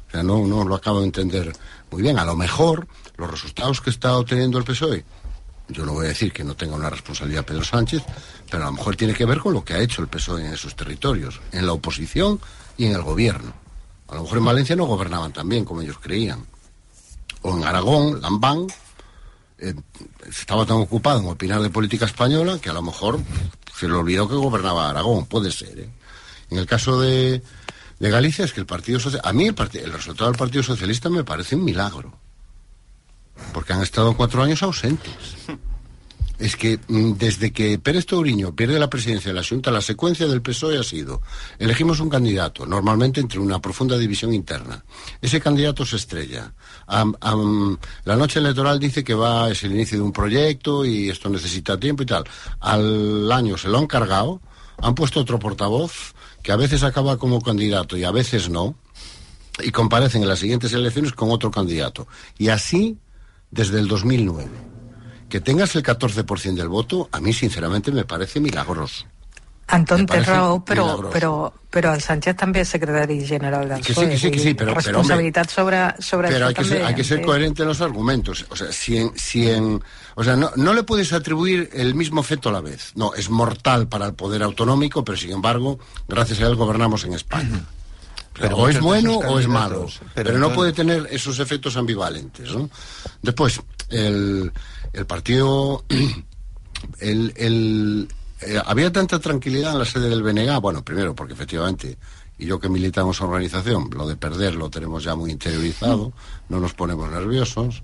O 0.07 0.11
sea, 0.11 0.23
no, 0.23 0.45
no 0.45 0.63
lo 0.63 0.75
acabo 0.75 0.99
de 0.99 1.05
entender 1.05 1.51
muy 1.91 2.01
bien. 2.01 2.19
A 2.19 2.25
lo 2.25 2.35
mejor 2.35 2.87
los 3.17 3.29
resultados 3.29 3.81
que 3.81 3.89
está 3.89 4.17
obteniendo 4.17 4.57
el 4.57 4.63
PSOE, 4.63 5.03
yo 5.67 5.85
no 5.85 5.93
voy 5.93 6.05
a 6.05 6.09
decir 6.09 6.31
que 6.31 6.43
no 6.43 6.55
tenga 6.55 6.75
una 6.75 6.89
responsabilidad 6.89 7.45
Pedro 7.45 7.63
Sánchez, 7.63 8.03
pero 8.49 8.63
a 8.63 8.67
lo 8.67 8.73
mejor 8.73 8.95
tiene 8.95 9.13
que 9.13 9.25
ver 9.25 9.39
con 9.39 9.53
lo 9.53 9.63
que 9.63 9.73
ha 9.73 9.79
hecho 9.79 10.01
el 10.01 10.07
PSOE 10.07 10.45
en 10.45 10.53
esos 10.53 10.75
territorios, 10.75 11.41
en 11.51 11.65
la 11.65 11.73
oposición 11.73 12.39
y 12.77 12.85
en 12.85 12.93
el 12.93 13.01
gobierno. 13.01 13.53
A 14.07 14.15
lo 14.15 14.23
mejor 14.23 14.37
en 14.37 14.45
Valencia 14.45 14.75
no 14.75 14.85
gobernaban 14.85 15.33
tan 15.33 15.49
bien 15.49 15.65
como 15.65 15.81
ellos 15.81 15.97
creían. 15.99 16.45
O 17.41 17.55
en 17.55 17.63
Aragón, 17.63 18.21
Lambán, 18.21 18.67
estaba 20.27 20.65
tan 20.65 20.77
ocupado 20.77 21.19
en 21.19 21.27
opinar 21.27 21.61
de 21.61 21.69
política 21.69 22.05
española 22.05 22.59
que 22.59 22.69
a 22.69 22.73
lo 22.73 22.81
mejor 22.81 23.19
se 23.77 23.87
le 23.87 23.93
olvidó 23.93 24.27
que 24.27 24.35
gobernaba 24.35 24.89
Aragón, 24.89 25.25
puede 25.25 25.51
ser. 25.51 25.79
¿eh? 25.79 25.89
En 26.49 26.57
el 26.57 26.65
caso 26.65 26.99
de, 26.99 27.41
de 27.99 28.09
Galicia 28.09 28.45
es 28.45 28.53
que 28.53 28.59
el 28.59 28.65
Partido 28.65 28.99
Socialista, 28.99 29.29
a 29.29 29.33
mí 29.33 29.47
el, 29.47 29.55
el 29.73 29.93
resultado 29.93 30.29
del 30.29 30.37
Partido 30.37 30.63
Socialista 30.63 31.09
me 31.09 31.23
parece 31.23 31.55
un 31.55 31.63
milagro, 31.63 32.17
porque 33.53 33.73
han 33.73 33.81
estado 33.81 34.15
cuatro 34.15 34.43
años 34.43 34.63
ausentes. 34.63 35.13
Es 36.37 36.55
que 36.55 36.79
mm, 36.87 37.13
desde 37.13 37.51
que 37.51 37.79
Pérez 37.79 38.05
Touriño 38.05 38.55
pierde 38.55 38.79
la 38.79 38.89
presidencia 38.89 39.31
de 39.31 39.39
la 39.39 39.47
Junta, 39.47 39.71
la 39.71 39.81
secuencia 39.81 40.27
del 40.27 40.41
PSOE 40.41 40.77
ha 40.77 40.83
sido, 40.83 41.21
elegimos 41.59 41.99
un 41.99 42.09
candidato, 42.09 42.65
normalmente 42.65 43.21
entre 43.21 43.39
una 43.39 43.61
profunda 43.61 43.97
división 43.97 44.33
interna. 44.33 44.83
Ese 45.21 45.39
candidato 45.39 45.85
se 45.85 45.95
estrella. 45.95 46.53
La 46.87 48.15
noche 48.15 48.39
electoral 48.39 48.79
dice 48.79 49.03
que 49.03 49.13
va, 49.13 49.49
es 49.49 49.63
el 49.63 49.71
inicio 49.71 49.97
de 49.97 50.03
un 50.03 50.11
proyecto 50.11 50.85
y 50.85 51.09
esto 51.09 51.29
necesita 51.29 51.79
tiempo 51.79 52.03
y 52.03 52.05
tal. 52.05 52.23
Al 52.59 53.31
año 53.31 53.57
se 53.57 53.69
lo 53.69 53.77
han 53.77 53.87
cargado, 53.87 54.41
han 54.81 54.95
puesto 54.95 55.21
otro 55.21 55.39
portavoz 55.39 56.13
que 56.43 56.51
a 56.51 56.57
veces 56.57 56.83
acaba 56.83 57.17
como 57.17 57.41
candidato 57.41 57.97
y 57.97 58.03
a 58.03 58.11
veces 58.11 58.49
no, 58.49 58.75
y 59.63 59.71
comparecen 59.71 60.21
en 60.21 60.27
las 60.27 60.39
siguientes 60.39 60.73
elecciones 60.73 61.13
con 61.13 61.31
otro 61.31 61.49
candidato. 61.49 62.07
Y 62.37 62.49
así 62.49 62.97
desde 63.51 63.79
el 63.79 63.87
2009 63.87 64.74
que 65.35 65.41
tengas 65.41 65.75
el 65.75 65.83
14% 65.83 66.53
del 66.55 66.69
voto, 66.69 67.09
a 67.11 67.19
mí 67.19 67.33
sinceramente 67.33 67.91
me 67.91 68.05
parece 68.05 68.39
milagroso. 68.39 69.03
Raó, 69.67 70.63
però, 70.63 70.85
milagroso. 70.85 71.09
però, 71.11 71.53
però 71.69 71.91
el 71.93 71.99
Sánchez 71.99 72.37
també 72.39 72.61
és 72.61 72.69
secretari 72.71 73.17
general 73.27 73.67
del 73.67 73.81
Que 73.81 73.91
sí, 73.93 73.99
PSOE. 73.99 74.09
que 74.11 74.17
sí, 74.17 74.31
que 74.31 74.55
pero- 74.55 74.71
pero, 74.73 74.75
Responsabilitat 74.75 75.49
sobre, 75.49 75.81
sobre 75.99 76.29
Pero 76.29 76.45
això 76.45 76.47
hay 76.47 76.53
que, 76.55 76.63
ser, 76.63 76.77
també. 76.77 76.85
hay 76.87 76.95
que 76.95 77.03
ser 77.03 77.17
Sí. 77.19 77.25
coherente 77.25 77.63
en 77.63 77.67
los 77.67 77.81
argumentos. 77.81 78.45
O 78.49 78.55
sea, 78.55 78.71
si 78.71 78.95
en, 78.97 79.11
si 79.17 79.49
en- 79.49 79.83
o 80.15 80.23
sea 80.23 80.37
no, 80.37 80.51
no 80.55 80.73
le 80.73 80.83
puedes 80.83 81.11
atribuir 81.11 81.69
el 81.73 81.95
mismo 81.95 82.21
efecto 82.21 82.47
a 82.47 82.53
la 82.53 82.61
vez. 82.61 82.93
No, 82.95 83.13
es 83.13 83.29
mortal 83.29 83.89
para 83.89 84.05
el 84.05 84.13
poder 84.13 84.41
autonómico, 84.41 85.03
pero 85.03 85.17
sin 85.17 85.31
embargo, 85.31 85.79
gracias 86.07 86.39
a 86.39 86.47
él 86.47 86.55
gobernamos 86.55 87.03
en 87.03 87.11
España. 87.13 87.65
Pero 88.39 88.55
o 88.57 88.69
es 88.69 88.79
bueno 88.79 89.17
o 89.17 89.37
es 89.39 89.47
malo, 89.49 89.87
pero, 90.13 90.27
pero 90.29 90.39
no 90.39 90.53
puede 90.53 90.71
tener 90.71 91.07
esos 91.11 91.39
efectos 91.39 91.75
ambivalentes. 91.75 92.51
¿no? 92.53 92.69
Después, 93.21 93.61
el, 93.89 94.51
el 94.95 95.05
partido, 95.05 95.83
el, 96.99 97.33
el- 97.35 98.07
eh, 98.41 98.61
había 98.65 98.91
tanta 98.91 99.19
tranquilidad 99.19 99.73
en 99.73 99.79
la 99.79 99.85
sede 99.85 100.09
del 100.09 100.21
BNG, 100.23 100.59
bueno, 100.61 100.83
primero 100.83 101.15
porque 101.15 101.33
efectivamente, 101.33 101.97
y 102.37 102.45
yo 102.45 102.59
que 102.59 102.67
militamos 102.69 103.19
en 103.21 103.27
organización, 103.27 103.89
lo 103.93 104.07
de 104.07 104.15
perder 104.17 104.55
lo 104.55 104.69
tenemos 104.69 105.03
ya 105.03 105.15
muy 105.15 105.31
interiorizado, 105.31 106.11
no 106.49 106.59
nos 106.59 106.73
ponemos 106.73 107.09
nerviosos, 107.09 107.81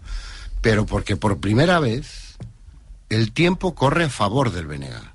pero 0.61 0.85
porque 0.85 1.15
por 1.15 1.39
primera 1.39 1.79
vez 1.79 2.37
el 3.09 3.31
tiempo 3.31 3.73
corre 3.75 4.03
a 4.05 4.09
favor 4.09 4.51
del 4.51 4.67
BNG. 4.67 5.11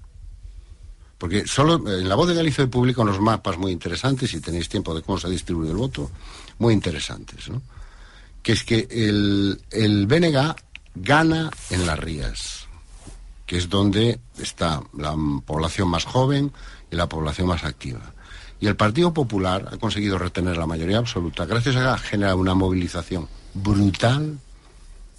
Porque 1.19 1.47
solo 1.47 1.77
en 1.89 2.09
la 2.09 2.15
voz 2.15 2.29
de 2.29 2.35
Galicia 2.35 2.65
hoy 2.65 2.71
publica 2.71 3.03
unos 3.03 3.21
mapas 3.21 3.57
muy 3.57 3.73
interesantes, 3.73 4.31
si 4.31 4.41
tenéis 4.41 4.69
tiempo 4.69 4.95
de 4.95 5.03
cómo 5.03 5.19
se 5.19 5.27
ha 5.27 5.31
distribuido 5.31 5.73
el 5.73 5.79
voto, 5.79 6.11
muy 6.59 6.75
interesantes, 6.75 7.49
¿no? 7.49 7.63
Que 8.43 8.53
es 8.53 8.65
que 8.65 8.87
el, 8.91 9.61
el 9.71 10.07
BNG 10.07 10.55
gana 10.97 11.51
en 11.71 11.87
las 11.87 11.99
rías, 11.99 12.67
que 13.45 13.59
es 13.59 13.69
donde 13.69 14.19
está 14.39 14.83
la 14.97 15.15
población 15.45 15.89
más 15.89 16.05
joven 16.05 16.53
y 16.91 16.97
la 16.97 17.09
población 17.09 17.49
más 17.49 17.65
activa. 17.65 18.01
Y 18.59 18.67
el 18.67 18.77
Partido 18.77 19.13
Popular 19.13 19.69
ha 19.71 19.77
conseguido 19.77 20.19
retener 20.19 20.57
la 20.57 20.67
mayoría 20.67 20.99
absoluta 20.99 21.45
gracias 21.45 21.77
a 21.77 21.99
generar 21.99 22.37
una 22.37 22.55
movilización 22.55 23.29
brutal 23.53 24.39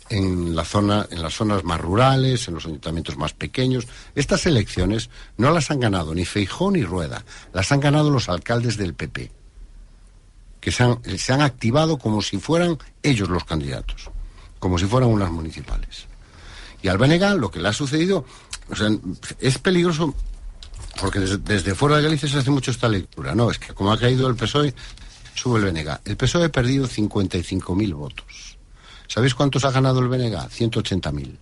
en, 0.10 0.56
la 0.56 0.66
zona, 0.66 1.06
en 1.12 1.22
las 1.22 1.36
zonas 1.36 1.64
más 1.64 1.80
rurales, 1.80 2.48
en 2.48 2.56
los 2.56 2.66
ayuntamientos 2.66 3.18
más 3.18 3.34
pequeños. 3.34 3.88
Estas 4.16 4.48
elecciones 4.48 5.12
no 5.38 5.52
las 5.52 5.70
han 5.70 5.80
ganado 5.80 6.16
ni 6.16 6.26
Feijó 6.26 6.72
ni 6.72 6.84
Rueda, 6.84 7.24
las 7.54 7.72
han 7.72 7.80
ganado 7.80 8.10
los 8.10 8.28
alcaldes 8.30 8.78
del 8.78 8.96
PP, 8.96 9.32
que 10.60 10.72
se 10.72 11.34
han 11.34 11.42
activado 11.42 12.00
como 12.00 12.24
si 12.24 12.40
fueran 12.40 12.80
ellos 13.04 13.30
los 13.30 13.44
candidatos, 13.44 14.10
como 14.60 14.78
si 14.78 14.86
fueran 14.86 15.10
unas 15.10 15.32
municipales. 15.32 16.06
Y 16.82 16.88
al 16.88 16.98
Benegal 16.98 17.38
lo 17.38 17.50
que 17.50 17.60
le 17.60 17.70
ha 17.70 17.74
sucedido, 17.74 18.26
o 18.70 18.76
sea, 18.76 18.90
es 19.40 19.58
peligroso 19.58 20.14
porque 21.00 21.20
desde, 21.20 21.38
desde, 21.38 21.76
fuera 21.76 21.98
de 21.98 22.04
Galicia 22.04 22.28
se 22.28 22.38
hace 22.38 22.52
mucho 22.52 22.72
esta 22.72 22.90
lectura. 22.90 23.36
No, 23.36 23.52
es 23.52 23.60
que 23.60 23.74
como 23.74 23.92
ha 23.92 24.00
caído 24.00 24.28
el 24.28 24.36
PSOE, 24.36 24.74
sube 25.36 25.60
el 25.60 25.66
BNG. 25.66 26.00
El 26.06 26.18
PSOE 26.18 26.46
ha 26.46 26.50
perdido 26.50 26.88
55.000 26.88 27.94
votos. 27.94 28.58
¿Sabéis 29.08 29.36
cuántos 29.36 29.64
ha 29.66 29.72
ganado 29.72 30.00
el 30.00 30.08
BNG? 30.08 30.36
180.000. 30.36 31.38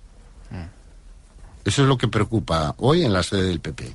Eso 1.63 1.81
es 1.81 1.87
lo 1.87 1.97
que 1.97 2.07
preocupa 2.07 2.75
hoy 2.77 3.03
en 3.03 3.11
la 3.11 3.23
sede 3.23 3.43
del 3.43 3.59
PP. 3.59 3.91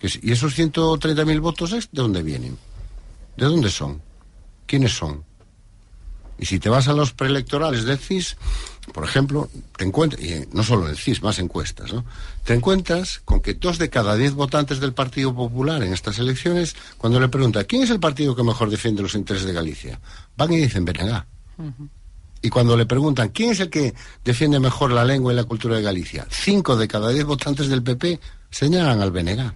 Es, 0.00 0.18
¿Y 0.20 0.32
esos 0.32 0.58
130.000 0.58 1.40
votos 1.40 1.70
de 1.70 1.86
dónde 1.92 2.22
vienen? 2.22 2.58
¿De 3.36 3.46
dónde 3.46 3.70
son? 3.70 4.02
¿Quiénes 4.66 4.96
son? 4.96 5.22
Y 6.44 6.46
si 6.46 6.58
te 6.58 6.68
vas 6.68 6.88
a 6.88 6.92
los 6.92 7.14
preelectorales 7.14 7.86
del 7.86 7.96
CIS, 7.96 8.36
por 8.92 9.02
ejemplo, 9.02 9.48
te 9.78 9.84
encuentras, 9.86 10.22
y 10.22 10.46
no 10.52 10.62
solo 10.62 10.84
en 10.84 10.90
el 10.90 10.98
CIS, 10.98 11.22
más 11.22 11.38
encuestas, 11.38 11.90
¿no? 11.90 12.04
Te 12.44 12.52
encuentras 12.52 13.22
con 13.24 13.40
que 13.40 13.54
dos 13.54 13.78
de 13.78 13.88
cada 13.88 14.14
diez 14.14 14.34
votantes 14.34 14.78
del 14.78 14.92
Partido 14.92 15.34
Popular 15.34 15.82
en 15.82 15.94
estas 15.94 16.18
elecciones, 16.18 16.76
cuando 16.98 17.18
le 17.18 17.30
preguntan 17.30 17.64
quién 17.64 17.84
es 17.84 17.88
el 17.88 17.98
partido 17.98 18.36
que 18.36 18.42
mejor 18.42 18.68
defiende 18.68 19.00
los 19.00 19.14
intereses 19.14 19.46
de 19.46 19.54
Galicia, 19.54 19.98
van 20.36 20.52
y 20.52 20.58
dicen 20.58 20.84
BNG. 20.84 21.24
Y 22.42 22.50
cuando 22.50 22.76
le 22.76 22.84
preguntan 22.84 23.30
quién 23.30 23.52
es 23.52 23.60
el 23.60 23.70
que 23.70 23.94
defiende 24.22 24.60
mejor 24.60 24.92
la 24.92 25.06
lengua 25.06 25.32
y 25.32 25.36
la 25.36 25.44
cultura 25.44 25.76
de 25.76 25.82
Galicia, 25.82 26.26
cinco 26.28 26.76
de 26.76 26.86
cada 26.86 27.08
diez 27.08 27.24
votantes 27.24 27.68
del 27.68 27.82
PP 27.82 28.20
señalan 28.50 29.00
al 29.00 29.12
BNG. 29.12 29.50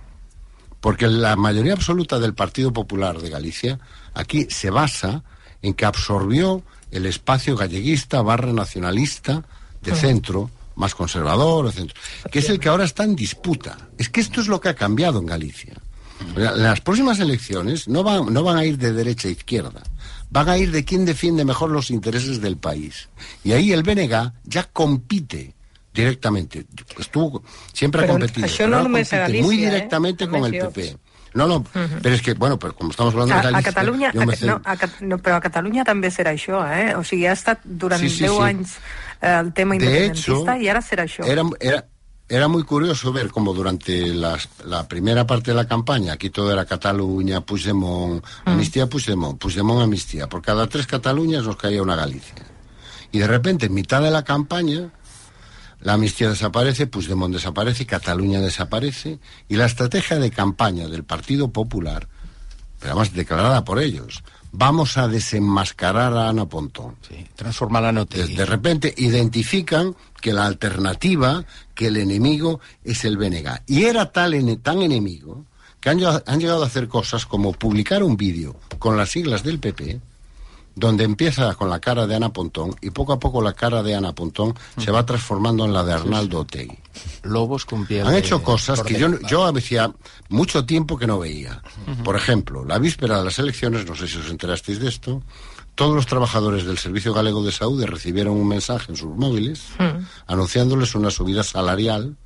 Porque 0.80 1.06
la 1.06 1.36
mayoría 1.36 1.74
absoluta 1.74 2.18
del 2.18 2.32
Partido 2.32 2.72
Popular 2.72 3.20
de 3.20 3.28
Galicia 3.28 3.78
aquí 4.14 4.46
se 4.48 4.70
basa 4.70 5.22
en 5.60 5.74
que 5.74 5.84
absorbió 5.84 6.62
el 6.90 7.06
espacio 7.06 7.56
galleguista 7.56 8.22
barra 8.22 8.52
nacionalista 8.52 9.44
de 9.82 9.94
centro, 9.94 10.50
más 10.74 10.94
conservador, 10.94 11.66
de 11.66 11.72
centro, 11.72 12.00
que 12.30 12.38
es 12.40 12.48
el 12.48 12.58
que 12.58 12.68
ahora 12.68 12.84
está 12.84 13.04
en 13.04 13.16
disputa. 13.16 13.76
Es 13.96 14.08
que 14.08 14.20
esto 14.20 14.40
es 14.40 14.48
lo 14.48 14.60
que 14.60 14.68
ha 14.68 14.74
cambiado 14.74 15.18
en 15.18 15.26
Galicia. 15.26 15.74
Las 16.34 16.80
próximas 16.80 17.20
elecciones 17.20 17.86
no 17.86 18.02
van, 18.02 18.32
no 18.32 18.42
van 18.42 18.56
a 18.56 18.64
ir 18.64 18.76
de 18.76 18.92
derecha 18.92 19.28
a 19.28 19.30
izquierda, 19.30 19.82
van 20.30 20.48
a 20.48 20.58
ir 20.58 20.72
de 20.72 20.84
quién 20.84 21.04
defiende 21.04 21.44
mejor 21.44 21.70
los 21.70 21.90
intereses 21.90 22.40
del 22.40 22.56
país. 22.56 23.08
Y 23.44 23.52
ahí 23.52 23.72
el 23.72 23.84
BNG 23.84 24.32
ya 24.44 24.64
compite 24.64 25.54
directamente. 25.94 26.66
Estuvo, 26.98 27.42
siempre 27.72 28.04
ha 28.04 28.08
competido. 28.08 28.48
pero 28.56 28.68
no 28.68 28.82
compite 28.82 29.42
muy 29.42 29.62
eh? 29.62 29.66
directamente 29.66 30.28
con 30.28 30.44
el. 30.44 30.58
PP. 30.58 30.96
No, 31.34 31.46
no, 31.46 31.64
pero 32.02 32.14
es 32.14 32.22
que, 32.22 32.34
bueno, 32.34 32.58
pero 32.58 32.74
como 32.74 32.90
estamos 32.90 33.12
hablando 33.14 33.34
de 33.34 33.38
A, 33.38 33.40
a 33.40 33.50
Galicia... 33.50 33.72
Catalunya, 33.72 34.12
yo 34.12 34.22
a, 34.22 34.26
me 34.26 34.32
Ca- 34.32 34.38
cen- 34.40 34.46
no, 34.46 34.60
a, 34.64 34.76
no, 35.04 35.18
però 35.18 35.36
a 35.36 35.40
Catalunya 35.40 35.84
també 35.84 36.10
serà 36.10 36.32
això, 36.32 36.62
eh? 36.72 36.94
O 36.96 37.04
sigui, 37.04 37.26
ha 37.26 37.32
estat 37.36 37.60
durant 37.64 38.00
Sí, 38.00 38.08
sí, 38.08 38.24
10 38.24 38.32
sí. 38.32 38.42
anys 38.42 38.72
eh, 39.20 39.36
el 39.40 39.52
tema 39.52 39.74
De 39.74 39.84
independentista 39.84 40.56
hecho, 40.56 40.62
i 40.64 40.68
ara 40.68 40.80
serà 40.80 41.04
això. 41.04 41.26
Era, 41.28 41.44
era, 41.60 41.84
era 42.28 42.48
muy 42.48 42.62
curioso 42.62 43.12
ver 43.12 43.28
cómo 43.28 43.52
durante 43.54 44.08
las- 44.14 44.48
la 44.64 44.86
primera 44.88 45.26
parte 45.26 45.50
de 45.52 45.56
la 45.56 45.66
campaña, 45.68 46.12
aquí 46.14 46.30
todo 46.30 46.52
era 46.52 46.64
Cataluña, 46.64 47.40
Puigdemont, 47.42 48.24
amnistía, 48.44 48.86
Puigdemont, 48.86 49.38
Puigdemont, 49.38 49.82
amnistía. 49.82 50.28
Por 50.28 50.42
cada 50.42 50.66
tres 50.66 50.86
Cataluñas 50.86 51.44
nos 51.44 51.56
caía 51.56 51.82
una 51.82 51.96
Galicia. 51.96 52.34
Y 53.12 53.18
de 53.20 53.26
repente, 53.26 53.66
en 53.66 53.74
mitad 53.74 54.02
de 54.02 54.10
la 54.10 54.22
campaña, 54.24 54.90
la 55.80 55.94
amnistía 55.94 56.28
desaparece, 56.28 56.86
Puigdemont 56.86 57.32
desaparece, 57.34 57.86
Cataluña 57.86 58.40
desaparece, 58.40 59.18
y 59.48 59.56
la 59.56 59.66
estrategia 59.66 60.18
de 60.18 60.30
campaña 60.30 60.88
del 60.88 61.04
Partido 61.04 61.48
Popular, 61.52 62.08
pero 62.80 62.92
además 62.92 63.12
declarada 63.12 63.64
por 63.64 63.78
ellos, 63.80 64.22
vamos 64.52 64.96
a 64.98 65.08
desenmascarar 65.08 66.14
a 66.14 66.28
Ana 66.28 66.46
Pontón. 66.46 66.96
Sí, 67.08 67.26
transformar 67.36 67.82
la 67.82 67.88
De, 67.88 67.94
noticia. 67.94 68.36
de 68.36 68.46
repente 68.46 68.94
identifican 68.96 69.94
que 70.20 70.32
la 70.32 70.46
alternativa, 70.46 71.44
que 71.74 71.88
el 71.88 71.96
enemigo 71.96 72.60
es 72.84 73.04
el 73.04 73.16
BNG. 73.16 73.62
Y 73.66 73.84
era 73.84 74.10
tal, 74.10 74.34
tan 74.62 74.82
enemigo 74.82 75.44
que 75.80 75.90
han, 75.90 76.00
han 76.26 76.40
llegado 76.40 76.64
a 76.64 76.66
hacer 76.66 76.88
cosas 76.88 77.24
como 77.26 77.52
publicar 77.52 78.02
un 78.02 78.16
vídeo 78.16 78.56
con 78.78 78.96
las 78.96 79.10
siglas 79.10 79.44
del 79.44 79.60
PP, 79.60 80.00
donde 80.78 81.04
empieza 81.04 81.54
con 81.54 81.68
la 81.68 81.80
cara 81.80 82.06
de 82.06 82.14
Ana 82.14 82.32
Pontón 82.32 82.76
y 82.80 82.90
poco 82.90 83.12
a 83.12 83.18
poco 83.18 83.42
la 83.42 83.52
cara 83.52 83.82
de 83.82 83.94
Ana 83.94 84.14
Pontón 84.14 84.54
se 84.76 84.90
va 84.92 85.04
transformando 85.04 85.64
en 85.64 85.72
la 85.72 85.82
de 85.82 85.92
Arnaldo 85.92 86.40
Otegi. 86.40 86.78
Lobos 87.22 87.64
con 87.64 87.84
piel 87.84 88.06
Han 88.06 88.12
de 88.12 88.20
hecho 88.20 88.42
cosas 88.42 88.82
que 88.82 88.98
yo, 88.98 89.20
yo 89.22 89.44
hacía 89.46 89.92
mucho 90.28 90.64
tiempo 90.64 90.96
que 90.96 91.06
no 91.06 91.18
veía. 91.18 91.62
Por 92.04 92.14
ejemplo, 92.14 92.64
la 92.64 92.78
víspera 92.78 93.18
de 93.18 93.24
las 93.24 93.38
elecciones, 93.38 93.86
no 93.86 93.96
sé 93.96 94.06
si 94.06 94.18
os 94.18 94.30
enterasteis 94.30 94.78
de 94.78 94.88
esto, 94.88 95.22
todos 95.74 95.94
los 95.94 96.06
trabajadores 96.06 96.64
del 96.64 96.78
Servicio 96.78 97.12
Galego 97.12 97.42
de 97.44 97.52
Salud 97.52 97.84
recibieron 97.84 98.36
un 98.36 98.46
mensaje 98.46 98.92
en 98.92 98.96
sus 98.96 99.14
móviles 99.16 99.64
anunciándoles 100.26 100.94
una 100.94 101.10
subida 101.10 101.42
salarial 101.42 102.16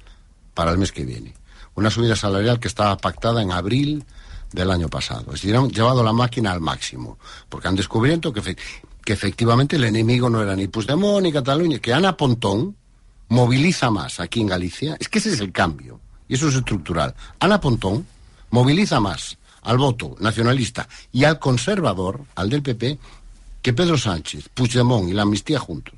para 0.52 0.72
el 0.72 0.78
mes 0.78 0.92
que 0.92 1.04
viene. 1.04 1.34
Una 1.74 1.90
subida 1.90 2.16
salarial 2.16 2.60
que 2.60 2.68
estaba 2.68 2.98
pactada 2.98 3.40
en 3.40 3.50
abril 3.50 4.04
del 4.52 4.70
año 4.70 4.88
pasado. 4.88 5.26
Es 5.34 5.40
decir, 5.42 5.56
han 5.56 5.70
llevado 5.70 6.02
la 6.04 6.12
máquina 6.12 6.52
al 6.52 6.60
máximo, 6.60 7.18
porque 7.48 7.68
han 7.68 7.76
descubierto 7.76 8.32
que, 8.32 8.40
efe- 8.42 8.58
que 9.04 9.12
efectivamente 9.12 9.76
el 9.76 9.84
enemigo 9.84 10.28
no 10.30 10.42
era 10.42 10.54
ni 10.56 10.68
Puigdemont 10.68 11.22
ni 11.24 11.32
Cataluña, 11.32 11.78
que 11.78 11.92
Ana 11.92 12.16
Pontón 12.16 12.76
moviliza 13.28 13.90
más 13.90 14.20
aquí 14.20 14.40
en 14.40 14.46
Galicia. 14.48 14.96
Es 15.00 15.08
que 15.08 15.18
ese 15.18 15.32
es 15.32 15.40
el 15.40 15.52
cambio, 15.52 16.00
y 16.28 16.34
eso 16.34 16.48
es 16.48 16.54
estructural. 16.54 17.14
Ana 17.40 17.60
Pontón 17.60 18.06
moviliza 18.50 19.00
más 19.00 19.38
al 19.62 19.78
voto 19.78 20.16
nacionalista 20.20 20.88
y 21.12 21.24
al 21.24 21.38
conservador, 21.38 22.20
al 22.34 22.50
del 22.50 22.62
PP, 22.62 22.98
que 23.62 23.72
Pedro 23.72 23.96
Sánchez, 23.96 24.48
Puigdemont 24.52 25.08
y 25.08 25.12
la 25.12 25.22
amnistía 25.22 25.58
juntos. 25.58 25.94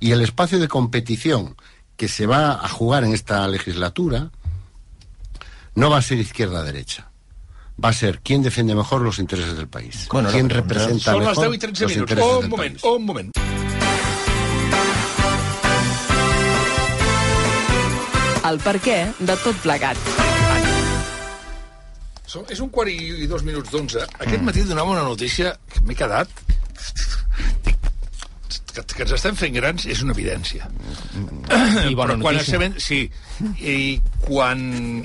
Y 0.00 0.12
el 0.12 0.20
espacio 0.22 0.58
de 0.60 0.68
competición 0.68 1.56
que 1.96 2.08
se 2.08 2.26
va 2.26 2.52
a 2.54 2.68
jugar 2.68 3.04
en 3.04 3.12
esta 3.12 3.46
legislatura 3.48 4.30
no 5.74 5.90
va 5.90 5.98
a 5.98 6.02
ser 6.02 6.18
izquierda-derecha. 6.18 7.10
Va 7.82 7.88
a 7.88 7.92
ser 7.92 8.20
quién 8.20 8.42
defiende 8.42 8.74
mejor 8.74 9.00
los 9.02 9.18
intereses 9.18 9.56
del 9.56 9.68
país. 9.68 10.06
Bueno, 10.12 10.30
quién 10.30 10.48
no, 10.48 10.54
no, 10.54 10.60
representa 10.60 11.12
Són 11.12 11.20
les 11.24 11.28
mejor 11.38 11.50
10 11.50 11.56
i 11.56 11.58
13 11.58 11.82
los 11.82 11.90
minuts. 11.92 12.10
intereses 12.10 12.34
Un 12.36 12.40
del 12.42 12.50
moment, 12.50 12.80
país. 12.80 12.84
un 12.96 13.04
moment. 13.06 13.30
El 18.50 18.58
per 18.58 18.76
què 18.82 18.96
de 19.22 19.36
tot 19.44 19.56
plegat. 19.62 19.96
Som- 22.26 22.46
És 22.50 22.60
un 22.64 22.70
quart 22.74 22.90
i, 22.90 22.96
i 23.24 23.26
dos 23.30 23.42
minuts 23.46 23.70
d'onze. 23.70 24.02
Aquest 24.24 24.42
matí 24.42 24.64
donava 24.66 24.90
una 24.96 25.02
notícia 25.06 25.54
que 25.72 25.80
m'he 25.86 25.94
quedat... 25.94 26.28
Que, 28.72 28.82
que 28.82 29.04
ens 29.04 29.14
estem 29.16 29.36
fent 29.38 29.54
grans 29.56 29.84
és 29.90 30.02
una 30.04 30.14
evidència. 30.16 30.68
I 31.88 31.94
bona 31.98 32.16
però 32.16 32.24
quan 32.24 32.38
notícia. 32.38 32.58
estem, 32.58 32.76
sí, 32.80 33.00
i 33.60 33.98
quan, 34.24 34.62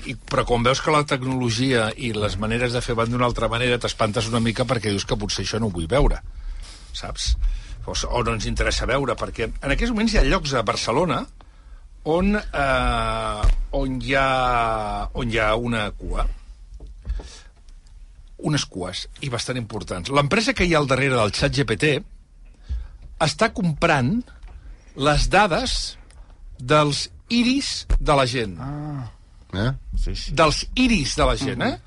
i, 0.07 0.15
però 0.29 0.45
quan 0.47 0.65
veus 0.65 0.81
que 0.83 0.93
la 0.93 1.03
tecnologia 1.07 1.89
i 1.95 2.13
les 2.15 2.37
maneres 2.41 2.75
de 2.75 2.81
fer 2.83 2.97
van 2.99 3.11
d'una 3.11 3.27
altra 3.29 3.49
manera, 3.51 3.79
t'espantes 3.81 4.29
una 4.31 4.41
mica 4.43 4.67
perquè 4.67 4.93
dius 4.93 5.07
que 5.07 5.19
potser 5.19 5.45
això 5.45 5.61
no 5.61 5.71
ho 5.71 5.75
vull 5.75 5.89
veure, 5.91 6.21
saps? 6.95 7.33
O, 7.87 7.93
o 7.95 8.23
no 8.23 8.33
ens 8.35 8.47
interessa 8.49 8.87
veure, 8.89 9.15
perquè 9.19 9.47
en 9.47 9.75
aquests 9.75 9.93
moments 9.95 10.15
hi 10.15 10.21
ha 10.21 10.25
llocs 10.27 10.55
a 10.59 10.65
Barcelona 10.67 11.21
on, 12.07 12.35
eh, 12.35 13.53
on, 13.79 14.01
hi 14.03 14.17
ha, 14.19 14.27
on 15.15 15.31
hi 15.31 15.39
ha 15.39 15.53
una 15.55 15.87
cua 15.95 16.27
unes 18.37 18.65
cues, 18.69 19.07
i 19.25 19.31
bastant 19.33 19.57
importants. 19.57 20.11
L'empresa 20.13 20.53
que 20.53 20.67
hi 20.67 20.75
ha 20.75 20.81
al 20.81 20.89
darrere 20.89 21.17
del 21.17 21.33
xat 21.33 21.55
GPT 21.57 21.97
està 23.23 23.51
comprant 23.53 24.19
les 24.97 25.27
dades 25.29 25.97
dels 26.57 27.07
iris 27.29 27.85
de 27.99 28.17
la 28.17 28.25
gent. 28.29 28.57
Ah. 28.59 29.07
Eh? 29.53 29.71
Sí, 29.95 30.15
sí. 30.15 30.35
Dels 30.35 30.65
iris 30.75 31.15
de 31.17 31.25
la 31.25 31.37
gent, 31.39 31.63
eh? 31.63 31.77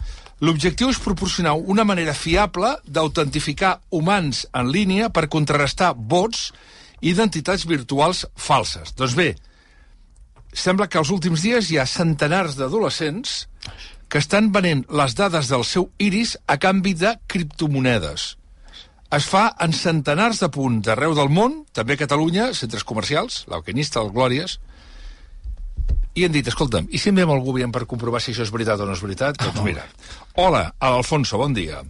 L'objectiu 0.40 0.88
és 0.88 1.00
proporcionar 1.04 1.52
una 1.58 1.84
manera 1.84 2.14
fiable 2.16 2.72
d'autentificar 2.88 3.74
humans 3.92 4.46
en 4.56 4.70
línia 4.72 5.10
per 5.12 5.28
contrarrestar 5.28 5.92
bots 5.94 6.48
i 7.00 7.10
identitats 7.12 7.66
virtuals 7.68 8.24
falses. 8.40 8.94
Doncs 8.96 9.16
bé, 9.18 9.34
sembla 10.52 10.88
que 10.88 10.98
els 11.00 11.12
últims 11.12 11.44
dies 11.44 11.68
hi 11.68 11.78
ha 11.78 11.86
centenars 11.86 12.56
d'adolescents 12.56 13.44
que 14.10 14.18
estan 14.18 14.48
venent 14.50 14.86
les 14.88 15.14
dades 15.14 15.52
del 15.52 15.64
seu 15.68 15.90
iris 16.00 16.38
a 16.48 16.56
canvi 16.58 16.96
de 16.98 17.14
criptomonedes. 17.30 18.39
Es 19.10 19.26
fa 19.26 19.48
en 19.58 19.72
centenars 19.74 20.38
de 20.38 20.48
punts 20.54 20.84
d'arreu 20.86 21.16
del 21.18 21.30
món, 21.34 21.64
també 21.74 21.96
a 21.96 22.00
Catalunya, 22.04 22.52
centres 22.54 22.84
comercials, 22.86 23.40
l'Alquinista, 23.50 23.98
el 24.04 24.12
Glòries, 24.14 24.60
i 26.14 26.26
han 26.26 26.34
dit, 26.34 26.46
escolta'm, 26.46 26.86
i 26.94 26.98
si 26.98 27.10
enviem 27.10 27.30
algú 27.34 27.56
bien 27.56 27.72
per 27.74 27.88
comprovar 27.90 28.20
si 28.22 28.30
això 28.30 28.46
és 28.46 28.52
veritat 28.54 28.78
o 28.82 28.86
no 28.86 28.94
és 28.94 29.02
veritat? 29.02 29.40
Doncs 29.42 29.64
mira. 29.66 29.88
Hola, 30.38 30.68
Alfonso, 30.78 31.38
bon 31.42 31.54
dia. 31.58 31.82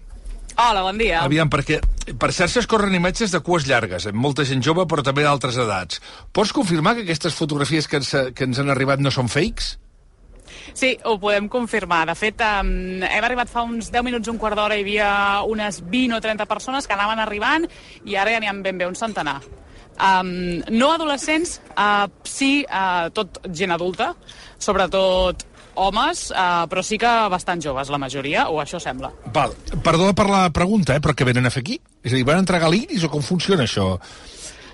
Hola, 0.57 0.81
bon 0.87 0.97
dia. 1.01 1.21
Aviam, 1.25 1.53
perquè 1.53 1.83
per 2.21 2.33
xarxes 2.37 2.69
corren 2.69 2.97
imatges 2.97 3.37
de 3.37 3.43
cues 3.45 3.69
llargues, 3.69 4.09
amb 4.09 4.21
molta 4.21 4.45
gent 4.49 4.65
jove, 4.65 4.89
però 4.89 5.05
també 5.05 5.25
d'altres 5.25 5.61
edats. 5.61 6.01
Pots 6.33 6.57
confirmar 6.57 6.97
que 6.97 7.05
aquestes 7.05 7.37
fotografies 7.37 7.89
que 7.89 8.01
ens, 8.01 8.17
que 8.33 8.49
ens 8.49 8.65
han 8.65 8.73
arribat 8.73 9.05
no 9.05 9.13
són 9.13 9.29
fakes? 9.29 9.75
Sí, 10.73 10.97
ho 11.05 11.17
podem 11.21 11.49
confirmar. 11.49 12.05
De 12.11 12.17
fet, 12.19 12.43
um, 12.45 13.03
hem 13.07 13.25
arribat 13.27 13.51
fa 13.53 13.65
uns 13.67 13.91
10 13.93 14.07
minuts, 14.07 14.31
un 14.33 14.39
quart 14.39 14.59
d'hora, 14.59 14.77
hi 14.77 14.85
havia 14.85 15.11
unes 15.49 15.83
20 15.87 16.19
o 16.19 16.21
30 16.21 16.47
persones 16.51 16.87
que 16.87 16.97
anaven 16.97 17.23
arribant 17.23 17.67
i 18.05 18.17
ara 18.17 18.35
ja 18.35 18.41
n'hi 18.41 18.51
ha 18.51 18.57
ben 18.63 18.79
bé 18.79 18.89
un 18.89 18.99
centenar. 18.99 19.41
Um, 20.01 20.63
no 20.73 20.95
adolescents, 20.95 21.59
uh, 21.77 22.09
sí 22.25 22.65
uh, 22.65 23.11
tot 23.13 23.43
gent 23.53 23.75
adulta, 23.75 24.15
sobretot 24.57 25.45
homes, 25.81 26.31
uh, 26.33 26.65
però 26.71 26.83
sí 26.85 26.99
que 27.01 27.11
bastant 27.33 27.61
joves, 27.63 27.91
la 27.93 28.01
majoria, 28.01 28.49
o 28.49 28.61
això 28.63 28.81
sembla. 28.81 29.13
Val, 29.35 29.53
perdó 29.85 30.13
per 30.17 30.27
la 30.31 30.47
pregunta, 30.55 30.97
eh, 30.97 31.05
però 31.05 31.15
què 31.17 31.29
venen 31.29 31.47
a 31.47 31.53
fer 31.53 31.63
aquí? 31.65 31.79
És 32.03 32.15
a 32.15 32.17
dir, 32.17 32.25
van 32.29 32.41
entregar 32.43 32.71
l'iris 32.73 33.05
o 33.05 33.13
com 33.13 33.25
funciona 33.25 33.69
això? 33.69 33.93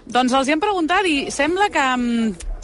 Doncs 0.06 0.36
els 0.38 0.48
hi 0.48 0.54
hem 0.54 0.62
preguntat 0.62 1.06
i 1.10 1.16
sembla 1.34 1.66
que 1.74 1.86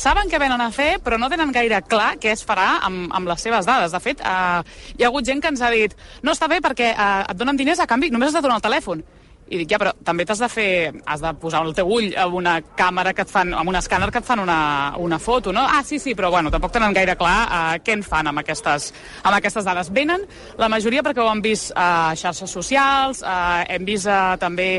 saben 0.03 0.31
què 0.31 0.41
venen 0.43 0.61
a 0.61 0.71
fer, 0.75 0.97
però 1.05 1.19
no 1.21 1.31
tenen 1.31 1.53
gaire 1.55 1.79
clar 1.87 2.17
què 2.23 2.33
es 2.35 2.43
farà 2.47 2.81
amb, 2.89 3.07
amb 3.15 3.31
les 3.31 3.45
seves 3.47 3.69
dades. 3.69 3.95
De 3.95 4.01
fet, 4.03 4.23
uh, 4.27 4.63
hi 4.97 5.05
ha 5.05 5.11
hagut 5.11 5.29
gent 5.29 5.43
que 5.43 5.53
ens 5.53 5.63
ha 5.63 5.71
dit 5.71 5.95
no 6.27 6.35
està 6.35 6.49
bé 6.51 6.59
perquè 6.65 6.93
uh, 6.97 7.23
et 7.31 7.39
donen 7.39 7.59
diners 7.59 7.83
a 7.83 7.89
canvi, 7.91 8.11
només 8.11 8.33
has 8.33 8.41
de 8.41 8.45
donar 8.45 8.59
el 8.59 8.67
telèfon. 8.67 9.05
I 9.53 9.59
dic, 9.61 9.69
ja, 9.69 9.77
però 9.77 9.91
també 10.01 10.25
t'has 10.25 10.41
de 10.41 10.49
fer, 10.49 10.69
has 11.13 11.21
de 11.21 11.31
posar 11.37 11.61
el 11.67 11.75
teu 11.77 11.91
ull 11.93 12.15
amb 12.17 12.39
una 12.39 12.55
càmera 12.79 13.13
que 13.13 13.27
et 13.27 13.29
fan, 13.29 13.51
amb 13.53 13.69
un 13.69 13.77
escàner 13.77 14.09
que 14.13 14.23
et 14.23 14.25
fan 14.25 14.41
una, 14.41 14.95
una 14.97 15.19
foto, 15.21 15.53
no? 15.53 15.67
Ah, 15.69 15.83
sí, 15.85 15.99
sí, 16.01 16.15
però 16.17 16.31
bueno, 16.33 16.51
tampoc 16.51 16.73
tenen 16.73 16.97
gaire 16.97 17.19
clar 17.21 17.35
uh, 17.45 17.75
què 17.85 17.99
en 17.99 18.05
fan 18.07 18.31
amb 18.31 18.41
aquestes, 18.41 18.89
amb 19.21 19.37
aquestes 19.37 19.69
dades. 19.69 19.93
Venen, 19.93 20.25
la 20.57 20.71
majoria 20.73 21.05
perquè 21.05 21.21
ho 21.21 21.29
han 21.29 21.45
vist 21.45 21.75
a 21.77 21.89
uh, 22.15 22.17
xarxes 22.17 22.57
socials, 22.57 23.21
uh, 23.21 23.61
hem 23.69 23.85
vist 23.85 24.09
uh, 24.09 24.39
també 24.41 24.71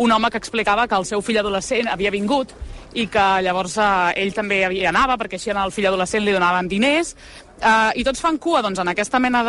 un 0.00 0.16
home 0.16 0.32
que 0.32 0.40
explicava 0.40 0.88
que 0.88 0.96
el 0.96 1.04
seu 1.12 1.20
fill 1.20 1.42
adolescent 1.42 1.92
havia 1.92 2.14
vingut 2.14 2.56
i 2.96 3.06
que 3.12 3.28
llavors 3.44 3.76
uh, 3.76 4.16
ell 4.16 4.32
també 4.32 4.64
hi 4.72 4.86
anava 4.88 5.20
perquè 5.20 5.36
així 5.36 5.52
al 5.52 5.76
fill 5.76 5.92
adolescent 5.92 6.24
li 6.24 6.32
donaven 6.32 6.72
diners 6.72 7.14
uh, 7.60 7.92
i 7.96 8.04
tots 8.04 8.24
fan 8.24 8.40
cua 8.40 8.64
doncs, 8.64 8.80
en 8.80 8.96
aquesta 8.96 9.20
mena 9.20 9.44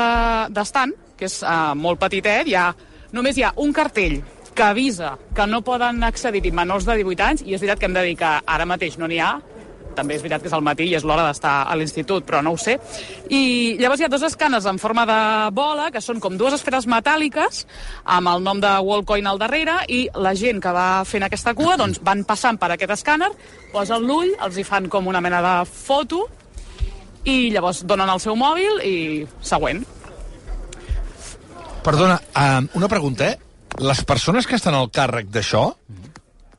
d'estant, 0.51 0.91
de, 0.91 1.15
que 1.15 1.31
és 1.31 1.41
uh, 1.43 1.71
molt 1.71 2.03
petitet, 2.03 2.51
hi 2.51 2.59
ha, 2.59 2.71
només 3.15 3.39
hi 3.39 3.47
ha 3.47 3.55
un 3.63 3.71
cartell 3.71 4.19
que 4.53 4.63
avisa 4.63 5.17
que 5.35 5.47
no 5.47 5.63
poden 5.65 6.03
accedir-hi 6.03 6.53
menors 6.55 6.85
de 6.85 6.97
18 7.01 7.25
anys, 7.25 7.43
i 7.45 7.55
és 7.55 7.61
veritat 7.61 7.81
que 7.81 7.89
hem 7.89 7.97
de 7.97 8.05
dir 8.07 8.15
que 8.19 8.31
ara 8.45 8.69
mateix 8.69 8.99
no 9.01 9.09
n'hi 9.09 9.19
ha, 9.19 9.33
també 9.93 10.17
és 10.17 10.23
veritat 10.23 10.41
que 10.41 10.49
és 10.49 10.55
al 10.57 10.63
matí 10.65 10.87
i 10.89 10.95
és 10.97 11.05
l'hora 11.05 11.25
d'estar 11.27 11.53
a 11.69 11.75
l'institut, 11.77 12.25
però 12.27 12.41
no 12.43 12.53
ho 12.53 12.57
sé. 12.59 12.77
I 13.29 13.77
llavors 13.79 14.01
hi 14.01 14.07
ha 14.07 14.11
dos 14.11 14.25
escàners 14.25 14.65
en 14.69 14.79
forma 14.81 15.05
de 15.09 15.19
bola, 15.55 15.89
que 15.93 16.01
són 16.01 16.19
com 16.23 16.37
dues 16.37 16.57
esferes 16.57 16.87
metàl·liques, 16.89 17.63
amb 18.03 18.33
el 18.33 18.43
nom 18.43 18.61
de 18.63 18.71
Wallcoin 18.83 19.29
al 19.29 19.41
darrere, 19.41 19.79
i 19.87 20.07
la 20.15 20.33
gent 20.39 20.61
que 20.63 20.73
va 20.75 21.03
fent 21.07 21.27
aquesta 21.27 21.55
cua 21.57 21.77
doncs, 21.79 22.01
van 22.03 22.25
passant 22.27 22.59
per 22.59 22.73
aquest 22.73 22.97
escàner, 22.97 23.31
posen 23.73 24.07
l'ull, 24.07 24.33
els 24.43 24.57
hi 24.57 24.67
fan 24.67 24.89
com 24.89 25.07
una 25.07 25.21
mena 25.21 25.41
de 25.45 25.55
foto, 25.69 26.25
i 27.23 27.53
llavors 27.53 27.85
donen 27.87 28.09
el 28.11 28.19
seu 28.19 28.35
mòbil 28.35 28.81
i 28.83 28.95
següent. 29.41 29.85
Perdona, 31.83 32.15
uh, 32.35 32.63
una 32.79 32.87
pregunta, 32.87 33.27
eh? 33.31 33.52
Les 33.79 34.03
persones 34.05 34.45
que 34.47 34.55
estan 34.55 34.75
al 34.77 34.91
càrrec 34.91 35.29
d'això, 35.33 35.73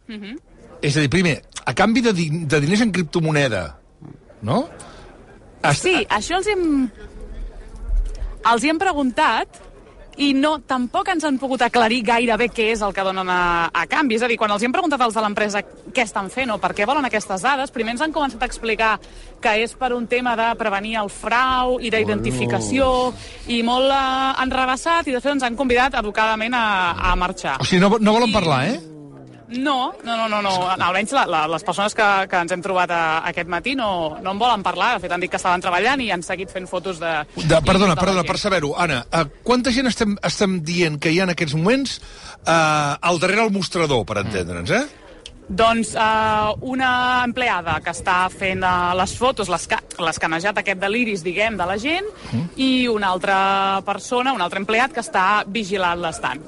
Mm 0.07 0.21
-hmm. 0.21 0.39
és 0.83 0.97
a 0.97 1.01
dir, 1.01 1.09
primer, 1.09 1.43
a 1.65 1.73
canvi 1.73 2.01
de, 2.03 2.13
di 2.13 2.29
de 2.45 2.61
diners 2.61 2.81
en 2.83 2.93
criptomoneda, 2.93 3.79
no? 4.43 4.69
Est 5.63 5.83
sí, 5.83 6.07
això 6.11 6.37
els 6.37 6.47
hem... 6.47 6.91
Els 8.53 8.65
hi 8.65 8.69
hem 8.69 8.79
preguntat 8.79 9.49
i 10.17 10.31
no, 10.37 10.57
tampoc 10.67 11.09
ens 11.11 11.25
han 11.27 11.39
pogut 11.43 11.65
aclarir 11.67 12.03
gaire 12.07 12.37
bé 12.39 12.49
què 12.53 12.71
és 12.75 12.83
el 12.85 12.95
que 12.95 13.05
donen 13.07 13.29
a, 13.31 13.71
a 13.73 13.85
canvi. 13.91 14.19
És 14.19 14.25
a 14.25 14.31
dir, 14.31 14.39
quan 14.41 14.53
els 14.55 14.63
hem 14.63 14.75
preguntat 14.75 15.03
als 15.03 15.17
de 15.17 15.25
l'empresa 15.25 15.65
què 15.65 16.05
estan 16.05 16.31
fent 16.31 16.55
o 16.55 16.59
per 16.63 16.73
què 16.77 16.87
volen 16.87 17.07
aquestes 17.09 17.43
dades, 17.45 17.75
primer 17.75 17.97
ens 17.97 18.05
han 18.05 18.15
començat 18.15 18.43
a 18.43 18.49
explicar 18.51 18.95
que 19.43 19.57
és 19.65 19.75
per 19.77 19.93
un 19.97 20.07
tema 20.09 20.37
de 20.39 20.49
prevenir 20.61 20.97
el 21.03 21.11
frau 21.13 21.79
i 21.83 21.93
d'identificació 21.93 22.89
i 23.53 23.61
molt 23.67 23.93
eh, 23.93 24.33
enrebaçat 24.47 25.11
i 25.11 25.17
de 25.17 25.21
fet 25.21 25.35
ens 25.35 25.47
han 25.47 25.59
convidat 25.59 25.99
educadament 26.01 26.57
a, 26.57 26.67
a 27.13 27.15
marxar. 27.19 27.59
O 27.61 27.69
sigui, 27.69 27.83
no, 27.85 27.97
no 28.01 28.19
volen 28.19 28.33
parlar, 28.35 28.65
eh? 28.73 28.94
No, 29.55 29.95
no, 30.05 30.17
no, 30.17 30.29
no, 30.29 30.41
no. 30.43 30.55
almenys 30.75 31.13
la, 31.15 31.25
la, 31.31 31.45
les 31.51 31.65
persones 31.67 31.95
que, 31.95 32.09
que 32.31 32.41
ens 32.43 32.55
hem 32.55 32.63
trobat 32.65 32.91
a, 32.91 33.03
aquest 33.31 33.51
matí 33.51 33.75
no, 33.79 34.17
no 34.23 34.35
en 34.35 34.41
volen 34.41 34.65
parlar, 34.67 34.95
de 34.97 35.05
fet 35.05 35.15
han 35.15 35.23
dit 35.23 35.31
que 35.31 35.39
estaven 35.41 35.63
treballant 35.63 36.03
i 36.03 36.11
han 36.15 36.25
seguit 36.27 36.51
fent 36.51 36.67
fotos 36.71 36.99
de... 37.03 37.13
de 37.37 37.61
perdona, 37.67 37.95
perdona, 37.99 38.25
per 38.27 38.39
saber-ho, 38.41 38.75
Anna, 38.81 39.05
uh, 39.07 39.25
quanta 39.47 39.73
gent 39.75 39.91
estem, 39.91 40.19
estem 40.27 40.59
dient 40.67 40.99
que 40.99 41.13
hi 41.15 41.21
ha 41.21 41.29
en 41.29 41.35
aquests 41.35 41.57
moments 41.59 42.01
uh, 42.01 42.99
al 42.99 43.23
darrere 43.23 43.47
el 43.47 43.55
mostrador, 43.55 44.05
per 44.09 44.23
entendre'ns, 44.25 44.75
eh? 44.75 44.85
Doncs 45.45 45.93
uh, 46.01 46.55
una 46.65 47.23
empleada 47.27 47.77
que 47.85 47.93
està 47.93 48.17
fent 48.33 48.65
uh, 48.65 48.95
les 48.97 49.13
fotos, 49.19 49.51
l'escanejat 49.53 50.63
aquest 50.63 50.81
de 50.81 50.89
l'iris, 50.89 51.25
diguem, 51.27 51.59
de 51.61 51.69
la 51.69 51.77
gent, 51.81 52.09
mm. 52.33 52.47
i 52.57 52.89
una 52.89 53.13
altra 53.13 53.39
persona, 53.85 54.33
un 54.33 54.41
altre 54.41 54.63
empleat 54.65 54.97
que 54.97 55.05
està 55.05 55.45
vigilant 55.47 56.01
l'estant. 56.01 56.41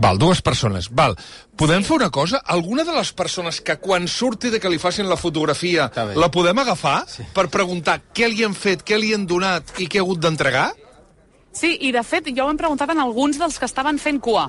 Val, 0.00 0.16
dues 0.16 0.40
persones. 0.40 0.88
Val. 0.88 1.16
Podem 1.56 1.84
fer 1.84 1.96
una 1.98 2.08
cosa? 2.10 2.40
Alguna 2.48 2.84
de 2.84 2.94
les 2.96 3.12
persones 3.12 3.60
que 3.60 3.76
quan 3.76 4.08
surti 4.08 4.50
de 4.50 4.58
que 4.60 4.70
li 4.72 4.78
facin 4.80 5.08
la 5.08 5.18
fotografia 5.20 5.90
la 6.16 6.30
podem 6.32 6.58
agafar 6.58 7.02
sí. 7.08 7.26
per 7.36 7.48
preguntar 7.52 7.98
què 8.16 8.30
li 8.32 8.40
han 8.46 8.56
fet, 8.56 8.82
què 8.82 8.96
li 8.98 9.12
han 9.14 9.26
donat 9.28 9.74
i 9.78 9.86
què 9.86 10.00
ha 10.00 10.06
hagut 10.06 10.22
d'entregar? 10.22 10.70
Sí, 11.52 11.74
i 11.84 11.92
de 11.92 12.00
fet 12.02 12.30
ja 12.32 12.46
ho 12.46 12.50
hem 12.50 12.56
preguntat 12.56 12.90
en 12.94 13.02
alguns 13.02 13.36
dels 13.38 13.58
que 13.60 13.68
estaven 13.68 14.00
fent 14.00 14.22
cua, 14.24 14.46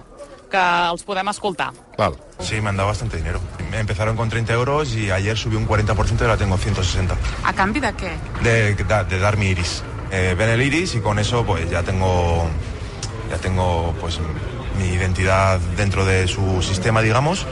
que 0.49 0.63
els 0.93 1.03
podem 1.03 1.27
escoltar. 1.27 1.73
Val. 1.97 2.15
Sí, 2.39 2.61
me 2.61 2.69
han 2.69 2.77
dado 2.77 2.87
bastante 2.87 3.17
dinero. 3.17 3.41
Me 3.69 3.79
empezaron 3.79 4.15
con 4.15 4.29
30 4.29 4.53
euros 4.53 4.95
y 4.95 5.11
ayer 5.11 5.37
subí 5.37 5.57
un 5.57 5.67
40% 5.67 6.21
y 6.21 6.23
ahora 6.23 6.37
tengo 6.37 6.57
160. 6.57 7.17
¿A 7.43 7.53
cambio 7.53 7.81
de 7.81 7.93
qué? 7.95 8.11
De, 8.41 8.75
de, 8.75 9.03
de 9.03 9.19
dar 9.19 9.35
mi 9.37 9.47
iris. 9.47 9.83
Eh, 10.11 10.35
ven 10.37 10.49
el 10.49 10.61
iris 10.61 10.95
y 10.95 10.99
con 11.01 11.19
eso 11.19 11.45
pues 11.45 11.69
ya 11.69 11.83
tengo, 11.83 12.47
ya 13.29 13.37
tengo 13.37 13.93
pues 13.99 14.19
mi 14.77 14.87
identidad 14.89 15.59
dentro 15.77 16.05
de 16.05 16.27
su 16.27 16.61
sistema, 16.61 17.01
digamos, 17.01 17.45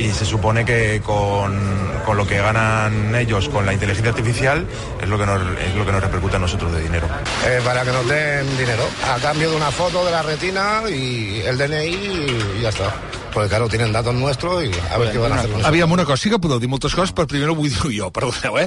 y 0.00 0.10
se 0.12 0.24
supone 0.24 0.64
que 0.64 1.02
con, 1.04 1.58
con, 2.06 2.16
lo 2.16 2.26
que 2.26 2.38
ganan 2.38 3.14
ellos 3.14 3.48
con 3.50 3.66
la 3.66 3.74
inteligencia 3.74 4.10
artificial 4.10 4.66
es 5.00 5.08
lo 5.08 5.18
que 5.18 5.26
nos, 5.26 5.42
es 5.58 5.74
lo 5.74 5.84
que 5.84 5.92
nos 5.92 6.02
repercute 6.02 6.36
a 6.36 6.38
nosotros 6.38 6.72
de 6.72 6.82
dinero. 6.82 7.06
Eh, 7.46 7.60
para 7.64 7.84
que 7.84 7.92
nos 7.92 8.08
den 8.08 8.56
dinero, 8.56 8.84
a 9.06 9.18
cambio 9.18 9.50
de 9.50 9.56
una 9.56 9.70
foto 9.70 10.04
de 10.04 10.10
la 10.10 10.22
retina 10.22 10.82
y 10.88 11.40
el 11.40 11.58
DNI 11.58 12.56
y 12.58 12.62
ya 12.62 12.70
está. 12.70 12.92
Perquè, 13.30 13.46
claro, 13.48 13.68
tenen 13.70 13.92
datos 13.94 14.14
nuestros 14.14 14.64
i 14.66 14.72
a 14.90 14.98
veure 14.98 15.12
què 15.14 15.20
van 15.22 15.34
a 15.36 15.42
fer. 15.44 15.60
Aviam, 15.68 15.92
una 15.94 16.02
cosa, 16.02 16.18
sí 16.18 16.32
que 16.32 16.40
podeu 16.42 16.58
dir 16.58 16.66
moltes 16.70 16.96
coses, 16.98 17.12
però 17.14 17.28
primer 17.30 17.46
no 17.46 17.54
vull 17.54 17.70
dir-ho 17.70 17.90
jo, 17.94 18.08
perdoneu, 18.14 18.58
eh? 18.58 18.66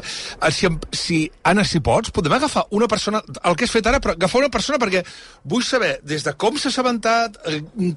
Si, 0.56 0.70
si, 0.96 1.18
Anna, 1.52 1.66
si 1.68 1.82
pots, 1.84 2.14
podem 2.16 2.38
agafar 2.38 2.64
una 2.72 2.88
persona, 2.88 3.20
el 3.44 3.58
que 3.60 3.68
has 3.68 3.74
fet 3.76 3.90
ara, 3.92 4.00
però 4.04 4.16
agafar 4.16 4.40
una 4.40 4.52
persona 4.54 4.80
perquè 4.80 5.04
vull 5.44 5.66
saber 5.68 5.98
des 6.08 6.24
de 6.24 6.36
com 6.40 6.56
s'ha 6.56 6.72
assabentat, 6.72 7.42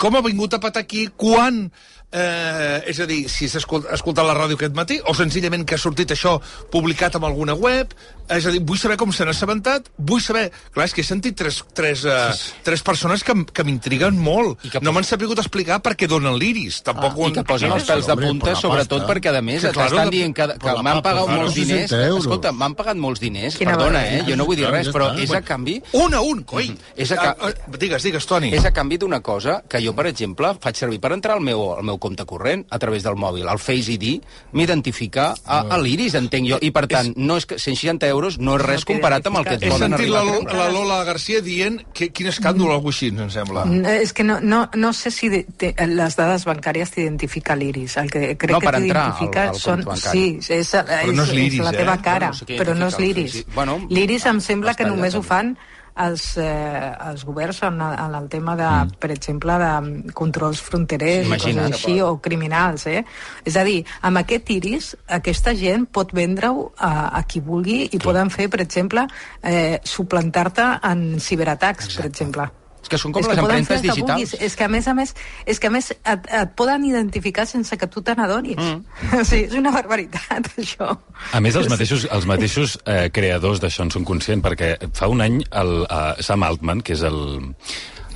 com 0.03 0.18
ha 0.18 0.24
vingut 0.26 0.59
a 0.59 0.62
patar 0.62 0.82
aquí, 0.82 1.07
quan 1.14 1.68
Eh, 2.17 2.81
és 2.89 2.99
a 3.03 3.07
dir, 3.09 3.27
si 3.29 3.45
s'ha 3.51 3.61
escolt, 3.61 3.85
escoltat 3.93 4.25
la 4.25 4.37
ràdio 4.39 4.57
aquest 4.57 4.77
matí, 4.77 4.97
o 5.05 5.12
senzillament 5.17 5.67
que 5.69 5.77
ha 5.77 5.83
sortit 5.83 6.14
això 6.14 6.39
publicat 6.73 7.19
en 7.19 7.27
alguna 7.29 7.53
web, 7.53 7.93
és 8.29 8.47
a 8.47 8.51
dir, 8.51 8.61
vull 8.66 8.79
saber 8.79 8.97
com 8.99 9.12
s'han 9.14 9.31
assabentat, 9.31 9.91
vull 9.97 10.22
saber... 10.22 10.49
Clar, 10.74 10.87
és 10.89 10.95
que 10.97 11.03
he 11.03 11.07
sentit 11.07 11.37
tres, 11.39 11.61
tres, 11.77 12.03
uh, 12.09 12.35
tres 12.66 12.83
persones 12.87 13.22
que, 13.27 13.35
que 13.55 13.64
m'intriguen 13.66 14.18
molt. 14.18 14.64
Que 14.72 14.83
no 14.83 14.93
m'han 14.95 15.07
sabut 15.07 15.39
explicar 15.39 15.79
per 15.85 15.95
què 15.99 16.09
donen 16.11 16.35
l'iris. 16.41 16.81
Tampoc 16.87 17.14
ah, 17.14 17.29
I 17.31 17.37
que 17.37 17.45
posen 17.47 17.74
els 17.77 17.87
pèls 17.87 18.09
de 18.11 18.16
punta, 18.18 18.57
sobretot 18.59 19.05
pasta. 19.05 19.12
perquè, 19.12 19.35
a 19.37 19.43
més, 19.45 19.62
t'estan 19.62 20.11
dient 20.12 20.35
que, 20.37 20.49
que 20.62 20.74
m'han 20.83 21.03
pagat 21.07 21.31
molts 21.31 21.55
diners. 21.59 21.95
Escolta, 22.16 22.53
m'han 22.57 22.74
pagat 22.79 22.99
molts 23.01 23.22
diners, 23.22 23.59
Quina 23.61 23.77
perdona, 23.77 24.03
eh? 24.11 24.24
Jo 24.27 24.39
no 24.39 24.49
vull 24.49 24.59
dir 24.59 24.66
res, 24.72 24.91
però 24.95 25.12
és 25.22 25.33
a 25.37 25.43
canvi... 25.47 25.79
Un 25.97 26.18
a 26.18 26.22
un, 26.27 26.43
coi! 26.49 26.72
És 26.99 27.14
a, 27.14 27.31
digues, 27.79 28.03
digues, 28.07 28.27
Toni. 28.27 28.51
És 28.57 28.66
a 28.66 28.74
canvi 28.74 28.99
d'una 29.03 29.22
cosa 29.24 29.61
que 29.70 29.81
jo, 29.85 29.95
per 29.97 30.09
exemple, 30.11 30.53
faig 30.62 30.79
servir 30.83 31.01
per 31.03 31.12
entrar 31.14 31.39
al 31.39 31.45
meu, 31.47 31.62
al 31.77 31.87
meu 31.87 32.01
compte 32.03 32.27
corrent 32.29 32.66
a 32.74 32.81
través 32.83 33.07
del 33.07 33.18
mòbil. 33.20 33.47
El 33.47 33.62
Face 33.62 33.95
ID 33.95 34.18
m'identifica 34.57 35.31
a, 35.45 35.62
a 35.70 35.81
l'iris, 35.81 36.18
entenc 36.18 36.51
jo. 36.51 36.61
I, 36.62 36.72
per 36.74 36.87
tant, 36.91 37.12
no 37.16 37.39
és 37.39 37.47
que 37.47 37.61
160 37.62 38.09
euros 38.09 38.16
no 38.39 38.57
és 38.57 38.62
res 38.64 38.85
comparat 38.89 39.27
amb 39.27 39.39
el 39.41 39.45
que 39.47 39.55
et 39.59 39.62
He 39.67 39.71
poden 39.71 39.93
sentit 39.93 40.01
arribar 40.01 40.25
la, 40.25 40.33
a 40.33 40.37
comprar. 40.37 40.57
la 40.59 40.69
Lola 40.75 40.99
Garcia 41.05 41.41
dient 41.45 41.81
que 41.93 42.11
quin 42.12 42.29
escàndol, 42.31 42.73
algú 42.75 42.91
així, 42.93 43.09
em 43.14 43.31
sembla. 43.31 43.64
Mm, 43.64 43.87
És 44.03 44.12
que 44.12 44.25
no, 44.25 44.41
no, 44.41 44.69
no 44.75 44.93
sé 44.93 45.11
si 45.11 45.29
de, 45.33 45.45
te, 45.57 45.73
les 45.87 46.17
dades 46.17 46.45
bancàries 46.49 46.91
t'identifica 46.95 47.57
l'iris. 47.57 47.97
El 48.03 48.11
que 48.11 48.37
crec 48.37 48.53
No, 48.53 48.61
que 48.61 48.73
t'identifica 48.77 49.47
són... 49.55 49.85
Sí, 49.97 50.39
és, 50.49 50.75
és, 50.75 50.75
no 51.12 51.23
és 51.25 51.33
l'iris, 51.33 51.61
la 51.64 51.73
eh? 51.73 51.81
teva 51.83 51.97
cara, 52.03 52.33
sí 52.37 52.45
que 52.47 52.59
però 52.61 52.75
no 52.77 52.89
és 52.89 52.99
l'iris. 52.99 53.41
Bueno, 53.55 53.79
L'iris 53.91 54.27
em 54.27 54.41
sembla 54.41 54.75
que 54.75 54.85
només 54.89 55.14
ho 55.14 55.23
fan 55.23 55.57
els, 56.05 56.24
eh, 56.40 56.90
els 57.09 57.24
governs 57.24 57.62
en, 57.66 57.80
en 57.80 58.16
el 58.18 58.28
tema 58.32 58.57
de, 58.59 58.66
mm. 58.66 58.99
per 59.03 59.11
exemple, 59.14 59.57
de 59.62 60.12
controls 60.16 60.61
fronterers 60.64 61.24
i 61.24 61.30
Imagina't. 61.30 61.72
coses 61.72 61.78
així, 61.80 61.97
o 62.05 62.18
criminals, 62.22 62.86
eh? 62.90 63.05
És 63.44 63.57
a 63.57 63.64
dir, 63.66 63.80
amb 64.07 64.22
aquest 64.22 64.53
iris, 64.55 64.92
aquesta 65.20 65.55
gent 65.57 65.88
pot 65.92 66.12
vendre-ho 66.16 66.70
a, 66.76 66.92
a 67.18 67.24
qui 67.28 67.40
vulgui 67.40 67.82
i 67.92 68.03
poden 68.03 68.30
fer, 68.34 68.51
per 68.53 68.62
exemple, 68.64 69.07
eh, 69.42 69.80
suplantar-te 69.84 70.70
en 70.90 71.09
ciberatacs, 71.22 71.94
per 71.97 72.09
exemple. 72.11 72.51
És 72.87 72.91
que 72.93 72.99
són 73.03 73.11
com 73.14 73.24
és 73.24 73.28
les 73.32 73.41
empremtes 73.43 73.82
digitals. 73.82 74.07
vulguis. 74.07 74.34
És 74.47 74.55
que 74.55 74.64
a 74.64 74.68
més 74.70 74.87
a 74.87 74.95
més, 74.95 75.12
és 75.45 75.59
que 75.59 75.66
a 75.66 75.72
més 75.74 75.91
et, 75.91 76.28
et 76.39 76.53
poden 76.55 76.84
identificar 76.87 77.47
sense 77.51 77.74
que 77.76 77.89
tu 77.91 78.03
te 78.07 78.14
n'adonis. 78.14 78.61
Mm. 78.62 78.84
O 79.20 79.24
sigui, 79.26 79.49
és 79.49 79.57
una 79.59 79.72
barbaritat, 79.74 80.47
això. 80.62 80.93
A 81.34 81.43
més, 81.43 81.59
els 81.59 81.66
mateixos, 81.72 82.07
els 82.14 82.28
mateixos 82.30 82.78
eh, 82.87 83.09
creadors 83.11 83.59
d'això 83.64 83.82
en 83.89 83.91
són 83.91 84.07
conscients, 84.07 84.45
perquè 84.47 84.76
fa 84.95 85.11
un 85.11 85.24
any 85.24 85.43
el, 85.51 85.74
eh, 85.91 86.22
Sam 86.22 86.47
Altman, 86.47 86.84
que 86.87 86.95
és 86.95 87.03
el, 87.09 87.18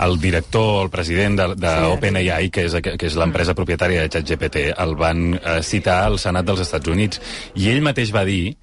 el 0.07 0.19
director, 0.23 0.85
el 0.85 0.91
president 0.95 1.41
de, 1.41 1.49
de 1.61 1.73
Sí. 1.81 1.89
OpenAI, 1.97 2.51
que 2.55 2.69
és, 2.71 2.79
que 2.85 3.07
és 3.11 3.17
l'empresa 3.19 3.57
propietària 3.59 4.05
de 4.07 4.13
ChatGPT, 4.15 4.69
el 4.79 4.95
van 5.01 5.35
eh, 5.35 5.59
citar 5.67 6.05
al 6.07 6.21
Senat 6.23 6.47
dels 6.47 6.63
Estats 6.69 6.89
Units. 6.95 7.19
I 7.59 7.73
ell 7.75 7.83
mateix 7.83 8.15
va 8.15 8.23
dir 8.29 8.55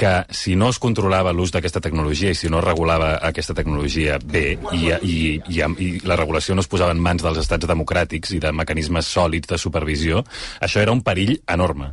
que 0.00 0.12
si 0.32 0.54
no 0.56 0.70
es 0.72 0.78
controlava 0.80 1.34
l'ús 1.36 1.52
d'aquesta 1.52 1.82
tecnologia 1.84 2.32
i 2.32 2.38
si 2.38 2.48
no 2.48 2.62
es 2.62 2.64
regulava 2.64 3.12
aquesta 3.28 3.54
tecnologia 3.56 4.16
bé 4.22 4.56
i, 4.72 4.86
i, 4.88 5.16
i, 5.52 5.60
i 5.60 5.90
la 6.08 6.16
regulació 6.16 6.56
no 6.56 6.64
es 6.64 6.70
posava 6.72 6.94
en 6.96 7.02
mans 7.04 7.24
dels 7.26 7.42
estats 7.42 7.68
democràtics 7.68 8.32
i 8.32 8.40
de 8.40 8.52
mecanismes 8.56 9.10
sòlids 9.12 9.50
de 9.52 9.60
supervisió, 9.60 10.24
això 10.64 10.80
era 10.80 10.94
un 10.96 11.04
perill 11.04 11.36
enorme. 11.44 11.92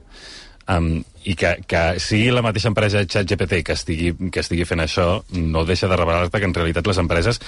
Um, 0.71 1.01
i 1.27 1.33
que, 1.35 1.49
que 1.67 1.81
sigui 1.99 2.29
la 2.31 2.41
mateixa 2.45 2.69
empresa 2.71 3.01
ChatGPT 3.03 3.57
que 3.67 3.75
estigui, 3.75 4.13
que 4.31 4.39
estigui 4.39 4.63
fent 4.69 4.79
això 4.79 5.07
no 5.35 5.65
deixa 5.67 5.89
de 5.91 5.97
revelar-te 5.99 6.39
que 6.39 6.47
en 6.47 6.53
realitat 6.55 6.87
les 6.87 6.99
empreses, 7.01 7.41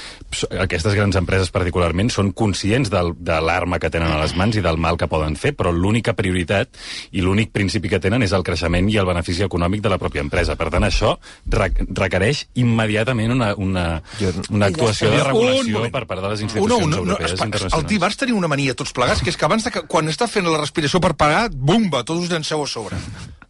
aquestes 0.59 0.97
grans 0.97 1.15
empreses 1.15 1.51
particularment, 1.55 2.09
són 2.11 2.33
conscients 2.35 2.91
del, 2.91 3.13
de 3.15 3.37
l'arma 3.39 3.79
que 3.79 3.89
tenen 3.93 4.11
a 4.11 4.19
les 4.19 4.35
mans 4.35 4.57
i 4.59 4.63
del 4.65 4.77
mal 4.81 4.97
que 4.99 5.07
poden 5.07 5.37
fer, 5.39 5.53
però 5.55 5.71
l'única 5.71 6.11
prioritat 6.17 6.75
i 7.15 7.23
l'únic 7.23 7.53
principi 7.55 7.87
que 7.93 8.01
tenen 8.03 8.25
és 8.25 8.33
el 8.35 8.43
creixement 8.43 8.89
i 8.91 8.97
el 8.99 9.07
benefici 9.07 9.45
econòmic 9.47 9.81
de 9.85 9.93
la 9.93 9.99
pròpia 10.01 10.25
empresa. 10.25 10.57
Per 10.59 10.69
tant, 10.73 10.83
això 10.83 11.15
re 11.47 11.71
requereix 11.87 12.45
immediatament 12.59 13.31
una, 13.37 13.53
una, 13.55 13.85
una 14.51 14.67
actuació 14.73 15.09
de 15.15 15.23
regulació 15.23 15.85
per 15.93 16.03
part 16.09 16.19
de 16.25 16.33
les 16.35 16.43
Una, 16.43 16.49
institucions 16.49 16.85
una, 16.85 16.95
no, 16.97 17.03
europees 17.13 17.31
i 17.31 17.33
espa- 17.33 17.45
el 17.47 17.53
internacionals. 17.53 17.89
dimarts 17.95 18.19
teniu 18.25 18.37
una 18.43 18.51
mania 18.51 18.75
tots 18.75 18.91
plegats, 18.91 19.23
que 19.23 19.31
és 19.31 19.37
que 19.39 19.47
abans 19.47 19.63
de 19.63 19.71
que, 19.71 19.85
quan 19.87 20.11
està 20.11 20.27
fent 20.27 20.47
la 20.51 20.59
respiració 20.59 20.99
per 20.99 21.15
pagar, 21.15 21.47
bumba, 21.53 22.03
tots 22.03 22.25
us 22.27 22.33
llanceu 22.33 22.63
a 22.63 22.67
sobre. 22.67 22.99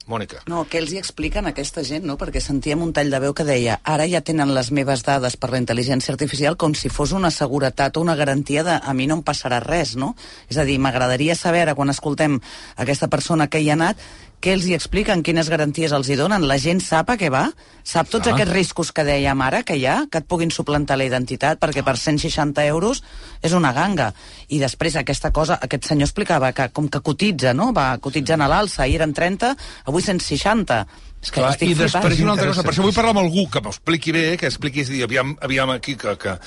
Mònica. 0.09 0.41
No, 0.49 0.63
què 0.65 0.81
els 0.81 0.93
hi 0.93 0.99
expliquen 0.99 1.45
a 1.45 1.53
aquesta 1.53 1.83
gent, 1.85 2.07
no? 2.09 2.17
Perquè 2.17 2.41
sentíem 2.41 2.81
un 2.81 2.93
tall 2.97 3.11
de 3.13 3.19
veu 3.21 3.35
que 3.37 3.45
deia 3.45 3.77
ara 3.83 4.07
ja 4.09 4.23
tenen 4.25 4.53
les 4.55 4.71
meves 4.73 5.03
dades 5.05 5.37
per 5.37 5.51
la 5.53 5.59
intel·ligència 5.61 6.13
artificial 6.15 6.57
com 6.57 6.73
si 6.73 6.89
fos 6.89 7.13
una 7.13 7.29
seguretat 7.31 7.97
o 7.97 8.03
una 8.05 8.17
garantia 8.17 8.63
de 8.65 8.79
a 8.79 8.95
mi 8.97 9.05
no 9.07 9.19
em 9.19 9.23
passarà 9.25 9.61
res, 9.61 9.93
no? 9.95 10.15
És 10.49 10.57
a 10.57 10.65
dir, 10.65 10.79
m'agradaria 10.81 11.37
saber, 11.37 11.61
ara 11.67 11.77
quan 11.77 11.93
escoltem 11.93 12.39
aquesta 12.75 13.07
persona 13.07 13.47
que 13.47 13.61
hi 13.61 13.69
ha 13.69 13.77
anat, 13.77 14.01
què 14.39 14.53
els 14.55 14.63
hi 14.69 14.73
expliquen, 14.73 15.19
quines 15.21 15.49
garanties 15.51 15.91
els 15.91 16.07
hi 16.07 16.15
donen, 16.15 16.45
la 16.47 16.55
gent 16.57 16.79
sap 16.79 17.09
a 17.11 17.17
què 17.19 17.27
va? 17.31 17.49
Sap 17.83 18.07
tots 18.07 18.27
Ah. 18.29 18.33
aquests 18.33 18.53
riscos 18.53 18.91
que 18.95 19.03
dèiem 19.03 19.41
ara 19.43 19.63
que 19.63 19.75
hi 19.75 19.85
ha, 19.85 20.05
que 20.11 20.19
et 20.21 20.25
puguin 20.27 20.49
suplantar 20.51 20.97
la 20.97 21.03
identitat, 21.03 21.59
perquè 21.59 21.83
per 21.83 21.97
160 21.97 22.63
euros 22.65 23.03
és 23.41 23.51
una 23.53 23.73
ganga. 23.73 24.13
I 24.47 24.59
després 24.59 24.95
aquesta 24.95 25.31
cosa, 25.31 25.59
aquest 25.61 25.85
senyor 25.91 26.07
explicava 26.07 26.53
que 26.53 26.69
com 26.69 26.87
que 26.87 27.01
cotitza, 27.01 27.53
no? 27.53 27.73
Va 27.73 27.97
cotitzant 27.97 28.41
a 28.41 28.47
l'alça, 28.47 28.83
ahir 28.83 28.95
eren 29.01 29.13
30, 29.13 29.55
avui 29.85 30.01
160. 30.01 30.85
És 31.21 31.31
que 31.31 31.41
Clar, 31.41 31.55
I 31.59 31.73
després 31.73 32.05
flipant. 32.05 32.23
una 32.23 32.31
altra 32.31 32.47
cosa, 32.47 32.63
per 32.63 32.71
això 32.71 32.81
vull 32.81 32.93
parlar 32.95 33.11
amb 33.11 33.19
algú 33.25 33.49
que 33.51 33.59
m'ho 33.59 33.69
expliqui 33.75 34.13
bé, 34.15 34.37
que 34.37 34.47
expliqui, 34.47 34.79
és 34.81 34.87
dir, 34.89 35.03
aviam, 35.03 35.35
aviam 35.41 35.69
aquí, 35.71 35.97
que, 35.97 36.15
que... 36.17 36.37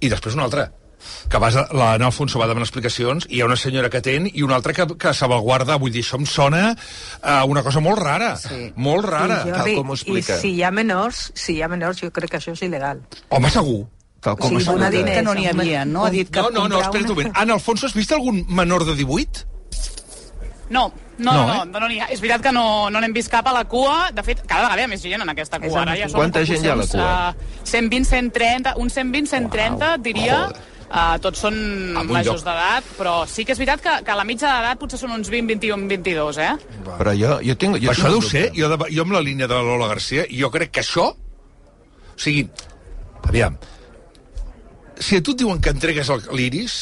I 0.00 0.08
després 0.08 0.34
una 0.34 0.44
altra, 0.44 0.70
que 1.28 1.38
vas 1.42 1.56
a, 1.56 1.66
la 1.72 1.92
Ana 1.94 2.06
Alfonso 2.10 2.38
va 2.40 2.46
demanar 2.50 2.66
explicacions, 2.66 3.26
i 3.30 3.36
hi 3.36 3.40
ha 3.42 3.46
una 3.48 3.56
senyora 3.56 3.90
que 3.90 4.02
atén 4.02 4.28
i 4.32 4.42
una 4.42 4.56
altra 4.58 4.74
que, 4.76 4.86
que 4.98 5.14
salvaguarda, 5.14 5.78
vull 5.82 5.92
dir, 5.94 6.04
això 6.04 6.20
em 6.20 6.26
sona 6.26 6.76
a 7.22 7.42
una 7.48 7.62
cosa 7.62 7.80
molt 7.80 7.98
rara, 8.02 8.34
sí. 8.40 8.72
molt 8.76 9.06
rara. 9.08 9.42
I, 9.46 9.50
Jordi, 9.50 10.18
I 10.18 10.22
si 10.28 10.54
hi 10.58 10.62
ha 10.62 10.70
menors, 10.74 11.30
si 11.34 11.56
hi 11.56 11.62
ha 11.62 11.68
menors, 11.72 12.02
jo 12.02 12.10
crec 12.10 12.34
que 12.34 12.40
això 12.42 12.54
és 12.56 12.62
il·legal. 12.68 13.02
Home, 13.30 13.50
segur. 13.50 13.82
Tal 14.22 14.36
com 14.38 14.52
Sí, 14.52 14.60
es 14.60 14.66
donar 14.70 14.90
Dit 14.94 15.08
que 15.08 15.22
no 15.26 15.32
n'hi 15.34 15.48
havia, 15.50 15.84
no? 15.84 16.04
Ha 16.06 16.10
dit 16.14 16.28
que 16.30 16.42
No, 16.42 16.50
no, 16.54 16.68
no, 16.70 16.78
espera't 16.78 17.08
un 17.10 17.16
moment. 17.16 17.32
Ana 17.34 17.56
Alfonso, 17.58 17.88
has 17.88 17.94
vist 17.96 18.12
algun 18.14 18.44
menor 18.48 18.84
de 18.86 18.94
18? 18.94 19.48
No, 20.70 20.92
no, 21.18 21.32
No, 21.32 21.32
no, 21.46 21.54
eh? 21.54 21.66
no, 21.66 21.80
no, 21.80 21.88
n'hi 21.90 21.98
ha. 22.00 22.06
És 22.14 22.22
veritat 22.22 22.44
que 22.46 22.52
no 22.54 22.88
no 22.90 23.00
n'hem 23.02 23.12
vist 23.12 23.30
cap 23.32 23.46
a 23.50 23.52
la 23.52 23.64
cua. 23.68 24.10
De 24.14 24.22
fet, 24.24 24.40
cada 24.46 24.64
vegada 24.68 24.80
hi 24.80 24.84
ha 24.86 24.90
més 24.92 25.02
gent 25.02 25.20
en 25.22 25.28
aquesta 25.34 25.58
cua. 25.60 25.82
Ara 25.82 25.96
ja 25.98 26.08
Quanta 26.14 26.40
com 26.40 26.48
gent 26.48 26.64
hi 26.64 26.70
ha 26.70 26.76
a 26.76 26.78
la 26.80 26.86
cua? 26.86 27.08
eh, 27.34 27.66
120, 27.68 28.06
130, 28.08 28.74
uns 28.78 28.94
120, 28.96 29.28
130, 29.34 29.90
diria. 30.06 30.38
Uh, 30.92 31.14
tots 31.24 31.40
són 31.40 31.54
majors 32.04 32.42
d'edat, 32.44 32.84
però 32.98 33.22
sí 33.24 33.46
que 33.48 33.54
és 33.54 33.60
veritat 33.62 33.80
que, 33.80 33.92
que 34.04 34.16
la 34.18 34.26
mitja 34.28 34.50
d'edat 34.50 34.76
potser 34.76 34.98
són 35.00 35.14
uns 35.14 35.30
20, 35.32 35.48
21, 35.54 35.86
22, 35.88 36.36
eh? 36.44 36.50
Però 36.98 37.14
jo, 37.16 37.38
jo 37.40 37.54
tinc... 37.56 37.78
Jo 37.80 37.94
això 37.94 38.10
tinc 38.10 38.18
deu 38.18 38.24
ser, 38.28 38.42
jo, 38.52 38.68
de, 38.68 38.76
jo 38.92 39.06
amb 39.06 39.14
la 39.16 39.22
línia 39.24 39.48
de 39.48 39.56
la 39.56 39.64
Lola 39.64 39.88
Garcia, 39.88 40.26
jo 40.28 40.50
crec 40.52 40.74
que 40.76 40.82
això... 40.84 41.06
O 41.14 42.20
sigui, 42.20 42.42
aviam, 43.24 43.56
si 45.00 45.16
a 45.16 45.22
tu 45.24 45.32
et 45.32 45.40
diuen 45.40 45.62
que 45.64 45.72
entregues 45.72 46.10
el- 46.12 46.26
l'iris, 46.36 46.76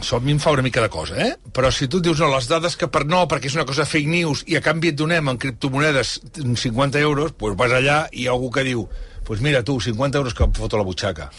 això 0.00 0.18
a 0.18 0.24
mi 0.26 0.34
em 0.34 0.42
fa 0.42 0.50
una 0.56 0.66
mica 0.66 0.82
de 0.82 0.90
cosa, 0.90 1.14
eh? 1.22 1.36
Però 1.54 1.70
si 1.70 1.86
tu 1.86 2.00
et 2.02 2.08
dius, 2.08 2.18
no, 2.18 2.32
les 2.34 2.50
dades 2.50 2.74
que 2.78 2.90
per 2.90 3.04
no, 3.06 3.22
perquè 3.30 3.46
és 3.46 3.56
una 3.60 3.66
cosa 3.68 3.86
fake 3.86 4.10
news, 4.10 4.42
i 4.50 4.58
a 4.58 4.64
canvi 4.64 4.90
et 4.90 4.98
donem 4.98 5.30
en 5.30 5.38
criptomonedes 5.38 6.16
50 6.34 6.98
euros, 7.06 7.38
doncs 7.38 7.56
vas 7.62 7.78
allà 7.78 8.02
i 8.10 8.24
hi 8.24 8.28
ha 8.28 8.34
algú 8.34 8.50
que 8.54 8.66
diu, 8.66 8.88
doncs 8.90 9.22
pues 9.30 9.40
mira 9.46 9.62
tu, 9.62 9.78
50 9.78 10.18
euros 10.18 10.34
que 10.34 10.42
em 10.50 10.58
foto 10.58 10.74
a 10.74 10.82
la 10.82 10.86
butxaca. 10.90 11.30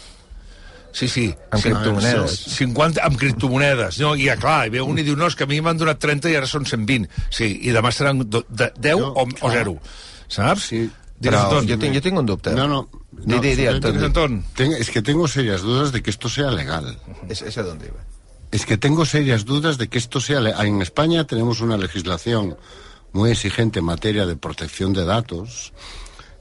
Sí, 0.92 1.08
sí. 1.08 1.34
Amb 1.50 1.62
sí, 1.62 1.70
criptomonedes. 1.70 2.38
50 2.58 3.02
amb 3.02 3.16
criptomonedes. 3.18 3.98
No, 4.02 4.14
i 4.14 4.26
ja, 4.28 4.36
clar, 4.36 4.66
i 4.68 4.74
ve 4.74 4.82
un 4.84 4.98
i 5.00 5.04
diu, 5.06 5.16
no, 5.16 5.26
és 5.26 5.36
que 5.36 5.44
a 5.44 5.50
mi 5.50 5.60
m'han 5.64 5.78
donat 5.80 5.98
30 6.02 6.28
i 6.30 6.36
ara 6.36 6.46
són 6.46 6.66
120. 6.68 7.08
Sí, 7.32 7.48
i 7.64 7.72
demà 7.72 7.92
seran 7.96 8.20
do, 8.28 8.44
de, 8.48 8.68
10 8.76 9.00
No, 9.00 9.12
o, 9.16 9.24
o 9.24 9.26
clar. 9.40 9.54
0. 9.64 9.78
Saps? 10.28 10.66
Sí. 10.68 10.82
Però 11.22 11.38
Anton. 11.46 11.68
jo 11.70 11.76
tinc, 11.78 11.94
jo 11.94 12.00
tinc 12.02 12.18
un 12.18 12.26
dubte. 12.26 12.50
No, 12.56 12.66
no. 12.66 12.88
Di, 13.12 13.38
di, 13.38 13.54
di, 13.54 13.66
no, 13.68 14.06
Anton. 14.08 14.40
Ten- 14.58 14.72
es 14.74 14.90
que 14.90 15.02
tengo 15.02 15.28
serias 15.28 15.62
dudas 15.62 15.92
de 15.92 16.02
que 16.02 16.10
esto 16.10 16.28
sea 16.28 16.50
legal. 16.50 16.98
Es, 17.28 17.42
es 17.42 17.56
a 17.58 17.62
dónde 17.62 17.86
iba. 17.86 18.00
Es 18.50 18.66
que 18.66 18.76
tengo 18.76 19.04
serias 19.06 19.44
dudas 19.44 19.78
de 19.78 19.88
que 19.88 19.98
esto 19.98 20.20
sea 20.20 20.40
legal. 20.40 20.66
En 20.66 20.82
España 20.82 21.24
tenemos 21.24 21.60
una 21.60 21.76
legislación 21.78 22.56
muy 23.12 23.30
exigente 23.30 23.78
en 23.78 23.84
materia 23.86 24.26
de 24.26 24.36
protección 24.36 24.92
de 24.92 25.04
datos. 25.04 25.72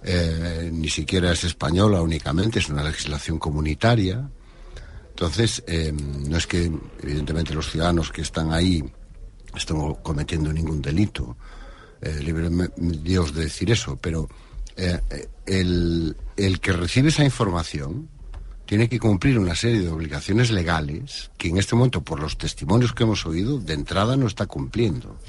Eh, 0.04 0.72
ni 0.74 0.89
siquiera 0.89 1.32
es 1.32 1.43
española 1.43 2.02
únicamente, 2.02 2.58
es 2.60 2.70
una 2.70 2.84
legislación 2.84 3.38
comunitaria. 3.38 4.30
Entonces, 5.22 5.63
eh, 5.67 5.93
no 5.93 6.36
es 6.36 6.47
que, 6.47 6.72
evidentemente, 7.03 7.53
los 7.53 7.69
ciudadanos 7.69 8.11
que 8.11 8.24
están 8.24 8.51
ahí 8.51 8.84
estén 9.55 9.93
cometiendo 10.01 10.51
ningún 10.51 10.82
delito. 10.82 11.38
Eh, 12.01 12.19
libre 12.24 12.49
Dios 12.76 13.32
de 13.36 13.43
decir 13.43 13.69
eso, 13.69 13.99
pero 14.01 14.28
eh, 14.76 14.99
eh, 15.11 15.28
el 15.45 16.59
que 16.59 16.74
recibe 16.74 17.09
esa 17.09 17.24
información 17.24 18.09
tiene 18.65 18.89
que 18.89 18.99
cumplir 18.99 19.38
una 19.38 19.53
serie 19.53 19.82
de 19.82 19.89
obligaciones 19.89 20.49
legales 20.49 21.30
que 21.38 21.49
en 21.49 21.59
este 21.59 21.76
momento, 21.76 22.01
por 22.01 22.19
los 22.19 22.39
testimonios 22.39 22.91
que 22.91 23.03
hemos 23.03 23.24
oído, 23.28 23.59
de 23.59 23.76
entrada 23.76 24.17
no 24.17 24.26
está 24.26 24.47
cumpliendo. 24.47 25.19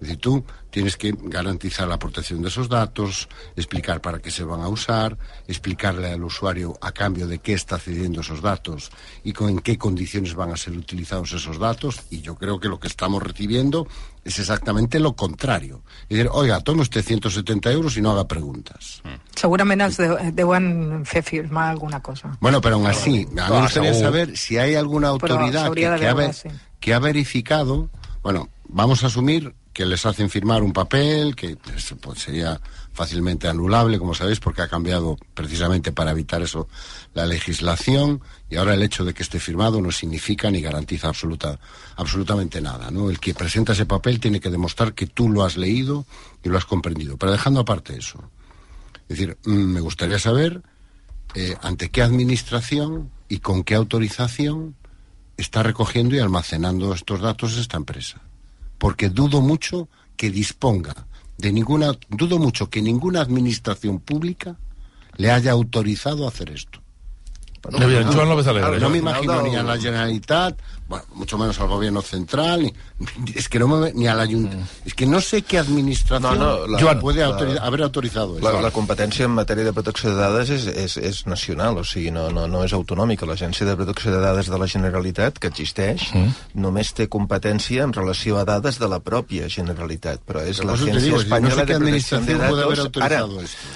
Es 0.00 0.08
decir, 0.08 0.18
tú 0.18 0.44
tienes 0.70 0.96
que 0.96 1.14
garantizar 1.14 1.86
la 1.86 1.98
protección 1.98 2.40
de 2.40 2.48
esos 2.48 2.70
datos, 2.70 3.28
explicar 3.54 4.00
para 4.00 4.18
qué 4.20 4.30
se 4.30 4.44
van 4.44 4.62
a 4.62 4.68
usar, 4.68 5.18
explicarle 5.46 6.10
al 6.10 6.24
usuario 6.24 6.78
a 6.80 6.92
cambio 6.92 7.26
de 7.26 7.38
qué 7.40 7.52
está 7.52 7.78
cediendo 7.78 8.22
esos 8.22 8.40
datos 8.40 8.90
y 9.22 9.34
con 9.34 9.50
en 9.50 9.58
qué 9.58 9.76
condiciones 9.76 10.34
van 10.34 10.52
a 10.52 10.56
ser 10.56 10.76
utilizados 10.76 11.32
esos 11.32 11.58
datos. 11.58 12.00
Y 12.08 12.22
yo 12.22 12.36
creo 12.36 12.58
que 12.58 12.68
lo 12.68 12.80
que 12.80 12.88
estamos 12.88 13.22
recibiendo 13.22 13.86
es 14.24 14.38
exactamente 14.38 14.98
lo 15.00 15.14
contrario. 15.14 15.82
Es 16.04 16.16
decir, 16.16 16.30
oiga, 16.32 16.60
tome 16.60 16.80
usted 16.80 17.02
170 17.02 17.70
euros 17.70 17.96
y 17.98 18.00
no 18.00 18.12
haga 18.12 18.26
preguntas. 18.26 19.02
Segurament 19.36 19.84
els 19.84 19.96
deu, 20.00 20.16
deuen 20.36 21.04
fer 21.08 21.22
firmar 21.24 21.70
alguna 21.70 22.00
cosa. 22.00 22.36
Bueno, 22.40 22.60
pero 22.60 22.76
aún 22.76 22.86
así, 22.86 23.26
a 23.36 23.48
mí 23.48 23.56
me 23.56 23.62
gustaría 23.62 23.94
saber 23.94 24.36
si 24.36 24.58
hay 24.58 24.74
alguna 24.76 25.08
autoridad 25.08 25.66
ha, 25.66 26.32
que 26.80 26.94
ha 26.94 26.98
verificado, 26.98 27.90
bueno, 28.22 28.48
vamos 28.68 29.04
a 29.04 29.08
asumir 29.08 29.54
que 29.72 29.86
les 29.86 30.04
hacen 30.04 30.30
firmar 30.30 30.62
un 30.62 30.72
papel 30.72 31.36
que 31.36 31.56
pues, 31.56 31.94
pues, 32.00 32.18
sería 32.18 32.60
fácilmente 32.92 33.48
anulable, 33.48 33.98
como 33.98 34.14
sabéis, 34.14 34.40
porque 34.40 34.62
ha 34.62 34.68
cambiado 34.68 35.16
precisamente 35.34 35.92
para 35.92 36.10
evitar 36.10 36.42
eso 36.42 36.68
la 37.14 37.24
legislación 37.24 38.20
y 38.48 38.56
ahora 38.56 38.74
el 38.74 38.82
hecho 38.82 39.04
de 39.04 39.14
que 39.14 39.22
esté 39.22 39.38
firmado 39.38 39.80
no 39.80 39.92
significa 39.92 40.50
ni 40.50 40.60
garantiza 40.60 41.08
absoluta, 41.08 41.58
absolutamente 41.96 42.60
nada. 42.60 42.90
¿no? 42.90 43.10
El 43.10 43.20
que 43.20 43.32
presenta 43.32 43.72
ese 43.72 43.86
papel 43.86 44.18
tiene 44.18 44.40
que 44.40 44.50
demostrar 44.50 44.92
que 44.92 45.06
tú 45.06 45.28
lo 45.28 45.44
has 45.44 45.56
leído 45.56 46.04
y 46.42 46.48
lo 46.48 46.58
has 46.58 46.64
comprendido. 46.64 47.16
Pero 47.16 47.32
dejando 47.32 47.60
aparte 47.60 47.96
eso, 47.96 48.30
es 49.08 49.18
decir, 49.18 49.38
mm, 49.44 49.50
me 49.50 49.80
gustaría 49.80 50.18
saber 50.18 50.62
eh, 51.34 51.56
ante 51.62 51.90
qué 51.90 52.02
administración 52.02 53.10
y 53.28 53.38
con 53.38 53.62
qué 53.62 53.76
autorización 53.76 54.74
está 55.36 55.62
recogiendo 55.62 56.16
y 56.16 56.18
almacenando 56.18 56.92
estos 56.92 57.20
datos 57.20 57.56
esta 57.56 57.76
empresa. 57.76 58.20
Porque 58.80 59.10
dudo 59.10 59.42
mucho 59.42 59.88
que 60.16 60.30
disponga 60.30 60.94
de 61.36 61.52
ninguna, 61.52 61.92
dudo 62.08 62.38
mucho 62.38 62.70
que 62.70 62.80
ninguna 62.80 63.20
administración 63.20 64.00
pública 64.00 64.56
le 65.16 65.30
haya 65.30 65.52
autorizado 65.52 66.24
a 66.24 66.28
hacer 66.28 66.50
esto. 66.50 66.80
Muy 67.70 67.86
bien, 67.86 68.04
Joan 68.10 68.28
López 68.28 68.46
Alegre. 68.46 68.80
No 68.80 68.88
me 68.88 68.98
imagino 68.98 69.42
ni 69.42 69.54
a 69.54 69.62
la 69.62 69.76
Generalitat, 69.78 70.56
bueno, 70.88 71.04
mucho 71.14 71.36
menos 71.36 71.60
al 71.60 71.68
gobierno 71.68 72.00
central, 72.02 72.62
ni, 72.62 72.72
es 73.34 73.48
que 73.48 73.58
no 73.58 73.68
me, 73.68 73.92
ni 73.92 74.08
al 74.08 74.18
ayuntamiento. 74.18 74.66
Es 74.84 74.94
que 74.94 75.04
no 75.06 75.20
sé 75.20 75.42
qué 75.42 75.58
administración 75.58 76.38
No, 76.38 76.56
no, 76.60 76.66
la- 76.66 76.80
Joan, 76.80 76.98
puede 76.98 77.20
la- 77.20 77.26
autoriza- 77.28 77.60
haver 77.62 77.82
autorizado 77.82 78.38
La, 78.40 78.50
eso. 78.50 78.60
la 78.62 78.70
competència 78.72 79.24
en 79.26 79.32
matèria 79.32 79.62
de 79.64 79.72
protecció 79.74 80.08
de 80.10 80.16
dades 80.16 80.48
és, 80.50 80.66
és, 80.66 80.96
és 80.96 81.26
nacional, 81.26 81.76
o 81.78 81.84
sigui, 81.84 82.10
no, 82.10 82.30
no, 82.30 82.48
no 82.48 82.64
és 82.64 82.72
autonòmica. 82.72 83.26
L'Agència 83.26 83.66
de 83.66 83.76
Protecció 83.76 84.10
de 84.10 84.20
Dades 84.20 84.48
de 84.50 84.58
la 84.58 84.66
Generalitat, 84.66 85.38
que 85.38 85.48
existeix, 85.48 86.08
Mm. 86.14 86.32
només 86.54 86.92
té 86.94 87.08
competència 87.08 87.84
en 87.84 87.92
relació 87.92 88.38
a 88.38 88.44
dades 88.44 88.78
de 88.80 88.88
la 88.88 88.98
pròpia 89.00 89.48
Generalitat, 89.48 90.20
però 90.26 90.40
és 90.42 90.58
l'Agència 90.64 90.94
digo, 91.00 91.20
si 91.20 91.28
no 91.28 91.36
Espanyola 91.36 91.54
sé 91.54 91.66
de 91.66 91.78
Protecció 91.78 92.18
de 92.20 92.34
haber 92.64 92.76
Datos. 92.78 93.02
Ara, 93.02 93.26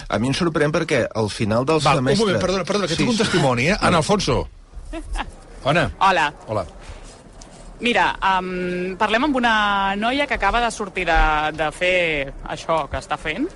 a 0.08 0.18
mi 0.18 0.28
em 0.28 0.34
sorprèn 0.34 0.72
perquè 0.72 1.06
al 1.14 1.28
final 1.30 1.64
del 1.66 1.80
Val, 1.80 1.98
un 1.98 2.04
semestre... 2.04 2.24
moment, 2.26 2.40
perdona, 2.40 2.64
perdona, 2.64 2.86
que 2.88 2.94
Sí, 2.94 2.98
tinc 3.04 3.10
un 3.10 3.16
testimoni, 3.18 3.68
eh? 3.68 3.73
Ana 3.80 3.98
Alfonso. 3.98 4.48
Ana. 5.64 5.90
Hola. 5.98 6.32
Hola. 6.46 6.64
Mira, 7.80 8.04
um, 8.22 8.94
parlem 8.96 9.26
amb 9.26 9.36
una 9.36 9.54
noia 9.98 10.28
que 10.30 10.36
acaba 10.38 10.60
de 10.62 10.70
sortir 10.70 11.04
de, 11.08 11.20
de 11.58 11.70
fer 11.74 11.96
això 12.54 12.84
que 12.88 13.00
està 13.02 13.18
fent 13.18 13.48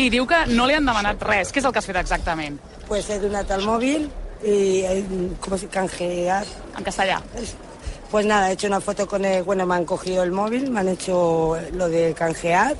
i 0.00 0.06
diu 0.12 0.28
que 0.30 0.44
no 0.52 0.68
li 0.68 0.76
han 0.76 0.86
demanat 0.86 1.22
res. 1.26 1.50
Què 1.52 1.60
és 1.60 1.66
el 1.66 1.74
que 1.74 1.82
has 1.82 1.90
fet 1.90 1.98
exactament? 2.00 2.60
Pues 2.86 3.10
he 3.10 3.18
donado 3.18 3.54
al 3.54 3.66
móvil 3.66 4.08
y 4.44 4.84
eh, 4.84 5.04
¿cómo 5.40 5.58
se 5.58 5.68
canjear? 5.68 6.46
En 6.78 6.84
castellà. 6.84 7.20
Pues 8.10 8.26
nada, 8.26 8.50
he 8.50 8.52
hecho 8.52 8.68
una 8.68 8.80
foto 8.80 9.08
con 9.08 9.24
el, 9.24 9.42
bueno, 9.42 9.66
me 9.66 9.74
han 9.74 9.84
cogido 9.84 10.22
el 10.22 10.30
móvil, 10.30 10.70
me 10.70 10.80
han 10.80 10.88
hecho 10.88 11.56
lo 11.72 11.88
de 11.88 12.14
canjear, 12.14 12.76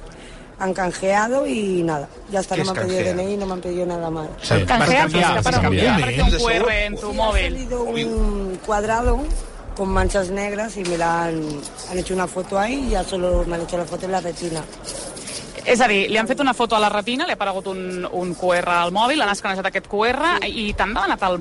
han 0.58 0.72
canjeado 0.74 1.46
y 1.46 1.82
nada, 1.82 2.08
ya 2.30 2.40
está, 2.40 2.54
¿Qué 2.54 2.64
no 2.64 2.72
me 2.74 2.80
han 2.80 2.86
pedido 2.86 3.04
canjear? 3.04 3.16
DNI, 3.26 3.36
no 3.36 3.46
me 3.46 3.52
han 3.54 3.60
pedido 3.60 3.86
nada 3.86 4.10
más. 4.10 4.28
Sí. 4.42 4.54
Canjear, 4.66 5.10
que 5.10 5.42
para 5.42 5.58
un 5.68 5.76
QR 5.76 6.70
en 6.72 6.96
tu 6.96 7.10
Ha 7.10 7.12
móvil. 7.12 7.42
salido 7.52 7.82
un 7.82 8.60
cuadrado 8.64 9.18
con 9.76 9.88
manchas 9.88 10.30
negras 10.30 10.76
y 10.76 10.84
me 10.84 10.96
la 10.96 11.24
han, 11.24 11.42
han 11.90 11.98
hecho 11.98 12.14
una 12.14 12.26
foto 12.28 12.58
ahí 12.58 12.86
y 12.86 12.90
ya 12.90 13.02
solo 13.04 13.44
me 13.46 13.56
han 13.56 13.62
hecho 13.62 13.76
la 13.76 13.84
foto 13.84 14.06
en 14.06 14.12
la 14.12 14.20
retina. 14.20 14.62
És 15.64 15.80
a 15.80 15.88
dir, 15.88 16.10
li 16.12 16.18
han 16.20 16.28
fet 16.28 16.40
una 16.44 16.52
foto 16.52 16.76
a 16.76 16.78
la 16.78 16.90
retina, 16.92 17.24
li 17.24 17.32
ha 17.32 17.38
aparegut 17.38 17.66
un, 17.72 18.04
un 18.12 18.34
QR 18.36 18.68
al 18.68 18.92
mòbil, 18.92 19.22
han 19.24 19.30
escanejat 19.32 19.64
aquest 19.70 19.86
QR 19.88 20.36
i 20.44 20.74
t'han 20.76 20.92
demanat 20.92 21.22
el, 21.24 21.38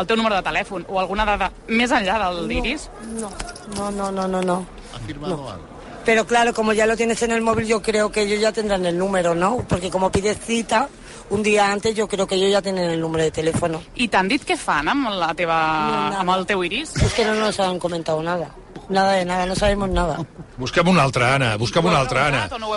el 0.00 0.06
teu 0.08 0.16
número 0.16 0.34
de 0.38 0.42
telèfon 0.46 0.86
o 0.88 0.96
alguna 0.98 1.26
dada 1.28 1.50
més 1.68 1.92
enllà 1.92 2.16
del 2.24 2.48
d'iris? 2.48 2.88
No, 3.20 3.28
no, 3.76 3.90
no, 3.92 4.10
no, 4.10 4.26
no, 4.32 4.40
no. 4.42 4.56
¿Ha 4.94 4.98
firmado 5.06 5.36
algo? 5.52 5.75
Pero 6.06 6.24
claro, 6.24 6.54
como 6.54 6.72
ya 6.72 6.86
lo 6.86 6.96
tienes 6.96 7.20
en 7.22 7.32
el 7.32 7.42
móvil, 7.42 7.66
yo 7.66 7.82
creo 7.82 8.12
que 8.12 8.22
ellos 8.22 8.40
ya 8.40 8.52
tendrán 8.52 8.86
el 8.86 8.96
número, 8.96 9.34
¿no? 9.34 9.58
Porque 9.68 9.90
como 9.90 10.12
pides 10.12 10.38
cita 10.38 10.88
un 11.30 11.42
día 11.42 11.72
antes, 11.72 11.96
yo 11.96 12.06
creo 12.06 12.28
que 12.28 12.36
ellos 12.36 12.52
ya 12.52 12.62
tienen 12.62 12.88
el 12.88 13.00
número 13.00 13.24
de 13.24 13.32
teléfono. 13.32 13.82
I 13.96 14.06
t'han 14.06 14.28
dit 14.30 14.44
què 14.46 14.54
fan 14.54 14.86
amb, 14.86 15.10
la 15.18 15.32
teva, 15.34 15.58
nada. 15.58 16.20
amb 16.22 16.30
el 16.36 16.46
teu 16.46 16.62
iris? 16.62 16.94
Es 17.02 17.12
que 17.12 17.24
no 17.26 17.34
nos 17.34 17.58
han 17.58 17.80
comentado 17.80 18.22
nada. 18.22 18.52
Nada 18.88 19.12
de 19.18 19.24
nada, 19.24 19.46
no 19.46 19.56
sabemos 19.56 19.90
nada. 19.90 20.24
Busquem 20.56 20.86
una 20.86 21.02
altra, 21.02 21.34
Anna. 21.34 21.56
Busquem 21.56 21.84
una 21.84 21.98
altra, 21.98 22.28
Anna. 22.28 22.48
No? 22.48 22.70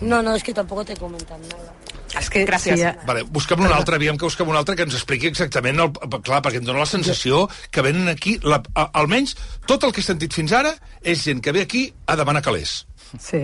No, 0.00 0.22
no, 0.22 0.34
es 0.36 0.44
que 0.44 0.54
tampoco 0.54 0.84
te 0.84 0.96
comentan 0.96 1.42
nada. 1.42 1.74
És 2.20 2.30
que 2.32 2.44
Gràcies. 2.48 2.80
Sí, 2.80 3.06
Vale, 3.08 3.24
busquem 3.32 3.60
una 3.64 3.74
altra, 3.76 3.96
aviam 3.96 4.18
que 4.20 4.28
busquem 4.28 4.48
una 4.48 4.60
altra 4.62 4.76
que 4.76 4.86
ens 4.86 4.96
expliqui 4.98 5.30
exactament, 5.30 5.80
el, 5.80 5.90
clar, 6.26 6.42
perquè 6.44 6.60
em 6.60 6.66
dóna 6.66 6.84
la 6.84 6.90
sensació 6.90 7.46
que 7.72 7.84
venen 7.86 8.08
aquí, 8.12 8.38
la, 8.44 8.60
a, 8.74 8.90
almenys 9.00 9.36
tot 9.68 9.84
el 9.86 9.94
que 9.96 10.04
he 10.04 10.06
sentit 10.06 10.36
fins 10.36 10.54
ara 10.56 10.74
és 11.00 11.24
gent 11.24 11.42
que 11.44 11.54
ve 11.56 11.64
aquí 11.66 11.88
a 12.06 12.16
demanar 12.20 12.44
calés. 12.44 12.82
Sí, 13.18 13.42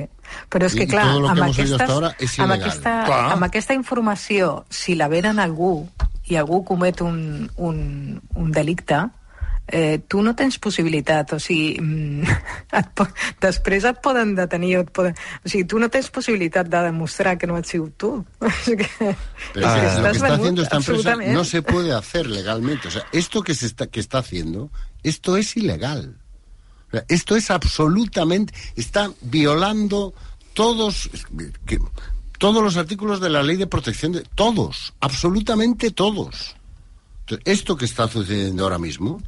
però 0.53 0.69
és 0.69 0.77
I 0.77 0.85
que, 0.85 0.90
clar, 0.93 1.09
amb 1.32 1.43
aquestes, 1.48 1.90
amb, 2.39 2.53
aquesta, 2.55 2.93
Clar. 3.09 3.23
amb 3.35 3.47
aquesta 3.48 3.74
informació, 3.74 4.65
si 4.70 4.94
la 4.94 5.09
venen 5.11 5.40
algú 5.43 5.89
i 6.31 6.39
algú 6.39 6.62
comet 6.66 7.03
un, 7.03 7.48
un, 7.57 7.78
un 8.35 8.53
delicte, 8.55 9.07
eh, 9.68 9.98
tu 10.06 10.22
no 10.22 10.34
tens 10.36 10.59
possibilitat, 10.59 11.32
o 11.34 11.38
sigui, 11.40 11.80
mm, 11.80 12.22
et 12.80 12.90
po 12.94 13.06
després 13.43 13.84
et 13.84 13.98
poden 14.02 14.34
detenir, 14.38 14.78
et 14.84 14.90
poden... 14.94 15.14
o 15.44 15.48
sigui, 15.48 15.64
tu 15.66 15.80
no 15.82 15.88
tens 15.90 16.10
possibilitat 16.10 16.68
de 16.70 16.82
demostrar 16.86 17.36
que 17.38 17.47
no 17.47 17.56
has 17.56 17.66
sigut 17.66 17.97
tu. 17.98 18.24
Que, 18.66 18.88
Pero 19.55 19.66
es 19.66 19.74
que 19.74 19.80
que 19.80 20.01
lo 20.02 20.10
que 20.10 20.16
está 20.16 20.34
haciendo 20.34 20.62
esta 20.62 20.76
empresa 20.76 21.16
no 21.16 21.44
se 21.44 21.62
puede 21.62 21.93
hacer 21.93 22.26
legalmente. 22.26 22.88
O 22.88 22.90
sea, 22.90 23.06
esto 23.12 23.43
que 23.43 23.55
se 23.55 23.66
está, 23.66 23.86
que 23.86 24.01
está 24.01 24.18
haciendo, 24.18 24.70
esto 25.02 25.36
es 25.36 25.56
ilegal. 25.56 26.16
O 26.88 26.90
sea, 26.93 27.05
esto 27.09 27.34
es 27.36 27.51
absolutamente, 27.51 28.55
está 28.76 29.10
violando 29.20 30.14
todos, 30.55 31.10
que- 31.66 31.78
todos 32.38 32.62
los 32.62 32.76
artículos 32.76 33.20
de 33.20 33.30
la 33.30 33.43
ley 33.43 33.56
de 33.56 33.66
protección 33.66 34.12
de 34.12 34.22
todos, 34.34 34.94
absolutamente 35.01 35.90
todos. 35.90 36.55
Entonces, 37.20 37.43
esto 37.44 37.76
que 37.76 37.86
está 37.86 38.06
sucediendo 38.09 38.62
ahora 38.62 38.78
mismo 38.78 39.20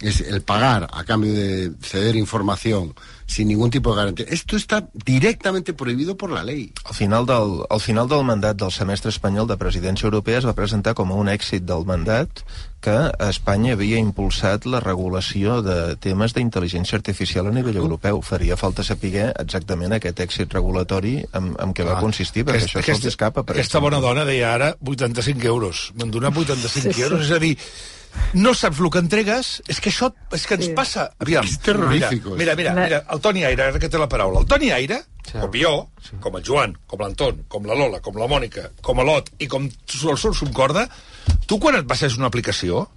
es 0.00 0.20
el 0.20 0.42
pagar 0.42 0.88
a 0.92 1.04
cambio 1.04 1.32
de 1.32 1.72
ceder 1.82 2.14
información 2.16 2.94
sin 3.26 3.48
ningún 3.48 3.68
tipo 3.70 3.90
de 3.90 3.96
garantía. 3.96 4.26
Esto 4.30 4.56
está 4.56 4.88
directamente 5.04 5.74
prohibido 5.74 6.16
por 6.16 6.30
la 6.30 6.42
ley. 6.44 6.72
Al 6.84 6.94
final, 6.94 7.26
del, 7.26 7.62
al 7.68 7.80
final 7.80 8.08
del 8.08 8.24
mandat 8.24 8.56
del 8.56 8.70
semestre 8.72 9.10
espanyol 9.10 9.46
de 9.48 9.56
presidència 9.60 10.06
europea 10.06 10.38
es 10.38 10.46
va 10.46 10.54
presentar 10.56 10.94
com 10.94 11.10
a 11.12 11.18
un 11.18 11.28
èxit 11.28 11.66
del 11.68 11.84
mandat 11.84 12.40
que 12.80 12.94
Espanya 13.26 13.72
havia 13.74 13.98
impulsat 13.98 14.64
la 14.70 14.78
regulació 14.80 15.58
de 15.66 15.96
temes 16.00 16.32
d'intel·ligència 16.32 16.94
artificial 16.96 17.48
a 17.50 17.52
nivell 17.52 17.76
europeu. 17.76 18.22
Faria 18.22 18.56
falta 18.56 18.84
saber 18.86 19.32
exactament 19.36 19.92
aquest 19.98 20.20
èxit 20.24 20.54
regulatori 20.54 21.18
en, 21.34 21.52
en 21.58 21.74
què 21.74 21.84
va 21.84 21.98
Ah, 21.98 22.00
consistir, 22.00 22.46
perquè 22.46 22.62
aquesta- 22.62 22.78
això 22.80 22.94
se'ls 22.94 23.10
escapa. 23.12 23.42
Per 23.42 23.56
Aquesta 23.58 23.80
bona 23.82 23.98
dona 24.00 24.24
deia 24.24 24.54
ara 24.54 24.76
85 24.80 25.44
euros. 25.44 25.90
M'han 25.98 26.10
donat 26.14 26.32
85 26.38 26.70
Sí, 26.70 26.92
sí. 26.94 27.02
euros. 27.02 27.26
És 27.26 27.32
a 27.34 27.38
dir, 27.42 27.56
no 28.34 28.52
saps 28.54 28.80
el 28.80 28.90
que 28.90 28.98
entregues, 29.02 29.62
és 29.68 29.80
que 29.80 29.90
això 29.90 30.10
és 30.32 30.46
que 30.46 30.54
ens 30.58 30.66
Sí. 30.66 30.72
passa. 30.74 31.10
Aviam, 31.18 31.44
És 31.44 31.58
terrorífico, 31.60 32.30
Mira, 32.36 32.54
mira, 32.56 32.72
mira, 32.74 32.84
mira, 32.84 33.04
el 33.10 33.20
Toni 33.20 33.44
Aire, 33.44 33.62
ara 33.62 33.78
que 33.78 33.88
té 33.88 33.98
la 33.98 34.08
paraula. 34.08 34.40
El 34.40 34.46
Toni 34.46 34.70
Aire, 34.70 35.02
com 35.32 35.50
jo, 35.52 35.90
com 36.20 36.36
el 36.36 36.44
Joan, 36.44 36.76
com 36.86 37.00
l'Anton, 37.00 37.44
com 37.48 37.64
la 37.64 37.74
Lola, 37.74 38.00
com 38.00 38.16
la 38.16 38.26
Mònica, 38.26 38.70
com 38.82 38.98
l'Ot 39.04 39.30
i 39.38 39.46
com 39.46 39.64
el 39.68 40.16
Sursum 40.18 40.52
Corda, 40.52 40.88
tu 41.46 41.58
quan 41.58 41.76
et 41.76 41.86
baixes 41.86 42.16
una 42.16 42.26
aplicació 42.26 42.88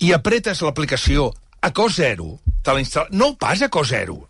i 0.00 0.12
apretes 0.12 0.60
l'aplicació 0.62 1.32
a 1.60 1.72
cost 1.72 1.96
zero, 1.96 2.38
te 2.62 2.72
la 2.72 2.80
instal·la... 2.80 3.08
No 3.10 3.34
pas 3.36 3.60
a 3.62 3.68
cost 3.68 3.90
zero. 3.90 4.28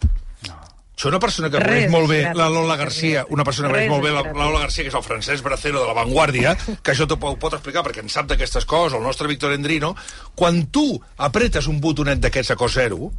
Això 0.98 1.12
una 1.12 1.20
persona 1.22 1.46
que 1.46 1.60
coneix 1.62 1.92
molt 1.92 2.08
bé 2.10 2.24
la 2.34 2.48
Lola 2.50 2.74
Garcia, 2.74 3.20
una 3.30 3.44
persona 3.46 3.68
que 3.68 3.76
coneix 3.76 3.90
molt 3.92 4.02
bé 4.02 4.10
la, 4.10 4.24
Lola 4.34 4.64
Garcia, 4.64 4.82
que 4.82 4.90
és 4.90 4.96
el 4.98 5.04
Francesc 5.06 5.44
Bracero 5.46 5.78
de 5.78 5.86
La 5.86 5.94
Vanguardia, 5.94 6.56
que 6.58 6.90
això 6.90 7.06
t'ho 7.06 7.20
pot, 7.22 7.54
explicar 7.54 7.84
perquè 7.86 8.02
en 8.02 8.10
sap 8.10 8.26
d'aquestes 8.26 8.66
coses, 8.66 8.96
el 8.98 9.06
nostre 9.06 9.30
Víctor 9.30 9.54
Endrino, 9.54 9.92
quan 10.34 10.64
tu 10.74 10.98
apretes 11.28 11.70
un 11.70 11.78
botonet 11.78 12.18
d'aquests 12.18 12.50
a 12.50 12.58
cos 12.58 12.74
zero, 12.74 13.12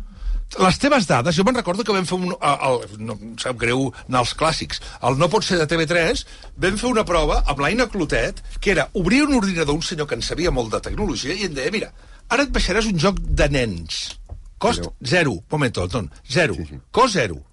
les 0.60 0.82
teves 0.84 1.08
dades, 1.08 1.40
jo 1.40 1.48
me'n 1.48 1.56
recordo 1.56 1.88
que 1.88 1.96
vam 1.96 2.04
fer 2.10 2.20
un... 2.20 2.36
El, 2.36 2.60
el, 2.68 3.00
no 3.00 3.16
em 3.16 3.34
sap 3.40 3.56
greu 3.64 3.88
anar 4.10 4.26
als 4.26 4.36
clàssics. 4.36 4.84
El 5.08 5.16
No 5.22 5.32
pot 5.32 5.48
ser 5.48 5.64
de 5.64 5.72
TV3, 5.72 6.28
vam 6.60 6.80
fer 6.84 6.92
una 6.92 7.08
prova 7.08 7.46
amb 7.46 7.64
l'Aina 7.64 7.88
Clotet, 7.88 8.44
que 8.60 8.76
era 8.76 8.90
obrir 8.92 9.24
un 9.24 9.38
ordinador 9.40 9.80
un 9.80 9.86
senyor 9.88 10.10
que 10.10 10.20
en 10.20 10.26
sabia 10.26 10.52
molt 10.52 10.76
de 10.76 10.84
tecnologia 10.90 11.32
i 11.32 11.48
em 11.48 11.56
deia, 11.56 11.72
mira, 11.72 11.94
ara 12.28 12.44
et 12.44 12.52
baixaràs 12.52 12.92
un 12.92 13.00
joc 13.00 13.24
de 13.24 13.48
nens. 13.56 14.02
Cost 14.60 14.90
zero. 15.00 15.40
Momento, 15.48 15.88
Anton. 15.88 16.12
Zero. 16.28 16.60
Sí, 16.60 16.68
sí. 16.74 16.82
Cost 16.92 17.16
zero. 17.16 17.46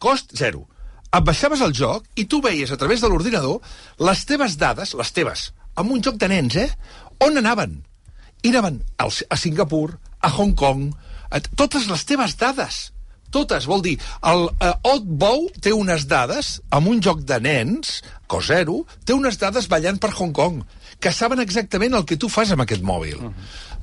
Cost 0.00 0.34
zero. 0.40 0.64
Et 1.10 1.24
baixaves 1.26 1.60
el 1.66 1.74
joc 1.76 2.06
i 2.16 2.24
tu 2.30 2.40
veies 2.42 2.70
a 2.70 2.78
través 2.80 3.02
de 3.02 3.10
l'ordinador 3.10 3.60
les 4.08 4.24
teves 4.26 4.56
dades, 4.58 4.94
les 4.96 5.12
teves, 5.12 5.50
amb 5.76 5.92
un 5.92 6.02
joc 6.02 6.16
de 6.20 6.28
nens, 6.30 6.56
eh? 6.56 6.70
On 7.26 7.36
anaven? 7.36 7.80
I 8.42 8.52
anaven 8.54 8.80
a 8.96 9.36
Singapur, 9.36 9.98
a 10.20 10.30
Hong 10.30 10.54
Kong, 10.56 10.88
a 11.30 11.42
totes 11.42 11.90
les 11.90 12.06
teves 12.08 12.36
dades. 12.40 12.88
Totes, 13.30 13.66
vol 13.70 13.82
dir, 13.84 13.94
el 14.26 14.48
uh, 14.48 14.72
Outbow 14.90 15.44
té 15.62 15.70
unes 15.76 16.08
dades 16.10 16.56
amb 16.74 16.90
un 16.90 17.02
joc 17.04 17.20
de 17.28 17.38
nens, 17.42 18.00
cos 18.26 18.48
zero, 18.50 18.80
té 19.06 19.14
unes 19.14 19.38
dades 19.38 19.68
ballant 19.70 20.00
per 20.02 20.10
Hong 20.16 20.32
Kong, 20.34 20.64
que 20.98 21.12
saben 21.14 21.42
exactament 21.42 21.94
el 21.94 22.06
que 22.08 22.18
tu 22.18 22.30
fas 22.32 22.50
amb 22.50 22.64
aquest 22.64 22.82
mòbil. 22.82 23.22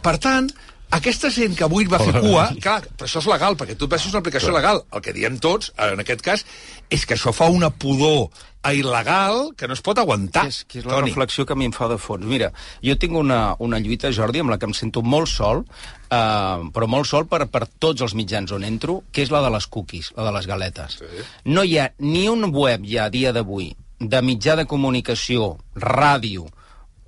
Per 0.04 0.16
tant, 0.24 0.50
Aquesta 0.96 1.30
gent 1.34 1.56
que 1.58 1.66
avui 1.66 1.88
va 1.92 2.00
fer 2.00 2.14
cua, 2.22 2.46
clar, 2.64 2.80
però 2.96 3.08
això 3.10 3.20
és 3.20 3.28
legal, 3.28 3.58
perquè 3.60 3.76
tu 3.76 3.88
et 3.88 3.92
baixes 3.92 4.14
una 4.14 4.22
aplicació 4.24 4.54
legal. 4.56 4.80
El 4.96 5.04
que 5.04 5.14
diem 5.16 5.36
tots, 5.44 5.74
en 5.84 6.00
aquest 6.00 6.22
cas, 6.24 6.46
és 6.90 7.04
que 7.06 7.18
això 7.18 7.34
fa 7.36 7.50
una 7.52 7.70
pudor 7.70 8.30
a 8.64 8.72
il·legal 8.76 9.52
que 9.60 9.68
no 9.68 9.76
es 9.76 9.84
pot 9.84 10.00
aguantar. 10.00 10.46
Que 10.48 10.54
és, 10.54 10.62
que 10.68 10.80
és 10.80 10.88
la 10.88 10.96
Toni. 10.96 11.12
reflexió 11.12 11.46
que 11.46 11.54
a 11.54 11.60
mi 11.60 11.68
em 11.68 11.76
fa 11.76 11.90
de 11.92 11.98
fons. 12.00 12.26
Mira, 12.28 12.52
jo 12.84 12.96
tinc 13.00 13.16
una, 13.20 13.56
una 13.60 13.80
lluita, 13.84 14.12
Jordi, 14.16 14.42
amb 14.44 14.52
la 14.52 14.58
que 14.60 14.68
em 14.68 14.76
sento 14.76 15.04
molt 15.04 15.28
sol, 15.32 15.66
eh, 16.08 16.64
però 16.76 16.88
molt 16.88 17.08
sol 17.08 17.28
per, 17.28 17.46
per 17.52 17.66
tots 17.68 18.08
els 18.08 18.16
mitjans 18.16 18.52
on 18.56 18.64
entro, 18.68 19.02
que 19.12 19.28
és 19.28 19.32
la 19.32 19.44
de 19.44 19.52
les 19.54 19.68
cookies, 19.68 20.14
la 20.16 20.30
de 20.30 20.36
les 20.40 20.48
galetes. 20.48 21.00
Sí. 21.04 21.28
No 21.52 21.68
hi 21.68 21.78
ha 21.80 21.92
ni 22.00 22.28
un 22.32 22.48
web 22.56 22.88
ja 22.88 23.08
a 23.08 23.14
dia 23.14 23.36
d'avui 23.36 23.74
de 24.00 24.22
mitjà 24.22 24.56
de 24.56 24.68
comunicació, 24.70 25.58
ràdio 25.76 26.48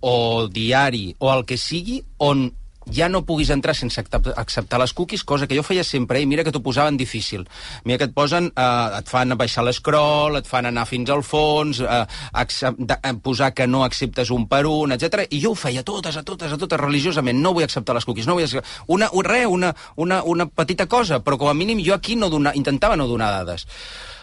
o 0.02 0.48
diari 0.48 1.14
o 1.20 1.32
el 1.34 1.46
que 1.46 1.58
sigui 1.60 2.00
on 2.24 2.50
ja 2.94 3.10
no 3.10 3.24
puguis 3.26 3.50
entrar 3.54 3.76
sense 3.76 4.00
acceptar, 4.00 4.80
les 4.80 4.94
cookies, 4.94 5.24
cosa 5.24 5.48
que 5.48 5.58
jo 5.58 5.64
feia 5.64 5.84
sempre, 5.84 6.22
i 6.22 6.28
mira 6.30 6.44
que 6.44 6.52
t'ho 6.52 6.62
posaven 6.64 6.98
difícil. 6.98 7.46
Mira 7.86 7.98
que 7.98 8.10
et 8.10 8.16
posen, 8.16 8.52
eh, 8.56 9.00
et 9.00 9.10
fan 9.10 9.36
baixar 9.38 9.64
l'escroll, 9.64 10.38
et 10.38 10.48
fan 10.48 10.66
anar 10.66 10.86
fins 10.90 11.10
al 11.10 11.24
fons, 11.24 11.82
eh, 11.82 12.06
accept, 12.34 12.80
de, 12.80 12.98
eh, 13.04 13.14
posar 13.22 13.54
que 13.54 13.68
no 13.68 13.84
acceptes 13.84 14.32
un 14.32 14.48
per 14.48 14.66
un, 14.66 14.92
etc. 14.92 15.28
I 15.30 15.42
jo 15.42 15.52
ho 15.52 15.56
feia 15.56 15.84
totes, 15.84 16.18
a 16.18 16.24
totes, 16.24 16.52
a 16.52 16.58
totes, 16.58 16.80
religiosament. 16.80 17.40
No 17.40 17.54
vull 17.54 17.64
acceptar 17.64 17.96
les 17.96 18.06
cookies, 18.06 18.28
no 18.28 18.34
vull 18.34 18.44
acceptar... 18.44 18.70
Una, 18.88 19.10
un, 19.12 19.26
res, 19.26 19.46
una, 19.48 19.76
una, 19.96 20.24
una 20.24 20.46
petita 20.48 20.88
cosa, 20.88 21.20
però 21.24 21.38
com 21.38 21.50
a 21.50 21.54
mínim 21.54 21.84
jo 21.86 21.94
aquí 21.94 22.16
no 22.16 22.30
donar, 22.30 22.56
intentava 22.56 22.96
no 22.96 23.08
donar 23.08 23.32
dades. 23.32 23.68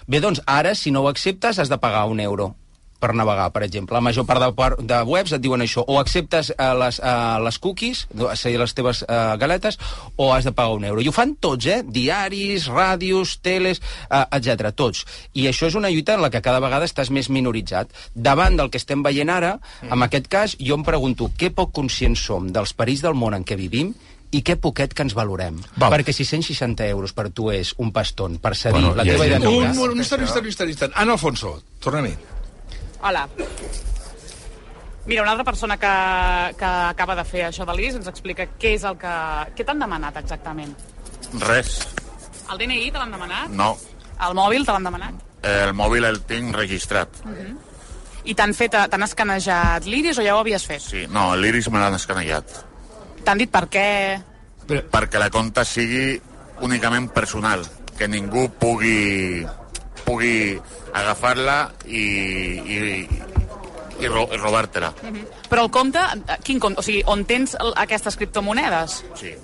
Bé, 0.07 0.21
doncs, 0.21 0.41
ara, 0.47 0.75
si 0.75 0.91
no 0.91 1.03
ho 1.03 1.09
acceptes, 1.09 1.59
has 1.59 1.69
de 1.69 1.79
pagar 1.79 2.07
un 2.07 2.21
euro 2.21 2.55
per 3.01 3.13
navegar, 3.15 3.51
per 3.55 3.63
exemple. 3.67 3.97
La 3.97 4.05
major 4.05 4.27
part 4.29 4.43
de, 4.43 4.69
de 4.89 5.01
webs 5.09 5.35
et 5.37 5.43
diuen 5.43 5.63
això. 5.65 5.85
O 5.87 5.99
acceptes 6.01 6.53
uh, 6.55 6.73
les, 6.81 7.01
uh, 7.01 7.37
les 7.45 7.59
cookies, 7.63 8.05
sigui, 8.39 8.57
les 8.61 8.77
teves 8.77 9.03
uh, 9.07 9.37
galetes, 9.41 9.79
o 10.17 10.33
has 10.35 10.49
de 10.49 10.55
pagar 10.57 10.77
un 10.79 10.89
euro. 10.89 11.05
I 11.05 11.11
ho 11.11 11.15
fan 11.15 11.37
tots, 11.41 11.69
eh? 11.71 11.83
Diaris, 11.85 12.69
ràdios, 12.73 13.37
teles, 13.45 13.83
uh, 14.09 14.25
etc. 14.37 14.73
Tots. 14.77 15.05
I 15.37 15.49
això 15.53 15.71
és 15.71 15.79
una 15.79 15.93
lluita 15.93 16.17
en 16.17 16.25
la 16.25 16.33
que 16.33 16.43
cada 16.45 16.63
vegada 16.65 16.89
estàs 16.89 17.13
més 17.15 17.31
minoritzat. 17.33 17.93
Davant 18.15 18.59
del 18.59 18.73
que 18.73 18.81
estem 18.83 19.05
veient 19.07 19.33
ara, 19.33 19.57
mm. 19.59 19.93
en 19.95 20.09
aquest 20.09 20.29
cas, 20.33 20.59
jo 20.61 20.79
em 20.79 20.85
pregunto 20.87 21.31
què 21.39 21.53
poc 21.55 21.75
conscients 21.77 22.27
som 22.29 22.51
dels 22.53 22.75
perills 22.77 23.05
del 23.05 23.19
món 23.19 23.37
en 23.37 23.47
què 23.47 23.59
vivim 23.59 23.95
i 24.35 24.43
què 24.45 24.57
poquet 24.61 24.95
que 24.95 25.05
ens 25.07 25.15
valorem. 25.17 25.59
Val. 25.77 25.93
Perquè 25.95 26.15
660 26.17 26.89
euros 26.91 27.15
per 27.17 27.29
tu 27.35 27.51
és 27.55 27.73
un 27.83 27.93
paston 27.95 28.41
per 28.43 28.57
cedir 28.59 28.81
bueno, 28.81 28.97
la 28.99 29.07
teva 29.07 29.29
identitat... 29.29 29.77
Un, 29.77 29.85
un, 29.87 29.93
un 29.95 30.03
instant, 30.03 30.23
un 30.23 30.27
instant, 30.27 30.43
un 30.43 30.51
instant, 30.51 30.67
un 30.67 30.75
instant. 30.75 30.97
Ana 31.05 31.17
Alfonso, 31.17 31.59
torna-hi. 31.85 32.17
Hola. 33.07 33.29
Mira, 35.07 35.23
una 35.23 35.31
altra 35.31 35.45
persona 35.45 35.77
que, 35.77 36.57
que 36.59 36.65
acaba 36.65 37.15
de 37.15 37.23
fer 37.25 37.45
això 37.47 37.63
de 37.69 37.77
l'IS 37.79 38.01
ens 38.01 38.09
explica 38.11 38.49
què 38.59 38.73
és 38.75 38.87
el 38.89 38.97
que... 38.99 39.13
Què 39.55 39.67
t'han 39.67 39.85
demanat 39.85 40.19
exactament? 40.19 40.73
Res. 41.45 41.77
El 42.51 42.59
DNI 42.59 42.91
te 42.91 42.99
l'han 42.99 43.15
demanat? 43.15 43.55
No. 43.55 43.77
El 44.27 44.35
mòbil 44.35 44.67
te 44.67 44.75
l'han 44.75 44.89
demanat? 44.89 45.23
El 45.47 45.71
mòbil 45.79 46.09
el 46.09 46.19
tinc 46.27 46.57
registrat. 46.57 47.23
Uh 47.23 47.31
-huh. 47.31 47.55
I 48.25 48.35
t'han 48.35 48.55
fet, 48.55 48.75
t'han 48.75 49.03
escanejat 49.03 49.87
l'iris 49.87 50.19
o 50.19 50.23
ja 50.23 50.35
ho 50.35 50.41
havies 50.41 50.67
fet? 50.67 50.83
Sí, 50.83 51.07
no, 51.07 51.37
l'iris 51.37 51.71
me 51.71 51.79
l'han 51.79 51.95
escanejat. 51.95 52.65
T'han 53.25 53.39
dit 53.39 53.51
per 53.51 53.69
què? 53.69 54.21
Però... 54.67 54.83
Perquè 54.91 55.19
la 55.19 55.31
compta 55.31 55.65
sigui 55.65 56.21
únicament 56.61 57.09
personal, 57.13 57.63
que 57.97 58.09
ningú 58.09 58.51
pugui 58.59 59.47
pugui 60.07 60.55
agafar-la 60.95 61.57
i, 61.87 62.05
i, 62.63 62.79
i, 63.99 64.07
ro 64.09 64.27
i 64.31 64.39
robar-te-la. 64.39 64.93
Uh 65.03 65.11
-huh. 65.11 65.27
Però 65.51 65.67
el 65.67 65.71
compte, 65.71 66.01
quin 66.45 66.61
compte? 66.61 66.81
O 66.81 66.83
sigui, 66.83 67.03
on 67.07 67.25
tens 67.25 67.57
aquestes 67.75 68.17
criptomonedes? 68.17 69.05
Sí. 69.15 69.35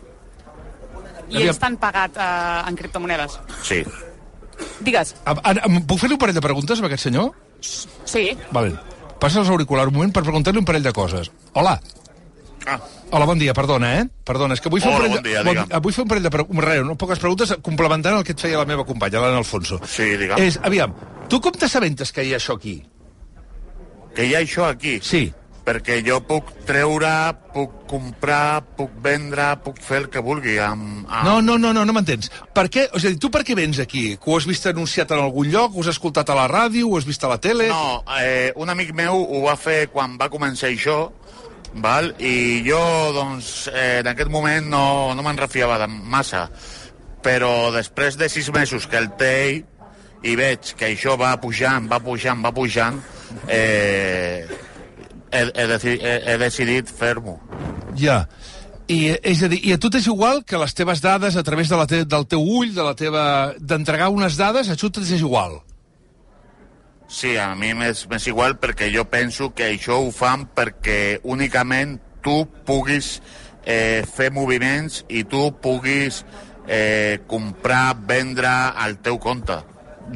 I 1.32 1.43
ells 1.47 1.59
t'han 1.59 1.76
pagat 1.76 2.16
eh, 2.16 2.68
en 2.68 2.76
criptomonedes? 2.76 3.39
Sí. 3.62 3.82
Digues. 4.80 5.14
A, 5.24 5.32
a, 5.32 5.51
a, 5.51 5.68
puc 5.86 5.98
fer-li 5.98 6.14
un 6.14 6.18
parell 6.18 6.36
de 6.36 6.44
preguntes 6.44 6.78
amb 6.78 6.90
aquest 6.90 7.09
senyor? 7.09 7.32
Sí. 7.60 8.36
Vale. 8.52 8.76
Passa 9.22 9.40
els 9.40 9.48
auriculars 9.48 9.89
un 9.89 9.94
moment 9.94 10.12
per 10.12 10.24
preguntar-li 10.26 10.59
un 10.59 10.64
parell 10.64 10.82
de 10.82 10.93
coses. 10.93 11.30
Hola. 11.52 11.80
Ah. 12.66 12.78
Hola, 13.10 13.26
bon 13.26 13.39
dia, 13.39 13.55
perdona, 13.56 13.90
eh? 14.01 14.06
Perdona, 14.24 14.55
és 14.55 14.62
que 14.62 14.70
vull 14.72 14.82
fer 14.82 14.90
Hola, 14.90 14.98
un 14.98 15.02
parell, 15.02 15.16
bon 15.16 15.26
dia, 15.26 15.43
bon, 15.47 15.82
vull 15.84 15.97
fer 15.97 16.05
un 16.05 16.10
parell 16.12 16.28
de 16.28 16.32
pre 16.32 16.47
res, 16.66 16.86
no, 16.86 16.97
poques 17.01 17.20
preguntes 17.22 17.55
complementant 17.64 18.18
el 18.20 18.24
que 18.26 18.36
et 18.36 18.47
feia 18.47 18.60
la 18.60 18.68
meva 18.68 18.86
companya, 18.89 19.20
l'Anna 19.20 19.43
Alfonso. 19.43 19.80
Sí, 19.89 20.14
digue'm. 20.20 20.40
És, 20.40 20.59
aviam, 20.62 20.94
tu 21.28 21.43
com 21.43 21.55
t'assabentes 21.59 22.14
que 22.14 22.24
hi 22.24 22.34
ha 22.34 22.40
això 22.40 22.56
aquí? 22.60 22.80
Que 24.16 24.28
hi 24.28 24.34
ha 24.36 24.43
això 24.44 24.68
aquí? 24.70 24.98
Sí. 25.02 25.30
Perquè 25.62 26.01
jo 26.02 26.16
puc 26.26 26.48
treure, 26.66 27.10
puc 27.55 27.84
comprar, 27.86 28.64
puc 28.78 28.97
vendre, 29.05 29.44
puc 29.62 29.78
fer 29.78 30.01
el 30.02 30.09
que 30.10 30.22
vulgui 30.24 30.56
amb... 30.59 31.05
amb... 31.06 31.22
No, 31.22 31.36
no, 31.44 31.55
no, 31.60 31.70
no, 31.76 31.84
no 31.86 31.94
m'entens. 31.94 32.32
Per 32.55 32.64
què, 32.66 32.89
o 32.90 32.98
sigui, 33.02 33.20
tu 33.22 33.30
per 33.30 33.44
què 33.47 33.55
vens 33.55 33.78
aquí? 33.82 34.16
Que 34.18 34.30
ho 34.32 34.40
has 34.40 34.48
vist 34.51 34.66
anunciat 34.66 35.14
en 35.14 35.22
algun 35.22 35.52
lloc? 35.55 35.76
Ho 35.76 35.84
has 35.84 35.93
escoltat 35.94 36.32
a 36.34 36.39
la 36.39 36.48
ràdio? 36.51 36.90
Ho 36.90 36.98
has 36.98 37.06
vist 37.06 37.22
a 37.22 37.30
la 37.30 37.39
tele? 37.39 37.68
No, 37.70 38.02
eh, 38.18 38.51
un 38.59 38.74
amic 38.74 38.90
meu 38.98 39.22
ho 39.22 39.44
va 39.47 39.55
fer 39.55 39.84
quan 39.93 40.18
va 40.18 40.32
començar 40.34 40.72
això, 40.72 41.05
val? 41.74 42.12
i 42.20 42.62
jo, 42.66 42.81
doncs, 43.16 43.69
eh, 43.73 44.01
en 44.01 44.11
aquest 44.12 44.31
moment 44.31 44.69
no, 44.69 44.85
no 45.16 45.24
me'n 45.24 45.40
refiava 45.40 45.78
de 45.81 45.89
massa, 45.89 46.49
però 47.23 47.70
després 47.74 48.19
de 48.19 48.28
sis 48.28 48.51
mesos 48.53 48.86
que 48.90 48.99
el 49.01 49.09
té 49.19 49.36
i 50.23 50.36
veig 50.39 50.74
que 50.78 50.93
això 50.93 51.16
va 51.19 51.32
pujant, 51.43 51.89
va 51.90 51.99
pujant, 52.03 52.43
va 52.44 52.53
pujant, 52.55 53.01
eh, 53.49 54.47
he, 55.32 55.43
he, 55.43 55.66
deci, 55.70 55.97
he, 55.99 56.16
he 56.32 56.39
decidit 56.43 56.90
fer-m'ho. 56.93 57.39
Ja. 57.99 58.23
I, 58.93 59.15
és 59.24 59.43
a 59.43 59.49
dir, 59.49 59.61
i 59.65 59.73
a 59.73 59.81
tu 59.81 59.89
t'és 59.90 60.07
igual 60.11 60.43
que 60.44 60.61
les 60.61 60.74
teves 60.77 61.01
dades 61.03 61.36
a 61.39 61.44
través 61.47 61.70
de 61.70 61.78
la 61.78 61.86
te, 61.89 62.05
del 62.05 62.27
teu 62.28 62.43
ull, 62.43 62.74
de 62.74 62.85
la 62.85 62.94
teva... 62.99 63.24
d'entregar 63.59 64.11
unes 64.12 64.36
dades, 64.36 64.69
a 64.69 64.77
tu 64.78 64.90
t'és 64.93 65.15
igual? 65.20 65.61
Sí, 67.12 67.34
a 67.36 67.51
mi 67.55 67.74
m'és 67.76 68.26
igual 68.26 68.56
perquè 68.56 68.89
jo 68.89 69.05
penso 69.05 69.51
que 69.52 69.66
això 69.74 69.98
ho 70.01 70.09
fan 70.16 70.47
perquè 70.56 71.18
únicament 71.28 71.98
tu 72.24 72.47
puguis 72.64 73.18
eh, 73.66 74.01
fer 74.09 74.30
moviments 74.32 75.02
i 75.12 75.20
tu 75.28 75.43
puguis 75.60 76.22
eh, 76.66 77.20
comprar, 77.28 77.98
vendre 78.09 78.48
al 78.48 78.97
teu 79.05 79.18
compte. 79.20 79.59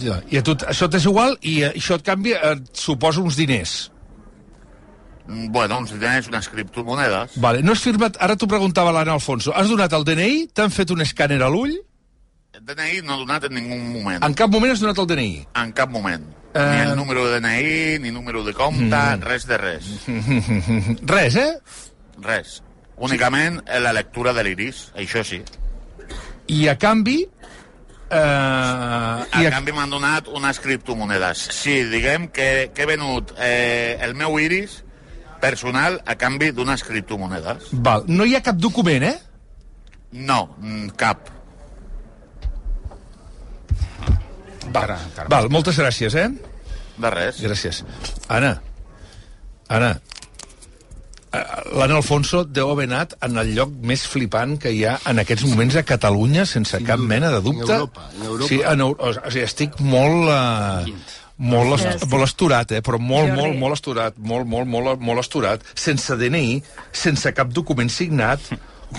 Ja. 0.00 0.22
I 0.32 0.40
a 0.40 0.42
tu 0.46 0.56
això 0.64 0.88
t'és 0.88 1.04
igual 1.04 1.36
i 1.42 1.58
eh, 1.66 1.74
això 1.74 1.98
et 2.00 2.06
canvia, 2.06 2.40
et 2.54 2.72
suposa 2.72 3.20
uns 3.20 3.36
diners. 3.36 3.74
Mm, 5.26 5.50
Bueno, 5.52 5.82
uns 5.82 5.92
diners, 5.92 6.30
unes 6.32 6.48
criptomonedes. 6.48 7.36
Vale. 7.42 7.60
No 7.62 7.76
has 7.76 7.84
firmat... 7.84 8.16
Ara 8.22 8.38
t'ho 8.40 8.48
preguntava 8.48 8.94
l'Anna 8.94 9.18
Alfonso. 9.18 9.52
Has 9.52 9.68
donat 9.68 9.92
el 9.92 10.06
DNI? 10.06 10.46
T'han 10.54 10.72
fet 10.72 10.96
un 10.96 11.04
escàner 11.04 11.42
a 11.42 11.52
l'ull? 11.52 11.76
El 12.56 12.64
DNI 12.64 13.04
no 13.04 13.18
l'he 13.18 13.26
donat 13.26 13.50
en 13.50 13.56
ningú 13.58 13.76
moment. 13.76 14.24
En 14.24 14.34
cap 14.38 14.48
moment 14.48 14.72
has 14.72 14.80
donat 14.80 14.98
el 15.02 15.08
DNI? 15.12 15.30
En 15.60 15.76
cap 15.76 15.92
moment. 15.92 16.24
Eh, 16.56 16.70
Ni 16.72 16.90
el 16.90 16.96
número 16.96 17.26
de 17.28 17.40
DNI, 17.40 17.98
ni 18.00 18.10
número 18.10 18.42
de 18.44 18.54
compte, 18.54 18.84
Mm. 18.96 19.20
res 19.22 19.46
de 19.46 19.58
res. 19.58 19.84
Res, 21.02 21.36
eh? 21.36 21.52
Res. 22.22 22.62
Únicament 22.96 23.60
la 23.68 23.92
lectura 23.92 24.32
de 24.32 24.42
l'iris, 24.44 24.86
això 24.96 25.22
sí. 25.24 25.42
I 26.48 26.68
a 26.68 26.78
canvi... 26.78 27.26
Eh, 28.08 28.16
A 28.16 29.50
canvi 29.50 29.72
m'han 29.74 29.90
donat 29.90 30.28
unes 30.32 30.60
criptomonedes. 30.62 31.42
Sí, 31.52 31.82
diguem 31.90 32.28
que, 32.32 32.70
que 32.74 32.82
he 32.86 32.86
venut 32.88 33.32
eh, 33.36 33.98
el 34.00 34.14
meu 34.14 34.38
iris 34.40 34.78
personal 35.42 35.98
a 36.06 36.14
canvi 36.16 36.52
d'unes 36.54 36.84
criptomonedes. 36.86 37.68
Val. 37.72 38.04
No 38.08 38.24
hi 38.24 38.36
ha 38.38 38.42
cap 38.46 38.56
document, 38.56 39.02
eh? 39.10 39.18
No, 40.12 40.54
mm, 40.58 40.94
cap. 40.96 41.28
Val, 44.72 44.96
Val 45.28 45.48
moltes 45.52 45.78
gràcies, 45.78 46.16
eh? 46.18 46.28
De 46.96 47.10
res. 47.12 47.40
Gràcies. 47.44 47.82
Anna, 48.32 48.54
Anna, 49.68 49.90
eh, 51.32 51.42
l'Anna 51.76 51.98
Alfonso 51.98 52.44
deu 52.44 52.70
haver 52.72 52.86
anat 52.88 53.16
en 53.26 53.36
el 53.42 53.52
lloc 53.56 53.74
més 53.82 54.06
flipant 54.08 54.56
que 54.62 54.72
hi 54.72 54.84
ha 54.86 54.96
en 55.10 55.20
aquests 55.22 55.46
moments 55.50 55.76
a 55.76 55.84
Catalunya, 55.88 56.46
sense 56.46 56.80
cap 56.86 57.02
mena 57.02 57.30
de 57.34 57.42
dubte. 57.42 57.68
En 57.68 57.76
Europa, 57.80 58.08
en 58.14 58.26
Europa. 58.30 58.48
Sí, 58.48 58.60
en, 58.62 58.82
o 58.86 59.12
sigui, 59.18 59.44
estic 59.44 59.78
molt... 59.84 60.32
Uh, 60.32 61.22
molt, 61.36 61.74
est 61.76 61.84
Gràcies. 61.84 62.08
molt 62.08 62.24
esturat, 62.24 62.70
eh? 62.72 62.80
però 62.80 62.96
molt, 62.96 63.28
Jordi. 63.28 63.42
molt, 63.42 63.58
molt 63.60 63.76
esturat, 63.76 64.16
molt, 64.16 64.46
molt, 64.48 64.68
molt, 64.72 65.02
molt 65.04 65.20
esturat, 65.20 65.60
sense 65.76 66.16
DNI, 66.16 66.62
sense 66.96 67.32
cap 67.36 67.52
document 67.52 67.92
signat. 67.92 68.40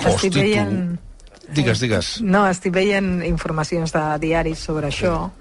Hosti, 0.04 0.30
veient... 0.36 0.78
tu... 0.94 1.04
Digues, 1.58 1.80
digues. 1.80 2.08
No, 2.22 2.44
estic 2.52 2.74
veient 2.76 3.22
informacions 3.24 3.94
de 3.96 4.04
diaris 4.20 4.60
sobre 4.68 4.92
això 4.92 5.32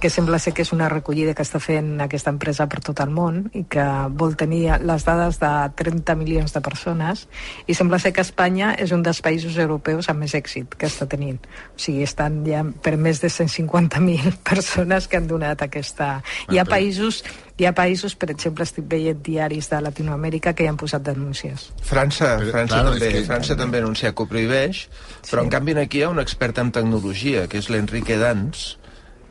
que 0.00 0.10
sembla 0.10 0.38
ser 0.42 0.52
que 0.54 0.62
és 0.62 0.72
una 0.74 0.88
recollida 0.88 1.34
que 1.34 1.44
està 1.44 1.60
fent 1.62 2.00
aquesta 2.04 2.32
empresa 2.34 2.66
per 2.70 2.80
tot 2.84 3.00
el 3.04 3.10
món 3.14 3.44
i 3.54 3.64
que 3.70 3.84
vol 4.10 4.36
tenir 4.36 4.64
les 4.82 5.04
dades 5.06 5.38
de 5.42 5.52
30 5.76 6.16
milions 6.18 6.52
de 6.54 6.60
persones 6.64 7.26
i 7.66 7.74
sembla 7.78 7.98
ser 8.02 8.12
que 8.12 8.24
Espanya 8.24 8.72
és 8.78 8.92
un 8.92 9.02
dels 9.02 9.22
països 9.22 9.56
europeus 9.58 10.08
amb 10.10 10.24
més 10.24 10.34
èxit 10.34 10.74
que 10.78 10.86
està 10.86 11.06
tenint. 11.06 11.38
O 11.76 11.78
sigui, 11.80 12.02
estan 12.02 12.42
ja 12.46 12.64
per 12.82 12.96
més 12.96 13.20
de 13.22 13.30
150.000 13.30 14.36
persones 14.50 15.08
que 15.08 15.20
han 15.20 15.26
donat 15.30 15.62
aquesta... 15.62 16.20
Hi 16.52 16.58
ha 16.58 16.66
països 16.68 17.22
hi 17.62 17.66
ha 17.68 17.72
països, 17.76 18.14
per 18.18 18.30
exemple, 18.32 18.64
estic 18.66 18.86
veient 18.90 19.20
diaris 19.22 19.68
de 19.70 19.78
Latinoamèrica 19.84 20.54
que 20.56 20.64
hi 20.64 20.70
han 20.70 20.78
posat 20.80 21.04
denúncies. 21.06 21.68
França, 21.84 22.32
Però, 22.40 22.50
França, 22.56 22.74
claro, 22.74 22.94
també, 22.96 23.10
que- 23.12 23.24
França 23.28 23.56
també 23.60 23.78
ha 23.78 23.84
anunciat 23.84 24.16
que 24.16 24.24
ho 24.24 24.26
prohibeix, 24.26 24.88
però 25.30 25.44
en 25.44 25.52
canvi 25.52 25.76
aquí 25.78 26.00
hi 26.00 26.06
ha 26.06 26.08
un 26.10 26.18
expert 26.18 26.58
en 26.58 26.72
tecnologia, 26.72 27.46
que 27.48 27.58
és 27.58 27.68
l'Enrique 27.70 28.16
Dans, 28.18 28.64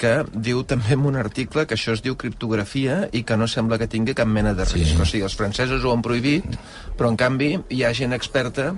que 0.01 0.13
diu 0.33 0.63
també 0.65 0.95
en 0.95 1.05
un 1.05 1.17
article 1.19 1.67
que 1.69 1.77
això 1.77 1.93
es 1.93 2.01
diu 2.01 2.17
criptografia 2.17 3.03
i 3.13 3.21
que 3.27 3.37
no 3.37 3.47
sembla 3.51 3.77
que 3.77 3.89
tingui 3.91 4.15
cap 4.17 4.29
mena 4.29 4.55
de 4.57 4.65
risc. 4.65 4.95
Sí. 4.95 5.01
O 5.01 5.05
sigui, 5.05 5.23
els 5.27 5.37
francesos 5.37 5.85
ho 5.85 5.93
han 5.93 6.01
prohibit, 6.05 6.57
però 6.97 7.11
en 7.11 7.19
canvi 7.21 7.53
hi 7.69 7.83
ha 7.85 7.93
gent 7.97 8.17
experta 8.17 8.71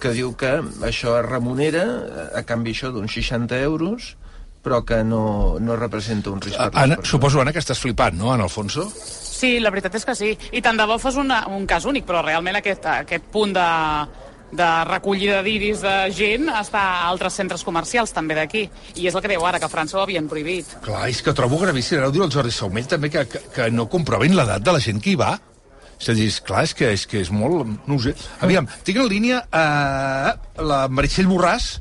que 0.00 0.14
diu 0.16 0.32
que 0.38 0.56
això 0.88 1.18
es 1.20 1.28
remunera 1.28 1.84
eh, 1.84 2.26
a 2.40 2.44
canvi 2.48 2.72
això 2.72 2.92
d'uns 2.94 3.12
60 3.20 3.60
euros 3.68 4.14
però 4.62 4.84
que 4.86 5.02
no, 5.02 5.58
no 5.58 5.74
representa 5.74 6.30
un 6.30 6.40
risc 6.40 6.54
Anna, 6.56 7.00
suposo, 7.02 7.40
Anna, 7.42 7.50
que 7.50 7.58
estàs 7.58 7.80
flipant, 7.82 8.14
no, 8.14 8.30
Ana 8.30 8.46
Alfonso? 8.46 8.86
Sí, 8.94 9.56
la 9.58 9.72
veritat 9.74 9.96
és 9.98 10.06
que 10.06 10.14
sí. 10.14 10.28
I 10.54 10.60
tant 10.62 10.78
de 10.78 10.86
bo 10.86 11.00
fos 11.02 11.18
una, 11.18 11.40
un 11.50 11.66
cas 11.66 11.82
únic, 11.90 12.06
però 12.06 12.20
realment 12.22 12.60
aquest, 12.60 12.86
aquest 12.92 13.26
punt 13.34 13.56
de, 13.56 13.64
de 14.52 14.66
recollida 14.84 15.38
d'iris 15.42 15.80
de 15.80 15.94
gent 16.12 16.50
està 16.52 16.80
a 16.82 17.06
altres 17.08 17.32
centres 17.40 17.62
comercials 17.64 18.12
també 18.12 18.34
d'aquí. 18.36 18.66
I 19.00 19.06
és 19.08 19.14
el 19.16 19.22
que 19.24 19.30
diu 19.32 19.46
ara, 19.48 19.58
que 19.58 19.64
a 19.64 19.72
França 19.72 19.96
ho 19.96 20.02
havien 20.04 20.28
prohibit. 20.28 20.68
Clar, 20.84 21.06
és 21.08 21.22
que 21.24 21.32
trobo 21.32 21.56
gravíssim, 21.62 21.98
ara 21.98 22.10
ho 22.10 22.12
diu 22.12 22.24
el 22.26 22.30
Jordi 22.34 22.52
Saumell 22.52 22.86
també, 22.90 23.08
que, 23.10 23.24
que, 23.32 23.40
que 23.54 23.70
no 23.72 23.88
comprovin 23.88 24.36
l'edat 24.36 24.60
de 24.62 24.74
la 24.76 24.82
gent 24.84 25.00
que 25.00 25.14
hi 25.14 25.16
va. 25.16 25.38
És 26.02 26.08
a 26.10 26.16
dir, 26.18 26.26
és 26.28 26.40
clar, 26.42 26.64
és 26.66 26.74
que 26.74 26.90
és, 26.92 27.06
que 27.06 27.20
és 27.22 27.30
molt... 27.30 27.64
No 27.88 27.96
sé. 28.02 28.12
Aviam, 28.42 28.66
tinc 28.84 28.98
en 28.98 29.08
línia 29.08 29.40
eh, 29.46 30.32
la 30.60 30.80
Meritxell 30.90 31.28
Borràs, 31.30 31.76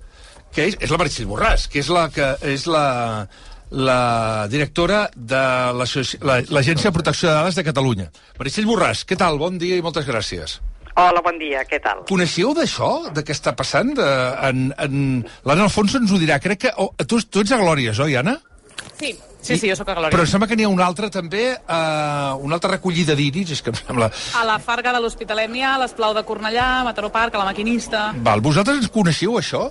que 0.53 0.67
és, 0.69 0.75
és 0.79 0.91
la 0.93 0.99
Meritxell 1.01 1.27
Borràs, 1.27 1.67
que 1.71 1.81
és 1.81 1.89
la 1.91 2.05
que 2.13 2.27
és 2.53 2.67
la, 2.69 3.25
la 3.71 4.47
directora 4.51 5.09
de 5.15 5.41
l'Associ- 5.75 6.19
la- 6.23 6.41
l'Agència 6.53 6.91
de 6.91 6.95
Protecció 6.99 7.29
de 7.29 7.35
Dades 7.39 7.55
de 7.57 7.63
Catalunya. 7.65 8.11
Meritxell 8.39 8.67
Borràs, 8.69 9.03
què 9.09 9.17
tal? 9.17 9.39
Bon 9.41 9.57
dia 9.57 9.75
i 9.79 9.81
moltes 9.81 10.05
gràcies. 10.05 10.59
Hola, 11.01 11.21
bon 11.25 11.39
dia, 11.41 11.63
què 11.65 11.79
tal? 11.81 12.03
Coneixeu 12.09 12.53
d'això, 12.53 12.91
de 13.15 13.23
què 13.25 13.33
està 13.33 13.55
passant? 13.57 13.93
De, 13.97 14.07
en, 14.49 14.69
en... 14.85 14.95
L'Anna 15.47 15.65
Alfonso 15.65 15.97
ens 16.01 16.13
ho 16.13 16.19
dirà. 16.21 16.37
Crec 16.43 16.67
que... 16.67 16.73
Oh, 16.77 16.91
tu, 17.09 17.17
tu 17.25 17.41
ets 17.41 17.53
a 17.55 17.59
Glòries, 17.61 17.97
oi, 18.05 18.17
Anna? 18.19 18.35
Sí, 18.99 19.15
sí, 19.41 19.57
sí, 19.57 19.69
jo 19.69 19.77
sóc 19.79 19.89
a 19.89 19.95
Glòria. 19.97 20.13
Però 20.13 20.25
em 20.27 20.29
sembla 20.29 20.49
que 20.51 20.57
n'hi 20.59 20.67
ha 20.67 20.71
una 20.73 20.85
altra 20.85 21.09
també, 21.13 21.45
eh, 21.57 22.31
una 22.45 22.59
altra 22.59 22.75
recollida 22.75 23.17
d'iris, 23.17 23.55
és 23.57 23.63
que 23.65 23.73
em 23.73 23.79
sembla... 23.81 24.11
A 24.37 24.45
la 24.45 24.59
Farga 24.61 24.93
de 24.93 25.01
l'Hospitalèmia, 25.01 25.73
a 25.73 25.81
l'Esplau 25.81 26.13
de 26.17 26.25
Cornellà, 26.27 26.67
a 26.79 26.83
Mataró 26.91 27.09
Park, 27.13 27.37
a 27.37 27.41
la 27.41 27.49
Maquinista... 27.49 28.11
Val, 28.21 28.43
vosaltres 28.45 28.83
ens 28.83 28.93
coneixeu, 28.93 29.39
això? 29.41 29.69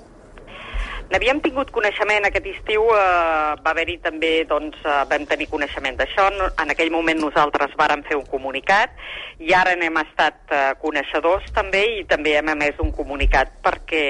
N'havíem 1.11 1.41
tingut 1.43 1.73
coneixement 1.75 2.23
aquest 2.23 2.45
estiu, 2.47 2.85
eh, 2.95 3.55
va 3.65 3.73
haver-hi 3.73 3.97
també, 3.99 4.45
doncs, 4.47 4.77
eh, 4.85 4.99
vam 5.11 5.25
tenir 5.27 5.49
coneixement 5.51 5.97
d'això. 5.99 6.29
En 6.63 6.71
aquell 6.71 6.93
moment 6.95 7.19
nosaltres 7.19 7.75
vàrem 7.81 8.05
fer 8.07 8.15
un 8.15 8.29
comunicat 8.31 8.95
i 9.43 9.51
ara 9.51 9.75
n'hem 9.75 9.99
estat 10.05 10.55
eh, 10.55 10.61
coneixedors 10.79 11.51
també 11.57 11.83
i 11.97 12.05
també 12.07 12.37
hem 12.39 12.53
emès 12.55 12.79
un 12.79 12.93
comunicat 12.95 13.51
perquè, 13.65 14.05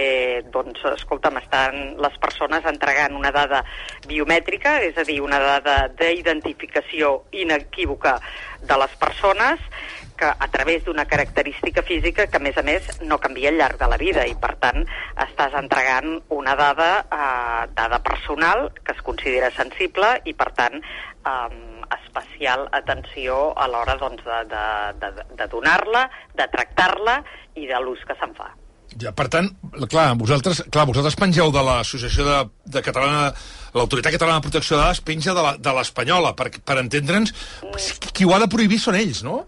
doncs, 0.53 0.85
escolta'm, 0.93 1.41
estan 1.41 1.97
les 2.05 2.21
persones 2.21 2.69
entregant 2.69 3.17
una 3.17 3.33
dada 3.33 3.63
biomètrica, 4.07 4.77
és 4.85 5.01
a 5.01 5.07
dir, 5.09 5.23
una 5.25 5.41
dada 5.41 5.79
d'identificació 5.97 7.23
inequívoca 7.33 8.19
de 8.61 8.77
les 8.77 9.01
persones 9.01 9.65
que 10.21 10.29
a 10.29 10.49
través 10.53 10.85
d'una 10.85 11.07
característica 11.09 11.83
física 11.83 12.27
que, 12.29 12.37
a 12.37 12.45
més 12.45 12.59
a 12.61 12.65
més, 12.67 12.87
no 13.09 13.17
canvia 13.19 13.49
al 13.51 13.57
llarg 13.57 13.81
de 13.81 13.89
la 13.89 13.97
vida 14.01 14.27
i, 14.29 14.37
per 14.37 14.53
tant, 14.61 14.85
estàs 15.25 15.57
entregant 15.59 16.19
una 16.37 16.55
dada, 16.61 16.91
eh, 17.09 17.67
dada 17.75 18.03
personal 18.05 18.69
que 18.85 18.93
es 18.93 19.01
considera 19.07 19.49
sensible 19.57 20.19
i, 20.29 20.37
per 20.37 20.51
tant, 20.61 20.77
eh, 20.79 21.67
especial 22.05 22.69
atenció 22.77 23.51
a 23.59 23.67
l'hora 23.67 23.97
doncs, 23.99 24.23
de, 24.23 24.41
de, 24.53 24.65
de, 25.03 25.29
de 25.41 25.47
donar-la, 25.51 26.05
de 26.39 26.47
tractar-la 26.53 27.21
i 27.59 27.67
de 27.67 27.81
l'ús 27.83 28.05
que 28.07 28.15
se'n 28.21 28.37
fa. 28.39 28.53
Ja, 29.01 29.13
per 29.15 29.29
tant, 29.31 29.47
clar, 29.91 30.09
vosaltres, 30.19 30.65
clar, 30.75 30.83
vosaltres 30.89 31.15
pengeu 31.19 31.53
de 31.55 31.63
l'Associació 31.63 32.25
de, 32.27 32.39
de 32.75 32.81
Catalana, 32.83 33.29
l'Autoritat 33.75 34.17
Catalana 34.17 34.41
de 34.41 34.47
Protecció 34.49 34.77
de 34.77 34.83
Dades 34.83 35.01
penja 35.07 35.35
de 35.37 35.45
la- 35.47 35.57
de 35.63 35.75
l'Espanyola, 35.77 36.33
per, 36.39 36.49
per 36.59 36.77
entendre'ns, 36.83 37.31
qui 38.13 38.27
ho 38.27 38.35
ha 38.35 38.41
de 38.43 38.49
prohibir 38.51 38.81
són 38.83 38.99
ells, 38.99 39.23
no? 39.27 39.45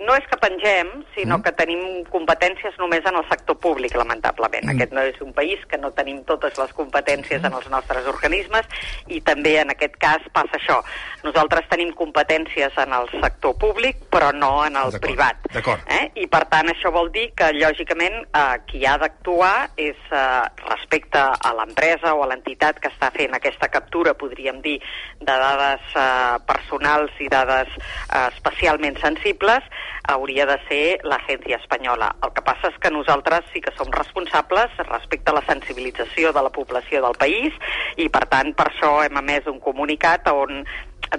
No 0.00 0.14
és 0.16 0.24
que 0.24 0.38
pengem, 0.40 0.88
sinó 1.12 1.36
que 1.44 1.52
tenim 1.52 1.82
competències 2.08 2.78
només 2.80 3.04
en 3.08 3.18
el 3.18 3.26
sector 3.28 3.58
públic, 3.60 3.92
lamentablement. 3.98 4.70
Aquest 4.72 4.94
no 4.96 5.04
és 5.04 5.18
un 5.20 5.34
país 5.36 5.60
que 5.68 5.76
no 5.78 5.90
tenim 5.92 6.22
totes 6.28 6.56
les 6.58 6.72
competències 6.72 7.44
en 7.44 7.52
els 7.52 7.68
nostres 7.68 8.08
organismes 8.08 8.64
i 9.12 9.20
també 9.20 9.58
en 9.60 9.74
aquest 9.74 9.98
cas 10.00 10.24
passa 10.32 10.56
això. 10.56 10.78
Nosaltres 11.26 11.68
tenim 11.70 11.92
competències 11.98 12.78
en 12.80 12.94
el 12.96 13.10
sector 13.18 13.54
públic, 13.60 14.00
però 14.10 14.32
no 14.32 14.64
en 14.64 14.80
el 14.80 14.96
privat. 15.02 15.44
Eh? 15.52 16.08
I 16.24 16.26
per 16.32 16.46
tant 16.50 16.72
això 16.72 16.90
vol 16.94 17.12
dir 17.12 17.28
que 17.36 17.52
lògicament 17.58 18.22
eh, 18.24 18.56
qui 18.70 18.86
ha 18.88 18.96
d'actuar 18.98 19.70
és 19.76 20.00
eh, 20.08 20.24
respecte 20.64 21.20
a 21.20 21.54
l'empresa 21.58 22.16
o 22.16 22.24
a 22.24 22.30
l'entitat 22.32 22.80
que 22.80 22.90
està 22.90 23.12
fent 23.14 23.36
aquesta 23.36 23.68
captura, 23.68 24.16
podríem 24.16 24.62
dir, 24.64 24.78
de 25.20 25.38
dades 25.44 25.94
eh, 25.94 26.40
personals 26.48 27.20
i 27.20 27.28
dades 27.32 27.68
eh, 27.76 28.26
especialment 28.32 28.96
sensibles, 29.04 29.68
hauria 30.12 30.46
de 30.46 30.58
ser 30.68 30.84
l'agència 31.06 31.58
espanyola. 31.60 32.12
El 32.24 32.32
que 32.36 32.44
passa 32.46 32.70
és 32.72 32.78
que 32.82 32.92
nosaltres 32.94 33.48
sí 33.52 33.62
que 33.64 33.74
som 33.76 33.90
responsables 33.94 34.78
respecte 34.88 35.32
a 35.32 35.38
la 35.38 35.44
sensibilització 35.48 36.32
de 36.32 36.42
la 36.42 36.52
població 36.54 37.02
del 37.04 37.18
país 37.18 37.56
i 37.96 38.08
per 38.12 38.24
tant 38.32 38.54
per 38.58 38.68
això 38.70 38.94
hem 39.04 39.20
emès 39.22 39.48
un 39.50 39.60
comunicat 39.60 40.28
on 40.32 40.64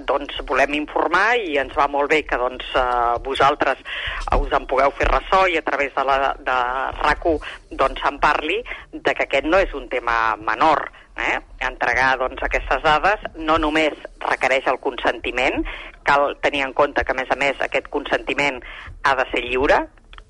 doncs 0.00 0.40
volem 0.48 0.74
informar 0.78 1.36
i 1.38 1.58
ens 1.62 1.74
va 1.76 1.86
molt 1.90 2.10
bé 2.10 2.22
que 2.26 2.38
doncs, 2.40 2.66
eh, 2.76 3.14
vosaltres 3.24 3.80
us 4.38 4.52
en 4.58 4.66
pugueu 4.70 4.92
fer 4.98 5.08
ressò 5.10 5.44
i 5.48 5.58
a 5.58 5.64
través 5.66 5.94
de, 5.94 6.04
la, 6.04 6.34
de 6.38 6.58
RAC1 7.04 7.78
doncs 7.78 8.04
en 8.10 8.18
parli 8.22 8.60
de 8.92 9.14
que 9.14 9.26
aquest 9.28 9.46
no 9.46 9.62
és 9.62 9.74
un 9.74 9.88
tema 9.88 10.36
menor 10.36 10.88
eh? 11.16 11.38
entregar 11.60 12.14
doncs, 12.18 12.42
aquestes 12.42 12.82
dades 12.82 13.22
no 13.36 13.58
només 13.58 13.94
requereix 14.26 14.66
el 14.70 14.80
consentiment 14.82 15.62
cal 16.04 16.34
tenir 16.44 16.64
en 16.66 16.74
compte 16.76 17.04
que 17.04 17.14
a 17.14 17.18
més 17.18 17.30
a 17.30 17.38
més 17.40 17.60
aquest 17.64 17.88
consentiment 17.92 18.60
ha 19.04 19.14
de 19.20 19.28
ser 19.30 19.44
lliure 19.46 19.84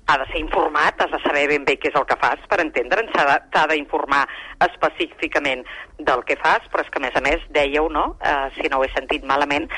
ha 0.07 0.17
de 0.21 0.25
ser 0.31 0.39
informat, 0.39 0.99
has 1.01 1.11
de 1.11 1.19
saber 1.23 1.47
ben 1.49 1.65
bé 1.65 1.77
què 1.81 1.89
és 1.89 1.95
el 1.97 2.05
que 2.05 2.17
fas 2.21 2.41
per 2.49 2.59
entendre'n, 2.61 3.09
t'ha 3.13 3.65
d'informar 3.71 4.25
específicament 4.67 5.65
del 5.97 6.21
que 6.27 6.37
fas, 6.41 6.65
però 6.71 6.83
és 6.85 6.91
que 6.93 7.01
a 7.01 7.05
més 7.07 7.15
a 7.17 7.23
més 7.25 7.47
dèieu, 7.55 7.89
no?, 7.89 8.11
eh, 8.21 8.49
si 8.57 8.69
no 8.69 8.79
ho 8.79 8.85
he 8.85 8.91
sentit 8.93 9.25
malament, 9.25 9.69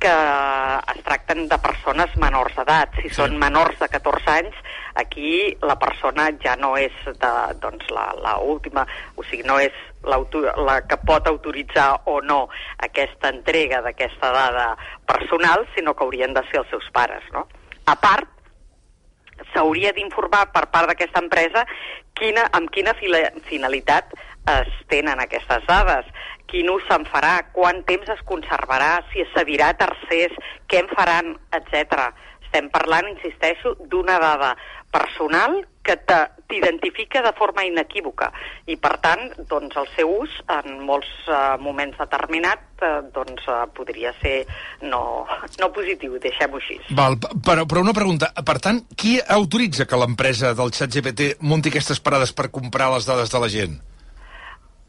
que 0.00 0.12
es 0.92 1.02
tracten 1.04 1.46
de 1.48 1.58
persones 1.58 2.12
menors 2.20 2.54
d'edat. 2.56 2.96
Si 3.00 3.10
són 3.16 3.36
menors 3.40 3.78
de 3.80 3.88
14 3.88 4.32
anys, 4.32 4.56
aquí 4.94 5.56
la 5.64 5.78
persona 5.80 6.28
ja 6.42 6.56
no 6.60 6.74
és 6.80 6.94
de, 7.06 7.32
doncs, 7.62 7.88
la, 7.92 8.10
la 8.22 8.36
última, 8.44 8.86
o 9.16 9.24
sigui, 9.24 9.44
no 9.48 9.58
és 9.60 9.76
la 10.06 10.80
que 10.86 11.00
pot 11.08 11.26
autoritzar 11.26 11.88
o 12.12 12.20
no 12.22 12.46
aquesta 12.86 13.32
entrega 13.32 13.82
d'aquesta 13.82 14.32
dada 14.32 14.68
personal, 15.08 15.66
sinó 15.74 15.96
que 15.96 16.04
haurien 16.04 16.36
de 16.36 16.44
ser 16.50 16.62
els 16.62 16.70
seus 16.70 16.88
pares, 16.94 17.24
no? 17.34 17.46
A 17.86 17.96
part, 17.98 18.35
s'hauria 19.52 19.92
d'informar 19.96 20.46
per 20.54 20.66
part 20.72 20.90
d'aquesta 20.90 21.22
empresa 21.24 21.66
quina, 22.18 22.46
amb 22.56 22.70
quina 22.74 22.94
fila, 23.00 23.20
finalitat 23.50 24.14
es 24.50 24.70
tenen 24.90 25.20
aquestes 25.20 25.64
dades, 25.66 26.06
quin 26.50 26.70
ús 26.70 26.84
se'n 26.88 27.04
farà, 27.10 27.40
quant 27.56 27.82
temps 27.88 28.08
es 28.14 28.22
conservarà, 28.28 29.00
si 29.10 29.24
es 29.24 29.32
cedirà 29.34 29.72
a 29.72 29.78
tercers, 29.80 30.36
què 30.70 30.84
en 30.84 30.90
faran, 30.94 31.34
etc. 31.58 32.08
Estem 32.46 32.70
parlant, 32.70 33.08
insisteixo, 33.10 33.74
d'una 33.90 34.20
dada 34.22 34.54
personal 34.96 35.60
que 35.86 35.94
t'identifica 36.50 37.22
de 37.22 37.32
forma 37.38 37.62
inequívoca 37.66 38.32
i, 38.66 38.74
per 38.80 38.96
tant, 39.02 39.22
doncs, 39.50 39.76
el 39.78 39.88
seu 39.94 40.10
ús 40.24 40.34
en 40.50 40.80
molts 40.86 41.10
eh, 41.30 41.40
moments 41.62 41.98
determinats 42.00 42.82
eh, 42.82 42.92
doncs, 43.14 43.46
eh, 43.46 43.58
podria 43.76 44.12
ser 44.18 44.36
no, 44.82 45.02
no 45.60 45.70
positiu, 45.74 46.18
deixem-ho 46.22 46.62
així. 46.62 46.80
Val, 46.98 47.18
però, 47.22 47.66
però 47.70 47.84
una 47.86 47.94
pregunta, 47.96 48.32
per 48.46 48.58
tant, 48.62 48.82
qui 48.98 49.18
autoritza 49.38 49.86
que 49.86 50.00
l'empresa 50.00 50.54
del 50.58 50.74
xat 50.74 50.98
GPT 50.98 51.36
munti 51.46 51.74
aquestes 51.74 52.02
parades 52.02 52.34
per 52.34 52.50
comprar 52.54 52.90
les 52.94 53.06
dades 53.06 53.30
de 53.30 53.42
la 53.42 53.52
gent? 53.52 53.78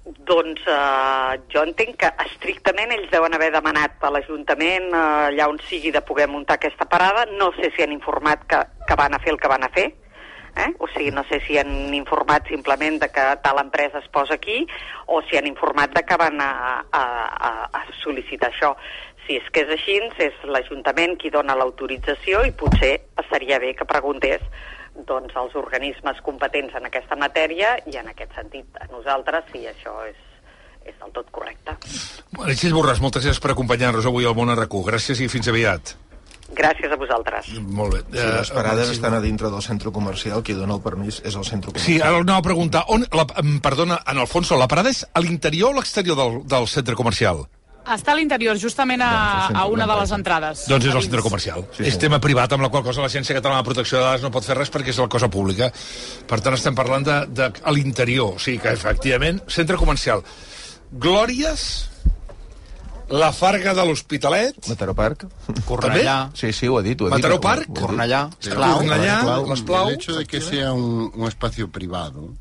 Doncs 0.08 0.64
eh, 0.72 1.40
jo 1.52 1.64
entenc 1.68 1.98
que 2.00 2.10
estrictament 2.24 2.94
ells 2.96 3.10
deuen 3.12 3.34
haver 3.36 3.50
demanat 3.52 4.00
a 4.00 4.12
l'Ajuntament 4.14 4.90
eh, 4.94 5.06
allà 5.30 5.48
on 5.52 5.60
sigui 5.68 5.92
de 5.92 6.02
poder 6.02 6.30
muntar 6.32 6.56
aquesta 6.56 6.88
parada. 6.88 7.26
No 7.40 7.52
sé 7.60 7.72
si 7.76 7.84
han 7.84 7.96
informat 7.96 8.46
que, 8.48 8.62
que 8.88 9.00
van 9.00 9.16
a 9.16 9.20
fer 9.24 9.36
el 9.36 9.42
que 9.42 9.52
van 9.52 9.68
a 9.68 9.72
fer, 9.74 9.90
Eh? 10.58 10.74
O 10.80 10.88
sigui, 10.88 11.12
no 11.12 11.24
sé 11.30 11.40
si 11.46 11.58
han 11.60 11.94
informat 11.94 12.48
simplement 12.50 12.98
de 12.98 13.10
que 13.14 13.26
tal 13.44 13.60
empresa 13.62 14.00
es 14.00 14.08
posa 14.10 14.34
aquí 14.34 14.66
o 15.06 15.22
si 15.30 15.38
han 15.38 15.46
informat 15.46 15.94
de 15.94 16.02
que 16.02 16.18
van 16.18 16.42
a, 16.42 16.82
a, 16.92 17.04
a, 17.50 17.52
a 17.78 17.82
sol·licitar 18.02 18.50
això. 18.50 18.72
Si 19.28 19.38
és 19.38 19.52
que 19.54 19.68
és 19.68 19.76
així, 19.76 20.00
és 20.18 20.40
l'Ajuntament 20.50 21.14
qui 21.22 21.30
dona 21.30 21.54
l'autorització 21.60 22.42
i 22.48 22.56
potser 22.58 22.96
estaria 23.22 23.60
bé 23.62 23.76
que 23.78 23.86
preguntés 23.86 24.42
doncs, 25.06 25.36
als 25.36 25.56
organismes 25.56 26.22
competents 26.26 26.74
en 26.78 26.88
aquesta 26.90 27.18
matèria 27.20 27.76
i 27.86 28.00
en 28.00 28.10
aquest 28.14 28.34
sentit 28.38 28.82
a 28.82 28.90
nosaltres 28.92 29.46
si 29.52 29.66
això 29.70 29.94
és, 30.08 30.18
és 30.88 30.98
del 31.04 31.14
tot 31.14 31.30
correcte. 31.32 31.78
Alexis 32.40 32.74
Borràs, 32.74 33.02
moltes 33.04 33.26
gràcies 33.26 33.44
per 33.44 33.54
acompanyar-nos 33.54 34.10
avui 34.10 34.26
al 34.26 34.36
Món 34.38 34.54
RQ. 34.56 34.84
Gràcies 34.90 35.22
i 35.22 35.30
fins 35.32 35.50
aviat. 35.52 35.96
Gràcies 36.56 36.92
a 36.92 36.96
vosaltres. 36.96 37.50
Molt 37.60 37.94
bé. 37.94 38.00
Si 38.08 38.24
les 38.24 38.52
parades 38.56 38.90
estan 38.94 39.18
a 39.18 39.20
dintre 39.20 39.52
del 39.52 39.62
centre 39.62 39.92
comercial, 39.92 40.42
qui 40.48 40.56
dona 40.56 40.78
el 40.78 40.84
permís 40.86 41.20
és 41.26 41.36
el 41.36 41.44
centre 41.44 41.74
comercial. 41.74 41.98
Sí, 41.98 42.00
ara 42.00 42.22
anava 42.24 42.40
a 42.40 42.46
preguntar, 42.46 42.86
on, 42.94 43.04
la, 43.12 43.28
perdona, 43.64 44.00
en 44.08 44.24
Alfonso, 44.24 44.56
la 44.56 44.70
parada 44.72 44.94
és 44.94 45.04
a 45.12 45.24
l'interior 45.24 45.74
o 45.74 45.76
a 45.76 45.82
l'exterior 45.82 46.16
del, 46.16 46.40
del 46.48 46.70
centre 46.72 46.96
comercial? 46.96 47.44
Està 47.88 48.12
a 48.12 48.18
l'interior, 48.18 48.58
justament 48.60 49.02
a, 49.04 49.12
a 49.56 49.64
una 49.72 49.88
de 49.88 49.96
les 50.02 50.12
entrades. 50.16 50.66
Doncs 50.68 50.90
és 50.90 50.96
el 50.98 51.06
centre 51.06 51.24
comercial. 51.24 51.64
Sí, 51.78 51.86
és 51.88 52.00
tema 52.02 52.20
privat, 52.24 52.52
amb 52.52 52.66
la 52.66 52.70
qual 52.74 52.84
cosa 52.84 53.04
l'Agència 53.06 53.38
Catalana 53.38 53.64
de 53.64 53.68
Protecció 53.70 54.00
de 54.00 54.04
Dades 54.04 54.26
no 54.26 54.32
pot 54.34 54.48
fer 54.48 54.58
res 54.58 54.72
perquè 54.74 54.92
és 54.92 55.00
la 55.00 55.08
cosa 55.12 55.30
pública. 55.32 55.70
Per 56.28 56.40
tant, 56.44 56.58
estem 56.58 56.76
parlant 56.76 57.08
de, 57.08 57.20
de 57.32 57.52
a 57.64 57.76
l'interior. 57.76 58.36
O 58.36 58.42
sigui 58.44 58.60
que, 58.64 58.74
efectivament, 58.76 59.40
centre 59.48 59.80
comercial. 59.80 60.26
Glòries, 60.92 61.64
la 63.10 63.32
Farga 63.32 63.72
de 63.78 63.86
l'Hospitalet... 63.88 64.60
Mataró 64.68 64.96
Park. 64.98 65.24
Cornellà. 65.68 66.18
Sí, 66.36 66.52
sí, 66.52 66.68
ho 66.68 66.82
ha 66.82 66.84
dit. 66.84 67.00
Ho 67.00 67.08
ha 67.08 67.16
Mataró 67.16 67.38
dit, 67.40 67.46
Park. 67.46 67.72
Cornellà. 67.80 68.26
Cornellà, 68.50 69.22
Clau, 69.24 69.48
les 69.54 69.64
Plau. 69.64 69.94
El 69.94 69.96
hecho 69.96 70.18
de 70.18 70.26
que 70.28 70.44
sea 70.44 70.74
un, 70.74 71.08
un 71.14 71.28
espacio 71.28 71.72
privado 71.72 72.34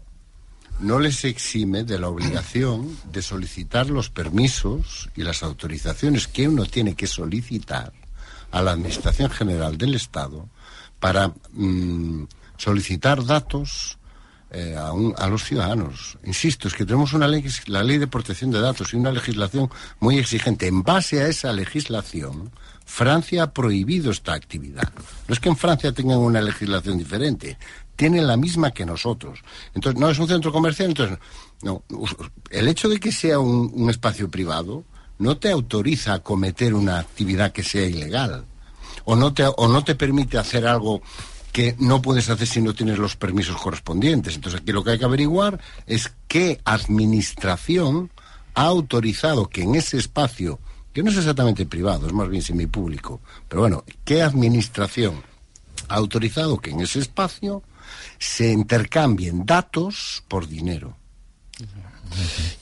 no 0.80 0.98
les 0.98 1.24
exime 1.24 1.84
de 1.84 1.98
la 1.98 2.08
obligación 2.08 2.96
de 3.10 3.22
solicitar 3.22 3.88
los 3.88 4.10
permisos 4.10 5.08
y 5.16 5.22
las 5.22 5.42
autorizaciones 5.42 6.28
que 6.28 6.48
uno 6.48 6.66
tiene 6.66 6.94
que 6.94 7.06
solicitar 7.06 7.92
a 8.50 8.62
la 8.62 8.72
Administración 8.72 9.30
General 9.30 9.76
del 9.78 9.94
Estado 9.94 10.48
para 11.00 11.32
mm, 11.52 12.24
solicitar 12.56 13.24
datos 13.24 13.98
eh, 14.50 14.76
a, 14.76 14.92
a 15.22 15.28
los 15.28 15.44
ciudadanos. 15.44 16.18
Insisto, 16.24 16.68
es 16.68 16.74
que 16.74 16.84
tenemos 16.84 17.12
una 17.12 17.26
ley, 17.26 17.44
la 17.66 17.82
ley 17.82 17.98
de 17.98 18.06
protección 18.06 18.50
de 18.50 18.60
datos 18.60 18.92
y 18.92 18.96
una 18.96 19.10
legislación 19.10 19.70
muy 19.98 20.18
exigente. 20.18 20.66
En 20.66 20.82
base 20.82 21.20
a 21.20 21.28
esa 21.28 21.52
legislación, 21.52 22.52
Francia 22.84 23.42
ha 23.42 23.52
prohibido 23.52 24.12
esta 24.12 24.34
actividad. 24.34 24.92
No 25.26 25.34
es 25.34 25.40
que 25.40 25.48
en 25.48 25.56
Francia 25.56 25.92
tengan 25.92 26.18
una 26.18 26.40
legislación 26.40 26.96
diferente, 26.96 27.58
tienen 27.96 28.26
la 28.26 28.36
misma 28.36 28.70
que 28.70 28.86
nosotros. 28.86 29.40
Entonces, 29.74 30.00
no 30.00 30.08
es 30.08 30.18
un 30.18 30.28
centro 30.28 30.52
comercial, 30.52 30.90
entonces, 30.90 31.18
no. 31.62 31.82
El 32.50 32.68
hecho 32.68 32.88
de 32.88 33.00
que 33.00 33.10
sea 33.10 33.38
un, 33.38 33.72
un 33.74 33.90
espacio 33.90 34.30
privado 34.30 34.84
no 35.18 35.38
te 35.38 35.50
autoriza 35.50 36.14
a 36.14 36.18
cometer 36.20 36.74
una 36.74 36.98
actividad 36.98 37.52
que 37.52 37.62
sea 37.62 37.86
ilegal. 37.86 38.44
O 39.04 39.16
no 39.16 39.32
te, 39.32 39.44
o 39.44 39.68
no 39.68 39.84
te 39.84 39.94
permite 39.94 40.38
hacer 40.38 40.66
algo 40.66 41.02
que 41.52 41.74
no 41.78 42.02
puedes 42.02 42.28
hacer 42.28 42.46
si 42.46 42.60
no 42.60 42.74
tienes 42.74 42.98
los 42.98 43.16
permisos 43.16 43.56
correspondientes. 43.56 44.34
Entonces 44.34 44.60
aquí 44.60 44.72
lo 44.72 44.84
que 44.84 44.90
hay 44.90 44.98
que 44.98 45.06
averiguar 45.06 45.58
es 45.86 46.12
qué 46.28 46.60
administración 46.64 48.10
ha 48.54 48.64
autorizado 48.64 49.48
que 49.48 49.62
en 49.62 49.74
ese 49.74 49.96
espacio, 49.96 50.58
que 50.92 51.02
no 51.02 51.10
es 51.10 51.16
exactamente 51.16 51.64
privado, 51.64 52.06
es 52.06 52.12
más 52.12 52.28
bien 52.28 52.42
semipúblico, 52.42 53.20
pero 53.48 53.62
bueno, 53.62 53.84
qué 54.04 54.22
administración 54.22 55.22
ha 55.88 55.94
autorizado 55.94 56.58
que 56.58 56.70
en 56.70 56.80
ese 56.80 56.98
espacio 56.98 57.62
se 58.18 58.50
intercambien 58.50 59.44
datos 59.44 60.24
por 60.28 60.46
dinero. 60.46 60.96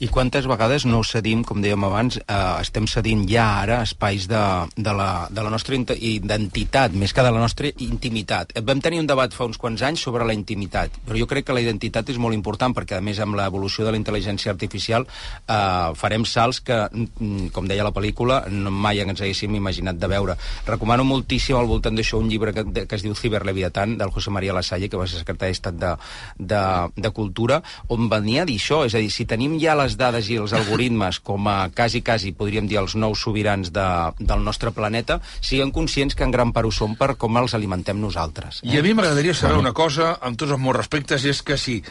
I 0.03 0.09
quantes 0.11 0.47
vegades 0.49 0.85
no 0.85 1.01
cedim, 1.07 1.43
com 1.47 1.61
dèiem 1.63 1.83
abans, 1.87 2.17
eh, 2.19 2.37
estem 2.61 2.87
cedint 2.89 3.25
ja 3.29 3.45
ara 3.61 3.81
espais 3.85 4.27
de, 4.31 4.41
de, 4.75 4.93
la, 4.95 5.27
de 5.31 5.45
la 5.45 5.51
nostra 5.53 5.77
identitat, 5.77 6.95
més 6.95 7.13
que 7.13 7.23
de 7.25 7.31
la 7.31 7.41
nostra 7.41 7.71
intimitat. 7.85 8.51
Eh, 8.55 8.63
Vam 8.65 8.81
tenir 8.83 8.99
un 8.99 9.09
debat 9.09 9.33
fa 9.33 9.47
uns 9.47 9.59
quants 9.61 9.83
anys 9.85 10.03
sobre 10.05 10.25
la 10.27 10.35
intimitat, 10.35 10.99
però 11.05 11.19
jo 11.19 11.29
crec 11.29 11.47
que 11.47 11.55
la 11.55 11.63
identitat 11.63 12.09
és 12.11 12.19
molt 12.21 12.35
important 12.35 12.75
perquè, 12.75 12.99
a 12.99 13.05
més, 13.05 13.19
amb 13.23 13.37
l'evolució 13.37 13.85
de 13.85 13.93
la 13.95 13.99
intel·ligència 14.01 14.51
artificial 14.53 15.07
eh, 15.07 15.93
farem 15.95 16.25
salts 16.27 16.61
que, 16.65 16.81
mm, 16.91 17.51
com 17.55 17.69
deia 17.69 17.85
la 17.85 17.93
pel·lícula, 17.95 18.43
no 18.51 18.71
mai 18.71 18.99
ens 19.03 19.21
haguéssim 19.21 19.55
imaginat 19.55 19.99
de 20.01 20.09
veure. 20.11 20.37
Recomano 20.67 21.05
moltíssim 21.07 21.57
al 21.57 21.69
voltant 21.69 21.95
d'això 21.95 22.19
un 22.19 22.29
llibre 22.29 22.53
que, 22.53 22.65
que 22.85 22.95
es 22.95 23.05
diu 23.05 23.15
Ciberleviatán, 23.15 23.97
del 23.97 24.11
José 24.11 24.31
María 24.31 24.53
Lasalle, 24.53 24.89
que 24.89 24.97
va 24.97 25.07
ser 25.07 25.21
secretari 25.21 25.53
d'Estat 25.53 25.79
de, 25.79 25.93
de, 26.39 26.63
de 26.95 27.11
Cultura, 27.15 27.61
on 27.93 28.09
venia 28.09 28.43
a 28.43 28.49
dir 28.49 28.57
això, 28.59 28.83
és 28.85 28.95
a 28.95 29.01
dir, 29.03 29.11
si 29.13 29.25
tenim 29.35 29.57
ja 29.59 29.75
les 29.75 29.97
dades 29.99 30.29
i 30.31 30.39
els 30.39 30.55
algoritmes 30.55 31.19
com 31.19 31.49
a 31.51 31.57
quasi, 31.75 31.99
quasi, 32.05 32.31
podríem 32.37 32.69
dir, 32.71 32.79
els 32.79 32.95
nous 32.95 33.19
sobirans 33.19 33.73
de, 33.75 33.87
del 34.23 34.45
nostre 34.47 34.71
planeta, 34.75 35.19
siguem 35.43 35.73
conscients 35.75 36.15
que 36.15 36.23
en 36.23 36.31
gran 36.31 36.55
part 36.55 36.69
ho 36.69 36.71
som 36.71 36.95
per 36.95 37.13
com 37.19 37.35
els 37.41 37.57
alimentem 37.57 37.99
nosaltres. 37.99 38.63
I 38.63 38.79
a 38.79 38.85
mi 38.85 38.95
m'agradaria 38.95 39.35
saber 39.35 39.59
una 39.59 39.75
cosa, 39.75 40.15
amb 40.23 40.39
tots 40.39 40.55
els 40.55 40.63
meus 40.63 40.79
respectes, 40.79 41.27
i 41.27 41.33
és 41.35 41.43
que 41.43 41.59
si... 41.59 41.81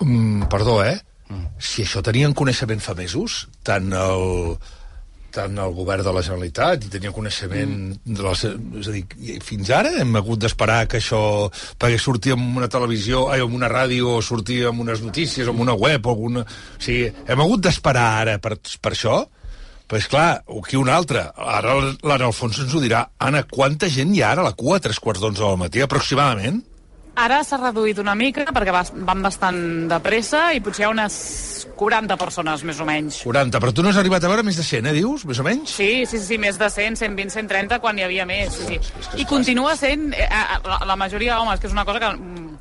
Mm, 0.00 0.48
perdó, 0.48 0.80
eh? 0.86 0.96
Si 1.60 1.84
això 1.84 2.00
tenien 2.00 2.32
coneixement 2.32 2.80
fa 2.80 2.94
mesos, 2.96 3.42
tant 3.66 3.92
el, 3.92 4.56
tant 5.34 5.58
el 5.60 5.74
govern 5.76 6.04
de 6.06 6.12
la 6.14 6.22
Generalitat 6.24 6.86
i 6.86 6.92
tenia 6.92 7.12
coneixement 7.14 7.72
mm. 7.76 8.16
de 8.18 8.26
les, 8.26 8.44
és 8.82 8.90
a 8.90 8.94
dir, 8.94 9.38
fins 9.44 9.72
ara 9.74 9.92
hem 10.02 10.16
hagut 10.20 10.42
d'esperar 10.42 10.82
que 10.90 11.00
això 11.02 11.22
perquè 11.78 11.98
sortir 12.00 12.34
en 12.36 12.44
una 12.56 12.70
televisió, 12.72 13.26
ai, 13.32 13.42
en 13.44 13.56
una 13.56 13.70
ràdio 13.72 14.16
o 14.16 14.22
sortir 14.24 14.62
en 14.70 14.80
unes 14.84 15.02
notícies, 15.04 15.48
en 15.48 15.64
una 15.64 15.76
web 15.76 16.06
o 16.06 16.14
alguna... 16.14 16.44
o 16.44 16.82
sigui, 16.82 17.10
hem 17.28 17.44
hagut 17.44 17.66
d'esperar 17.66 18.08
ara 18.22 18.38
per, 18.42 18.56
per 18.56 18.94
això 18.94 19.24
però 19.88 20.00
és 20.02 20.08
clar, 20.12 20.42
o 20.52 20.60
aquí 20.60 20.76
un 20.76 20.90
altre 20.92 21.22
ara 21.32 21.78
l'Anna 21.80 22.26
Alfonso 22.28 22.60
ens 22.64 22.74
ho 22.76 22.82
dirà 22.82 23.06
Anna, 23.24 23.46
quanta 23.48 23.88
gent 23.88 24.12
hi 24.12 24.20
ha 24.20 24.34
ara 24.34 24.44
a 24.44 24.50
la 24.50 24.56
cua 24.56 24.76
a 24.76 24.84
tres 24.84 25.00
quarts 25.00 25.22
d'onze 25.24 25.40
del 25.40 25.60
matí 25.60 25.80
aproximadament? 25.80 26.60
Ara 27.18 27.40
s'ha 27.42 27.56
reduït 27.58 27.98
una 27.98 28.14
mica 28.14 28.44
perquè 28.54 28.70
va- 28.74 28.84
van 29.08 29.22
bastant 29.24 29.58
de 29.90 29.98
pressa 30.04 30.52
i 30.54 30.60
potser 30.62 30.84
hi 30.84 30.86
ha 30.86 30.90
unes 30.92 31.16
40 31.78 32.16
persones, 32.16 32.62
més 32.66 32.78
o 32.80 32.86
menys. 32.86 33.20
40, 33.24 33.58
però 33.62 33.72
tu 33.74 33.82
no 33.82 33.90
has 33.90 33.98
arribat 33.98 34.22
a 34.24 34.28
veure 34.30 34.44
més 34.46 34.56
de 34.58 34.62
100, 34.66 34.86
eh, 34.86 34.92
dius, 34.92 35.24
més 35.26 35.38
o 35.38 35.44
menys? 35.46 35.70
Sí, 35.70 36.06
sí, 36.06 36.18
sí, 36.22 36.38
més 36.38 36.58
de 36.58 36.68
100, 36.70 36.96
120, 36.96 37.30
130, 37.34 37.78
quan 37.82 37.98
hi 37.98 38.02
havia 38.06 38.26
més. 38.26 38.54
Sí, 38.54 38.78
sí. 38.82 39.22
I 39.22 39.24
continua 39.26 39.74
sent, 39.76 40.12
eh, 40.14 40.24
eh, 40.30 40.58
la, 40.64 40.78
la 40.86 40.96
majoria 40.96 41.36
d'homes, 41.36 41.58
que 41.60 41.66
és 41.66 41.72
una 41.72 41.84
cosa 41.84 41.98
que 42.00 42.12
mm, 42.16 42.56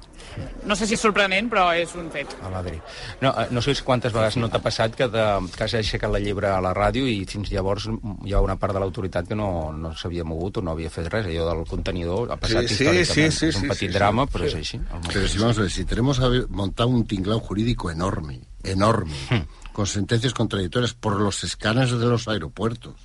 no 0.65 0.75
sé 0.75 0.87
si 0.87 0.93
és 0.95 1.01
sorprenent, 1.01 1.49
però 1.49 1.69
és 1.75 1.93
un 1.95 2.09
fet. 2.11 2.35
A 2.43 2.49
Madrid. 2.49 2.79
No, 3.21 3.29
eh, 3.41 3.47
no 3.51 3.61
sé 3.61 3.75
quantes 3.83 4.13
vegades 4.13 4.37
no 4.37 4.49
t'ha 4.49 4.59
passat 4.59 4.95
que, 4.95 5.07
de, 5.07 5.25
que 5.55 5.63
has 5.63 5.73
aixecat 5.79 6.11
la 6.11 6.19
llebre 6.19 6.47
a 6.51 6.59
la 6.61 6.73
ràdio 6.75 7.05
i 7.07 7.25
fins 7.25 7.51
llavors 7.51 7.87
hi 8.25 8.33
ha 8.33 8.41
una 8.41 8.55
part 8.57 8.73
de 8.73 8.79
l'autoritat 8.83 9.27
que 9.27 9.35
no, 9.35 9.71
no 9.73 9.93
s'havia 9.95 10.23
mogut 10.23 10.57
o 10.57 10.61
no 10.61 10.71
havia 10.71 10.89
fet 10.89 11.07
res. 11.13 11.25
Allò 11.27 11.47
del 11.49 11.65
contenidor 11.67 12.31
ha 12.31 12.37
passat 12.37 12.67
Sí, 12.67 12.75
sí, 12.75 12.83
històricament. 12.83 13.31
sí, 13.31 13.31
sí, 13.39 13.45
és 13.47 13.55
un 13.55 13.61
sí, 13.61 13.67
petit 13.67 13.79
sí, 13.89 13.93
sí. 13.93 13.97
drama, 13.99 14.25
però 14.27 14.43
Sí. 14.43 14.47
és 14.47 14.55
així. 14.55 14.77
El 14.77 15.11
Pero 15.13 15.27
si 15.27 15.37
vamos 15.39 15.57
a 15.57 15.61
ver, 15.61 15.71
si 15.71 15.85
tenemos 15.85 16.19
a 16.19 16.29
montado 16.49 16.89
un 16.89 17.05
tinglado 17.07 17.39
jurídico 17.39 17.89
enorme, 17.91 18.41
enorme, 18.63 19.15
con 19.73 19.85
sentencias 19.87 20.33
contradictorias 20.33 20.93
por 20.93 21.19
los 21.19 21.43
escáneres 21.43 21.91
de 21.91 22.05
los 22.05 22.27
aeropuertos. 22.27 22.95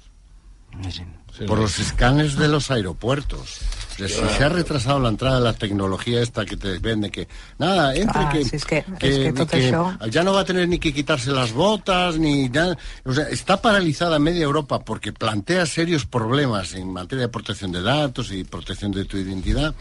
Por 1.46 1.58
los 1.58 1.78
escáneres 1.78 2.36
de 2.36 2.48
los 2.48 2.70
aeropuertos. 2.70 3.60
Si 3.96 4.08
se 4.08 4.44
ha 4.44 4.48
retrasado 4.48 4.98
la 4.98 5.10
entrada 5.10 5.36
de 5.36 5.44
la 5.44 5.52
tecnología 5.52 6.22
esta 6.22 6.44
que 6.44 6.56
te 6.56 6.78
vende, 6.78 7.10
que 7.10 7.28
nada, 7.58 7.94
entre 7.94 8.20
Ah, 8.22 8.30
que, 8.30 8.44
si 8.44 10.10
ya 10.10 10.22
no 10.24 10.32
va 10.32 10.40
a 10.40 10.44
tener 10.44 10.68
ni 10.68 10.78
que 10.78 10.92
quitarse 10.92 11.30
las 11.30 11.52
botas, 11.52 12.18
ni 12.18 12.48
nada. 12.48 12.76
O 13.04 13.12
sea, 13.12 13.28
está 13.28 13.60
paralizada 13.60 14.18
media 14.18 14.44
Europa 14.44 14.80
porque 14.80 15.12
plantea 15.12 15.66
serios 15.66 16.06
problemas 16.06 16.74
en 16.74 16.92
materia 16.92 17.26
de 17.26 17.28
protección 17.28 17.72
de 17.72 17.82
datos 17.82 18.32
y 18.32 18.44
protección 18.44 18.92
de 18.92 19.04
tu 19.04 19.16
identidad. 19.18 19.74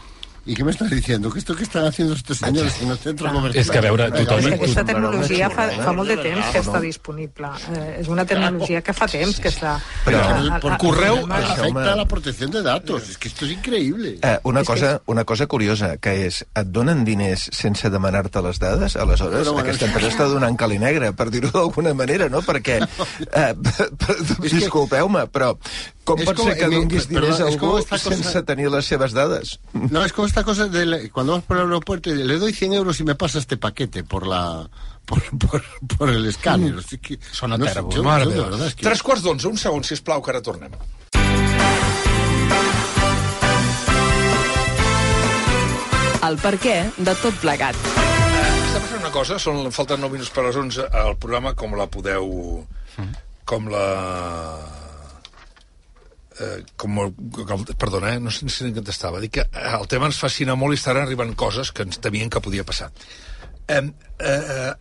¿Y 0.44 0.54
qué 0.56 0.64
me 0.64 0.72
estás 0.72 0.90
diciendo? 0.90 1.30
¿Que 1.30 1.38
esto 1.38 1.54
que 1.54 1.62
están 1.62 1.84
haciendo 1.86 2.14
estos 2.14 2.38
señores 2.38 2.74
en 2.82 2.90
el 2.90 2.98
centro 2.98 3.32
comercial? 3.32 3.62
És 3.62 3.70
que, 3.70 3.78
a 3.78 3.80
veure, 3.80 4.08
tothom- 4.10 4.38
És 4.40 4.46
que 4.48 4.54
aquesta 4.54 4.84
tecnologia 4.84 5.48
fa, 5.50 5.68
Però, 5.70 5.84
fa 5.84 5.92
molt 5.92 6.08
de 6.10 6.16
temps 6.16 6.46
que 6.50 6.58
està 6.58 6.80
disponible. 6.82 7.46
Eh, 7.76 8.00
és 8.00 8.08
una 8.08 8.24
tecnologia 8.26 8.80
que 8.82 8.92
fa 8.92 9.06
temps 9.06 9.38
que 9.38 9.48
està... 9.52 9.76
A- 9.78 10.78
correo 10.78 11.20
a- 11.30 11.38
afecta 11.38 11.92
a 11.92 11.96
la 11.96 12.06
protección 12.08 12.50
de 12.50 12.62
datos. 12.62 13.08
Es 13.08 13.18
que 13.18 13.28
esto 13.28 13.44
es 13.46 13.52
increíble. 13.52 14.18
Eh, 14.20 14.38
una, 14.42 14.62
És 14.62 14.66
que 14.66 14.72
cosa, 14.74 15.00
una 15.06 15.24
cosa 15.24 15.46
curiosa, 15.46 15.96
que 15.98 16.26
és, 16.26 16.42
et 16.42 16.66
donen 16.74 17.04
diners 17.04 17.46
sense 17.52 17.88
demanar-te 17.88 18.42
les 18.42 18.58
dades? 18.58 18.96
Aleshores, 18.96 19.46
Però 19.46 19.52
bueno, 19.52 19.60
aquesta 19.68 19.84
és- 19.86 19.92
empresa 19.92 20.10
està 20.10 20.26
donant 20.26 20.56
cali 20.58 20.80
negre, 20.80 21.12
per 21.12 21.30
dir-ho 21.30 21.50
d'alguna 21.54 21.94
manera, 21.94 22.28
no? 22.28 22.42
Perquè, 22.42 22.80
eh, 23.32 23.54
disculpeu-me, 24.42 25.28
però 25.30 25.54
com 26.04 26.18
És 26.18 26.26
pot 26.26 26.34
com- 26.36 26.48
ser 26.50 26.56
que 26.58 26.66
donis 26.66 27.06
perdó, 27.06 27.20
diners 27.20 27.40
a 27.40 27.48
és 27.48 27.56
com 27.60 27.76
algú 27.76 27.98
sense 27.98 28.42
tenir 28.42 28.68
les 28.74 28.84
seves 28.90 29.12
dades? 29.14 29.60
No, 29.72 30.04
es 30.04 30.12
como 30.12 30.26
esta 30.32 30.44
cosa 30.44 30.66
de 30.66 30.86
la- 30.86 30.98
cuando 31.10 31.34
vas 31.34 31.42
por 31.44 31.58
el 31.58 31.64
aeropuerto 31.64 32.08
y 32.08 32.14
le 32.14 32.38
doy 32.38 32.54
100 32.54 32.72
euros 32.72 32.98
y 33.00 33.04
me 33.04 33.14
pasa 33.14 33.38
este 33.38 33.58
paquete 33.58 34.02
por 34.02 34.26
la 34.26 34.66
por, 35.04 35.20
por, 35.38 35.62
por 35.98 36.08
el 36.08 36.24
escáner. 36.24 36.74
Así 36.78 36.96
que, 36.96 37.18
Sona 37.30 37.58
no 37.58 37.66
sé, 37.66 37.74
terrible. 37.74 37.96
yo- 37.96 38.02
Mare 38.02 38.24
yo 38.24 38.30
de 38.30 38.36
meva. 38.36 38.48
verdad 38.48 38.66
es 38.68 38.74
que- 38.74 38.82
Tres 38.82 39.02
quarts 39.02 39.22
d'onze, 39.22 39.46
un 39.48 39.58
segon, 39.58 39.84
sisplau, 39.84 40.22
que 40.22 40.30
ara 40.30 40.40
tornem. 40.40 40.70
El 46.22 46.36
per 46.38 46.54
què 46.62 46.74
de 47.02 47.14
tot 47.18 47.34
plegat. 47.42 47.74
Està 47.82 48.78
passant 48.78 49.00
una 49.00 49.10
cosa, 49.14 49.38
són, 49.42 49.64
falten 49.74 50.00
9 50.00 50.14
minuts 50.16 50.30
per 50.32 50.44
les 50.46 50.56
11 50.56 50.86
al 51.02 51.16
programa, 51.18 51.54
com 51.58 51.74
la 51.78 51.88
podeu... 51.90 52.28
Com 53.44 53.66
la... 53.68 53.82
Eh, 56.42 56.62
com, 56.76 56.96
com, 57.46 57.64
perdona, 57.78 58.14
eh, 58.14 58.20
no 58.20 58.30
sé 58.30 58.48
si 58.50 58.72
estava. 58.90 59.20
Dic 59.20 59.36
que 59.38 59.44
eh, 59.46 59.74
el 59.78 59.86
tema 59.88 60.08
ens 60.10 60.18
fascina 60.18 60.56
molt 60.58 60.74
i 60.74 60.80
estan 60.80 60.98
arribant 60.98 61.34
coses 61.38 61.70
que 61.72 61.86
ens 61.86 62.00
temien 62.02 62.30
que 62.30 62.42
podia 62.42 62.64
passar. 62.64 62.90
Eh, 63.68 63.82
eh, 64.18 64.72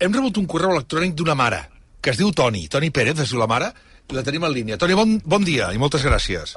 hem 0.00 0.16
rebut 0.16 0.40
un 0.40 0.48
correu 0.50 0.74
electrònic 0.74 1.14
d'una 1.14 1.36
mare, 1.38 1.60
que 2.00 2.10
es 2.10 2.18
diu 2.18 2.32
Toni, 2.32 2.66
Toni 2.72 2.90
Pérez, 2.90 3.20
es 3.20 3.30
diu 3.30 3.38
la 3.38 3.50
mare, 3.50 3.70
i 4.10 4.16
la 4.16 4.24
tenim 4.26 4.44
en 4.48 4.54
línia. 4.56 4.80
Toni, 4.80 4.96
bon, 4.98 5.18
bon 5.22 5.46
dia 5.46 5.70
i 5.74 5.78
moltes 5.78 6.02
gràcies. 6.06 6.56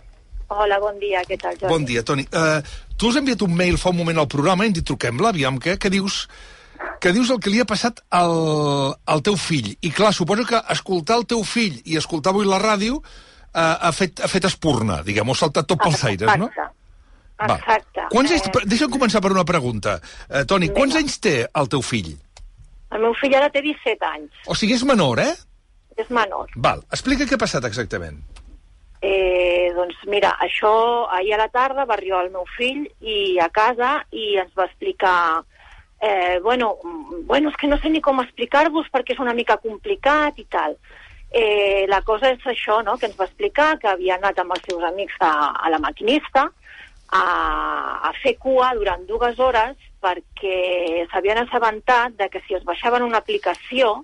Hola, 0.53 0.79
bon 0.81 0.97
dia, 1.01 1.21
què 1.27 1.37
tal, 1.41 1.55
Jordi? 1.57 1.69
Bon 1.69 1.85
dia, 1.85 2.03
Toni. 2.05 2.25
Uh, 2.29 2.59
tu 2.97 3.09
has 3.09 3.19
enviat 3.21 3.41
un 3.45 3.53
mail 3.57 3.77
fa 3.81 3.93
un 3.93 3.99
moment 3.99 4.21
al 4.21 4.29
programa 4.29 4.65
i 4.65 4.69
hem 4.69 4.75
dit 4.77 4.85
truquem-la, 4.85 5.31
aviam 5.33 5.59
què, 5.61 5.77
què 5.81 5.91
dius 5.93 6.25
que 7.03 7.11
dius 7.15 7.29
el 7.31 7.39
que 7.43 7.51
li 7.51 7.61
ha 7.61 7.67
passat 7.67 8.01
al, 8.15 8.33
al 9.05 9.21
teu 9.23 9.37
fill. 9.39 9.73
I 9.83 9.91
clar, 9.95 10.13
suposo 10.15 10.45
que 10.47 10.59
escoltar 10.73 11.19
el 11.21 11.27
teu 11.29 11.43
fill 11.47 11.79
i 11.83 11.97
escoltar 11.99 12.33
avui 12.33 12.47
la 12.47 12.59
ràdio 12.63 13.01
uh, 13.53 13.87
ha, 13.87 13.91
fet, 13.95 14.19
ha 14.23 14.27
fet 14.27 14.45
espurna, 14.49 15.01
diguem, 15.05 15.29
ho 15.29 15.35
ha 15.35 15.41
saltat 15.43 15.67
tot 15.69 15.81
pels 15.83 16.03
aires, 16.09 16.33
no? 16.37 16.49
Va. 17.43 17.55
Exacte. 17.57 18.05
Quants 18.11 18.31
anys, 18.31 18.45
Eh, 18.47 18.67
deixa'm 18.69 18.91
començar 18.93 19.19
per 19.21 19.31
una 19.33 19.43
pregunta. 19.43 19.97
Uh, 20.29 20.43
Toni, 20.47 20.69
quants 20.75 20.95
anys 20.95 21.17
té 21.19 21.47
el 21.49 21.67
teu 21.69 21.81
fill? 21.81 22.13
el 22.93 23.01
meu 23.01 23.13
fill 23.17 23.33
ara 23.33 23.49
té 23.49 23.61
17 23.65 24.05
anys, 24.05 24.31
O 24.45 24.53
sigui, 24.53 24.75
és 24.77 24.83
menor, 24.85 25.17
eh? 25.19 25.33
és 25.97 26.09
menor. 26.13 26.51
Val, 26.55 26.83
explica 26.93 27.25
què 27.25 27.33
ha 27.33 27.41
passat 27.41 27.65
exactament. 27.65 28.19
Eh, 29.01 29.73
doncs 29.75 29.97
mira, 30.07 30.35
això 30.39 31.07
ahir 31.11 31.33
a 31.35 31.39
la 31.41 31.49
tarda 31.51 31.83
va 31.89 31.97
arribar 31.97 32.21
el 32.23 32.29
meu 32.31 32.45
fill 32.55 32.85
i 33.01 33.39
a 33.41 33.49
casa 33.49 33.97
i 34.11 34.37
ens 34.39 34.53
va 34.55 34.67
explicar 34.69 35.43
eh, 36.01 36.39
bueno, 36.41 36.77
mm, 36.83 37.25
bueno, 37.27 37.49
és 37.49 37.57
que 37.57 37.67
no 37.67 37.77
sé 37.81 37.89
ni 37.89 37.99
com 38.01 38.21
explicar-vos 38.21 38.87
perquè 38.93 39.13
és 39.17 39.19
una 39.19 39.33
mica 39.33 39.57
complicat 39.57 40.39
i 40.39 40.45
tal. 40.49 40.77
Eh, 41.33 41.85
la 41.89 42.03
cosa 42.05 42.29
és 42.29 42.43
això, 42.45 42.83
no?, 42.85 42.93
que 43.01 43.07
ens 43.09 43.17
va 43.17 43.25
explicar 43.25 43.71
que 43.81 43.89
havia 43.89 44.19
anat 44.19 44.37
amb 44.39 44.53
els 44.53 44.67
seus 44.69 44.83
amics 44.85 45.17
a, 45.25 45.33
a 45.65 45.71
la 45.73 45.79
maquinista 45.81 46.43
a, 47.09 47.23
a 48.05 48.11
fer 48.21 48.35
cua 48.37 48.69
durant 48.77 49.01
dues 49.09 49.39
hores 49.41 49.73
perquè 50.03 51.07
s'havien 51.09 51.41
assabentat 51.41 52.13
de 52.19 52.29
que 52.29 52.41
si 52.45 52.53
es 52.53 52.65
baixaven 52.67 53.05
una 53.07 53.21
aplicació 53.23 54.03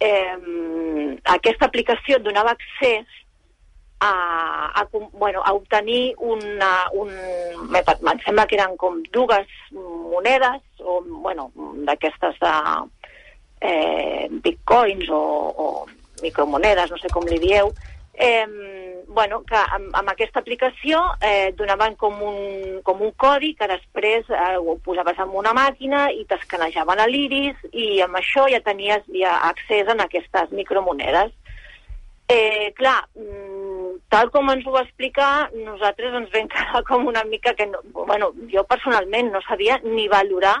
eh, 0.00 0.36
aquesta 1.36 1.68
aplicació 1.68 2.16
et 2.16 2.24
donava 2.24 2.56
accés 2.56 3.18
a, 4.00 4.12
a, 4.72 4.86
bueno, 5.12 5.42
a 5.44 5.52
obtenir 5.52 6.14
una, 6.18 6.88
un, 6.92 7.10
me 7.68 7.82
em 7.82 8.20
sembla 8.24 8.46
que 8.46 8.56
eren 8.56 8.76
com 8.78 9.02
dues 9.12 9.50
monedes, 9.74 10.62
o, 10.78 11.00
bueno, 11.02 11.50
d'aquestes 11.88 12.38
de 12.40 12.54
eh, 13.60 14.28
bitcoins 14.30 15.10
o, 15.10 15.22
o 15.50 15.66
micromonedes, 16.22 16.90
no 16.90 16.98
sé 16.98 17.10
com 17.12 17.26
li 17.28 17.38
dieu, 17.42 17.72
eh, 18.14 18.46
bueno, 19.08 19.42
que 19.48 19.56
amb, 19.56 19.88
amb 19.96 20.10
aquesta 20.12 20.42
aplicació 20.42 21.00
eh, 21.24 21.52
donaven 21.56 21.94
com 21.96 22.20
un, 22.22 22.38
com 22.84 23.00
un 23.02 23.12
codi 23.16 23.54
que 23.58 23.68
després 23.70 24.28
eh, 24.28 24.56
ho 24.58 24.76
posaves 24.84 25.18
en 25.22 25.32
una 25.40 25.54
màquina 25.56 26.08
i 26.12 26.24
t'escanejaven 26.28 27.00
a 27.00 27.06
l'iris 27.08 27.62
i 27.72 28.02
amb 28.04 28.18
això 28.20 28.46
ja 28.52 28.60
tenies 28.66 29.06
ja 29.14 29.38
accés 29.48 29.88
a 29.88 29.96
aquestes 30.04 30.52
micromonedes. 30.52 31.32
Eh, 32.28 32.74
clar, 32.76 32.98
mm, 33.16 34.02
tal 34.12 34.28
com 34.30 34.50
ens 34.52 34.66
ho 34.66 34.74
va 34.74 34.84
explicar, 34.84 35.48
nosaltres 35.54 36.12
ens 36.12 36.34
vam 36.34 36.50
quedar 36.52 36.82
com 36.90 37.06
una 37.08 37.24
mica 37.24 37.54
que, 37.54 37.66
no, 37.70 37.80
bueno, 38.04 38.34
jo 38.52 38.66
personalment 38.68 39.32
no 39.32 39.40
sabia 39.46 39.80
ni 39.86 40.08
valorar, 40.12 40.58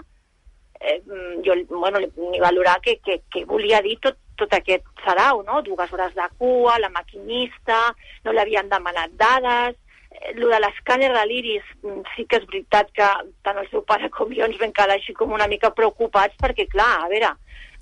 eh, 0.80 1.02
mm, 1.04 1.42
jo, 1.44 1.58
bueno, 1.76 2.00
ni 2.00 2.40
valorar 2.40 2.78
què 2.80 2.96
que, 3.04 3.20
que 3.28 3.44
volia 3.44 3.82
dir 3.84 3.98
tot, 4.00 4.16
tot 4.38 4.54
aquest 4.54 4.86
sarau, 5.04 5.42
no? 5.46 5.60
Dues 5.66 5.92
hores 5.92 6.14
de 6.16 6.28
cua, 6.38 6.78
la 6.80 6.90
maquinista, 6.94 7.80
no 8.24 8.32
li 8.32 8.42
havien 8.42 8.70
demanat 8.70 9.14
dades, 9.20 9.76
eh, 10.10 10.32
lo 10.38 10.48
de 10.52 10.60
l'escàner 10.62 11.10
de 11.14 11.24
l'iris, 11.26 11.66
mm, 11.82 12.14
sí 12.14 12.26
que 12.26 12.40
és 12.40 12.46
veritat 12.46 12.92
que 12.94 13.08
tant 13.42 13.58
el 13.58 13.68
seu 13.70 13.82
pare 13.82 14.10
com 14.14 14.32
jo 14.34 14.46
ens 14.46 14.58
vam 14.60 14.72
quedar 14.72 14.96
així 14.96 15.14
com 15.14 15.32
una 15.32 15.48
mica 15.50 15.74
preocupats 15.74 16.36
perquè, 16.42 16.68
clar, 16.68 17.04
a 17.04 17.08
veure, 17.08 17.34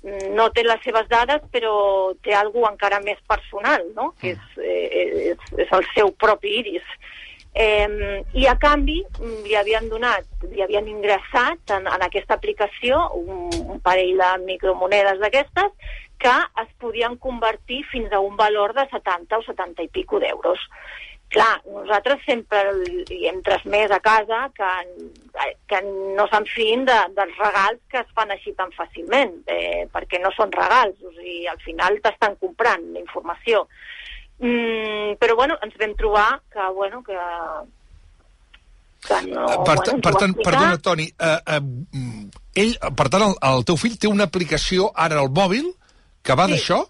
mm, 0.03 0.33
no 0.35 0.49
té 0.49 0.63
les 0.63 0.81
seves 0.83 1.07
dades, 1.09 1.41
però 1.51 2.13
té 2.23 2.33
alguna 2.33 2.73
encara 2.73 2.99
més 2.99 3.19
personal, 3.27 3.85
no? 3.95 4.13
que 4.19 4.35
és, 4.35 4.57
eh, 4.57 5.31
és, 5.33 5.53
és 5.57 5.71
el 5.71 5.85
seu 5.93 6.11
propi 6.11 6.59
iris. 6.59 6.97
Eh, 7.57 8.21
I 8.37 8.45
a 8.45 8.53
canvi 8.61 8.99
mm, 9.01 9.37
li 9.47 9.55
havien 9.57 9.87
donat, 9.89 10.27
li 10.51 10.61
havien 10.61 10.85
ingressat 10.91 11.71
en, 11.73 11.87
en 11.89 12.03
aquesta 12.05 12.35
aplicació 12.37 12.99
un, 13.17 13.47
un 13.63 13.79
parell 13.81 14.19
de 14.19 14.27
micromonedes 14.43 15.17
d'aquestes 15.23 15.95
que 16.19 16.35
es 16.63 16.69
podien 16.81 17.17
convertir 17.21 17.83
fins 17.91 18.11
a 18.11 18.19
un 18.19 18.37
valor 18.37 18.73
de 18.73 18.87
70 18.89 19.37
o 19.37 19.43
70 19.45 19.85
i 19.85 19.91
pico 19.93 20.19
d'euros. 20.19 20.59
Clar, 21.27 21.59
nosaltres 21.67 22.21
sempre 22.23 22.61
li 22.79 23.25
hem 23.27 23.41
transmès 23.43 23.91
a 23.91 23.99
casa 23.99 24.45
que, 24.55 24.67
que 25.67 25.81
no 25.83 26.23
se'n 26.31 26.45
fiïn 26.47 26.85
de, 26.87 26.95
dels 27.17 27.35
regals 27.41 27.81
que 27.91 27.99
es 27.99 28.13
fan 28.15 28.31
així 28.31 28.53
tan 28.55 28.71
fàcilment, 28.77 29.33
eh, 29.51 29.83
perquè 29.91 30.21
no 30.23 30.31
són 30.37 30.53
regals, 30.55 30.95
o 31.03 31.11
sigui, 31.17 31.41
al 31.51 31.59
final 31.65 31.99
t'estan 32.03 32.37
comprant 32.39 32.85
la 32.93 33.03
informació. 33.03 33.65
Mm, 34.39 35.17
però 35.19 35.35
bueno, 35.35 35.57
ens 35.65 35.75
vam 35.81 35.97
trobar 35.99 36.29
que, 36.53 36.69
bueno, 36.77 37.03
que, 37.03 37.19
que 39.03 39.21
no... 39.27 39.43
Eh, 39.51 39.59
per, 39.67 39.77
bueno, 39.83 39.99
per 40.07 40.15
tant, 40.15 40.37
perdona, 40.47 40.77
Toni, 40.79 41.09
uh, 41.11 41.59
uh, 41.59 42.39
ell, 42.55 42.77
per 42.87 43.09
tant, 43.11 43.27
el, 43.27 43.35
el 43.51 43.67
teu 43.67 43.75
fill 43.81 43.99
té 43.99 44.07
una 44.07 44.29
aplicació 44.31 44.93
ara 44.95 45.19
al 45.19 45.33
mòbil 45.33 45.73
que 46.27 46.35
va 46.35 46.45
Sí. 46.47 46.53
d'això? 46.57 46.83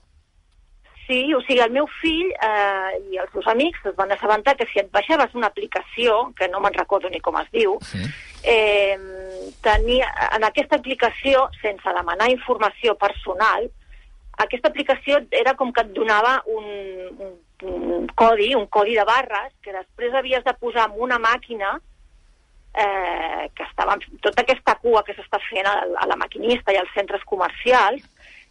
Sí, 1.08 1.22
o 1.34 1.40
sigui, 1.46 1.62
el 1.64 1.72
meu 1.72 1.86
fill 2.02 2.34
eh, 2.44 2.98
i 3.14 3.18
els 3.22 3.32
seus 3.32 3.46
amics 3.48 3.86
es 3.88 3.96
van 3.96 4.12
assabentar 4.12 4.58
que 4.60 4.66
si 4.68 4.82
et 4.82 4.90
baixaves 4.92 5.34
una 5.40 5.48
aplicació, 5.48 6.34
que 6.36 6.50
no 6.52 6.60
me'n 6.60 6.76
recordo 6.76 7.08
ni 7.10 7.22
com 7.24 7.38
es 7.40 7.48
diu, 7.54 7.78
eh, 8.44 8.98
tenia, 9.64 10.10
en 10.36 10.44
aquesta 10.44 10.76
aplicació, 10.76 11.46
sense 11.62 11.94
demanar 11.96 12.28
informació 12.34 12.98
personal, 13.00 13.70
aquesta 14.38 14.68
aplicació 14.68 15.22
era 15.32 15.56
com 15.56 15.72
que 15.72 15.82
et 15.86 15.94
donava 15.96 16.42
un, 16.46 16.68
un, 17.24 17.32
un 17.96 18.08
codi, 18.14 18.54
un 18.56 18.68
codi 18.68 19.00
de 19.00 19.06
barres, 19.08 19.54
que 19.64 19.72
després 19.72 20.14
havies 20.14 20.44
de 20.44 20.54
posar 20.60 20.90
en 20.92 21.00
una 21.08 21.18
màquina 21.24 21.80
eh, 22.76 23.48
que 23.56 23.64
estava, 23.64 23.96
tota 24.22 24.44
aquesta 24.44 24.76
cua 24.84 25.04
que 25.08 25.16
s'està 25.16 25.40
fent 25.48 25.66
a, 25.66 25.80
a 26.04 26.06
la 26.12 26.20
maquinista 26.20 26.76
i 26.76 26.78
als 26.78 26.92
centres 26.94 27.24
comercials, 27.26 28.04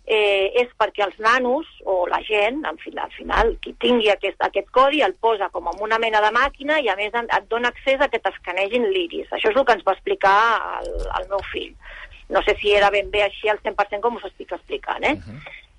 eh, 0.07 0.53
és 0.63 0.71
perquè 0.79 1.03
els 1.05 1.19
nanos 1.19 1.67
o 1.85 2.05
la 2.07 2.21
gent, 2.23 2.63
en 2.69 2.79
fi, 2.79 2.93
al 2.95 3.11
final, 3.17 3.53
qui 3.63 3.75
tingui 3.83 4.09
aquest, 4.13 4.39
aquest 4.47 4.71
codi 4.75 5.03
el 5.03 5.17
posa 5.19 5.51
com 5.51 5.67
en 5.73 5.83
una 5.83 5.99
mena 5.99 6.23
de 6.23 6.31
màquina 6.35 6.79
i 6.81 6.89
a 6.89 6.97
més 6.99 7.15
et 7.19 7.49
dona 7.51 7.73
accés 7.75 8.01
a 8.01 8.09
que 8.09 8.23
t'escanegin 8.23 8.87
l'iris. 8.93 9.29
Això 9.33 9.51
és 9.51 9.59
el 9.59 9.67
que 9.67 9.75
ens 9.75 9.87
va 9.87 9.97
explicar 9.97 10.39
el, 10.81 10.91
el 11.21 11.31
meu 11.33 11.43
fill. 11.51 11.75
No 12.31 12.43
sé 12.43 12.57
si 12.61 12.73
era 12.75 12.91
ben 12.91 13.11
bé 13.11 13.25
així 13.27 13.51
al 13.51 13.59
100% 13.63 14.03
com 14.03 14.19
us 14.19 14.27
estic 14.31 14.55
explicant, 14.55 15.05
eh? 15.07 15.17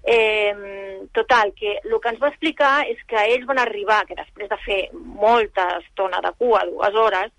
Eh, 0.07 1.07
total, 1.11 1.51
que 1.55 1.79
el 1.83 1.95
que 1.99 2.11
ens 2.13 2.19
va 2.21 2.29
explicar 2.31 2.85
és 2.87 2.99
que 3.07 3.23
ells 3.33 3.47
van 3.47 3.59
arribar, 3.59 4.05
que 4.07 4.15
després 4.15 4.47
de 4.51 4.57
fer 4.63 4.81
molta 4.93 5.65
estona 5.81 6.21
de 6.23 6.31
cua, 6.39 6.61
dues 6.67 6.95
hores, 6.95 7.31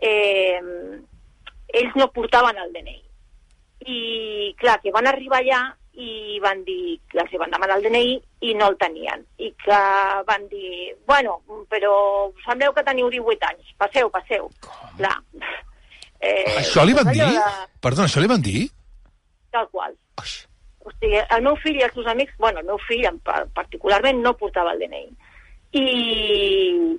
eh, 0.00 0.60
ells 1.80 1.96
no 2.00 2.08
portaven 2.12 2.60
el 2.60 2.72
DNI. 2.72 3.00
I, 3.84 3.98
clar, 4.56 4.78
que 4.80 4.92
van 4.94 5.08
arribar 5.10 5.42
allà 5.42 5.60
i 5.96 6.38
van 6.42 6.64
dir 6.66 6.98
que 7.10 7.20
els 7.22 7.32
van 7.38 7.50
demanar 7.54 7.76
el 7.78 7.84
DNI 7.86 8.14
i 8.48 8.54
no 8.58 8.68
el 8.72 8.76
tenien. 8.80 9.24
I 9.38 9.52
que 9.64 9.78
van 10.26 10.48
dir, 10.50 10.94
bueno, 11.06 11.36
però 11.70 11.92
sembleu 12.44 12.72
que 12.74 12.82
teniu 12.86 13.10
18 13.12 13.46
anys, 13.50 13.74
passeu, 13.78 14.10
passeu. 14.10 14.48
Clar. 14.96 15.16
Eh, 16.20 16.56
Això 16.58 16.84
li 16.86 16.94
van 16.96 17.10
dir? 17.12 17.20
de- 17.20 17.44
Perdona, 17.80 18.08
això 18.08 18.20
li 18.22 18.30
van 18.30 18.42
dir? 18.42 18.68
Tal 19.52 19.68
qual. 19.70 19.94
O 20.84 20.90
sigui, 21.00 21.16
el 21.16 21.42
meu 21.42 21.54
fill 21.62 21.76
i 21.78 21.82
els 21.86 21.94
seus 21.94 22.06
amics, 22.06 22.34
bueno, 22.38 22.60
el 22.60 22.66
meu 22.66 22.78
fill 22.88 23.04
en 23.08 23.18
pa- 23.20 23.46
particularment 23.54 24.18
no 24.20 24.34
portava 24.36 24.72
el 24.72 24.80
DNI. 24.82 25.06
I, 25.74 25.84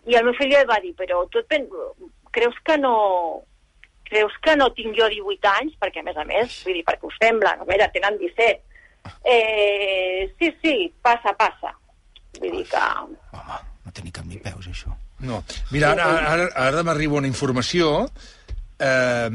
i 0.06 0.16
el 0.20 0.26
meu 0.26 0.34
fill 0.38 0.50
li 0.52 0.64
va 0.68 0.80
dir, 0.84 0.94
però 0.98 1.24
tu 1.32 1.40
et 1.40 1.48
pen... 1.52 1.68
creus 2.36 2.56
que 2.68 2.78
no 2.78 3.44
creus 4.06 4.34
que 4.44 4.56
no 4.60 4.68
tinc 4.78 4.94
jo 4.98 5.08
18 5.10 5.48
anys? 5.62 5.76
Perquè, 5.82 6.02
a 6.02 6.04
més 6.06 6.18
a 6.18 6.26
més, 6.30 6.58
vull 6.66 6.76
dir, 6.78 6.84
perquè 6.86 7.08
us 7.08 7.16
sembla, 7.22 7.56
a 7.62 7.66
veure, 7.66 7.88
tenen 7.94 8.18
17. 8.22 8.62
Eh, 9.23 10.34
sí, 10.40 10.52
sí, 10.61 10.76
passa, 11.02 11.34
passa. 11.38 11.73
Vull 12.40 12.52
dir 12.60 12.65
que... 12.69 12.84
No 13.86 13.94
té 13.94 14.03
ni 14.03 14.11
cap 14.11 14.26
ni 14.27 14.38
peus, 14.41 14.68
això. 14.68 14.94
No. 15.23 15.44
Mira, 15.72 15.94
ara, 15.94 16.10
ara, 16.34 16.49
ara 16.68 16.84
m'arriba 16.84 17.22
una 17.22 17.30
informació. 17.32 18.10
Eh, 18.80 19.30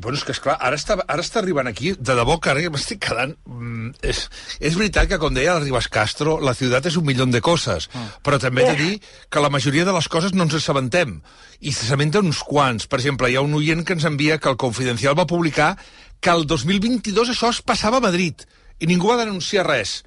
Bueno, 0.00 0.14
és 0.16 0.22
que, 0.22 0.30
esclar, 0.30 0.54
ara 0.62 0.76
està, 0.78 0.94
ara 1.10 1.22
està 1.24 1.40
arribant 1.40 1.66
aquí, 1.66 1.90
de 1.98 2.14
debò 2.14 2.36
que 2.38 2.52
ara 2.52 2.60
ja 2.62 2.70
m'estic 2.70 3.00
quedant... 3.02 3.32
Mm, 3.50 3.88
és, 4.06 4.20
és 4.62 4.76
veritat 4.78 5.08
que, 5.10 5.18
com 5.18 5.34
deia 5.34 5.56
el 5.56 5.64
Ribas 5.64 5.88
Castro, 5.90 6.36
la 6.44 6.54
ciutat 6.54 6.86
és 6.86 6.98
un 7.00 7.06
milió 7.08 7.26
de 7.26 7.40
coses, 7.42 7.88
Ah. 7.98 8.04
però 8.22 8.38
també 8.38 8.62
he 8.62 8.68
de 8.70 8.76
dir 8.78 9.00
que 9.28 9.42
la 9.42 9.50
majoria 9.50 9.84
de 9.88 9.94
les 9.96 10.06
coses 10.08 10.34
no 10.36 10.46
ens 10.46 10.54
assabentem, 10.54 11.16
i 11.58 11.72
s'assabenten 11.72 12.28
uns 12.30 12.44
quants. 12.46 12.86
Per 12.86 13.00
exemple, 13.00 13.30
hi 13.30 13.34
ha 13.36 13.42
un 13.42 13.56
oient 13.58 13.82
que 13.84 13.96
ens 13.98 14.06
envia 14.06 14.38
que 14.38 14.52
el 14.52 14.60
Confidencial 14.60 15.18
va 15.18 15.26
publicar 15.26 15.72
que 16.20 16.30
el 16.30 16.46
2022 16.46 17.30
això 17.34 17.50
es 17.54 17.60
passava 17.62 17.98
a 17.98 18.04
Madrid, 18.04 18.34
i 18.80 18.86
ningú 18.86 19.08
va 19.12 19.16
denunciar 19.24 19.66
res. 19.66 20.02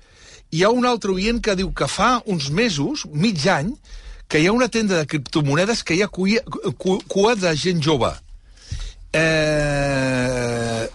Hi 0.52 0.64
ha 0.64 0.70
un 0.76 0.86
altre 0.86 1.12
oient 1.14 1.40
que 1.44 1.56
diu 1.56 1.72
que 1.74 1.88
fa 1.88 2.22
uns 2.26 2.50
mesos, 2.52 3.06
mig 3.14 3.46
any, 3.48 3.74
que 4.28 4.40
hi 4.40 4.48
ha 4.48 4.52
una 4.56 4.68
tenda 4.72 4.98
de 4.98 5.08
criptomonedes 5.08 5.84
que 5.84 5.96
hi 5.96 6.02
ha 6.04 6.08
cua, 6.08 6.42
cu- 6.78 7.02
cua 7.08 7.36
de 7.36 7.56
gent 7.60 7.82
jove. 7.84 8.12
Eh, 9.14 10.90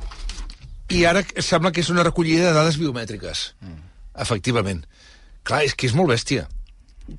I 0.97 1.05
ara 1.05 1.23
sembla 1.43 1.73
que 1.75 1.83
és 1.83 1.89
una 1.93 2.05
recollida 2.07 2.47
de 2.49 2.55
dades 2.57 2.77
biomètriques. 2.81 3.47
Mm. 3.61 3.81
Efectivament. 4.23 4.85
Clar, 5.47 5.65
és 5.67 5.75
que 5.75 5.89
és 5.89 5.95
molt 5.99 6.13
bèstia. 6.13 6.47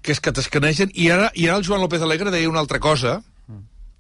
Que 0.02 0.14
és 0.16 0.22
que 0.24 0.32
t'escanegen... 0.36 0.92
I 0.96 1.10
ara, 1.14 1.30
I 1.36 1.48
ara 1.50 1.60
el 1.60 1.66
Joan 1.68 1.84
López 1.84 2.02
Alegre 2.04 2.32
deia 2.34 2.50
una 2.50 2.60
altra 2.64 2.80
cosa 2.84 3.20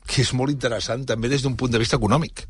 que 0.07 0.21
és 0.23 0.29
molt 0.31 0.53
interessant, 0.53 1.01
també 1.03 1.27
des 1.27 1.41
d'un 1.43 1.57
punt 1.59 1.71
de 1.73 1.79
vista 1.81 1.97
econòmic. 1.99 2.45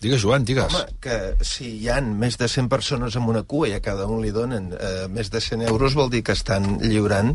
Digues, 0.00 0.20
Joan, 0.20 0.44
digues. 0.44 0.74
Home, 0.74 0.98
que 1.00 1.16
si 1.46 1.70
hi 1.80 1.88
han 1.88 2.10
més 2.20 2.36
de 2.36 2.48
100 2.52 2.68
persones 2.68 3.16
amb 3.16 3.30
una 3.32 3.42
cua 3.48 3.70
i 3.70 3.74
a 3.76 3.80
cada 3.80 4.04
un 4.12 4.20
li 4.20 4.32
donen 4.34 4.68
eh, 4.76 5.06
més 5.08 5.30
de 5.32 5.40
100 5.40 5.64
euros, 5.70 5.96
vol 5.96 6.10
dir 6.12 6.20
que 6.26 6.36
estan 6.36 6.76
lliurant 6.84 7.32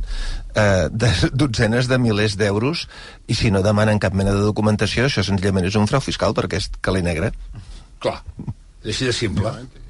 eh, 0.53 0.87
de, 0.93 1.09
dotzenes 1.43 1.89
de 1.89 1.97
milers 2.01 2.37
d'euros 2.37 2.85
i 3.25 3.37
si 3.39 3.49
no 3.53 3.63
demanen 3.65 4.01
cap 4.03 4.13
mena 4.13 4.35
de 4.37 4.45
documentació, 4.45 5.09
això 5.09 5.25
senzillament 5.25 5.65
és 5.71 5.79
un 5.79 5.89
frau 5.89 6.03
fiscal 6.05 6.37
perquè 6.37 6.61
és 6.61 6.69
calent 6.85 7.09
negre. 7.09 7.33
Clar, 8.01 8.19
així 8.85 9.09
de 9.09 9.15
simple. 9.15 9.55
Es 9.57 9.80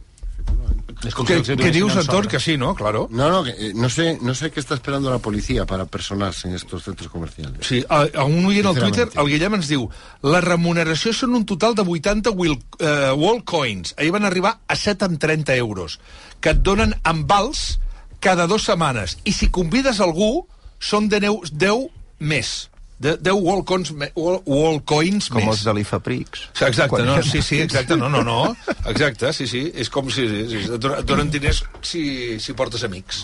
¿Qué, 1.27 1.41
qué 1.41 1.71
dius, 1.71 1.95
Anton? 1.95 2.27
Que 2.27 2.39
sí, 2.39 2.57
¿no? 2.57 2.75
Claro. 2.75 3.07
No, 3.11 3.29
no, 3.29 3.43
que, 3.43 3.51
eh, 3.51 3.73
no 3.75 3.89
sé, 3.89 4.17
no 4.21 4.33
sé 4.33 4.51
qué 4.51 4.59
está 4.59 4.75
esperando 4.75 5.09
la 5.09 5.19
policía 5.19 5.65
para 5.65 5.85
personarse 5.85 6.47
en 6.47 6.55
estos 6.55 6.83
centros 6.83 7.09
comerciales. 7.09 7.65
Sí, 7.65 7.83
a, 7.89 8.07
a 8.15 8.23
un 8.23 8.45
oient 8.45 8.65
al 8.65 8.79
Twitter, 8.79 9.09
el 9.15 9.27
Guillem 9.27 9.59
ens 9.59 9.69
diu 9.71 9.87
la 10.25 10.41
remuneració 10.41 11.13
són 11.13 11.35
un 11.37 11.45
total 11.49 11.75
de 11.75 11.85
80 11.85 12.33
will, 12.37 12.57
uh, 12.79 13.13
wall 13.17 13.43
coins. 13.43 13.95
Ahir 13.97 14.13
van 14.15 14.25
arribar 14.25 14.57
a 14.67 14.75
7 14.75 15.07
amb 15.07 15.21
30 15.21 15.55
euros, 15.59 15.99
que 16.39 16.55
et 16.55 16.63
donen 16.65 16.95
en 17.05 17.25
vals 17.27 17.79
cada 18.21 18.47
dues 18.47 18.67
setmanes. 18.69 19.17
I 19.25 19.33
si 19.35 19.49
convides 19.49 19.99
algú, 19.99 20.47
són 20.79 21.09
de 21.09 21.21
10, 21.23 21.53
10 21.53 21.87
més. 22.19 22.70
De, 23.01 23.15
10 23.17 23.33
wall 23.41 23.63
coins, 23.65 23.89
me- 23.97 24.11
wall, 24.13 24.41
wall 24.45 24.77
coins 24.85 25.27
Com 25.33 25.41
més. 25.41 25.47
els 25.55 25.63
de 25.65 25.73
l'IFAPRIX. 25.73 26.43
Exacte, 26.67 26.89
Quan 26.91 27.07
no, 27.07 27.15
sí, 27.25 27.41
sí, 27.41 27.57
exacte, 27.63 27.97
no, 27.97 28.09
no, 28.13 28.21
no, 28.27 28.55
exacte, 28.91 29.31
sí, 29.33 29.47
sí, 29.49 29.63
és 29.73 29.89
com 29.89 30.11
si, 30.13 30.27
sí, 30.29 30.43
sí, 30.51 30.61
et 30.75 30.85
donen- 31.09 31.31
diners 31.33 31.63
si, 31.81 32.03
si 32.39 32.53
portes 32.53 32.83
amics. 32.85 33.23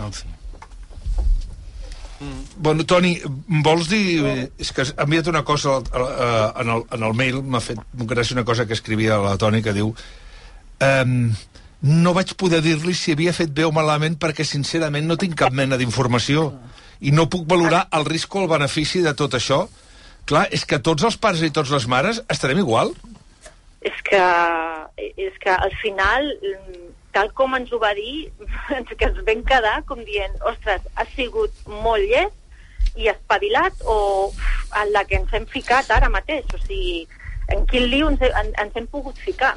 En 0.00 0.12
fi. 0.16 0.24
Bueno, 2.56 2.84
Toni, 2.84 3.14
vols 3.64 3.88
dir... 3.88 4.48
És 4.60 4.72
que 4.76 4.84
ha 4.84 5.04
enviat 5.06 5.28
una 5.32 5.40
cosa 5.44 5.78
al- 5.78 5.86
al- 5.96 6.10
eh, 6.10 6.48
en 6.64 6.72
el, 6.74 6.82
en 6.96 7.04
el 7.08 7.14
mail, 7.16 7.38
m'ha 7.42 7.62
fet 7.64 7.80
gràcia 8.08 8.36
una 8.36 8.44
cosa 8.44 8.66
que 8.68 8.76
escrivia 8.76 9.16
la 9.20 9.36
Toni, 9.40 9.62
que 9.64 9.72
diu... 9.76 9.94
Um, 10.80 11.30
no 11.80 12.12
vaig 12.16 12.34
poder 12.36 12.60
dir-li 12.64 12.92
si 12.96 13.12
havia 13.16 13.32
fet 13.32 13.52
bé 13.56 13.64
o 13.64 13.72
malament 13.72 14.18
perquè, 14.20 14.44
sincerament, 14.44 15.06
no 15.08 15.16
tinc 15.20 15.32
cap 15.40 15.52
mena 15.56 15.78
d'informació 15.80 16.50
i 17.00 17.12
no 17.16 17.28
puc 17.32 17.46
valorar 17.48 17.86
el 17.96 18.04
risc 18.08 18.34
o 18.34 18.44
el 18.44 18.50
benefici 18.50 19.00
de 19.04 19.14
tot 19.16 19.36
això. 19.38 19.64
Clar, 20.28 20.46
és 20.54 20.66
que 20.68 20.78
tots 20.78 21.04
els 21.08 21.16
pares 21.16 21.42
i 21.42 21.50
tots 21.50 21.72
les 21.72 21.86
mares 21.88 22.22
estarem 22.28 22.60
igual. 22.60 22.92
és 23.80 23.96
que, 24.04 24.20
és 25.16 25.36
que 25.40 25.50
al 25.50 25.72
final, 25.80 26.26
tal 27.16 27.30
com 27.32 27.54
ens 27.56 27.72
ho 27.72 27.78
va 27.80 27.94
dir, 27.96 28.28
ens, 28.76 28.92
que 28.98 29.08
ens 29.08 29.22
vam 29.26 29.44
quedar 29.48 29.78
com 29.88 30.02
dient, 30.04 30.36
ostres, 30.52 30.84
ha 30.94 31.06
sigut 31.14 31.64
molt 31.66 32.04
llest 32.04 32.36
i 33.00 33.08
espavilat 33.08 33.84
o 33.86 33.96
en 34.82 34.92
la 34.92 35.04
que 35.06 35.20
ens 35.20 35.32
hem 35.32 35.46
ficat 35.48 35.90
ara 35.94 36.10
mateix, 36.12 36.44
o 36.54 36.60
sigui, 36.66 37.06
en 37.54 37.64
quin 37.70 37.88
liu 37.90 38.10
ens, 38.10 38.22
en, 38.28 38.52
ens 38.62 38.76
hem 38.76 38.86
pogut 38.90 39.18
ficar. 39.18 39.54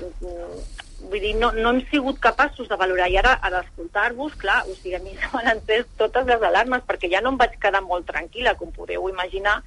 Vull 1.11 1.19
dir, 1.19 1.33
no, 1.35 1.51
no 1.55 1.73
hem 1.73 1.81
sigut 1.91 2.19
capaços 2.23 2.69
de 2.69 2.77
valorar. 2.79 3.09
I 3.11 3.17
ara, 3.19 3.33
a 3.41 3.51
l'escoltar-vos, 3.53 4.35
clar, 4.39 4.61
o 4.69 4.75
sigui, 4.77 4.95
a 4.97 5.01
mi 5.03 5.15
se 5.17 5.29
m'han 5.33 5.51
encès 5.55 5.89
totes 5.99 6.27
les 6.29 6.47
alarmes, 6.49 6.85
perquè 6.87 7.11
ja 7.11 7.21
no 7.21 7.33
em 7.33 7.39
vaig 7.41 7.57
quedar 7.61 7.83
molt 7.85 8.07
tranquil·la, 8.09 8.55
com 8.59 8.71
podeu 8.75 9.09
imaginar, 9.11 9.59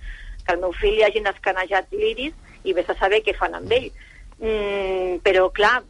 que 0.46 0.54
el 0.54 0.62
meu 0.62 0.72
fill 0.76 0.96
li 0.96 1.04
hagin 1.06 1.28
escanejat 1.28 1.92
l'iris 1.92 2.34
i 2.64 2.74
vés 2.76 2.88
a 2.88 2.96
saber 2.98 3.22
què 3.26 3.34
fan 3.36 3.58
amb 3.58 3.72
ell. 3.76 3.90
Mm, 4.36 5.20
però, 5.24 5.46
clar, 5.52 5.80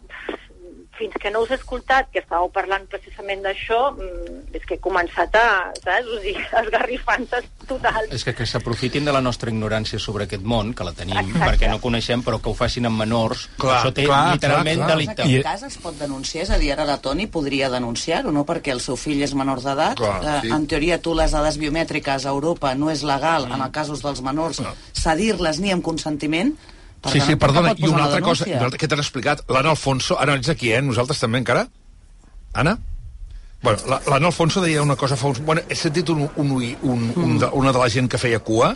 fins 0.99 1.15
que 1.21 1.31
no 1.31 1.43
us 1.45 1.53
he 1.53 1.59
escoltat 1.59 2.09
que 2.13 2.23
estàveu 2.23 2.49
parlant 2.55 2.87
precisament 2.91 3.43
d'això, 3.45 3.93
mm, 3.95 4.55
és 4.57 4.65
que 4.67 4.77
he 4.77 4.83
començat 4.83 5.35
a, 5.39 5.73
saps? 5.79 6.11
O 6.13 6.21
sigui, 6.23 6.43
esgarrifances 6.63 7.49
totals. 7.69 8.11
És 8.15 8.25
que, 8.27 8.35
que 8.37 8.47
s'aprofitin 8.49 9.07
de 9.09 9.15
la 9.15 9.23
nostra 9.25 9.53
ignorància 9.53 10.01
sobre 10.03 10.27
aquest 10.27 10.45
món, 10.47 10.73
que 10.77 10.87
la 10.87 10.95
tenim, 10.97 11.19
Exacte. 11.23 11.45
perquè 11.45 11.71
no 11.71 11.81
coneixem, 11.83 12.23
però 12.27 12.41
que 12.43 12.51
ho 12.51 12.57
facin 12.57 12.89
amb 12.91 13.01
menors. 13.03 13.47
Clar, 13.61 13.81
Això 13.81 13.93
té 13.95 14.07
clar, 14.09 14.23
literalment 14.37 14.81
clar, 14.83 14.87
clar. 14.87 14.97
delicte. 14.97 15.23
En 15.23 15.33
aquest 15.33 15.49
cas 15.49 15.67
es 15.71 15.81
pot 15.83 15.99
denunciar, 16.01 16.45
és 16.47 16.55
a 16.55 16.61
dir, 16.63 16.73
ara 16.75 16.87
la 16.89 16.99
Toni 17.03 17.27
podria 17.27 17.71
denunciar-ho, 17.73 18.33
no? 18.33 18.47
Perquè 18.49 18.73
el 18.75 18.81
seu 18.85 18.97
fill 19.01 19.23
és 19.27 19.35
menor 19.37 19.63
d'edat. 19.65 20.01
Eh, 20.01 20.39
sí. 20.43 20.55
En 20.55 20.67
teoria, 20.71 21.01
tu 21.03 21.15
les 21.17 21.35
dades 21.35 21.59
biomètriques 21.61 22.27
a 22.27 22.33
Europa 22.33 22.75
no 22.75 22.91
és 22.93 23.05
legal, 23.07 23.51
en 23.51 23.61
els 23.61 23.75
casos 23.75 24.03
dels 24.05 24.23
menors, 24.25 24.63
cedir-les 24.97 25.61
ni 25.61 25.75
amb 25.75 25.85
consentiment. 25.85 26.55
Per 27.03 27.13
Sí, 27.13 27.19
tant, 27.21 27.29
sí, 27.31 27.37
perdona, 27.37 27.75
i 27.79 27.87
una 27.89 28.05
altra 28.09 28.21
cosa, 28.25 28.47
una 28.49 28.65
altra 28.67 28.79
que 28.81 28.89
t'han 28.89 29.03
explicat, 29.03 29.45
l'Anna 29.53 29.71
Alfonso, 29.77 30.17
ara 30.19 30.35
ets 30.35 30.49
aquí, 30.51 30.73
eh? 30.73 30.81
Nosaltres 30.83 31.21
també 31.23 31.39
encara? 31.43 31.67
Anna? 32.55 32.79
Bueno, 33.63 33.79
la- 33.89 34.01
l'Anna 34.09 34.27
Alfonso 34.33 34.61
deia 34.65 34.83
una 34.83 34.97
cosa 34.97 35.17
fa 35.17 35.29
uns... 35.29 35.41
Bueno, 35.45 35.63
he 35.69 35.75
sentit 35.77 36.09
un, 36.11 36.25
un, 36.37 36.51
un, 36.57 36.77
un, 36.83 37.07
un 37.17 37.39
de, 37.39 37.47
una 37.53 37.73
de 37.73 37.79
la 37.79 37.89
gent 37.93 38.09
que 38.09 38.19
feia 38.19 38.39
cua 38.41 38.75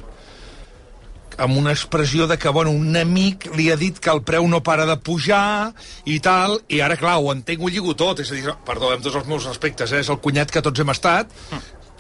amb 1.41 1.57
una 1.57 1.71
expressió 1.73 2.27
de 2.29 2.37
que, 2.37 2.51
bueno, 2.53 2.71
un 2.71 2.97
amic 3.01 3.47
li 3.57 3.71
ha 3.73 3.77
dit 3.81 3.97
que 4.03 4.11
el 4.13 4.21
preu 4.29 4.45
no 4.51 4.59
para 4.63 4.85
de 4.85 4.97
pujar 5.01 5.73
i 6.05 6.19
tal, 6.21 6.59
i 6.69 6.83
ara, 6.85 6.99
clar, 7.01 7.15
ho 7.17 7.31
entenc, 7.33 7.63
ho 7.65 7.71
lligo 7.73 7.95
tot, 7.97 8.21
és 8.21 8.29
a 8.29 8.37
dir, 8.37 8.45
perdó, 8.67 8.91
amb 8.93 9.01
tots 9.07 9.17
els 9.17 9.27
meus 9.31 9.47
respectes, 9.49 9.93
eh? 9.97 10.03
és 10.05 10.11
el 10.13 10.19
cunyat 10.21 10.53
que 10.53 10.61
tots 10.61 10.83
hem 10.85 10.93
estat, 10.93 11.33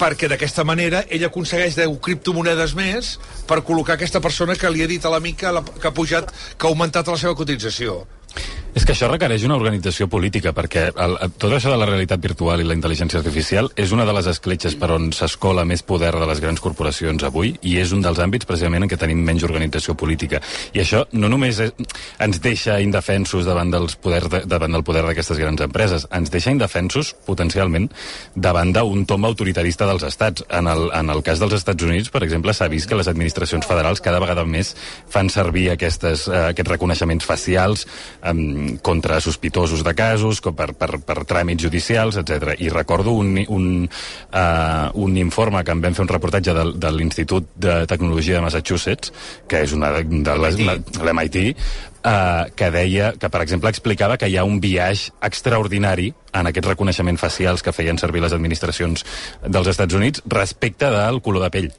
perquè 0.01 0.31
d'aquesta 0.33 0.65
manera 0.65 1.03
ell 1.13 1.27
aconsegueix 1.29 1.77
10 1.77 1.99
criptomonedes 2.05 2.73
més 2.79 3.13
per 3.49 3.61
col·locar 3.67 3.99
aquesta 3.99 4.23
persona 4.25 4.57
que 4.57 4.71
li 4.73 4.85
ha 4.85 4.89
dit 4.89 5.05
a 5.05 5.13
l'amic 5.13 5.43
que, 5.43 5.53
que 5.77 5.91
ha 5.91 5.97
pujat, 5.97 6.33
que 6.57 6.67
ha 6.67 6.73
augmentat 6.73 7.13
la 7.13 7.19
seva 7.21 7.37
cotització. 7.37 8.01
És 8.71 8.85
que 8.87 8.95
això 8.95 9.09
requereix 9.11 9.43
una 9.43 9.57
organització 9.59 10.07
política, 10.07 10.53
perquè 10.55 10.85
el, 10.95 11.17
tot 11.43 11.51
això 11.57 11.73
de 11.73 11.79
la 11.81 11.89
realitat 11.89 12.21
virtual 12.23 12.61
i 12.63 12.67
la 12.67 12.77
intel·ligència 12.77 13.19
artificial 13.19 13.67
és 13.75 13.91
una 13.91 14.05
de 14.07 14.15
les 14.15 14.29
escletxes 14.31 14.77
per 14.79 14.93
on 14.95 15.09
s'escola 15.17 15.65
més 15.67 15.83
poder 15.83 16.13
de 16.15 16.29
les 16.31 16.39
grans 16.43 16.63
corporacions 16.63 17.25
avui 17.27 17.51
i 17.67 17.77
és 17.83 17.91
un 17.97 18.05
dels 18.05 18.21
àmbits 18.23 18.47
precisament 18.47 18.87
en 18.87 18.93
què 18.93 18.99
tenim 19.01 19.25
menys 19.27 19.43
organització 19.49 19.97
política. 19.99 20.39
I 20.71 20.85
això 20.85 21.03
no 21.19 21.31
només 21.33 21.59
és, 21.65 21.73
ens 22.23 22.39
deixa 22.45 22.79
indefensos 22.85 23.49
davant, 23.49 23.73
dels 23.75 23.97
poder 23.99 24.23
de, 24.31 24.43
davant 24.47 24.79
del 24.79 24.87
poder 24.87 25.03
d'aquestes 25.09 25.43
grans 25.43 25.67
empreses, 25.67 26.07
ens 26.15 26.31
deixa 26.31 26.55
indefensos 26.55 27.13
potencialment 27.27 27.91
davant 28.37 28.71
d'un 28.77 29.03
tom 29.03 29.27
autoritarista 29.27 29.91
dels 29.91 30.07
estats. 30.07 30.47
En 30.47 30.71
el, 30.71 30.87
en 30.95 31.11
el 31.11 31.25
cas 31.27 31.43
dels 31.43 31.59
Estats 31.59 31.89
Units, 31.89 32.13
per 32.15 32.23
exemple, 32.23 32.55
s'ha 32.55 32.71
vist 32.71 32.87
que 32.87 32.99
les 32.99 33.11
administracions 33.11 33.67
federals 33.67 34.03
cada 34.05 34.23
vegada 34.23 34.47
més 34.47 34.77
fan 35.11 35.27
servir 35.27 35.73
aquestes, 35.75 36.29
eh, 36.31 36.47
aquests 36.55 36.77
reconeixements 36.77 37.27
facials 37.27 37.89
um, 38.23 38.60
contra 38.83 39.21
sospitosos 39.21 39.85
de 39.85 39.95
casos, 39.95 40.41
per, 40.41 40.73
per, 40.75 41.01
per 41.07 41.19
tràmits 41.29 41.65
judicials, 41.67 42.19
etc. 42.21 42.55
I 42.61 42.71
recordo 42.73 43.15
un, 43.17 43.37
un, 43.49 43.69
uh, 43.87 44.89
un 44.95 45.17
informe 45.21 45.63
que 45.65 45.77
em 45.77 45.85
vam 45.85 45.97
fer 45.97 46.07
un 46.07 46.13
reportatge 46.13 46.55
de, 46.57 46.67
de 46.81 46.93
l'Institut 46.95 47.53
de 47.57 47.85
Tecnologia 47.91 48.39
de 48.39 48.45
Massachusetts, 48.47 49.15
que 49.49 49.65
és 49.67 49.77
una 49.77 49.93
de, 49.97 50.05
de 50.27 50.37
l'MIT, 50.39 51.41
uh, 52.05 52.49
que 52.57 52.71
deia, 52.75 53.13
que 53.19 53.31
per 53.33 53.45
exemple 53.45 53.73
explicava 53.73 54.19
que 54.21 54.29
hi 54.31 54.39
ha 54.39 54.47
un 54.49 54.61
viatge 54.63 55.15
extraordinari 55.27 56.11
en 56.33 56.51
aquests 56.51 56.73
reconeixements 56.73 57.21
facials 57.21 57.65
que 57.67 57.75
feien 57.75 57.99
servir 57.99 58.23
les 58.25 58.37
administracions 58.37 59.05
dels 59.47 59.73
Estats 59.73 59.97
Units 59.99 60.23
respecte 60.31 60.91
del 60.93 61.21
color 61.25 61.49
de 61.49 61.53
pell 61.57 61.73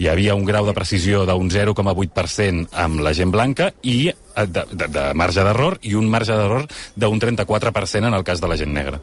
hi 0.00 0.08
havia 0.08 0.34
un 0.34 0.46
grau 0.48 0.64
de 0.64 0.72
precisió 0.72 1.26
d'un 1.28 1.50
0,8% 1.52 2.72
amb 2.72 3.04
la 3.04 3.12
gent 3.16 3.32
blanca 3.34 3.68
i 3.84 4.08
eh, 4.08 4.46
de, 4.48 4.64
de, 4.72 4.88
de 4.88 5.04
marge 5.14 5.44
d'error 5.44 5.76
i 5.84 5.94
un 5.98 6.08
marge 6.08 6.32
d'error 6.32 6.64
d'un 6.96 7.20
34% 7.20 8.08
en 8.08 8.16
el 8.16 8.24
cas 8.24 8.40
de 8.40 8.48
la 8.48 8.56
gent 8.56 8.72
negra. 8.72 9.00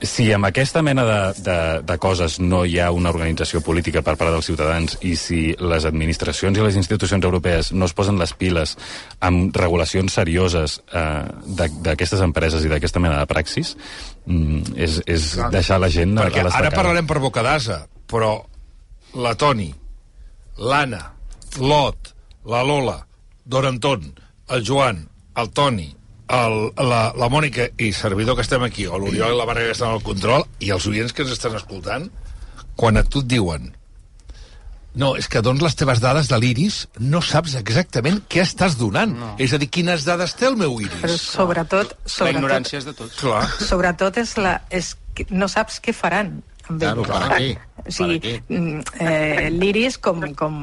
Si 0.00 0.30
amb 0.32 0.48
aquesta 0.48 0.80
mena 0.84 1.04
de, 1.04 1.16
de, 1.44 1.56
de 1.84 1.96
coses 2.00 2.38
no 2.40 2.62
hi 2.64 2.78
ha 2.80 2.88
una 2.92 3.12
organització 3.12 3.60
política 3.64 4.00
per 4.04 4.14
part 4.20 4.32
dels 4.32 4.48
ciutadans 4.48 4.96
i 5.04 5.12
si 5.20 5.40
les 5.60 5.88
administracions 5.88 6.56
i 6.56 6.64
les 6.64 6.76
institucions 6.80 7.24
europees 7.24 7.72
no 7.72 7.88
es 7.88 7.96
posen 7.96 8.20
les 8.20 8.32
piles 8.36 8.76
amb 9.24 9.56
regulacions 9.56 10.16
serioses 10.20 10.78
eh, 10.92 11.24
d'aquestes 11.56 12.24
empreses 12.24 12.64
i 12.64 12.72
d'aquesta 12.72 13.00
mena 13.00 13.20
de 13.20 13.28
praxis, 13.28 13.74
mm, 14.24 14.76
és, 14.76 15.02
és 15.04 15.34
deixar 15.52 15.80
la 15.80 15.92
gent 15.92 16.16
Perquè 16.20 16.44
a 16.48 16.56
ara 16.60 16.72
parlarem 16.76 17.08
per 17.08 17.20
boca 17.20 17.44
d'asa, 17.44 17.86
però 18.08 18.38
la 19.20 19.36
Toni, 19.36 19.68
l'Anna, 20.60 21.00
l'Ot, 21.58 22.12
la 22.44 22.62
Lola, 22.62 22.98
Doranton, 23.44 24.04
el 24.52 24.62
Joan, 24.66 25.02
el 25.40 25.50
Toni, 25.56 25.88
el, 26.30 26.56
la, 26.76 27.02
la 27.16 27.28
Mònica 27.32 27.70
i 27.80 27.90
servidor 27.96 28.36
que 28.38 28.44
estem 28.46 28.62
aquí, 28.66 28.86
o 28.86 29.00
l'Oriol 29.00 29.34
i 29.34 29.40
la 29.40 29.48
Marga 29.48 29.66
que 29.70 29.74
estan 29.76 29.96
al 29.96 30.04
control, 30.06 30.46
i 30.60 30.70
els 30.70 30.86
oients 30.90 31.16
que 31.16 31.24
ens 31.26 31.34
estan 31.34 31.56
escoltant, 31.58 32.10
quan 32.76 33.00
a 33.00 33.04
tu 33.04 33.24
et 33.24 33.30
diuen 33.32 33.70
no, 34.98 35.12
és 35.14 35.28
que 35.30 35.38
dones 35.38 35.62
les 35.62 35.76
teves 35.78 36.00
dades 36.02 36.26
de 36.26 36.38
l'iris, 36.42 36.80
no 36.98 37.20
saps 37.22 37.54
exactament 37.60 38.24
què 38.30 38.42
estàs 38.42 38.74
donant. 38.78 39.12
No. 39.14 39.28
És 39.38 39.54
a 39.54 39.60
dir, 39.62 39.68
quines 39.70 40.02
dades 40.06 40.34
té 40.34 40.48
el 40.48 40.56
meu 40.58 40.80
iris. 40.82 40.98
Però 40.98 41.14
sobretot... 41.14 41.94
sobretot 42.02 42.26
La 42.26 42.32
ignorància 42.34 42.80
és 42.80 42.88
de 42.88 42.94
tots. 42.98 43.20
Clar. 43.22 43.44
Sobretot 43.62 44.18
és 44.18 44.34
la, 44.42 44.56
és 44.74 44.96
que 45.14 45.28
no 45.30 45.46
saps 45.52 45.78
què 45.84 45.94
faran 45.94 46.40
amb 46.70 46.78
Claro. 46.80 47.02
¿para 47.02 47.36
qué? 47.36 47.58
O 47.80 47.90
sigui, 47.90 48.40
eh, 49.00 49.48
l'iris 49.50 49.98
com, 49.98 50.20
com 50.36 50.56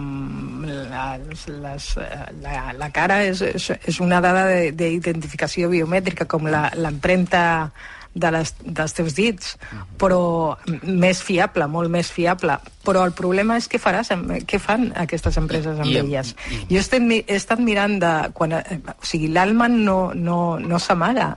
les, 0.66 1.48
les, 1.50 1.88
eh, 1.98 2.26
la, 2.42 2.74
la 2.78 2.90
cara 2.94 3.24
és, 3.26 3.42
és, 3.42 3.70
una 4.00 4.22
dada 4.22 4.46
de- 4.48 4.72
d'identificació 4.72 5.70
biomètrica 5.70 6.26
com 6.30 6.46
la- 6.48 6.72
l'empremta 6.76 7.72
de 8.18 8.32
les, 8.34 8.54
dels 8.66 8.94
teus 8.98 9.14
dits, 9.14 9.58
però 10.02 10.58
més 10.82 11.20
fiable, 11.22 11.68
molt 11.70 11.92
més 11.94 12.10
fiable. 12.10 12.56
Però 12.86 13.04
el 13.06 13.12
problema 13.14 13.58
és 13.62 13.68
què 13.70 13.78
faràs, 13.78 14.10
què 14.50 14.58
fan 14.60 14.88
aquestes 14.98 15.38
empreses 15.38 15.78
amb 15.78 15.92
I- 15.92 16.00
elles. 16.02 16.32
Jo 16.70 16.80
he 16.82 17.36
estat 17.36 17.60
mirant 17.62 18.00
de... 18.02 18.14
Quan, 18.34 18.54
eh, 18.58 18.80
o 18.90 19.06
sigui, 19.06 19.28
l'Alman 19.30 19.84
no, 19.86 20.14
no, 20.16 20.58
no 20.60 20.80
s'amaga, 20.80 21.36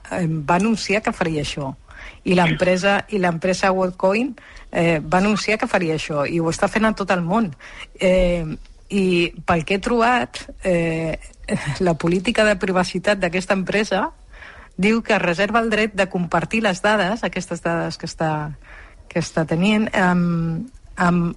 va 0.49 0.57
anunciar 0.57 1.03
que 1.05 1.13
faria 1.13 1.43
això 1.45 1.75
i 2.25 2.35
l'empresa 2.37 3.05
i 3.13 3.19
l'empresa 3.21 3.71
WorldCoin 3.73 4.35
eh, 4.73 5.01
va 5.01 5.19
anunciar 5.19 5.59
que 5.59 5.69
faria 5.71 5.97
això 5.99 6.25
i 6.27 6.41
ho 6.41 6.51
està 6.51 6.69
fent 6.69 6.87
a 6.87 6.95
tot 6.97 7.11
el 7.11 7.23
món. 7.23 7.51
Eh, 7.99 8.45
i 8.91 9.05
pel 9.47 9.65
que 9.65 9.77
he 9.79 9.83
trobat 9.83 10.43
eh, 10.67 11.19
la 11.87 11.95
política 11.95 12.45
de 12.45 12.57
privacitat 12.59 13.21
d'aquesta 13.23 13.55
empresa 13.55 14.09
diu 14.81 15.03
que 15.05 15.15
es 15.15 15.23
reserva 15.23 15.61
el 15.61 15.71
dret 15.71 15.95
de 15.95 16.09
compartir 16.09 16.63
les 16.65 16.81
dades, 16.83 17.23
aquestes 17.23 17.63
dades 17.63 17.99
que 18.01 18.09
està, 18.09 18.33
que 19.11 19.21
està 19.21 19.45
tenint, 19.45 19.87
amb, 19.93 20.71
amb, 20.97 21.37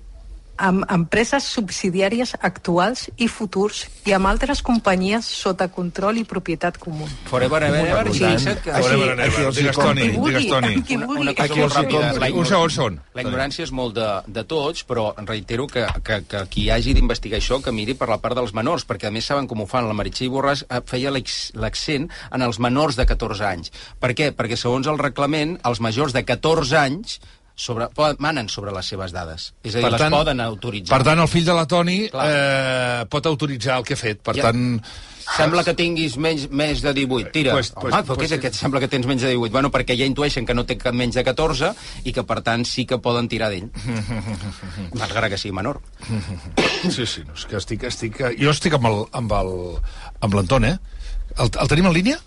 amb 0.57 0.85
empreses 0.91 1.45
subsidiàries 1.49 2.35
actuals 2.39 3.07
i 3.17 3.27
futurs 3.27 3.87
i 4.05 4.13
amb 4.13 4.29
altres 4.29 4.61
companyies 4.65 5.25
sota 5.25 5.67
control 5.73 6.19
i 6.21 6.25
propietat 6.29 6.77
comú. 6.77 7.07
Forever 7.29 7.63
and 7.63 7.75
ever, 7.75 8.13
Sí. 8.13 8.23
Forever 8.63 9.19
ever. 9.19 9.53
Digues, 9.53 9.75
Toni, 9.75 10.07
digues, 10.09 10.47
Toni. 10.47 10.75
Una, 11.17 11.33
cosa 11.33 11.55
molt 11.55 11.73
ràpida. 11.73 12.31
Un 12.33 12.45
segon, 12.45 12.69
segon. 12.69 12.99
La 13.13 13.21
ignorància 13.25 13.63
és 13.63 13.71
molt 13.71 13.95
de, 13.95 14.09
de 14.27 14.43
tots, 14.43 14.85
però 14.85 15.13
reitero 15.25 15.67
que, 15.67 15.85
que, 16.03 16.21
que 16.29 16.45
qui 16.49 16.69
hagi 16.69 16.93
d'investigar 16.93 17.39
això 17.39 17.61
que 17.63 17.73
miri 17.73 17.97
per 17.97 18.09
la 18.09 18.19
part 18.21 18.37
dels 18.37 18.53
menors, 18.53 18.85
perquè 18.85 19.09
a 19.09 19.11
més 19.11 19.25
saben 19.25 19.47
com 19.47 19.63
ho 19.63 19.69
fan. 19.69 19.87
La 19.87 19.97
Meritxell 19.97 20.31
Borràs 20.33 20.65
eh, 20.69 20.81
feia 20.85 21.11
l'accent 21.13 22.09
en 22.31 22.41
els 22.41 22.59
menors 22.59 22.99
de 22.99 23.07
14 23.09 23.47
anys. 23.47 23.73
Per 23.99 24.13
què? 24.13 24.33
Perquè 24.37 24.59
segons 24.59 24.87
el 24.87 25.01
reglament, 25.01 25.57
els 25.65 25.81
majors 25.81 26.13
de 26.13 26.23
14 26.27 26.77
anys 26.77 27.19
sobre, 27.55 27.87
poden, 27.93 28.17
manen 28.19 28.49
sobre 28.49 28.71
les 28.73 28.85
seves 28.89 29.11
dades. 29.13 29.51
És 29.63 29.75
a 29.75 29.79
dir, 29.83 29.91
les 29.93 30.01
poden 30.11 30.39
autoritzar. 30.41 30.97
Per 30.97 31.05
tant, 31.05 31.19
el 31.21 31.27
fill 31.31 31.45
de 31.45 31.53
la 31.53 31.65
Toni 31.69 31.97
eh, 32.09 33.05
pot 33.09 33.25
autoritzar 33.29 33.77
el 33.77 33.83
que 33.87 33.93
ha 33.97 33.97
fet. 33.99 34.21
Per 34.25 34.35
Ja. 34.37 34.49
tant... 34.51 34.79
Sembla 35.23 35.61
que 35.63 35.71
tinguis 35.73 36.17
menys, 36.19 36.49
més 36.51 36.81
de 36.83 36.91
18, 36.93 37.29
tira. 37.31 37.53
Pues- 37.55 37.69
Pues, 37.71 37.93
Home, 37.93 38.03
però 38.03 38.17
pues 38.17 38.19
què 38.19 38.25
és 38.25 38.31
aquest? 38.35 38.55
Sembla 38.59 38.81
que 38.83 38.89
tens 38.91 39.05
menys 39.07 39.21
de 39.23 39.29
18. 39.31 39.53
Bueno, 39.53 39.69
perquè 39.71 39.95
ja 39.97 40.03
intueixen 40.05 40.45
que 40.45 40.53
no 40.53 40.65
té 40.67 40.75
cap 40.77 40.93
menys 40.93 41.15
de 41.15 41.23
14 41.23 41.69
i 42.03 42.11
que, 42.11 42.25
per 42.27 42.41
tant, 42.43 42.65
sí 42.67 42.83
que 42.85 42.97
poden 42.99 43.29
tirar 43.31 43.47
d'ell. 43.49 43.69
Malgrat 44.99 45.29
que 45.31 45.37
sigui 45.39 45.53
menor. 45.55 45.79
Sí, 46.89 47.05
sí, 47.07 47.23
no, 47.25 47.33
és 47.37 47.45
que 47.47 47.55
estic, 47.61 47.85
estic... 47.87 48.19
Jo 48.39 48.51
estic 48.51 48.75
amb 48.77 48.89
el, 48.89 48.99
amb 49.15 49.31
el, 49.39 49.53
amb 50.27 50.35
l'Anton, 50.37 50.65
eh? 50.67 50.75
El, 51.37 51.49
el 51.49 51.71
tenim 51.71 51.87
en 51.89 51.95
línia? 51.95 52.19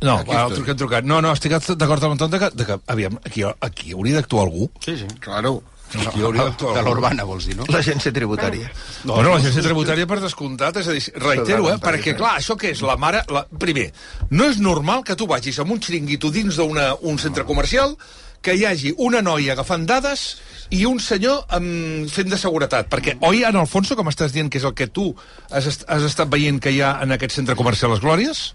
No, 0.00 0.18
Aquí 0.18 0.30
va, 0.32 0.46
el 0.46 0.54
estoy. 0.54 0.76
trucat. 0.76 1.04
No, 1.04 1.20
no, 1.20 1.32
estic 1.36 1.52
d'acord 1.76 2.04
amb 2.06 2.14
l'Anton 2.14 2.30
de, 2.32 2.38
que, 2.40 2.48
de 2.56 2.66
que, 2.68 2.78
aviam, 2.88 3.18
aquí, 3.24 3.44
aquí 3.60 3.92
hauria 3.92 4.20
d'actuar 4.20 4.46
algú. 4.46 4.70
Sí, 4.80 4.96
sí. 4.96 5.08
Claro. 5.20 5.58
Aquí 5.90 6.22
hauria 6.22 6.46
d'actuar 6.46 6.76
De 6.78 6.84
l'Urbana, 6.86 7.24
vols 7.26 7.48
dir, 7.50 7.56
no? 7.58 7.66
L'agència 7.68 8.12
tributària. 8.14 8.70
No, 9.04 9.16
bueno, 9.18 9.34
l'agència 9.34 9.64
tributària 9.64 10.06
per 10.08 10.20
descomptat, 10.22 10.78
és 10.80 10.88
a 10.88 10.94
dir, 10.96 11.02
reitero, 11.20 11.68
eh, 11.72 11.76
perquè, 11.82 12.14
clar, 12.16 12.36
això 12.38 12.56
què 12.56 12.70
és? 12.72 12.80
La 12.86 12.96
mare... 12.96 13.24
La... 13.28 13.44
Primer, 13.60 13.90
no 14.30 14.46
és 14.48 14.60
normal 14.62 15.02
que 15.04 15.18
tu 15.18 15.26
vagis 15.28 15.58
amb 15.60 15.74
un 15.74 15.82
xiringuito 15.82 16.30
dins 16.32 16.56
d'un 16.56 17.18
centre 17.20 17.44
comercial 17.44 17.96
que 18.40 18.54
hi 18.56 18.64
hagi 18.64 18.94
una 18.96 19.20
noia 19.20 19.52
agafant 19.52 19.82
dades 19.84 20.38
i 20.72 20.86
un 20.88 21.00
senyor 21.02 21.42
um, 21.58 22.06
fent 22.08 22.30
de 22.30 22.38
seguretat. 22.40 22.88
Perquè, 22.88 23.18
oi, 23.26 23.42
en 23.44 23.58
Alfonso, 23.60 23.98
com 23.98 24.08
estàs 24.08 24.32
dient 24.32 24.48
que 24.48 24.62
és 24.62 24.64
el 24.64 24.72
que 24.78 24.86
tu 24.88 25.10
has, 25.50 25.66
est 25.66 25.84
has 25.90 26.06
estat 26.06 26.30
veient 26.32 26.62
que 26.62 26.72
hi 26.72 26.80
ha 26.80 26.94
en 27.04 27.12
aquest 27.18 27.36
centre 27.36 27.58
comercial 27.58 27.92
Les 27.92 28.00
Glòries? 28.00 28.46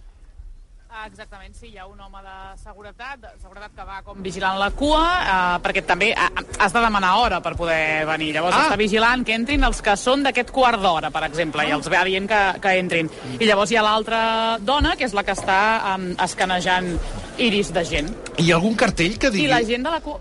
Ah, 1.06 1.08
Exactament, 1.08 1.54
sí, 1.54 1.68
hi 1.70 1.78
ha 1.78 1.86
un 1.86 2.00
home 2.02 2.18
de 2.26 2.36
seguretat, 2.58 3.20
de 3.22 3.30
seguretat 3.40 3.76
que 3.78 3.84
va 3.86 4.00
com 4.02 4.24
vigilant 4.26 4.58
la 4.58 4.72
cua, 4.74 5.02
eh, 5.22 5.60
perquè 5.62 5.84
també 5.86 6.08
ha- 6.18 6.32
has 6.66 6.74
de 6.74 6.82
demanar 6.82 7.12
hora 7.22 7.40
per 7.46 7.52
poder 7.56 8.08
venir. 8.10 8.32
Llavors 8.34 8.56
Ah. 8.56 8.62
ah. 8.64 8.66
està 8.72 8.78
vigilant 8.82 9.24
que 9.24 9.36
entrin 9.36 9.64
els 9.64 9.84
que 9.86 9.96
són 10.02 10.24
d'aquest 10.24 10.50
quart 10.52 10.82
d'hora, 10.82 11.12
per 11.12 11.24
exemple, 11.30 11.62
i 11.68 11.70
els 11.72 11.88
va 11.94 12.04
dient 12.04 12.28
que, 12.28 12.42
que 12.60 12.74
entrin. 12.80 13.12
I 13.40 13.46
llavors 13.46 13.70
hi 13.72 13.78
ha 13.78 13.84
l'altra 13.86 14.58
dona, 14.60 14.96
que 14.96 15.06
és 15.06 15.14
la 15.14 15.24
que 15.24 15.34
està 15.38 15.60
um, 15.96 16.16
escanejant 16.26 16.98
iris 17.38 17.72
de 17.72 17.86
gent. 17.86 18.10
Hi 18.40 18.52
ha 18.52 18.56
algun 18.56 18.74
cartell 18.76 19.20
que 19.20 19.30
digui... 19.30 19.46
I 19.46 19.54
la 19.54 19.62
gent 19.64 19.84
de 19.86 19.92
la 19.92 20.02
cua... 20.02 20.20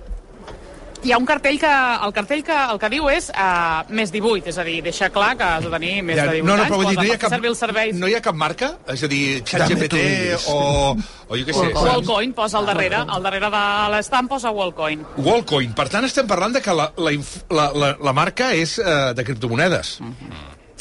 Hi 1.04 1.12
ha 1.12 1.18
un 1.20 1.26
cartell 1.28 1.58
que, 1.60 1.68
el 2.06 2.12
cartell 2.16 2.40
que 2.46 2.54
el 2.72 2.78
que 2.80 2.88
diu 2.88 3.10
és 3.12 3.26
uh, 3.34 3.82
més 3.92 4.08
18, 4.14 4.48
és 4.48 4.56
a 4.58 4.64
dir, 4.64 4.78
deixa 4.86 5.10
clar 5.12 5.34
que 5.36 5.44
has 5.44 5.64
de 5.66 5.72
tenir 5.74 5.98
més 6.02 6.16
Ja, 6.16 6.24
de 6.30 6.38
18 6.38 6.46
no, 6.48 6.54
no, 6.56 6.62
anys, 6.62 6.70
però 6.72 6.78
vull 6.80 6.88
dir, 6.88 6.96
no 6.96 7.04
hi, 7.04 7.10
ha 7.12 7.18
cap, 7.20 7.34
servir 7.34 7.50
els 7.50 7.60
serveis. 7.60 7.98
no 8.00 8.08
hi 8.08 8.14
ha 8.16 8.22
cap 8.24 8.38
marca? 8.40 8.70
És 8.94 9.02
a 9.04 9.10
dir, 9.12 9.20
ChatGPT 9.44 9.98
diguis. 10.00 10.46
o, 10.48 10.94
o 11.28 11.36
jo 11.36 11.44
què 11.44 11.56
sé... 11.58 11.66
Wallcoin 11.76 12.32
posa 12.38 12.58
al 12.62 12.70
darrere, 12.72 13.02
al 13.04 13.22
darrere 13.28 13.50
de 13.52 13.62
l'estamp 13.92 14.32
posa 14.32 14.50
Wallcoin. 14.56 15.04
Wallcoin. 15.18 15.76
Per 15.76 15.88
tant, 15.92 16.08
estem 16.08 16.26
parlant 16.30 16.56
de 16.56 16.64
que 16.64 16.72
la, 16.72 16.88
la, 16.96 17.14
la, 17.60 17.68
la, 17.84 17.92
la 18.00 18.16
marca 18.16 18.54
és 18.56 18.78
uh, 18.80 19.12
de 19.12 19.28
criptomonedes. 19.28 19.98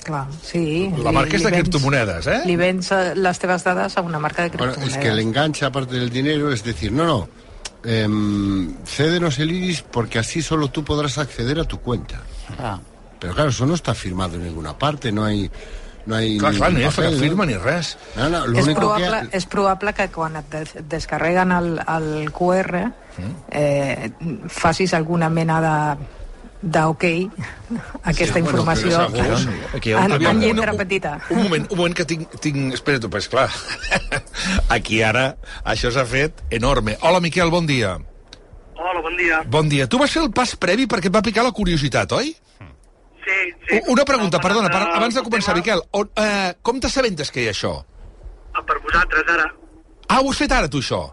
Clar, 0.08 0.26
sí. 0.44 0.64
La 1.04 1.12
li- 1.12 1.18
marca 1.20 1.36
és 1.36 1.44
de 1.44 1.52
criptomonedes, 1.60 2.32
eh? 2.32 2.40
Li 2.48 2.56
vens 2.60 2.90
eh, 2.96 3.14
les 3.16 3.40
teves 3.40 3.64
dades 3.64 4.00
a 4.00 4.02
una 4.08 4.20
marca 4.24 4.44
de 4.48 4.56
Bueno, 4.56 4.72
criptomonedes. 4.72 4.98
es 4.98 5.04
que 5.04 5.12
el 5.12 5.20
enganche, 5.20 5.66
aparte 5.68 5.96
del 6.00 6.10
dinero, 6.10 6.52
es 6.52 6.64
decir, 6.64 6.92
no, 6.92 7.06
no, 7.08 7.22
em, 7.84 8.76
cédenos 8.86 9.40
el 9.40 9.52
iris 9.52 9.82
porque 9.82 10.20
así 10.20 10.42
solo 10.42 10.70
tú 10.70 10.84
podrás 10.84 11.18
acceder 11.18 11.60
a 11.60 11.66
tu 11.66 11.80
cuenta. 11.80 12.22
Ah. 12.60 12.80
Pero 13.20 13.34
claro, 13.34 13.50
eso 13.50 13.66
no 13.66 13.74
está 13.74 13.94
firmado 13.94 14.36
en 14.36 14.44
ninguna 14.44 14.78
parte, 14.78 15.12
no 15.12 15.24
hay... 15.26 15.50
No 16.06 16.16
hay 16.16 16.38
Clar, 16.38 16.54
clar, 16.54 16.74
no 16.74 16.80
hi 16.80 16.84
ha 16.84 16.90
papel, 16.90 17.06
cap 17.06 17.14
¿no? 17.14 17.20
firma 17.20 17.46
ni 17.46 17.54
res. 17.56 17.98
No, 18.18 18.28
no, 18.28 18.46
lo 18.46 18.60
és, 18.60 18.66
único 18.66 18.82
probable, 18.82 19.22
que... 19.22 19.38
és 19.38 19.46
probable 19.48 19.94
que 19.96 20.08
quan 20.12 20.36
et 20.36 20.50
des 20.52 20.74
descarreguen 20.92 21.54
el, 21.56 21.70
el 21.80 22.10
QR 22.36 22.82
eh, 23.56 24.12
facis 24.52 24.92
alguna 25.00 25.30
mena 25.32 25.62
de 25.64 25.78
d'ok 26.64 27.04
aquesta 28.08 28.40
Sí, 28.40 28.42
bueno, 28.42 28.50
informació 28.50 29.02
però 29.12 29.38
segur. 29.42 29.76
Aquí 29.76 29.90
hi 29.92 29.94
ha 29.98 30.04
un 30.06 30.14
en, 30.16 30.26
en 30.30 30.40
lletra 30.42 30.72
una- 30.72 30.78
petita. 30.80 31.12
Un 31.30 31.44
moment, 31.44 31.66
un 31.70 31.78
moment 31.78 31.96
que 31.98 32.06
tinc... 32.08 32.30
tinc... 32.40 32.74
Espera't, 32.78 33.10
pues 33.12 33.28
clar, 33.28 33.50
aquí 34.76 35.02
ara 35.04 35.34
això 35.66 35.92
s'ha 35.92 36.06
fet 36.08 36.40
enorme. 36.56 36.98
Hola, 37.02 37.20
Miquel, 37.24 37.52
bon 37.52 37.68
dia. 37.68 37.98
Hola, 38.76 39.02
bon 39.02 39.18
dia. 39.18 39.42
Bon 39.48 39.70
dia. 39.70 39.88
Tu 39.88 40.00
vas 40.00 40.12
fer 40.12 40.24
el 40.24 40.32
pas 40.36 40.56
previ 40.60 40.88
perquè 40.88 41.12
et 41.12 41.16
va 41.16 41.22
picar 41.26 41.44
la 41.46 41.52
curiositat, 41.56 42.12
oi? 42.18 42.32
Sí, 43.24 43.36
sí. 43.70 43.82
Una 43.88 44.04
pregunta, 44.04 44.38
No, 44.38 44.42
per 44.44 44.50
perdona, 44.52 44.70
per, 44.72 44.82
abans 44.98 45.16
de 45.16 45.22
començar, 45.24 45.56
Miquel. 45.56 45.80
On, 45.96 46.10
eh, 46.20 46.54
com 46.62 46.80
t'assabentes 46.84 47.32
que 47.32 47.44
hi 47.44 47.48
ha 47.48 47.54
això? 47.56 47.74
ah, 48.54 48.64
Per 48.68 48.80
vosaltres, 48.84 49.24
ara. 49.32 49.46
Ah, 50.10 50.20
ho 50.22 50.32
has 50.32 50.38
fet 50.42 50.52
ara, 50.52 50.68
tu, 50.70 50.82
això? 50.84 51.06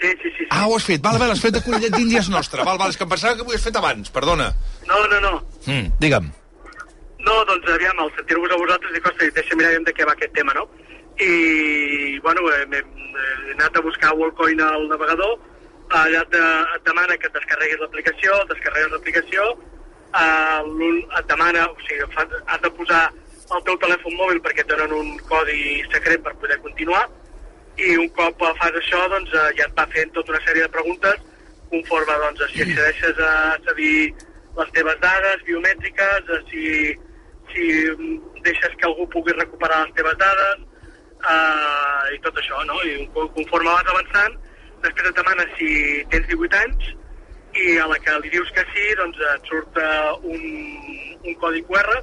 Sí, 0.00 0.08
sí, 0.22 0.30
sí. 0.30 0.30
sí. 0.38 0.46
Ah, 0.50 0.64
ho 0.66 0.74
has 0.78 0.84
fet. 0.88 1.02
Val, 1.04 1.18
val, 1.20 1.30
has 1.34 1.40
fet 1.40 1.52
de 1.54 1.60
conillet 1.62 1.92
d'Índies 1.92 2.30
nostre. 2.32 2.64
Val, 2.64 2.78
val, 2.80 2.90
és 2.90 2.96
que 2.96 3.04
em 3.04 3.10
pensava 3.12 3.36
que 3.36 3.44
ho 3.44 3.46
havies 3.50 3.62
fet 3.62 3.76
abans, 3.76 4.08
perdona. 4.10 4.48
No, 4.88 5.06
no, 5.08 5.20
no. 5.20 5.34
Mm, 5.66 5.92
digue'm. 6.00 6.30
No, 7.24 7.44
doncs, 7.48 7.68
aviam, 7.72 7.98
al 7.98 8.12
sentir-vos 8.16 8.52
a 8.52 8.60
vosaltres, 8.60 8.92
dic, 8.92 9.06
ostres, 9.08 9.32
deixa 9.34 9.56
mirar 9.56 9.72
de 9.86 9.94
què 9.96 10.04
va 10.04 10.12
aquest 10.12 10.34
tema, 10.36 10.52
no? 10.56 10.66
I, 11.24 12.18
bueno, 12.24 12.44
eh, 12.52 12.66
m'he 12.68 12.82
he 12.82 13.52
anat 13.54 13.76
a 13.76 13.82
buscar 13.84 14.12
Wallcoin 14.18 14.60
al 14.60 14.88
navegador, 14.90 15.38
allà 15.94 16.22
et, 16.26 16.36
et 16.76 16.88
demana 16.88 17.16
que 17.16 17.30
et 17.30 17.36
descarreguis 17.38 17.80
l'aplicació, 17.80 18.36
descarregues 18.50 18.92
l'aplicació, 18.92 19.46
eh, 20.20 20.88
et 21.20 21.28
demana, 21.30 21.68
o 21.70 21.76
sigui, 21.86 22.08
fa, 22.16 22.26
has 22.46 22.64
de 22.64 22.72
posar 22.76 23.04
el 23.54 23.62
teu 23.68 23.76
telèfon 23.80 24.16
mòbil 24.18 24.40
perquè 24.44 24.64
et 24.64 24.72
donen 24.72 24.92
un 24.96 25.14
codi 25.30 25.84
secret 25.92 26.24
per 26.24 26.34
poder 26.42 26.58
continuar, 26.66 27.06
i 27.78 27.96
un 27.98 28.10
cop 28.18 28.42
eh, 28.42 28.52
fas 28.60 28.76
això, 28.82 29.00
doncs, 29.14 29.32
eh, 29.32 29.48
ja 29.58 29.68
et 29.68 29.78
va 29.78 29.88
fent 29.94 30.12
tota 30.14 30.34
una 30.34 30.42
sèrie 30.44 30.66
de 30.66 30.74
preguntes 30.76 31.24
conforme, 31.72 32.20
doncs, 32.26 32.44
si 32.52 32.62
accedeixes 32.66 33.18
a 33.18 33.34
cedir 33.66 33.96
les 34.58 34.70
teves 34.76 34.98
dades 35.02 35.42
biomètriques, 35.48 36.30
a 36.30 36.38
si, 36.50 36.64
si 37.52 37.64
deixes 38.46 38.76
que 38.78 38.86
algú 38.88 39.06
pugui 39.12 39.34
recuperar 39.36 39.82
les 39.86 39.94
teves 39.98 40.16
dades, 40.20 40.64
eh, 41.24 42.14
i 42.14 42.18
tot 42.26 42.36
això, 42.42 42.60
no? 42.68 42.76
I 42.86 43.06
co- 43.14 43.28
conforme 43.36 43.70
vas 43.72 43.90
avançant, 43.94 44.36
després 44.84 45.08
et 45.10 45.16
demana 45.18 45.46
si 45.56 45.70
tens 46.12 46.26
18 46.30 46.60
anys, 46.62 46.92
i 47.54 47.76
a 47.78 47.86
la 47.86 47.98
que 48.02 48.14
li 48.22 48.30
dius 48.34 48.50
que 48.54 48.64
sí, 48.72 48.86
doncs 48.98 49.18
et 49.34 49.50
surt 49.50 49.78
eh, 49.78 50.12
un, 50.22 50.46
un 51.24 51.34
codi 51.42 51.62
QR, 51.66 51.98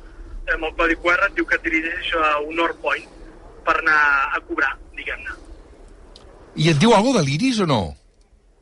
amb 0.55 0.67
el 0.67 0.75
codi 0.79 0.95
QR 1.03 1.27
et 1.29 1.35
diu 1.37 1.45
que 1.47 1.55
et 1.59 1.65
dirigeixis 1.67 2.15
a 2.19 2.37
un 2.43 2.55
North 2.59 2.79
Point, 2.83 3.07
per 3.65 3.75
anar 3.79 4.01
a 4.35 4.39
cobrar, 4.47 4.73
diguem-ne. 4.97 5.35
I 6.59 6.71
et 6.73 6.79
diu 6.81 6.91
alguna 6.95 7.21
de 7.21 7.27
l'iris 7.29 7.61
o 7.63 7.67
no? 7.69 7.81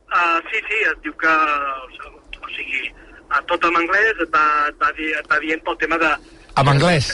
Uh, 0.09 0.37
sí, 0.51 0.59
sí, 0.67 0.77
et 0.89 0.99
diu 1.05 1.13
que... 1.21 1.31
O 2.39 2.49
sigui, 2.55 2.89
a 3.29 3.41
tot 3.49 3.65
en 3.69 3.75
anglès 3.81 4.23
et 4.23 4.31
va, 4.33 4.45
et 4.69 4.77
va, 4.81 4.91
dir, 4.97 5.09
et 5.17 5.27
va 5.29 5.39
dient 5.43 5.61
pel 5.65 5.77
tema 5.83 5.99
de... 6.01 6.13
En 6.57 6.71
anglès? 6.73 7.11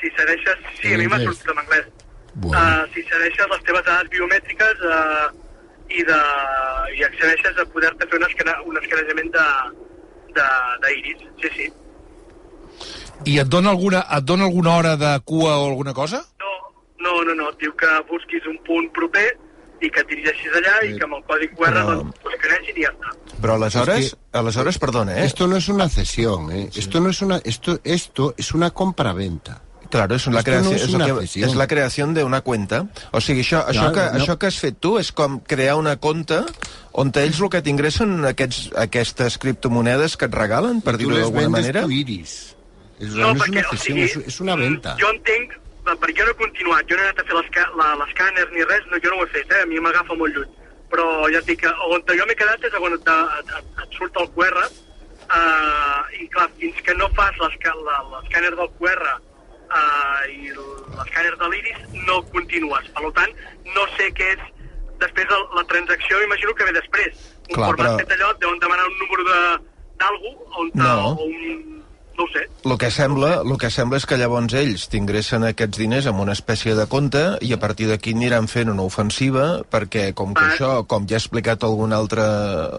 Si 0.00 0.10
segueixes... 0.18 0.66
Sí, 0.80 0.90
En 0.90 0.98
a 0.98 1.02
mi 1.02 1.06
m'ha 1.12 1.20
sortit 1.22 1.52
en 1.52 1.62
anglès. 1.62 1.86
Uh, 2.34 2.82
si 2.92 3.04
segueixes 3.06 3.50
les 3.52 3.62
teves 3.68 3.84
dades 3.86 4.10
biomètriques 4.10 4.82
uh, 4.90 5.28
i, 5.88 6.02
de, 6.08 6.18
i 6.98 7.06
accedeixes 7.06 7.62
a 7.62 7.66
poder-te 7.70 8.08
fer 8.10 8.18
un, 8.18 8.26
escane, 8.26 8.56
un 8.66 8.80
escanejament 8.82 9.32
de, 9.36 9.46
de, 10.36 10.48
d'iris. 10.84 11.24
Sí, 11.42 11.52
sí. 11.56 11.70
I 13.30 13.38
et 13.40 13.48
dona 13.48 13.70
alguna, 13.72 14.02
et 14.18 14.26
dona 14.26 14.48
alguna 14.50 14.76
hora 14.76 14.96
de 15.00 15.14
cua 15.24 15.54
o 15.60 15.70
alguna 15.70 15.94
cosa? 15.94 16.24
No, 17.04 17.22
no, 17.22 17.34
no, 17.38 17.48
et 17.52 17.62
diu 17.62 17.72
que 17.78 17.92
busquis 18.10 18.44
un 18.50 18.58
punt 18.66 18.90
proper 18.96 19.28
i 19.84 19.90
que 19.92 20.00
et 20.04 20.08
dirigeixis 20.08 20.56
allà 20.60 20.74
i 20.88 20.94
que 20.98 21.04
amb 21.04 21.18
el 21.18 21.22
codi 21.28 21.48
QR 21.54 21.72
Però- 21.74 21.84
doncs, 21.90 22.22
ho 22.24 22.32
escanegin 22.34 22.80
i 22.80 22.86
ja 22.86 22.92
està. 22.94 23.12
Però 23.42 23.54
aleshores, 23.58 24.06
Es 24.12 24.16
aleshores, 24.32 24.78
perdona, 24.78 25.18
¿eh? 25.20 25.24
Esto 25.26 25.46
no 25.46 25.56
es 25.56 25.68
una 25.68 25.88
cesión, 25.88 26.50
¿eh? 26.52 26.70
Esto 26.74 27.00
no 27.00 27.10
es 27.10 27.20
una, 27.22 27.40
esto, 27.44 27.78
esto 27.84 28.34
es 28.36 28.52
una 28.54 28.70
compraventa. 28.70 29.60
Claro, 29.90 30.16
és, 30.16 30.26
la 30.26 30.42
creació, 30.42 30.70
no 30.70 30.76
es 30.76 30.82
és, 30.88 30.94
una 30.94 31.06
el 31.06 31.18
que, 31.20 31.24
és 31.46 31.54
la 31.54 31.66
creació 31.70 32.06
d'una 32.10 32.40
cuenta. 32.40 32.80
O 33.12 33.20
sigui, 33.22 33.44
això, 33.44 33.60
això, 33.68 33.92
que, 33.94 34.02
no. 34.10 34.18
això 34.18 34.34
que 34.40 34.48
has 34.50 34.56
fet 34.58 34.80
tu 34.82 34.96
és 34.98 35.12
com 35.14 35.36
crear 35.38 35.76
una 35.78 35.96
compte 36.02 36.40
on 36.98 37.12
ells 37.14 37.38
el 37.40 37.50
que 37.52 37.60
t'ingressen 37.62 38.24
aquests, 38.26 38.72
aquestes 38.76 39.38
criptomonedes 39.38 40.16
que 40.16 40.26
et 40.26 40.34
regalen, 40.34 40.80
per 40.82 40.96
dir-ho 40.96 41.12
les 41.14 41.20
d'alguna 41.28 41.42
vendes 41.46 41.60
manera. 41.60 41.82
tu 41.86 41.90
iris. 41.94 42.56
Es, 42.98 43.12
No, 43.14 43.34
no, 43.34 43.44
perquè, 43.44 43.60
una 43.60 43.68
o 43.68 43.76
cesión, 43.76 43.98
sigui, 43.98 44.02
es, 44.02 44.16
es 44.34 44.40
una 44.40 44.56
venta. 44.56 44.96
Jo 44.98 45.10
entenc, 45.14 45.52
eh, 45.52 45.60
perquè 45.84 46.14
jo 46.18 46.24
no 46.24 46.32
he 46.32 46.38
continuat, 46.42 46.86
jo 46.88 46.96
no 46.96 47.02
he 47.02 47.08
anat 47.08 47.20
a 47.20 47.26
fer 47.28 47.36
l'escàner 47.36 48.46
ni 48.52 48.64
res, 48.64 48.86
no, 48.90 48.98
jo 49.04 49.10
no 49.12 49.20
ho 49.20 49.26
he 49.26 49.32
fet, 49.34 49.52
eh? 49.52 49.62
a 49.62 49.66
mi 49.70 49.80
m'agafa 49.80 50.16
molt 50.16 50.34
lluny. 50.36 50.50
Però 50.92 51.04
ja 51.32 51.40
et 51.40 51.46
dic 51.48 51.60
que 51.64 51.70
on 51.90 52.02
jo 52.08 52.26
m'he 52.28 52.36
quedat 52.38 52.64
és 52.64 52.74
on 52.80 52.94
et, 52.96 53.08
et, 53.12 53.54
et, 53.82 53.84
surt 53.98 54.16
el 54.20 54.28
QR, 54.36 54.64
eh, 54.64 56.22
i 56.22 56.28
clar, 56.32 56.48
fins 56.60 56.80
que 56.86 56.94
no 56.98 57.08
fas 57.18 57.36
l'escàner 57.42 58.52
del 58.54 58.70
QR 58.78 59.04
eh, 59.10 60.32
i 60.32 60.50
l'escàner 60.54 61.36
de 61.40 61.48
l'iris, 61.52 61.84
no 62.08 62.20
continues. 62.32 62.88
Per 62.96 63.12
tant, 63.18 63.32
no 63.74 63.86
sé 63.98 64.10
què 64.16 64.32
és 64.36 64.44
després 65.02 65.28
el, 65.36 65.46
la 65.58 65.64
transacció, 65.68 66.22
imagino 66.22 66.54
que 66.54 66.64
ve 66.68 66.76
després. 66.78 67.30
Un 67.50 67.56
Clar, 67.58 67.70
format 67.72 67.90
però- 67.90 67.98
fet 68.04 68.16
allò, 68.16 68.30
et 68.32 68.40
deuen 68.44 68.58
demanar 68.62 68.86
un 68.88 68.98
número 69.02 69.24
de 69.30 69.40
d'algú, 70.00 70.30
on 70.58 70.70
No. 70.74 71.14
o 71.18 71.24
un... 71.26 71.73
no 72.18 72.24
ho 72.24 72.30
sé. 72.32 72.44
El 72.64 72.76
que 72.80 72.90
sembla, 72.94 73.30
el 73.42 73.56
que 73.60 73.70
sembla 73.74 73.98
és 74.00 74.06
que 74.08 74.18
llavors 74.20 74.54
ells 74.58 74.86
t'ingressen 74.92 75.44
aquests 75.48 75.80
diners 75.80 76.08
amb 76.10 76.22
una 76.24 76.36
espècie 76.36 76.76
de 76.78 76.86
compte 76.90 77.22
i 77.44 77.52
a 77.54 77.60
partir 77.60 77.88
d'aquí 77.90 78.14
aniran 78.16 78.48
fent 78.50 78.70
una 78.72 78.86
ofensiva 78.86 79.48
perquè 79.70 80.12
com 80.16 80.34
que 80.36 80.46
això, 80.52 80.72
com 80.88 81.08
ja 81.10 81.18
ha 81.18 81.22
explicat 81.22 81.66
algun 81.66 81.92
altre 81.96 82.24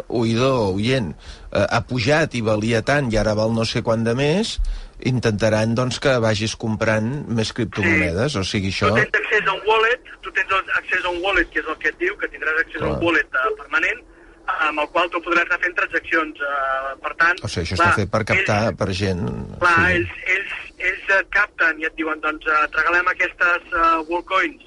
oïdor 0.07 0.57
o 0.63 0.71
oient, 0.79 1.13
eh, 1.51 1.65
ha 1.65 1.83
pujat 1.89 2.35
i 2.35 2.43
valia 2.45 2.81
tant 2.87 3.11
i 3.11 3.19
ara 3.21 3.35
val 3.37 3.53
no 3.53 3.67
sé 3.67 3.83
quant 3.85 4.03
de 4.07 4.15
més, 4.17 4.57
intentaran 5.03 5.75
doncs, 5.75 5.99
que 5.99 6.17
vagis 6.23 6.55
comprant 6.55 7.11
més 7.27 7.51
criptomonedes. 7.55 8.37
O 8.39 8.43
sigui, 8.47 8.71
això... 8.71 8.91
Tu 8.93 9.03
tens 9.03 9.19
accés 9.21 9.47
a 9.47 9.53
un 9.53 9.63
wallet, 9.67 10.11
tu 10.23 10.31
tens 10.35 10.75
accés 10.79 11.03
a 11.03 11.11
un 11.11 11.21
wallet, 11.23 11.49
que 11.51 11.61
és 11.61 11.71
el 11.71 11.79
que 11.81 11.91
et 11.91 11.99
diu, 12.01 12.15
que 12.21 12.29
tindràs 12.31 12.61
accés 12.63 12.81
a 12.81 12.85
Clar. 12.85 12.93
un 12.95 13.03
wallet 13.03 13.39
eh, 13.41 13.53
permanent, 13.59 14.03
amb 14.67 14.81
el 14.83 14.87
qual 14.93 15.09
tu 15.13 15.21
podràs 15.25 15.47
anar 15.47 15.59
fent 15.63 15.75
transaccions. 15.79 16.39
Eh, 16.39 16.93
per 17.03 17.13
tant, 17.21 17.41
O 17.41 17.49
sigui, 17.51 17.65
això 17.65 17.79
clar, 17.79 17.89
està 17.89 18.01
fet 18.01 18.13
per 18.13 18.21
captar 18.31 18.59
per 18.79 18.89
gent... 18.97 19.25
Clar, 19.61 19.75
ells, 19.95 20.15
ells, 20.35 20.55
ells 20.89 21.11
et 21.19 21.29
capten 21.35 21.81
i 21.81 21.89
et 21.89 21.97
diuen, 21.99 22.21
doncs, 22.23 22.47
eh, 22.47 22.61
et 22.67 22.79
regalem 22.79 23.11
aquestes 23.11 23.75
uh, 23.75 23.99
Wallcoins 24.09 24.65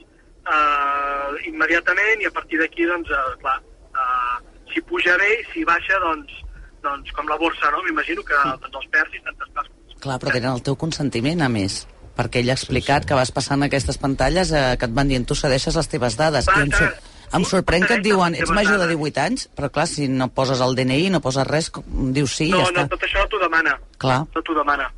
uh, 0.48 1.35
immediatament 1.51 2.24
i 2.24 2.31
a 2.31 2.35
partir 2.35 2.60
d'aquí, 2.62 2.86
doncs, 2.90 3.12
uh, 3.12 3.35
clar, 3.43 3.59
uh, 3.93 4.39
si 4.73 4.85
puja 4.89 5.16
bé 5.20 5.31
i 5.36 5.44
si 5.52 5.66
baixa, 5.69 6.01
doncs, 6.05 6.40
doncs 6.85 7.12
com 7.16 7.28
la 7.31 7.39
borsa, 7.40 7.73
no? 7.74 7.85
M'imagino 7.86 8.24
que 8.27 8.40
doncs, 8.65 8.74
els 8.74 8.90
perds 8.94 9.20
i 9.20 9.23
tantes 9.27 9.55
coses. 9.55 9.77
Clar, 9.98 10.19
però 10.23 10.35
tenen 10.35 10.52
el 10.55 10.66
teu 10.66 10.78
consentiment, 10.78 11.43
a 11.43 11.52
més 11.52 11.85
perquè 12.19 12.40
ell 12.43 12.51
ha 12.51 12.56
explicat 12.59 13.05
que 13.06 13.15
vas 13.15 13.31
passant 13.31 13.62
aquestes 13.62 13.98
pantalles 14.02 14.51
eh, 14.51 14.62
que 14.74 14.89
et 14.89 14.94
van 14.94 15.06
dient 15.06 15.23
tu 15.23 15.36
cedeixes 15.39 15.77
les 15.78 15.86
teves 15.93 16.16
dades. 16.19 16.48
I 16.51 16.65
em, 16.65 16.73
sor 16.74 16.97
em 17.35 17.45
sorprèn 17.49 17.85
que 17.87 17.99
et 17.99 18.05
diuen 18.05 18.37
ets 18.39 18.53
major 18.55 18.79
de 18.81 18.89
18 18.91 19.25
anys, 19.25 19.49
però 19.57 19.71
clar, 19.73 19.89
si 19.91 20.09
no 20.09 20.31
poses 20.33 20.63
el 20.65 20.77
DNI, 20.79 21.11
no 21.15 21.21
poses 21.25 21.47
res, 21.49 21.71
dius 22.15 22.39
sí, 22.41 22.51
no, 22.53 22.63
ja 22.65 22.73
no, 22.73 22.87
està. 22.87 22.89
tot 22.95 23.05
això 23.09 23.25
no 23.25 23.29
t'ho 23.33 23.43
demana. 23.43 23.77
Clar. 23.99 24.23
No 24.35 24.43
t'ho 24.45 24.57
demana. 24.57 24.89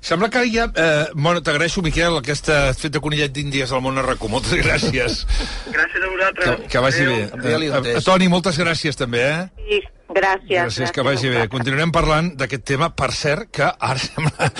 Sembla 0.00 0.30
que 0.32 0.42
ja... 0.50 0.66
Eh, 0.74 1.10
bueno, 1.14 1.42
t'agraeixo, 1.44 1.82
Miquel, 1.84 2.16
aquesta 2.18 2.72
fet 2.76 2.94
de 2.94 3.00
conillet 3.04 3.32
d'índies 3.34 3.72
al 3.72 3.82
món 3.84 4.00
arracó. 4.00 4.30
Moltes 4.32 4.56
gràcies. 4.64 5.20
Gràcies 5.68 6.02
a 6.02 6.10
vosaltres. 6.14 6.48
Que, 6.48 6.72
que 6.72 6.82
vagi 6.84 7.06
bé. 7.06 7.20
Adéu. 7.36 7.68
Eh, 7.68 7.94
eh, 7.98 8.02
Toni, 8.04 8.28
moltes 8.32 8.58
gràcies 8.60 8.98
també, 8.98 9.22
eh? 9.28 9.66
Sí, 9.68 9.80
gràcies. 10.08 10.54
Gràcies, 10.56 10.94
que 10.96 11.04
vagi 11.06 11.32
bé. 11.34 11.44
Continuarem 11.52 11.92
parlant 11.94 12.32
d'aquest 12.40 12.64
tema, 12.72 12.90
per 12.96 13.10
cert, 13.16 13.50
que 13.60 13.68
ara 13.68 14.00
sembla 14.08 14.50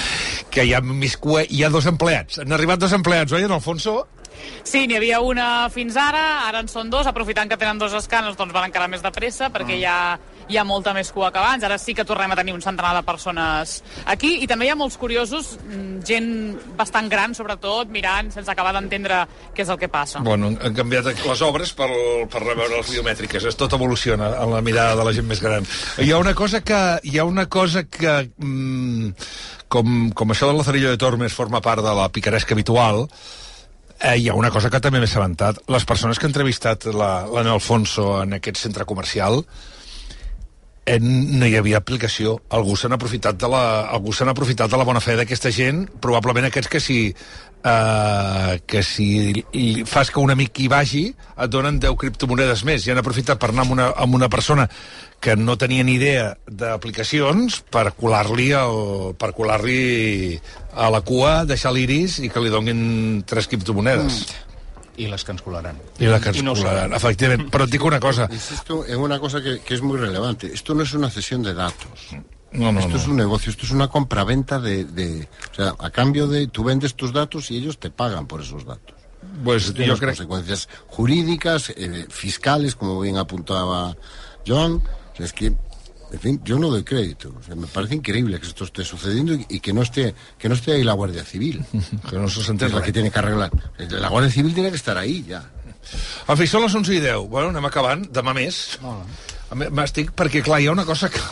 que 0.52 0.68
hi 0.68 0.76
ha 0.76 0.82
més 0.84 1.16
cua, 1.16 1.44
hi 1.48 1.64
ha 1.64 1.72
dos 1.72 1.88
empleats. 1.90 2.42
Han 2.44 2.54
arribat 2.56 2.84
dos 2.84 2.94
empleats, 2.96 3.34
oi, 3.34 3.48
en 3.48 3.56
Alfonso? 3.56 4.02
Sí, 4.64 4.86
n'hi 4.86 4.96
havia 4.96 5.20
una 5.20 5.68
fins 5.72 5.96
ara, 5.96 6.46
ara 6.48 6.60
en 6.60 6.68
són 6.68 6.90
dos, 6.90 7.06
aprofitant 7.06 7.48
que 7.48 7.56
tenen 7.56 7.78
dos 7.78 7.94
escàners, 7.94 8.36
doncs 8.36 8.52
van 8.52 8.68
encara 8.68 8.88
més 8.88 9.02
de 9.02 9.10
pressa, 9.14 9.48
perquè 9.50 9.74
Mm. 9.74 9.78
hi 9.80 9.84
ha, 9.84 10.18
hi 10.48 10.56
ha 10.56 10.64
molta 10.64 10.94
més 10.94 11.10
cua 11.12 11.30
que 11.32 11.38
abans. 11.38 11.64
Ara 11.64 11.78
sí 11.78 11.94
que 11.94 12.04
tornem 12.04 12.30
a 12.32 12.36
tenir 12.36 12.54
un 12.54 12.62
centenar 12.62 12.94
de 12.96 13.02
persones 13.02 13.82
aquí, 14.06 14.38
i 14.42 14.46
també 14.46 14.66
hi 14.66 14.70
ha 14.70 14.76
molts 14.76 14.96
curiosos, 14.96 15.58
mm, 15.62 16.02
gent 16.04 16.58
bastant 16.76 17.08
gran, 17.08 17.34
sobretot, 17.34 17.88
mirant, 17.88 18.30
sense 18.32 18.50
acabar 18.50 18.72
d'entendre 18.72 19.26
què 19.54 19.62
és 19.62 19.68
el 19.68 19.78
que 19.78 19.88
passa. 19.88 20.20
Bueno, 20.20 20.48
han 20.48 20.74
canviat 20.74 21.04
les 21.26 21.42
obres 21.42 21.72
per, 21.72 21.88
per 22.30 22.42
reveure 22.42 22.76
les 22.76 22.90
biomètriques. 22.90 23.44
Es 23.44 23.56
tot 23.56 23.72
evoluciona 23.72 24.30
en 24.42 24.52
la 24.52 24.60
mirada 24.62 24.96
de 24.96 25.04
la 25.04 25.12
gent 25.12 25.26
més 25.26 25.40
gran. 25.40 25.66
Hi 25.98 26.10
ha 26.12 26.18
una 26.18 26.34
cosa 26.34 26.60
que... 26.62 27.00
Hi 27.02 27.18
ha 27.18 27.24
una 27.24 27.46
cosa 27.46 27.84
que 27.84 28.30
mm, 28.36 29.12
com, 29.68 30.10
com 30.12 30.30
això 30.32 30.46
del 30.48 30.56
Lazarillo 30.58 30.90
de 30.90 30.98
Tormes 31.00 31.32
forma 31.32 31.60
part 31.60 31.82
de 31.84 31.94
la 31.94 32.08
picaresca 32.08 32.54
habitual, 32.54 33.06
eh, 34.00 34.16
hi 34.18 34.28
ha 34.28 34.34
una 34.34 34.50
cosa 34.50 34.70
que 34.70 34.80
també 34.80 34.98
m'he 35.00 35.08
assabentat. 35.10 35.58
Les 35.68 35.84
persones 35.84 36.18
que 36.18 36.26
ha 36.26 36.30
entrevistat 36.32 36.84
la- 36.94 37.26
l'Anna 37.26 37.52
Alfonso 37.56 38.22
en 38.22 38.34
aquest 38.38 38.56
centre 38.58 38.84
comercial 38.84 39.44
eh, 40.88 40.98
no 41.00 41.46
hi 41.46 41.56
havia 41.58 41.80
aplicació. 41.82 42.38
Algú 42.54 42.76
s'han 42.76 42.96
aprofitat 42.96 43.38
de 43.40 43.50
la, 43.50 43.62
algú 43.92 44.14
s'han 44.14 44.32
aprofitat 44.32 44.70
de 44.70 44.80
la 44.80 44.86
bona 44.88 45.02
fe 45.04 45.16
d'aquesta 45.18 45.52
gent, 45.54 45.84
probablement 46.00 46.48
aquests 46.48 46.72
que 46.72 46.80
si 46.80 46.98
eh, 47.64 48.60
que 48.66 48.82
si 48.82 49.08
li 49.32 49.84
fas 49.88 50.10
que 50.10 50.20
un 50.20 50.32
amic 50.34 50.62
hi 50.62 50.68
vagi 50.70 51.04
et 51.10 51.50
donen 51.50 51.80
10 51.82 51.98
criptomonedes 52.00 52.64
més 52.68 52.86
i 52.86 52.92
han 52.92 53.02
aprofitat 53.02 53.40
per 53.40 53.50
anar 53.52 53.66
amb 53.66 53.76
una, 53.76 53.90
amb 53.96 54.18
una 54.18 54.28
persona 54.32 54.68
que 55.20 55.34
no 55.36 55.56
tenia 55.58 55.84
ni 55.84 55.96
idea 55.98 56.30
d'aplicacions 56.46 57.62
per 57.72 57.90
colar-li 57.98 58.52
per 59.18 59.32
colar-li 59.34 60.38
a 60.78 60.90
la 60.94 61.00
cua, 61.02 61.42
deixar 61.44 61.74
l'iris 61.74 62.20
i 62.22 62.30
que 62.30 62.42
li 62.42 62.52
donin 62.54 63.24
tres 63.26 63.50
criptomonedes. 63.50 64.22
Mm. 64.28 64.44
I 64.98 65.06
les 65.06 65.22
que 65.24 65.30
ens 65.32 65.42
colaran. 65.42 65.76
I 66.02 66.06
la 66.10 66.18
que 66.20 66.32
ens 66.32 66.42
no 66.42 66.54
colaran, 66.54 66.90
sabem. 66.90 66.96
efectivament. 66.98 67.50
Però 67.54 67.64
et 67.64 67.70
dic 67.70 67.84
una 67.86 68.00
cosa. 68.02 68.26
Insisto 68.34 68.84
en 68.86 68.98
una 68.98 69.18
cosa 69.22 69.40
que, 69.40 69.60
que 69.60 69.74
es 69.74 69.82
muy 69.82 69.96
relevante. 69.98 70.50
Esto 70.52 70.74
no 70.74 70.82
es 70.82 70.92
una 70.94 71.08
cesión 71.10 71.42
de 71.42 71.54
datos. 71.54 72.10
No, 72.50 72.72
no, 72.72 72.80
esto 72.80 72.92
no. 72.92 72.96
es 72.96 73.06
un 73.06 73.16
negocio, 73.16 73.50
esto 73.50 73.64
es 73.66 73.70
una 73.72 73.88
compraventa 73.88 74.58
de, 74.58 74.84
de... 74.84 75.28
O 75.52 75.54
sea, 75.54 75.74
a 75.78 75.90
cambio 75.90 76.26
de... 76.26 76.46
Tú 76.48 76.64
vendes 76.64 76.94
tus 76.94 77.12
datos 77.12 77.50
y 77.50 77.58
ellos 77.58 77.78
te 77.78 77.90
pagan 77.90 78.26
por 78.26 78.40
esos 78.40 78.64
datos. 78.64 78.96
Pues 79.44 79.72
Tiene 79.74 79.86
yo 79.88 79.98
creo- 79.98 80.08
consecuencias 80.10 80.68
jurídicas, 80.88 81.70
eh, 81.76 82.06
fiscales, 82.08 82.74
como 82.74 82.98
bien 83.00 83.18
apuntaba 83.18 83.94
John. 84.46 84.82
O 85.12 85.16
sea, 85.16 85.26
es 85.26 85.32
que, 85.32 85.52
en 86.10 86.20
fin, 86.20 86.40
yo 86.44 86.58
no 86.58 86.68
doy 86.68 86.84
crédito. 86.84 87.34
O 87.38 87.42
sea, 87.42 87.54
me 87.54 87.66
parece 87.66 87.94
increíble 87.94 88.40
que 88.40 88.46
esto 88.46 88.64
esté 88.64 88.84
sucediendo 88.84 89.34
y, 89.34 89.46
y 89.48 89.60
que 89.60 89.72
no 89.72 89.82
esté 89.82 90.14
que 90.38 90.48
no 90.48 90.54
esté 90.54 90.72
ahí 90.72 90.84
la 90.84 90.94
Guardia 90.94 91.24
Civil. 91.24 91.64
que 92.10 92.16
no 92.16 92.28
se 92.28 92.40
es 92.40 92.72
la 92.72 92.82
que 92.82 92.92
tiene 92.92 93.10
que 93.10 93.18
arreglar. 93.18 93.50
La 93.78 94.08
Guardia 94.08 94.30
Civil 94.30 94.54
tiene 94.54 94.70
que 94.70 94.76
estar 94.76 94.96
ahí 94.96 95.24
ya. 95.28 95.50
En 96.28 96.36
fi, 96.36 96.46
són 96.48 96.66
les 96.66 96.74
11 96.76 96.96
i 96.96 97.00
10. 97.00 97.28
Bueno, 97.32 97.52
anem 97.52 97.68
acabant. 97.68 98.04
Demà 98.12 98.34
més. 98.36 98.58
M'estic... 99.56 100.12
Perquè, 100.16 100.42
clar, 100.44 100.60
hi 100.60 100.68
ha 100.68 100.74
una 100.74 100.84
cosa 100.88 101.08
que... 101.12 101.22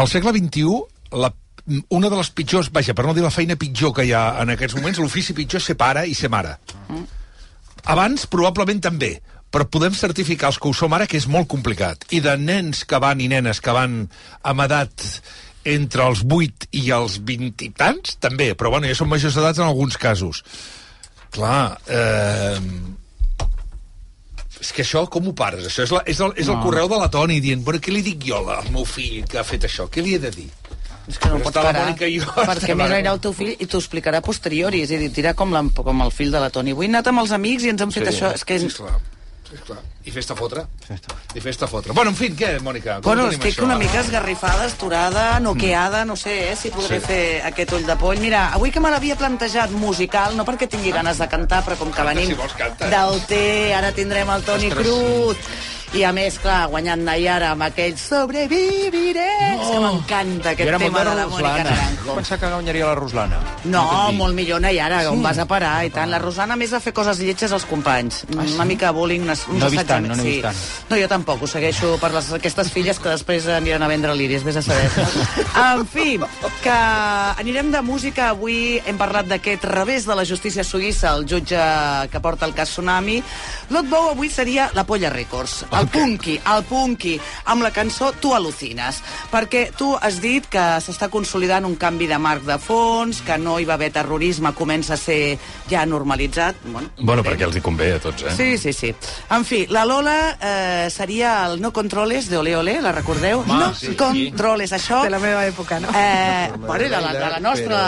Al 0.00 0.10
segle 0.10 0.34
XXI, 0.34 0.66
la, 1.22 1.30
una 1.96 2.10
de 2.12 2.18
les 2.20 2.30
pitjors... 2.36 2.70
Vaja, 2.74 2.96
per 2.96 3.06
no 3.06 3.14
dir 3.16 3.24
la 3.24 3.32
feina 3.32 3.56
pitjor 3.60 3.94
que 3.96 4.04
hi 4.04 4.12
ha 4.12 4.24
en 4.42 4.52
aquests 4.54 4.76
moments, 4.76 5.00
l'ofici 5.00 5.36
pitjor 5.36 5.62
és 5.62 5.70
ser 5.72 5.78
pare 5.80 6.04
i 6.10 6.16
ser 6.18 6.28
mare. 6.34 6.58
Abans, 7.94 8.28
probablement 8.32 8.80
també, 8.84 9.14
però 9.54 9.68
podem 9.70 9.94
certificar 9.94 10.50
els 10.50 10.58
que 10.58 10.66
ho 10.66 10.74
som 10.74 10.94
ara 10.96 11.06
que 11.06 11.18
és 11.20 11.28
molt 11.30 11.46
complicat. 11.52 12.08
I 12.10 12.18
de 12.24 12.34
nens 12.40 12.82
que 12.90 12.98
van 12.98 13.20
i 13.22 13.28
nenes 13.30 13.60
que 13.62 13.74
van 13.74 14.00
amb 14.42 14.64
edat 14.66 15.04
entre 15.64 16.08
els 16.10 16.24
8 16.26 16.68
i 16.76 16.88
els 16.92 17.20
20 17.24 17.62
i 17.64 17.70
tants, 17.78 18.18
també, 18.20 18.50
però 18.58 18.74
bueno, 18.74 18.90
ja 18.90 18.98
són 18.98 19.08
majors 19.12 19.38
d'edat 19.38 19.62
en 19.62 19.68
alguns 19.68 19.96
casos. 19.96 20.42
Clar, 21.34 21.78
eh, 21.86 22.58
és 24.60 24.72
que 24.74 24.82
això, 24.84 25.06
com 25.10 25.30
ho 25.30 25.34
pares? 25.38 25.66
Això 25.70 25.86
és, 25.86 25.94
la, 25.94 26.02
és, 26.06 26.20
el, 26.20 26.34
és 26.36 26.50
el 26.50 26.58
No. 26.58 26.62
correu 26.66 26.90
de 26.90 26.98
la 26.98 27.08
Toni 27.10 27.40
dient, 27.40 27.62
bueno, 27.64 27.80
què 27.80 27.94
li 27.94 28.02
dic 28.02 28.26
jo 28.26 28.42
al 28.50 28.70
meu 28.74 28.84
fill 28.84 29.24
que 29.28 29.38
ha 29.38 29.46
fet 29.46 29.64
això? 29.70 29.88
Què 29.88 30.02
li 30.02 30.14
he 30.18 30.20
de 30.22 30.30
dir? 30.34 30.50
És 31.06 31.18
que 31.18 31.28
no 31.28 31.36
Però 31.38 31.50
pots 31.50 31.58
parar. 31.62 31.88
Perquè 31.94 32.52
estem 32.58 32.78
més 32.80 32.90
anirà 32.90 33.12
el 33.12 33.20
teu 33.20 33.32
fill 33.36 33.54
i 33.54 33.66
t'ho 33.66 33.78
explicarà 33.78 34.18
a 34.18 34.24
posteriori. 34.24 34.82
És 34.82 34.90
a 34.90 34.98
dir, 35.00 35.10
tira 35.12 35.34
com, 35.36 35.52
la, 35.52 35.62
com 35.76 36.00
el 36.02 36.12
fill 36.12 36.32
de 36.32 36.40
la 36.40 36.48
Toni. 36.50 36.72
Avui 36.72 36.88
he 36.88 36.92
anat 36.92 37.10
amb 37.12 37.20
els 37.20 37.34
amics 37.36 37.66
i 37.66 37.74
ens 37.74 37.84
han 37.84 37.92
fet 37.92 38.08
Sí, 38.08 38.14
això. 38.16 38.32
És 38.34 38.44
que... 38.48 38.58
sí. 38.58 39.13
Esclar. 39.54 39.78
I 40.04 40.10
festa 40.10 40.34
fotre. 40.36 40.64
I 41.34 41.40
festa 41.40 41.66
fotre. 41.70 41.92
Bueno, 41.96 42.10
en 42.10 42.16
fi, 42.16 42.28
què, 42.36 42.58
Mònica? 42.60 42.96
Com 43.00 43.06
Bueno, 43.12 43.28
tenim 43.30 43.38
estic 43.40 43.54
això? 43.54 43.64
una 43.64 43.76
mica 43.78 44.00
esgarrifada, 44.00 44.66
esturada, 44.66 45.38
noqueada, 45.40 46.04
no 46.04 46.16
sé 46.16 46.50
eh, 46.52 46.56
si 46.56 46.70
podré 46.70 47.00
Sí. 47.00 47.06
fer 47.06 47.42
aquest 47.46 47.72
ull 47.72 47.86
de 47.86 47.96
poll. 47.96 48.18
Mira, 48.20 48.48
avui 48.52 48.70
que 48.70 48.80
me 48.80 48.90
l'havia 48.90 49.16
plantejat 49.16 49.70
musical, 49.70 50.36
no 50.36 50.44
perquè 50.44 50.68
tingui 50.68 50.92
ganes 50.92 51.18
de 51.18 51.28
cantar, 51.28 51.62
però 51.64 51.76
com 51.78 51.88
que 51.90 51.96
Canta, 51.96 52.12
venim 52.12 52.26
si 52.28 52.34
vols, 52.34 52.52
canta. 52.54 52.88
del 52.90 53.22
té, 53.26 53.72
ara 53.74 53.92
tindrem 53.92 54.28
el 54.30 54.42
Toni 54.42 54.66
Ostres, 54.68 54.86
Crut, 54.86 55.38
i 55.94 56.02
a 56.02 56.10
més, 56.12 56.36
clar, 56.42 56.66
guanyant 56.72 57.04
Nayara 57.06 57.52
amb 57.54 57.62
aquell 57.68 57.94
sobreviviré, 58.00 59.28
no. 59.54 59.68
que 59.68 59.78
m'encanta 59.84 60.50
I 60.50 60.56
aquest 60.56 60.78
tema 60.82 61.04
de 61.04 61.10
de 61.10 61.16
la 61.16 61.26
Mònica 61.28 61.52
Ruslana. 61.52 61.64
Naranjo. 61.70 62.04
Jo 62.08 62.14
pensava 62.18 62.40
que 62.40 62.50
guanyaria 62.54 62.86
la 62.88 62.94
Ruslana. 62.98 63.38
No, 63.64 63.84
molt 64.12 64.34
millor 64.34 64.60
Nayara, 64.60 65.02
Sí. 65.02 65.06
on 65.12 65.22
vas 65.22 65.38
a 65.38 65.46
parar 65.46 65.84
i 65.86 65.90
tant. 65.90 66.10
La 66.10 66.18
Rosana 66.18 66.54
a 66.54 66.56
més 66.56 66.72
va 66.72 66.80
fer 66.80 66.92
coses 66.92 67.18
lletges 67.20 67.52
als 67.52 67.64
companys. 67.64 68.24
Una 68.34 68.64
mica 68.64 68.90
bullying, 68.90 69.22
unes, 69.22 69.46
uns 69.48 69.58
No 69.60 69.66
he 69.66 69.70
vist 69.70 69.86
tant, 69.86 70.06
no 70.06 70.14
n'he 70.16 70.22
sí. 70.22 70.28
vist 70.30 70.42
tant. 70.42 70.56
No, 70.90 70.96
jo 70.96 71.08
tampoc, 71.08 71.42
ho 71.42 71.46
segueixo 71.46 71.96
per 72.00 72.12
les, 72.12 72.32
aquestes 72.32 72.72
filles 72.72 72.98
que 72.98 73.08
després 73.08 73.46
aniran 73.46 73.82
a 73.82 73.88
vendre 73.88 74.14
l'iris, 74.14 74.42
vés 74.44 74.56
a 74.56 74.62
saber. 74.62 74.90
en 75.66 75.86
fi, 75.86 76.18
que 76.62 76.70
anirem 77.38 77.70
de 77.70 77.82
música. 77.82 78.30
Avui 78.34 78.80
hem 78.84 78.98
parlat 78.98 79.26
d'aquest 79.30 79.64
revés 79.64 80.06
de 80.06 80.14
la 80.14 80.24
justícia 80.24 80.64
suïssa, 80.64 81.14
el 81.14 81.26
jutge 81.28 81.60
que 82.10 82.20
porta 82.20 82.46
el 82.46 82.54
cas 82.54 82.70
Tsunami. 82.74 83.22
Lot 83.70 83.86
Bou 83.88 84.10
avui 84.10 84.28
seria 84.30 84.70
la 84.74 84.84
Polla 84.84 85.10
Records, 85.10 85.64
el 85.70 85.83
punky, 85.90 86.38
el 86.54 86.64
punky, 86.68 87.14
amb 87.52 87.64
la 87.64 87.70
cançó 87.74 88.12
Tu 88.20 88.32
al·lucines, 88.34 89.00
perquè 89.32 89.66
tu 89.76 89.92
has 90.00 90.20
dit 90.22 90.46
que 90.50 90.64
s'està 90.84 91.08
consolidant 91.12 91.64
un 91.66 91.76
canvi 91.76 92.06
de 92.10 92.18
marc 92.18 92.44
de 92.46 92.58
fons, 92.58 93.20
que 93.24 93.38
no 93.38 93.58
hi 93.60 93.66
va 93.68 93.74
haver 93.74 93.90
terrorisme, 93.94 94.54
comença 94.54 94.94
a 94.94 95.00
ser 95.00 95.38
ja 95.70 95.84
normalitzat. 95.86 96.56
Bueno, 96.64 96.90
Bueno, 96.98 97.22
perquè 97.26 97.44
els 97.46 97.56
hi 97.56 97.62
convé 97.64 97.92
a 97.94 98.00
tots, 98.02 98.22
eh? 98.22 98.34
Sí, 98.36 98.58
sí, 98.58 98.72
sí. 98.72 98.94
En 99.34 99.44
fi, 99.44 99.66
la 99.70 99.84
Lola 99.84 100.16
eh, 100.40 100.88
seria 100.90 101.46
el 101.46 101.60
No 101.60 101.72
Controles 101.72 102.28
de 102.30 102.38
Ole 102.38 102.56
Ole, 102.56 102.80
la 102.82 102.92
recordeu? 102.92 103.40
Home, 103.40 103.58
no 103.60 103.74
sí, 103.74 103.88
sí. 103.88 103.94
Controles, 103.98 104.72
això... 104.72 105.02
De 105.04 105.10
la 105.10 105.20
meva 105.22 105.44
època, 105.46 105.80
no? 105.80 105.88
Eh, 105.94 106.50
bueno, 106.56 106.84
i 106.84 106.88
de 106.88 107.00
la, 107.00 107.12
de 107.12 107.30
la 107.36 107.40
nostra, 107.40 107.80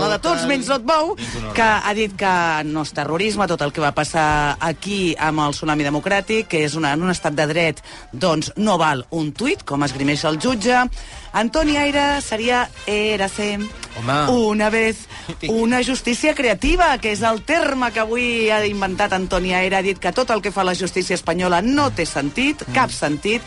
la 0.00 0.08
de 0.14 0.18
tots 0.22 0.46
menys 0.50 0.68
Lot 0.70 0.84
Bou, 0.86 1.14
que 1.54 1.62
ha 1.62 1.94
dit 1.96 2.14
que 2.18 2.32
no 2.68 2.84
és 2.86 2.92
terrorisme 2.96 3.46
tot 3.50 3.62
el 3.64 3.72
que 3.72 3.82
va 3.82 3.92
passar 3.96 4.56
aquí 4.60 5.14
amb 5.18 5.44
el 5.46 5.54
tsunami 5.56 5.86
democràtic, 5.86 6.48
que 6.50 6.64
és 6.66 6.76
una, 6.78 6.92
en 6.96 7.02
un 7.04 7.10
estat 7.20 7.36
de 7.36 7.46
dret, 7.50 7.82
doncs 8.12 8.54
no 8.56 8.78
val 8.80 9.04
un 9.16 9.30
tuit, 9.36 9.62
com 9.68 9.84
esgrimeix 9.84 10.24
el 10.28 10.40
jutge. 10.40 10.86
Antoni 11.32 11.76
Aire 11.76 12.20
seria 12.20 12.68
érase 12.86 13.58
Home. 13.98 14.30
una 14.30 14.70
vez 14.70 15.06
una 15.48 15.82
justícia 15.84 16.34
creativa, 16.34 16.98
que 16.98 17.12
és 17.12 17.22
el 17.22 17.42
terme 17.42 17.90
que 17.92 18.00
avui 18.02 18.50
ha 18.50 18.64
inventat 18.66 19.12
Antoni 19.12 19.54
Aire. 19.54 19.76
Ha 19.76 19.82
dit 19.82 19.98
que 19.98 20.12
tot 20.12 20.30
el 20.30 20.42
que 20.42 20.50
fa 20.52 20.64
la 20.64 20.74
justícia 20.74 21.14
espanyola 21.14 21.60
no 21.62 21.90
té 21.94 22.06
sentit, 22.06 22.64
cap 22.74 22.90
sentit. 22.90 23.42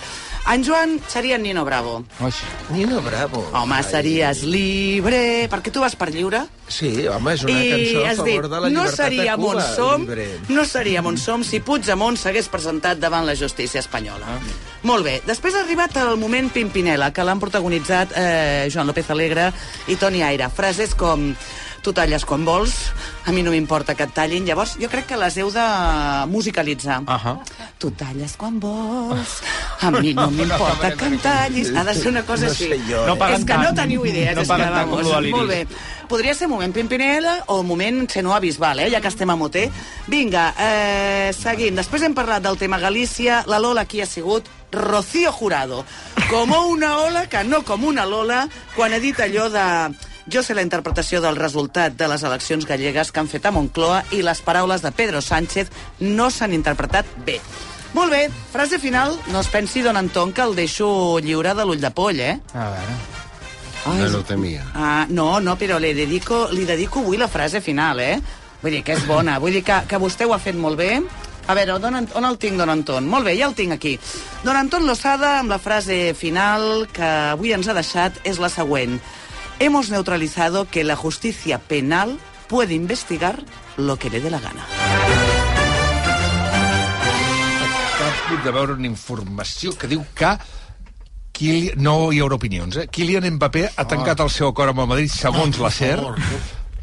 En 0.52 0.64
Joan 0.64 0.98
seria 1.08 1.38
Nino 1.38 1.64
Bravo. 1.64 2.04
Nino 2.70 3.02
Bravo. 3.02 3.46
Home, 3.54 3.78
series 3.84 4.44
libre... 4.44 5.48
Perquè 5.50 5.72
tu 5.72 5.80
vas 5.80 5.96
per 5.96 6.10
lliure. 6.12 6.42
Sí, 6.68 7.08
home, 7.08 7.34
és 7.36 7.44
una 7.44 7.54
I 7.54 7.70
cançó 7.72 8.04
a 8.04 8.16
favor 8.18 8.28
dit, 8.28 8.52
de 8.52 8.60
la 8.60 8.70
no 8.70 8.84
llibertat 8.84 8.96
seríem 9.06 9.34
a 9.34 9.38
Cuba. 9.38 9.54
on 9.54 9.76
som, 9.76 10.02
Libre. 10.02 10.28
no 10.50 10.66
seríem 10.66 11.06
on 11.06 11.18
som 11.18 11.44
si 11.48 11.60
Puigdemont 11.64 12.18
s'hagués 12.20 12.48
presentat 12.52 13.00
davant 13.00 13.26
la 13.28 13.36
justícia 13.40 13.80
espanyola. 13.80 14.40
Molt 14.84 15.06
bé, 15.08 15.22
després 15.28 15.56
ha 15.56 15.62
arribat 15.64 15.96
el 16.02 16.18
moment 16.20 16.50
Pimpinela, 16.52 17.12
que 17.16 17.24
l'han 17.24 17.40
protagonitzat 17.40 17.73
eh, 18.16 18.70
Joan 18.74 18.88
López 18.88 19.10
Alegre 19.10 19.52
i 19.88 19.96
Toni 19.96 20.24
Aire. 20.24 20.50
Frases 20.54 20.94
com 20.96 21.32
tu 21.84 21.92
talles 21.94 22.24
quan 22.26 22.46
vols, 22.48 22.74
a 23.28 23.32
mi 23.36 23.44
no 23.44 23.52
m'importa 23.52 23.94
que 23.96 24.08
et 24.08 24.14
tallin. 24.16 24.46
Llavors, 24.48 24.78
jo 24.80 24.88
crec 24.90 25.06
que 25.12 25.18
les 25.20 25.38
heu 25.38 25.52
de 25.52 25.66
musicalitzar. 26.32 27.02
Uh 27.04 27.20
-huh. 27.20 27.38
Tu 27.78 27.92
talles 27.92 28.36
quan 28.38 28.60
vols, 28.60 29.42
a 29.82 29.92
mi 30.02 30.14
no 30.14 30.32
m'importa 30.32 30.96
que 30.96 31.06
em 31.06 31.20
tallis. 31.20 31.76
Ha 31.76 31.84
de 31.84 31.94
ser 31.94 32.08
una 32.08 32.24
cosa 32.24 32.46
No 32.46 32.52
així. 32.52 32.68
sé 32.70 32.80
jo, 32.90 33.06
eh? 33.06 33.36
és 33.36 33.46
que 33.46 33.58
no 33.58 33.74
teniu 33.74 34.06
idees. 34.06 34.36
No 34.36 34.42
és 34.42 34.48
paguen 34.48 34.68
que, 34.68 34.74
tant 34.74 34.90
com 34.90 35.04
vamos. 35.04 35.32
Molt 35.32 35.50
bé. 35.50 35.68
Podria 36.08 36.34
ser 36.34 36.48
moment 36.48 36.74
Pimpinela 36.74 37.44
o 37.48 37.64
moment 37.64 38.08
Xenoa 38.12 38.40
Bisbal, 38.40 38.80
eh? 38.80 38.92
ja 38.92 39.02
que 39.02 39.08
estem 39.08 39.30
a 39.30 39.36
Moter. 39.36 39.72
Vinga, 40.08 40.54
eh, 40.60 41.34
seguim. 41.34 41.76
Després 41.76 42.02
hem 42.04 42.14
parlat 42.14 42.44
del 42.44 42.58
tema 42.58 42.78
Galícia. 42.78 43.44
La 43.48 43.60
Lola 43.60 43.82
aquí 43.82 44.02
ha 44.02 44.06
sigut 44.06 44.48
Rocío 44.72 45.32
Jurado. 45.32 45.86
Com 46.30 46.52
una 46.52 46.98
ola, 46.98 47.28
que 47.28 47.44
no 47.44 47.64
com 47.64 47.84
una 47.84 48.06
Lola, 48.06 48.48
quan 48.76 48.94
ha 48.94 49.00
dit 49.00 49.20
allò 49.20 49.50
de... 49.50 49.96
Jo 50.32 50.44
sé 50.44 50.56
la 50.56 50.64
interpretació 50.64 51.20
del 51.22 51.36
resultat 51.36 51.98
de 52.00 52.08
les 52.08 52.24
eleccions 52.24 52.66
gallegues 52.66 53.12
que 53.12 53.20
han 53.20 53.28
fet 53.28 53.46
a 53.46 53.52
Moncloa 53.52 54.04
i 54.16 54.22
les 54.24 54.42
paraules 54.42 54.82
de 54.82 54.92
Pedro 54.96 55.20
Sánchez 55.22 55.72
no 56.00 56.30
s'han 56.32 56.54
interpretat 56.56 57.10
bé. 57.26 57.40
Molt 57.94 58.10
bé, 58.10 58.30
frase 58.52 58.80
final. 58.80 59.18
No 59.32 59.42
es 59.44 59.50
pensi, 59.54 59.84
don 59.86 59.98
Anton, 60.00 60.32
que 60.34 60.42
el 60.42 60.56
deixo 60.56 61.20
lliure 61.22 61.54
de 61.54 61.66
l'ull 61.66 61.82
de 61.82 61.92
poll, 61.92 62.22
eh? 62.24 62.38
A 62.54 62.70
veure... 62.72 62.96
Me 63.84 64.08
lo 64.08 64.24
temia. 64.24 64.64
Ah, 64.74 65.06
no, 65.10 65.42
no, 65.44 65.58
però 65.60 65.76
li 65.78 65.92
dedico, 65.94 66.48
li 66.56 66.64
dedico 66.64 67.02
avui 67.04 67.20
la 67.20 67.28
frase 67.28 67.60
final, 67.60 68.00
eh? 68.00 68.16
Vull 68.62 68.78
dir 68.78 68.80
que 68.88 68.96
és 68.96 69.04
bona, 69.04 69.36
vull 69.44 69.52
dir 69.52 69.62
que, 69.68 69.82
que 69.92 70.00
vostè 70.00 70.24
ho 70.24 70.32
ha 70.32 70.40
fet 70.40 70.56
molt 70.56 70.80
bé. 70.80 71.02
A 71.52 71.56
veure, 71.58 71.76
on, 71.76 72.08
on 72.16 72.26
el 72.30 72.38
tinc, 72.40 72.56
don 72.58 72.72
Anton? 72.72 73.04
Molt 73.12 73.28
bé, 73.28 73.36
ja 73.36 73.50
el 73.50 73.58
tinc 73.58 73.76
aquí. 73.76 73.98
Don 74.46 74.56
Anton 74.56 74.88
Lozada, 74.88 75.34
amb 75.42 75.52
la 75.52 75.60
frase 75.60 76.14
final 76.16 76.88
que 76.96 77.10
avui 77.36 77.52
ens 77.52 77.68
ha 77.68 77.76
deixat, 77.76 78.24
és 78.24 78.40
la 78.40 78.48
següent. 78.50 78.96
Hemos 79.60 79.90
neutralizado 79.90 80.68
que 80.70 80.84
la 80.84 80.96
justicia 80.96 81.60
penal 81.60 82.20
puede 82.48 82.74
investigar 82.74 83.44
lo 83.78 83.98
que 83.98 84.10
le 84.10 84.20
dé 84.20 84.30
la 84.30 84.40
gana. 84.40 84.66
Acabo 88.34 88.44
de 88.44 88.52
veure 88.52 88.74
una 88.74 88.88
informació 88.88 89.72
que 89.78 89.88
diu 89.88 90.02
que 90.18 90.32
Kilian, 91.34 91.80
no 91.82 92.12
hi 92.14 92.20
haurà 92.22 92.38
opinions, 92.38 92.78
eh? 92.78 92.88
Kylian 92.92 93.26
Mbappé 93.36 93.68
ha 93.76 93.86
tancat 93.90 94.22
el 94.24 94.32
seu 94.34 94.50
acord 94.52 94.74
amb 94.74 94.84
el 94.84 94.90
Madrid 94.90 95.12
segons 95.12 95.60
la 95.62 95.72
SER. 95.74 96.00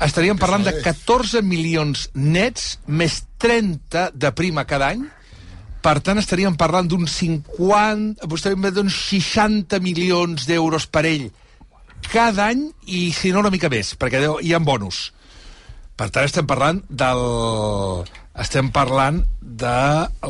Estaríem 0.01 0.38
parlant 0.40 0.64
de 0.64 0.72
14 0.80 1.42
milions 1.44 2.09
nets 2.14 2.78
més 2.86 3.20
30 3.42 4.10
de 4.14 4.32
prima 4.32 4.64
cada 4.64 4.92
any. 4.94 5.05
Per 5.80 5.97
tant, 6.05 6.18
estaríem 6.20 6.56
parlant 6.60 6.88
d'uns 6.88 7.12
50, 7.20 8.26
vostè 8.28 8.55
d'uns 8.55 8.97
60 9.10 9.80
milions 9.84 10.48
d'euros 10.48 10.86
per 10.86 11.06
ell 11.09 11.30
cada 12.11 12.49
any 12.51 12.66
i, 12.87 13.09
si 13.16 13.31
no, 13.32 13.41
una 13.45 13.53
mica 13.55 13.70
més, 13.73 13.95
perquè 13.99 14.20
deu- 14.23 14.41
hi 14.43 14.55
ha 14.55 14.61
bonus. 14.62 15.11
Per 16.01 16.09
tant, 16.11 16.24
estem 16.28 16.47
parlant 16.49 16.82
del... 16.89 17.24
Estem 18.41 18.70
parlant 18.73 19.19
de 19.43 19.73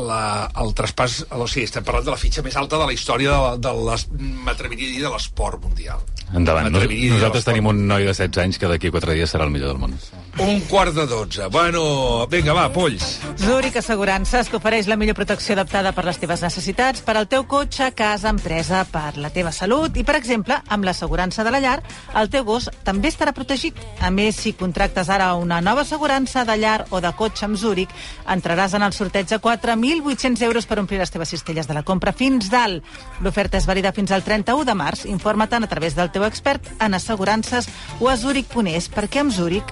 la, 0.03 0.21
el 0.59 0.71
traspàs... 0.75 1.21
O 1.37 1.45
sigui, 1.47 1.67
estem 1.69 1.85
parlant 1.87 2.07
de 2.09 2.11
la 2.11 2.19
fitxa 2.19 2.41
més 2.43 2.57
alta 2.59 2.79
de 2.81 2.87
la 2.89 2.95
història 2.95 3.35
de, 3.37 3.59
de 3.63 3.71
les, 3.87 4.07
m'atreviria 4.47 4.89
a 4.89 4.95
dir, 4.97 5.03
de 5.05 5.11
l'esport 5.13 5.61
mundial. 5.63 6.01
Endavant. 6.35 6.67
Nos, 6.73 6.87
nosaltres 7.13 7.45
tenim 7.47 7.69
un 7.71 7.85
noi 7.87 8.07
de 8.07 8.11
16 8.15 8.41
anys 8.43 8.59
que 8.59 8.67
d'aquí 8.71 8.89
a 8.91 8.95
4 8.97 9.15
dies 9.15 9.31
serà 9.31 9.47
el 9.47 9.53
millor 9.53 9.71
del 9.73 9.79
món. 9.85 9.95
Un 10.39 10.61
quart 10.61 10.93
de 10.95 11.05
12. 11.05 11.47
Bueno, 11.51 12.25
vinga, 12.27 12.53
va, 12.53 12.69
polls. 12.71 13.19
Zurich 13.37 13.75
Assegurances 13.77 14.47
t'ofereix 14.49 14.87
la 14.87 14.95
millor 14.97 15.17
protecció 15.17 15.53
adaptada 15.53 15.91
per 15.91 16.05
les 16.07 16.17
teves 16.21 16.41
necessitats, 16.41 17.03
per 17.03 17.17
al 17.19 17.27
teu 17.29 17.43
cotxe, 17.49 17.91
casa, 17.97 18.31
empresa, 18.31 18.85
per 18.89 19.17
la 19.19 19.29
teva 19.33 19.51
salut 19.51 19.97
i, 19.99 20.05
per 20.07 20.15
exemple, 20.15 20.55
amb 20.71 20.87
l'assegurança 20.87 21.43
de 21.43 21.51
la 21.53 21.59
llar, 21.61 21.75
el 22.17 22.31
teu 22.31 22.45
gos 22.47 22.69
també 22.87 23.11
estarà 23.11 23.35
protegit. 23.35 23.77
A 23.99 24.09
més, 24.09 24.39
si 24.39 24.55
contractes 24.57 25.11
ara 25.11 25.33
una 25.35 25.59
nova 25.61 25.83
assegurança 25.83 26.45
de 26.47 26.57
llar 26.57 26.85
o 26.89 27.03
de 27.03 27.11
cotxe 27.17 27.45
amb 27.45 27.59
Zurich, 27.59 27.91
entraràs 28.25 28.73
en 28.79 28.87
el 28.87 28.95
sorteig 28.97 29.29
de 29.29 29.41
4.800 29.43 30.47
euros 30.47 30.65
per 30.65 30.79
omplir 30.79 31.03
les 31.03 31.11
teves 31.11 31.29
cistelles 31.35 31.67
de 31.67 31.77
la 31.77 31.83
compra 31.83 32.15
fins 32.15 32.49
dalt. 32.49 32.87
L'oferta 33.21 33.59
és 33.59 33.67
vàlida 33.67 33.93
fins 33.93 34.15
al 34.15 34.23
31 34.23 34.65
de 34.65 34.79
març. 34.79 35.05
Informa-te'n 35.11 35.67
a 35.67 35.71
través 35.71 35.99
del 35.99 36.11
teu 36.11 36.25
expert 36.25 36.71
en 36.79 36.95
assegurances 36.95 37.69
o 37.99 38.09
a 38.09 38.17
zurich.es, 38.17 38.89
perquè 38.89 39.21
amb 39.21 39.35
Zurich 39.35 39.69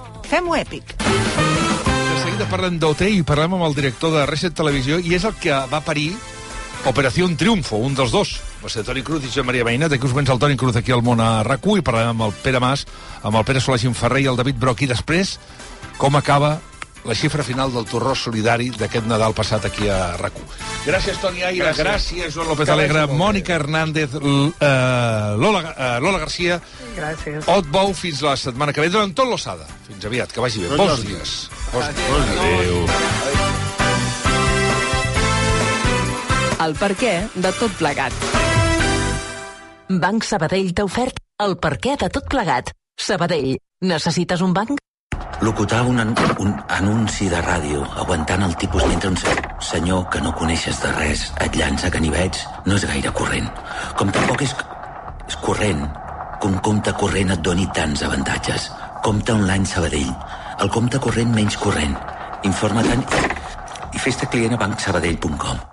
fem-ho 0.50 0.56
èpic. 0.56 0.96
De 0.98 2.18
seguida 2.24 2.48
parlem 2.50 2.78
d'OT 2.80 3.06
i 3.06 3.22
parlem 3.26 3.54
amb 3.54 3.66
el 3.68 3.76
director 3.76 4.12
de 4.14 4.26
Reset 4.26 4.54
Televisió 4.56 4.98
i 4.98 5.14
és 5.14 5.24
el 5.24 5.34
que 5.38 5.54
va 5.70 5.82
parir 5.84 6.12
Operació 6.88 7.28
Triunfo, 7.36 7.76
un 7.76 7.94
dels 7.94 8.10
dos. 8.10 8.38
Va 8.62 8.70
ser 8.72 8.82
Toni 8.84 9.02
Cruz 9.04 9.24
i 9.24 9.30
Joan 9.30 9.46
Maria 9.46 9.64
Veïna. 9.64 9.88
D'aquí 9.88 10.06
us 10.08 10.14
comença 10.14 10.32
el 10.32 10.40
Toni 10.40 10.56
Cruz 10.56 10.76
aquí 10.76 10.92
al 10.92 11.04
món 11.04 11.20
a 11.20 11.42
rac 11.44 11.60
i 11.76 11.84
parlarem 11.84 12.16
amb 12.16 12.26
el 12.30 12.32
Pere 12.42 12.60
Mas, 12.60 12.86
amb 13.22 13.36
el 13.36 13.44
Pere 13.44 13.60
Solà 13.60 13.76
Ferrer 13.94 14.22
i 14.24 14.26
el 14.32 14.36
David 14.36 14.56
Broc. 14.58 14.82
I 14.82 14.88
després, 14.88 15.38
com 15.98 16.16
acaba 16.16 16.58
la 17.04 17.14
xifra 17.14 17.42
final 17.42 17.72
del 17.72 17.86
torró 17.88 18.14
solidari 18.14 18.70
d'aquest 18.70 19.06
Nadal 19.08 19.32
passat 19.34 19.64
aquí 19.64 19.88
a 19.88 20.16
rac 20.20 20.36
Gràcies, 20.86 21.18
Toni 21.20 21.42
Aire. 21.42 21.64
Gràcies, 21.64 21.84
Gràcies 21.84 22.34
Joan 22.34 22.48
López 22.48 22.68
Alegre. 22.68 23.06
Mònica 23.06 23.54
Hernández, 23.54 24.14
eh, 24.14 25.34
Lola, 25.36 25.74
eh, 25.76 26.00
Lola 26.00 26.18
Garcia, 26.18 26.60
Gràcies. 26.96 27.44
Ot 27.46 27.68
Bou, 27.70 27.92
fins 27.94 28.20
la 28.22 28.36
setmana 28.36 28.72
que 28.72 28.80
ve. 28.80 28.90
Don 28.90 29.02
Anton 29.08 29.30
Lozada. 29.30 29.66
Fins 29.86 30.04
aviat, 30.04 30.32
que 30.32 30.40
vagi 30.40 30.60
bé. 30.60 30.68
Bons 30.68 30.78
Bons 30.78 31.06
dies. 31.06 31.48
Bons 31.72 31.86
dies. 31.94 32.10
Adéu. 32.40 32.86
El 36.60 36.74
per 36.76 36.90
què 37.00 37.14
de 37.34 37.52
tot 37.56 37.72
plegat. 37.78 38.12
Banc 39.88 40.24
Sabadell 40.24 40.74
t'ha 40.74 40.84
ofert 40.84 41.16
El 41.40 41.56
perquè 41.56 41.96
de 41.96 42.10
tot 42.12 42.26
plegat. 42.28 42.74
Sabadell, 43.00 43.56
necessites 43.80 44.42
un 44.44 44.52
banc? 44.52 44.76
Locutar 45.40 45.86
un, 45.86 45.98
an 45.98 46.14
un 46.38 46.50
anunci 46.68 47.30
de 47.32 47.38
ràdio 47.40 47.80
aguantant 48.02 48.42
el 48.44 48.56
tipus 48.60 48.84
mentre 48.84 49.08
un 49.08 49.16
se 49.16 49.32
senyor 49.64 50.02
que 50.12 50.20
no 50.20 50.34
coneixes 50.36 50.82
de 50.82 50.90
res 50.98 51.22
et 51.40 51.56
llança 51.56 51.88
ganivets 51.94 52.42
no 52.66 52.76
és 52.76 52.84
gaire 52.90 53.12
corrent. 53.16 53.48
Com 53.96 54.12
tampoc 54.12 54.44
és, 54.44 54.52
és 55.32 55.40
corrent 55.40 55.80
que 56.42 56.52
un 56.52 56.60
compte 56.68 56.92
corrent 56.92 57.32
et 57.32 57.40
doni 57.40 57.66
tants 57.72 58.04
avantatges. 58.04 58.68
Compte 59.00 59.32
online 59.32 59.64
Sabadell. 59.64 60.12
El 60.60 60.76
compte 60.76 61.00
corrent 61.00 61.32
menys 61.32 61.56
corrent. 61.56 61.96
Informa-te'n 62.44 63.08
i 63.96 63.98
fes-te 63.98 64.28
client 64.28 64.60
a 64.60 64.60
bancsabadell.com. 64.60 65.70